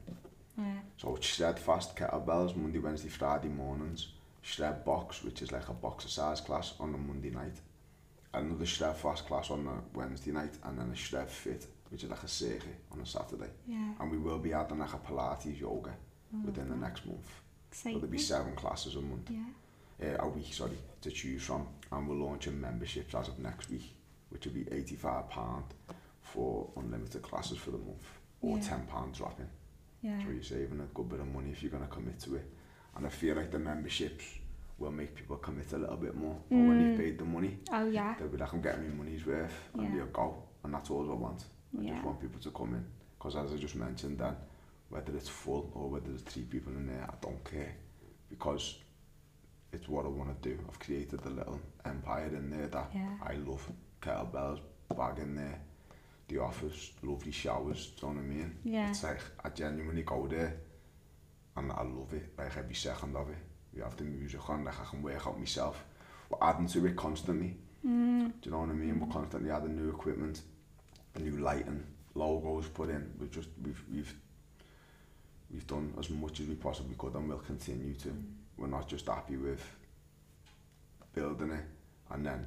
Yeah. 0.59 0.65
So 0.99 1.17
it's 1.17 1.27
shred 1.27 1.59
fast 1.59 1.97
kettlebells 1.97 2.57
Monday, 2.57 2.79
Wednesday, 2.79 3.09
Friday 3.09 3.49
mornings. 3.49 4.09
Shred 4.43 4.85
box, 4.85 5.23
which 5.23 5.41
is 5.43 5.53
like 5.53 5.69
a 5.69 5.73
boxercise 5.73 6.41
class 6.41 6.75
on 6.81 6.95
a 6.95 6.99
Monday 6.99 7.31
night. 7.31 7.55
Another 8.35 8.67
shred 8.67 8.97
fast 8.97 9.27
class 9.27 9.51
on 9.51 9.67
a 9.67 9.97
Wednesday 9.99 10.33
night, 10.33 10.55
and 10.65 10.79
then 10.79 10.91
a 10.91 10.97
shred 10.97 11.31
fit, 11.31 11.67
which 11.91 12.03
is 12.03 12.11
like 12.11 12.23
a 12.25 12.29
circuit 12.29 12.77
on 12.91 13.01
a 13.01 13.07
Saturday. 13.07 13.51
Yeah. 13.69 13.93
And 14.01 14.11
we 14.11 14.19
will 14.19 14.39
be 14.39 14.53
adding 14.53 14.79
like 14.81 14.95
a 14.95 14.99
Pilates 14.99 15.61
yoga 15.61 15.93
within 16.45 16.69
the 16.71 16.77
next 16.77 17.07
month. 17.07 17.27
So 17.27 17.91
Exciting. 17.91 18.01
there'll 18.01 18.11
be 18.13 18.19
seven 18.19 18.55
classes 18.57 18.97
a 18.97 19.01
month, 19.01 19.31
Yeah. 19.31 19.45
Uh, 20.03 20.17
a 20.25 20.29
week, 20.29 20.53
sorry, 20.53 20.79
to 21.03 21.11
choose 21.11 21.43
from. 21.43 21.67
And 21.91 22.09
we're 22.09 22.17
launching 22.17 22.61
memberships 22.61 23.15
as 23.15 23.29
of 23.29 23.39
next 23.39 23.71
week, 23.71 23.95
which 24.31 24.47
will 24.47 24.53
be 24.55 24.65
£85 24.65 25.63
for 26.23 26.71
unlimited 26.77 27.23
classes 27.23 27.59
for 27.59 27.71
the 27.71 27.79
month, 27.79 28.07
or 28.41 28.57
Yeah. 28.59 28.63
£10 28.65 29.13
dropping. 29.17 29.49
Yeah. 30.01 30.23
So 30.25 30.31
you're 30.31 30.43
saving 30.43 30.81
a 30.81 30.87
good 30.95 31.09
bit 31.09 31.21
of 31.21 31.27
money 31.33 31.51
if 31.51 31.63
you're 31.63 31.71
going 31.71 31.85
to 31.85 31.89
commit 31.91 32.19
to 32.21 32.37
it. 32.37 32.51
And 32.97 33.07
I 33.07 33.11
feel 33.11 33.37
like 33.37 33.51
the 33.51 33.59
memberships 33.59 34.25
will 34.79 34.91
make 34.91 35.15
people 35.15 35.37
commit 35.37 35.73
a 35.73 35.79
little 35.79 35.97
bit 35.97 36.15
more. 36.17 36.37
Or 36.51 36.59
when 36.67 36.81
you've 36.81 36.95
Mm. 36.95 36.97
paid 36.99 37.19
the 37.19 37.25
money, 37.25 37.59
Oh 37.71 37.87
yeah. 37.89 38.15
they'll 38.19 38.29
be 38.29 38.37
like, 38.39 38.53
I'm 38.53 38.61
getting 38.63 38.89
my 38.89 38.95
money's 39.05 39.25
worth, 39.27 39.53
and 39.75 39.83
Yeah. 39.85 39.95
they'll 39.97 40.07
go. 40.07 40.43
And 40.65 40.75
that's 40.75 40.91
all 40.91 41.11
I 41.11 41.15
want. 41.15 41.45
I 41.79 41.83
Yeah. 41.83 41.93
just 41.95 42.05
want 42.05 42.21
people 42.21 42.41
to 42.41 42.51
come 42.51 42.75
in. 42.75 42.85
Because 43.19 43.37
as 43.37 43.53
I 43.53 43.57
just 43.57 43.77
mentioned 43.77 44.19
then, 44.19 44.37
whether 44.89 45.15
it's 45.17 45.29
full 45.29 45.71
or 45.75 45.89
whether 45.91 46.09
there's 46.09 46.23
three 46.23 46.43
people 46.45 46.73
in 46.73 46.87
there, 46.87 47.05
I 47.09 47.15
don't 47.21 47.43
care. 47.45 47.75
Because 48.29 48.82
it's 49.73 49.89
what 49.89 50.05
I 50.05 50.09
want 50.09 50.43
to 50.43 50.49
do. 50.49 50.59
I've 50.69 50.79
created 50.79 51.21
a 51.25 51.31
little 51.31 51.61
empire 51.85 52.27
in 52.27 52.51
there 52.51 52.69
that 52.69 52.91
yeah. 52.95 53.17
I 53.23 53.35
love. 53.35 53.67
Kettlebells, 54.01 54.59
bag 54.97 55.19
in 55.19 55.37
there, 55.37 55.61
the 56.29 56.39
office, 56.39 56.93
lovely 57.03 57.31
showers, 57.31 57.93
do 57.99 58.07
you 58.07 58.13
know 58.13 58.19
what 58.19 58.25
I 58.25 58.27
mean? 58.27 58.57
Yeah. 58.65 58.91
It's 58.91 59.05
like, 59.05 59.21
I 59.45 59.49
genuinely 59.51 60.03
go 60.03 60.27
there 60.27 60.57
and 61.57 61.71
I 61.71 61.83
love 61.83 62.13
it, 62.13 62.33
like 62.37 62.57
every 62.57 62.75
second 62.75 63.17
of 63.17 63.31
it. 63.31 63.37
We 63.75 63.81
have 63.81 63.97
the 63.97 64.05
music 64.05 64.49
on, 64.51 64.65
like 64.65 64.81
I 64.81 64.85
can 64.85 65.03
work 65.03 65.27
out 65.27 65.39
myself. 65.39 65.85
We're 66.29 66.47
adding 66.47 66.67
to 66.69 66.87
it 66.87 66.97
constantly. 66.97 67.57
Mm. 67.87 68.27
Do 68.27 68.33
you 68.43 68.51
know 68.51 68.61
what 68.61 68.71
I 68.71 68.73
mean? 68.73 69.01
We're 69.01 69.07
mm. 69.07 69.13
constantly 69.13 69.51
adding 69.51 69.77
new 69.77 69.91
equipment, 69.91 70.43
new 71.19 71.39
lighting, 71.39 71.85
logos 72.15 72.69
put 72.69 72.91
in. 72.91 73.13
We've 73.19 73.31
just, 73.31 73.49
we've, 73.63 73.83
we've, 73.91 74.15
we've 75.51 75.67
done 75.67 75.95
as 75.99 76.11
much 76.11 76.41
as 76.41 76.49
we 76.49 76.55
possibly 76.55 76.95
could 76.99 77.15
and 77.15 77.29
we'll 77.29 77.39
continue 77.39 77.95
to. 77.95 78.09
Mm. 78.09 78.23
We're 78.63 78.69
not 78.69 78.87
just 78.87 79.07
happy 79.09 79.37
with 79.37 79.61
building 81.13 81.51
it 81.51 81.65
and 82.13 82.25
then 82.25 82.47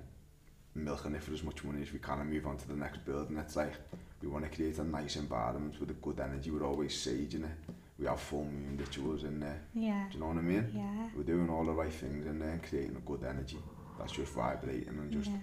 milking 0.74 1.14
it 1.14 1.22
for 1.22 1.34
as 1.34 1.44
much 1.44 1.62
money 1.66 1.82
as 1.82 1.92
we 1.92 2.00
can 2.00 2.22
and 2.22 2.30
move 2.30 2.48
on 2.48 2.56
to 2.56 2.68
the 2.70 2.76
next 2.76 3.04
building. 3.06 3.38
It's 3.38 3.58
like 3.58 3.74
we 4.22 4.30
want 4.30 4.50
to 4.50 4.56
create 4.56 4.78
a 4.78 4.84
nice 4.86 5.18
environment 5.18 5.78
with 5.78 5.90
a 5.90 5.94
good 5.96 6.22
energy. 6.22 6.52
We're 6.52 6.66
always 6.66 6.94
saging 6.96 7.44
it. 7.44 7.74
We 8.00 8.06
have 8.06 8.22
full 8.22 8.46
moon 8.46 8.78
rituals 8.80 9.26
in 9.26 9.42
there. 9.42 9.62
Yeah. 9.74 10.06
Do 10.10 10.14
you 10.18 10.24
know 10.24 10.30
what 10.30 10.38
I 10.38 10.42
mean? 10.42 10.72
Yeah. 10.74 11.10
We're 11.18 11.24
doing 11.24 11.50
all 11.50 11.66
the 11.66 11.74
right 11.74 11.92
things 11.92 12.26
in 12.26 12.40
there 12.40 12.50
and 12.52 12.64
creating 12.64 12.96
a 12.96 13.02
good 13.02 13.26
energy. 13.26 13.60
That's 14.00 14.14
just 14.14 14.32
vibrating 14.32 14.88
and 14.88 15.12
just 15.12 15.30
yeah. 15.30 15.38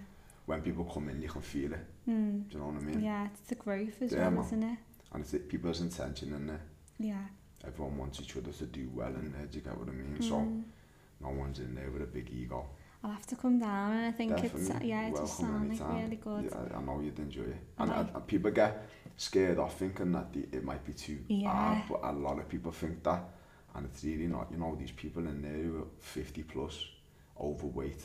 when 0.46 0.62
people 0.62 0.84
come 0.84 1.10
in, 1.10 1.20
you 1.20 1.28
can 1.28 1.42
feel 1.42 1.74
it. 1.74 1.86
Mm. 2.08 2.48
Do 2.48 2.54
you 2.56 2.58
know 2.60 2.70
what 2.70 2.80
I 2.82 2.84
mean? 2.84 3.02
Yeah, 3.02 3.26
it's 3.26 3.42
the 3.42 3.56
growth 3.56 4.00
as 4.00 4.12
Yeah, 4.12 4.20
well, 4.20 4.30
man. 4.30 4.44
isn't 4.46 4.62
it? 4.62 4.78
And 5.12 5.22
it's 5.22 5.32
the 5.32 5.38
people's 5.38 5.82
intention 5.82 6.32
in 6.32 6.46
there. 6.46 6.62
Yeah. 6.98 7.24
Everyone 7.66 7.96
wants 7.98 8.20
each 8.20 8.36
other 8.36 8.50
to 8.52 8.66
do 8.66 8.90
well 8.94 9.08
in 9.14 9.32
there. 9.32 9.46
Do 9.46 9.58
you 9.58 9.64
get 9.64 9.76
what 9.78 9.88
I 9.88 9.92
mean? 9.92 10.20
So 10.20 10.36
Mm. 10.40 10.62
no 11.20 11.28
one's 11.30 11.58
in 11.60 11.74
there 11.74 11.90
with 11.90 12.02
a 12.02 12.06
big 12.06 12.30
ego. 12.30 12.66
I'll 13.04 13.10
have 13.10 13.26
to 13.26 13.36
come 13.36 13.58
down 13.58 13.92
and 13.92 14.06
I 14.06 14.12
think 14.12 14.32
it's 14.44 14.68
yeah, 14.82 15.08
it 15.08 15.16
just 15.16 15.38
sounds 15.38 15.80
like 15.80 16.02
really 16.02 16.16
good. 16.16 16.44
Yeah, 16.44 16.76
I 16.78 16.80
know 16.82 17.00
you'd 17.00 17.18
enjoy 17.18 17.42
it. 17.42 17.56
And 17.78 17.90
I- 17.90 18.00
and, 18.14 18.26
people 18.26 18.50
get 18.52 18.88
scared 19.16 19.58
off 19.58 19.76
thinking 19.78 20.12
that 20.12 20.32
the, 20.32 20.40
it 20.52 20.64
might 20.64 20.84
be 20.84 20.92
too 20.92 21.18
Yeah. 21.28 21.50
hard, 21.50 21.82
but 21.88 22.00
a 22.04 22.12
lot 22.12 22.38
of 22.38 22.48
people 22.48 22.70
think 22.72 23.02
that. 23.02 23.22
And 23.74 23.86
it's 23.86 24.04
really 24.04 24.26
not. 24.28 24.50
You 24.52 24.58
know, 24.58 24.76
these 24.76 24.92
people 24.92 25.26
in 25.26 25.40
there 25.42 25.52
who 25.52 25.78
are 25.82 25.86
50 25.98 26.42
plus, 26.44 26.84
overweight, 27.40 28.02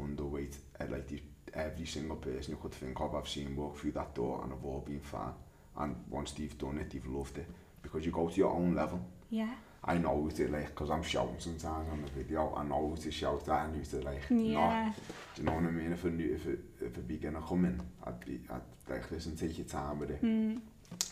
underweight, 0.00 0.56
uh, 0.80 0.86
like 0.90 1.06
these, 1.08 1.20
every 1.54 1.86
single 1.86 2.16
person 2.16 2.52
you 2.54 2.58
could 2.60 2.72
think 2.74 3.00
of, 3.00 3.14
I've 3.14 3.28
seen 3.28 3.56
walk 3.56 3.76
through 3.78 3.92
that 3.92 4.14
door 4.14 4.40
and 4.42 4.52
have 4.52 4.64
all 4.64 4.80
been 4.80 5.00
fine. 5.00 5.32
And 5.76 5.96
once 6.10 6.32
they've 6.32 6.56
done 6.58 6.78
it, 6.78 6.90
they've 6.90 7.06
loved 7.06 7.38
it. 7.38 7.46
because 7.82 8.04
you 8.04 8.12
go 8.12 8.28
to 8.28 8.36
your 8.36 8.52
own 8.52 8.74
level. 8.74 9.00
Yeah. 9.30 9.54
I 9.84 9.96
know 9.96 10.20
who 10.20 10.30
to 10.32 10.48
like, 10.48 10.68
because 10.68 10.90
I'm 10.90 11.02
shouting 11.02 11.36
sometimes 11.38 11.88
on 11.90 12.02
the 12.02 12.10
video, 12.10 12.52
I 12.56 12.64
know 12.64 12.88
who 12.90 13.02
to 13.02 13.10
shout 13.10 13.48
at 13.48 13.66
and 13.66 13.76
who 13.76 13.98
to 13.98 14.04
like, 14.04 14.22
yeah. 14.30 14.84
not. 14.86 14.96
Do 15.34 15.42
you 15.42 15.46
know 15.46 15.54
what 15.54 15.64
I 15.64 15.70
mean? 15.70 15.92
If 15.92 16.04
a, 16.04 16.10
new, 16.10 16.34
if 16.34 16.46
a, 16.46 16.84
if 16.86 16.96
a 16.96 17.00
beginner 17.00 17.40
come 17.40 17.64
in, 17.64 17.80
I'd, 18.04 18.20
be, 18.24 18.40
I'd 18.50 18.60
like, 18.90 19.10
listen, 19.10 19.36
take 19.36 19.56
your 19.56 19.66
time 19.66 19.98
with 20.00 20.10
it. 20.10 20.22
Mm. 20.22 20.60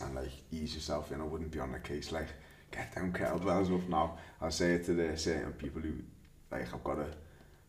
And 0.01 0.15
like, 0.15 0.31
ease 0.51 0.75
yourself 0.75 1.11
in, 1.11 1.21
I 1.21 1.23
wouldn't 1.23 1.51
be 1.51 1.59
on 1.59 1.71
the 1.71 1.79
case 1.79 2.11
like, 2.11 2.27
get 2.71 2.93
down 2.93 3.13
kettlebells 3.13 3.73
up 3.73 3.87
now. 3.89 4.17
I 4.41 4.49
say 4.49 4.73
it 4.73 4.85
to 4.85 4.93
the 4.93 5.17
certain 5.17 5.53
people 5.53 5.81
who 5.81 5.93
like 6.51 6.73
I've 6.73 6.83
got 6.83 6.99
a 6.99 7.07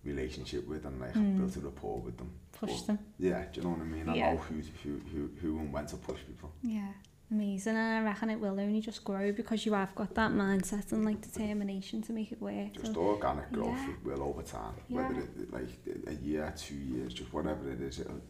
relationship 0.04 0.66
with 0.66 0.84
and 0.84 1.00
like 1.00 1.14
mm. 1.14 1.20
I've 1.20 1.38
built 1.38 1.56
a 1.56 1.60
rapport 1.60 1.98
with 2.00 2.16
them. 2.16 2.30
Push 2.52 2.80
but, 2.80 2.86
them. 2.86 2.98
Yeah, 3.18 3.44
do 3.52 3.60
you 3.60 3.62
know 3.62 3.70
what 3.74 3.80
I 3.80 3.84
mean? 3.84 4.14
Yeah. 4.14 4.32
Know 4.32 4.38
who, 4.38 4.54
who, 4.82 5.00
who, 5.12 5.30
who 5.40 5.58
and 5.58 5.72
when 5.72 5.86
to 5.86 5.96
push 5.96 6.20
people. 6.26 6.52
Yeah. 6.62 6.88
Amazing 7.30 7.76
and 7.76 7.98
I 8.06 8.10
reckon 8.10 8.30
it 8.30 8.40
will 8.40 8.58
only 8.58 8.80
just 8.80 9.04
grow 9.04 9.32
because 9.32 9.66
you 9.66 9.74
have 9.74 9.94
got 9.94 10.14
that 10.14 10.30
mindset 10.32 10.92
and 10.92 11.04
like 11.04 11.20
determination 11.20 12.00
to 12.02 12.12
make 12.12 12.32
it 12.32 12.40
work. 12.40 12.72
Just 12.72 12.94
So, 12.94 13.00
organic 13.00 13.52
growth 13.52 13.76
Yeah. 13.76 13.94
will 14.02 14.22
over 14.22 14.42
time. 14.42 14.74
Yeah. 14.88 14.96
Whether 15.08 15.20
it 15.20 15.52
like 15.52 15.68
a 16.06 16.14
year, 16.14 16.54
two 16.56 16.74
years, 16.76 17.12
just 17.12 17.30
whatever 17.32 17.70
it 17.70 17.80
is, 17.82 18.00
it'll, 18.00 18.22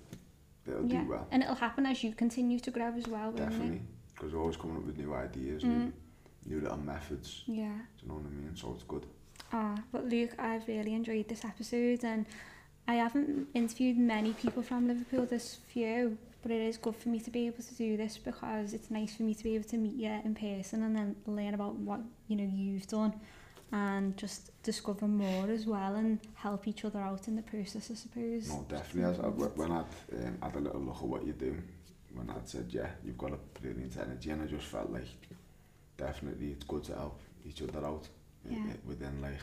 it'll 0.67 0.85
yeah. 0.85 1.03
do 1.03 1.09
well. 1.11 1.29
And 1.31 1.45
it'll 1.45 1.55
happen 1.55 1.87
as 1.87 2.03
you 2.03 2.13
continue 2.13 2.59
to 2.59 2.71
grow 2.73 2.93
as 2.97 3.07
well, 3.07 3.31
Definitely. 3.31 3.83
Because 4.15 4.35
always 4.35 4.57
coming 4.57 4.79
up 4.79 4.85
with 4.85 4.99
new 4.99 5.15
ideas. 5.15 5.63
Mm. 5.63 5.69
new, 5.69 5.93
new 6.47 6.61
little 6.61 6.79
methods. 6.79 7.45
Yeah. 7.47 7.69
Do 7.69 8.03
you 8.03 8.09
know 8.09 8.15
what 8.15 8.27
I 8.27 8.31
mean? 8.31 8.57
So 8.57 8.73
it's 8.75 8.83
good. 8.83 9.07
Ah, 9.53 9.77
but 9.93 10.07
Luke, 10.07 10.35
I've 10.41 10.67
really 10.67 10.95
enjoyed 10.95 11.29
this 11.29 11.45
episode 11.45 12.03
and 12.05 12.27
I 12.89 12.95
haven't 12.97 13.47
interviewed 13.55 13.97
many 13.97 14.33
people 14.33 14.63
from 14.65 14.89
Liverpool, 14.89 15.25
this 15.27 15.59
few, 15.69 16.19
but 16.49 16.57
it 16.57 16.63
is 16.63 16.79
good 16.79 16.97
for 16.97 17.11
me 17.11 17.21
to 17.21 17.31
be 17.31 17.47
able 17.47 17.63
to 17.63 17.75
do 17.75 17.99
this 17.99 18.17
because 18.17 18.73
it's 18.73 18.91
nice 18.91 19.15
for 19.15 19.23
me 19.23 19.35
to 19.35 19.45
be 19.45 19.55
able 19.55 19.69
to 19.69 19.77
meet 19.77 19.95
you 19.95 20.11
in 20.25 20.35
person 20.35 20.83
and 20.83 20.97
then 20.97 21.15
learn 21.27 21.53
about 21.53 21.75
what 21.75 22.01
you 22.27 22.37
know 22.37 22.51
you've 22.51 22.87
done 22.87 23.13
and 23.71 24.17
just 24.17 24.51
discover 24.63 25.07
more 25.07 25.51
as 25.51 25.67
well 25.67 25.95
and 25.97 26.19
help 26.35 26.67
each 26.67 26.87
other 26.87 27.01
out 27.01 27.29
in 27.29 27.37
the 27.37 27.43
process 27.43 27.91
I 27.91 27.95
suppose. 27.95 28.49
No 28.49 28.65
definitely 28.67 29.23
I, 29.23 29.27
uh, 29.27 29.31
when 29.31 29.73
I'd 29.73 29.85
um, 30.25 30.39
had 30.43 30.57
a 30.57 30.61
little 30.61 30.81
look 30.81 30.97
at 30.97 31.03
what 31.03 31.27
you 31.27 31.35
do 31.35 31.55
when 32.15 32.31
I'd 32.31 32.49
said 32.49 32.69
yeah 32.71 32.89
you've 33.05 33.19
got 33.19 33.33
a 33.33 33.61
brilliant 33.61 33.99
energy 33.99 34.31
and 34.31 34.43
I 34.43 34.47
just 34.47 34.65
felt 34.65 34.91
like 34.91 35.07
definitely 35.99 36.53
it's 36.53 36.65
good 36.65 36.85
to 36.85 36.95
help 36.95 37.21
each 37.47 37.61
other 37.61 37.87
out 37.87 38.09
uh, 38.47 38.55
yeah. 38.55 38.59
Uh, 38.59 38.77
within 38.87 39.21
like 39.21 39.43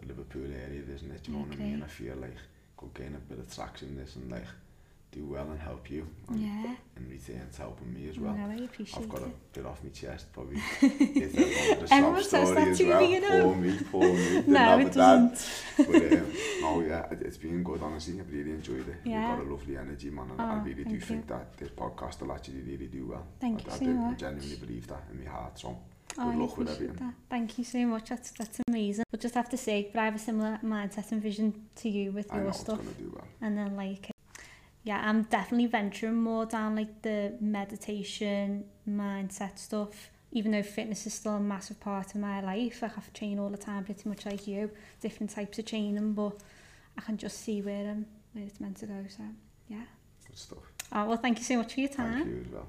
the 0.00 0.06
Liverpool 0.06 0.46
area 0.46 0.82
isn't 0.94 1.10
it 1.10 1.28
you 1.28 1.34
know 1.34 1.40
what 1.40 1.52
I 1.52 1.56
mean 1.56 1.82
I 1.82 1.88
feel 1.88 2.16
like 2.16 2.36
could 2.78 2.94
gain 2.94 3.14
a 3.14 3.18
bit 3.18 3.38
of 3.38 3.54
traction 3.54 3.96
this 3.98 4.16
and 4.16 4.32
like 4.32 4.46
do 5.12 5.26
well 5.26 5.44
and 5.50 5.60
help 5.60 5.90
you. 5.90 6.06
And 6.28 6.40
Yeah. 6.40 6.74
in 6.96 7.08
return, 7.10 7.42
it's 7.48 7.58
helping 7.58 7.92
me 7.92 8.08
as 8.08 8.18
Well, 8.18 8.34
no, 8.34 8.50
I 8.50 8.64
appreciate 8.64 9.02
I've 9.02 9.08
got 9.10 9.22
a 9.22 9.30
bit 9.52 9.66
off 9.66 9.84
my 9.84 9.90
chest, 9.90 10.32
probably. 10.32 10.56
It's 10.82 11.36
everyone 11.36 11.90
a 11.90 11.94
Everyone 11.94 12.24
says 12.24 12.54
that 12.54 12.76
to 12.78 12.88
well. 12.88 13.00
me, 13.02 13.12
you 13.14 13.20
know. 13.20 13.42
Poor 13.44 13.56
me, 13.56 13.78
poor 13.90 14.12
me. 14.14 14.42
No, 14.46 14.78
it 14.78 14.92
doesn't. 14.92 15.38
But 15.76 16.12
um, 16.12 16.32
no, 16.62 16.80
yeah, 16.80 17.06
it, 17.12 17.20
it's 17.22 17.36
been 17.36 17.62
good, 17.62 17.82
honestly. 17.82 18.18
I've 18.20 18.32
really 18.32 18.52
enjoyed 18.52 18.88
it. 18.88 18.96
Yeah. 19.04 19.28
You've 19.28 19.38
got 19.38 19.46
a 19.46 19.50
lovely 19.54 19.76
energy, 19.76 20.10
man, 20.10 20.30
and 20.30 20.40
I 20.40 20.54
Oh, 20.54 20.58
really 20.64 20.84
do 20.84 20.90
thank 20.98 21.04
think 21.04 21.26
that 21.28 21.56
this 21.58 21.68
podcast 21.70 22.20
will 22.22 22.32
actually 22.32 22.62
really 22.62 22.86
do 22.86 23.06
well. 23.08 23.26
Thank 23.38 23.60
I, 23.60 23.64
you 23.64 23.70
I 23.70 23.78
so 23.78 23.84
do 23.84 23.94
much. 23.94 24.18
genuinely 24.18 24.56
believe 24.56 24.86
that 24.88 25.02
in 25.12 25.22
my 25.24 25.30
heart, 25.30 25.58
so 25.58 25.76
Oh, 26.18 26.24
good 26.24 26.34
I 26.34 26.36
luck 26.36 26.56
with 26.58 26.68
everything. 26.70 26.96
that. 26.96 27.14
Thank 27.30 27.58
you 27.58 27.64
so 27.64 27.86
much. 27.86 28.08
That's 28.10 28.30
that's 28.32 28.60
amazing. 28.68 29.04
We'll 29.10 29.20
just 29.20 29.34
have 29.34 29.48
to 29.48 29.56
say, 29.56 29.88
but 29.92 30.00
I 30.00 30.04
have 30.06 30.14
a 30.16 30.18
similar 30.18 30.58
mindset 30.62 31.10
and 31.12 31.22
vision 31.22 31.54
to 31.76 31.88
you 31.88 32.12
with 32.12 32.30
I 32.30 32.36
know 32.36 32.42
your 32.42 32.50
it's 32.50 32.60
stuff. 32.60 32.80
to 32.80 33.02
do 33.02 33.10
well. 33.14 33.26
and 33.40 33.56
then 33.56 33.76
like 33.76 34.10
yeah, 34.84 35.00
I'm 35.04 35.22
definitely 35.24 35.66
venturing 35.66 36.20
more 36.22 36.44
down 36.44 36.76
like 36.76 37.02
the 37.02 37.34
meditation, 37.40 38.64
mindset 38.88 39.58
stuff. 39.58 40.10
Even 40.32 40.52
though 40.52 40.62
fitness 40.62 41.06
is 41.06 41.14
still 41.14 41.34
a 41.34 41.40
massive 41.40 41.78
part 41.78 42.14
of 42.14 42.20
my 42.20 42.40
life, 42.40 42.82
I 42.82 42.88
have 42.88 43.06
to 43.06 43.12
train 43.12 43.38
all 43.38 43.50
the 43.50 43.58
time, 43.58 43.84
pretty 43.84 44.08
much 44.08 44.24
like 44.24 44.46
you, 44.46 44.70
different 45.00 45.30
types 45.30 45.58
of 45.58 45.66
training, 45.66 46.14
but 46.14 46.38
I 46.96 47.02
can 47.02 47.16
just 47.16 47.38
see 47.40 47.60
where 47.60 47.90
I'm, 47.90 48.06
where 48.32 48.44
it's 48.44 48.58
meant 48.58 48.78
to 48.78 48.86
go. 48.86 49.04
So 49.08 49.22
yeah. 49.68 49.84
Good 50.26 50.38
stuff. 50.38 50.58
Oh, 50.90 51.06
well, 51.06 51.16
thank 51.16 51.38
you 51.38 51.44
so 51.44 51.58
much 51.58 51.74
for 51.74 51.80
your 51.80 51.88
time. 51.90 52.24
Thank 52.24 52.26
you 52.26 52.44
as 52.46 52.52
well. 52.52 52.68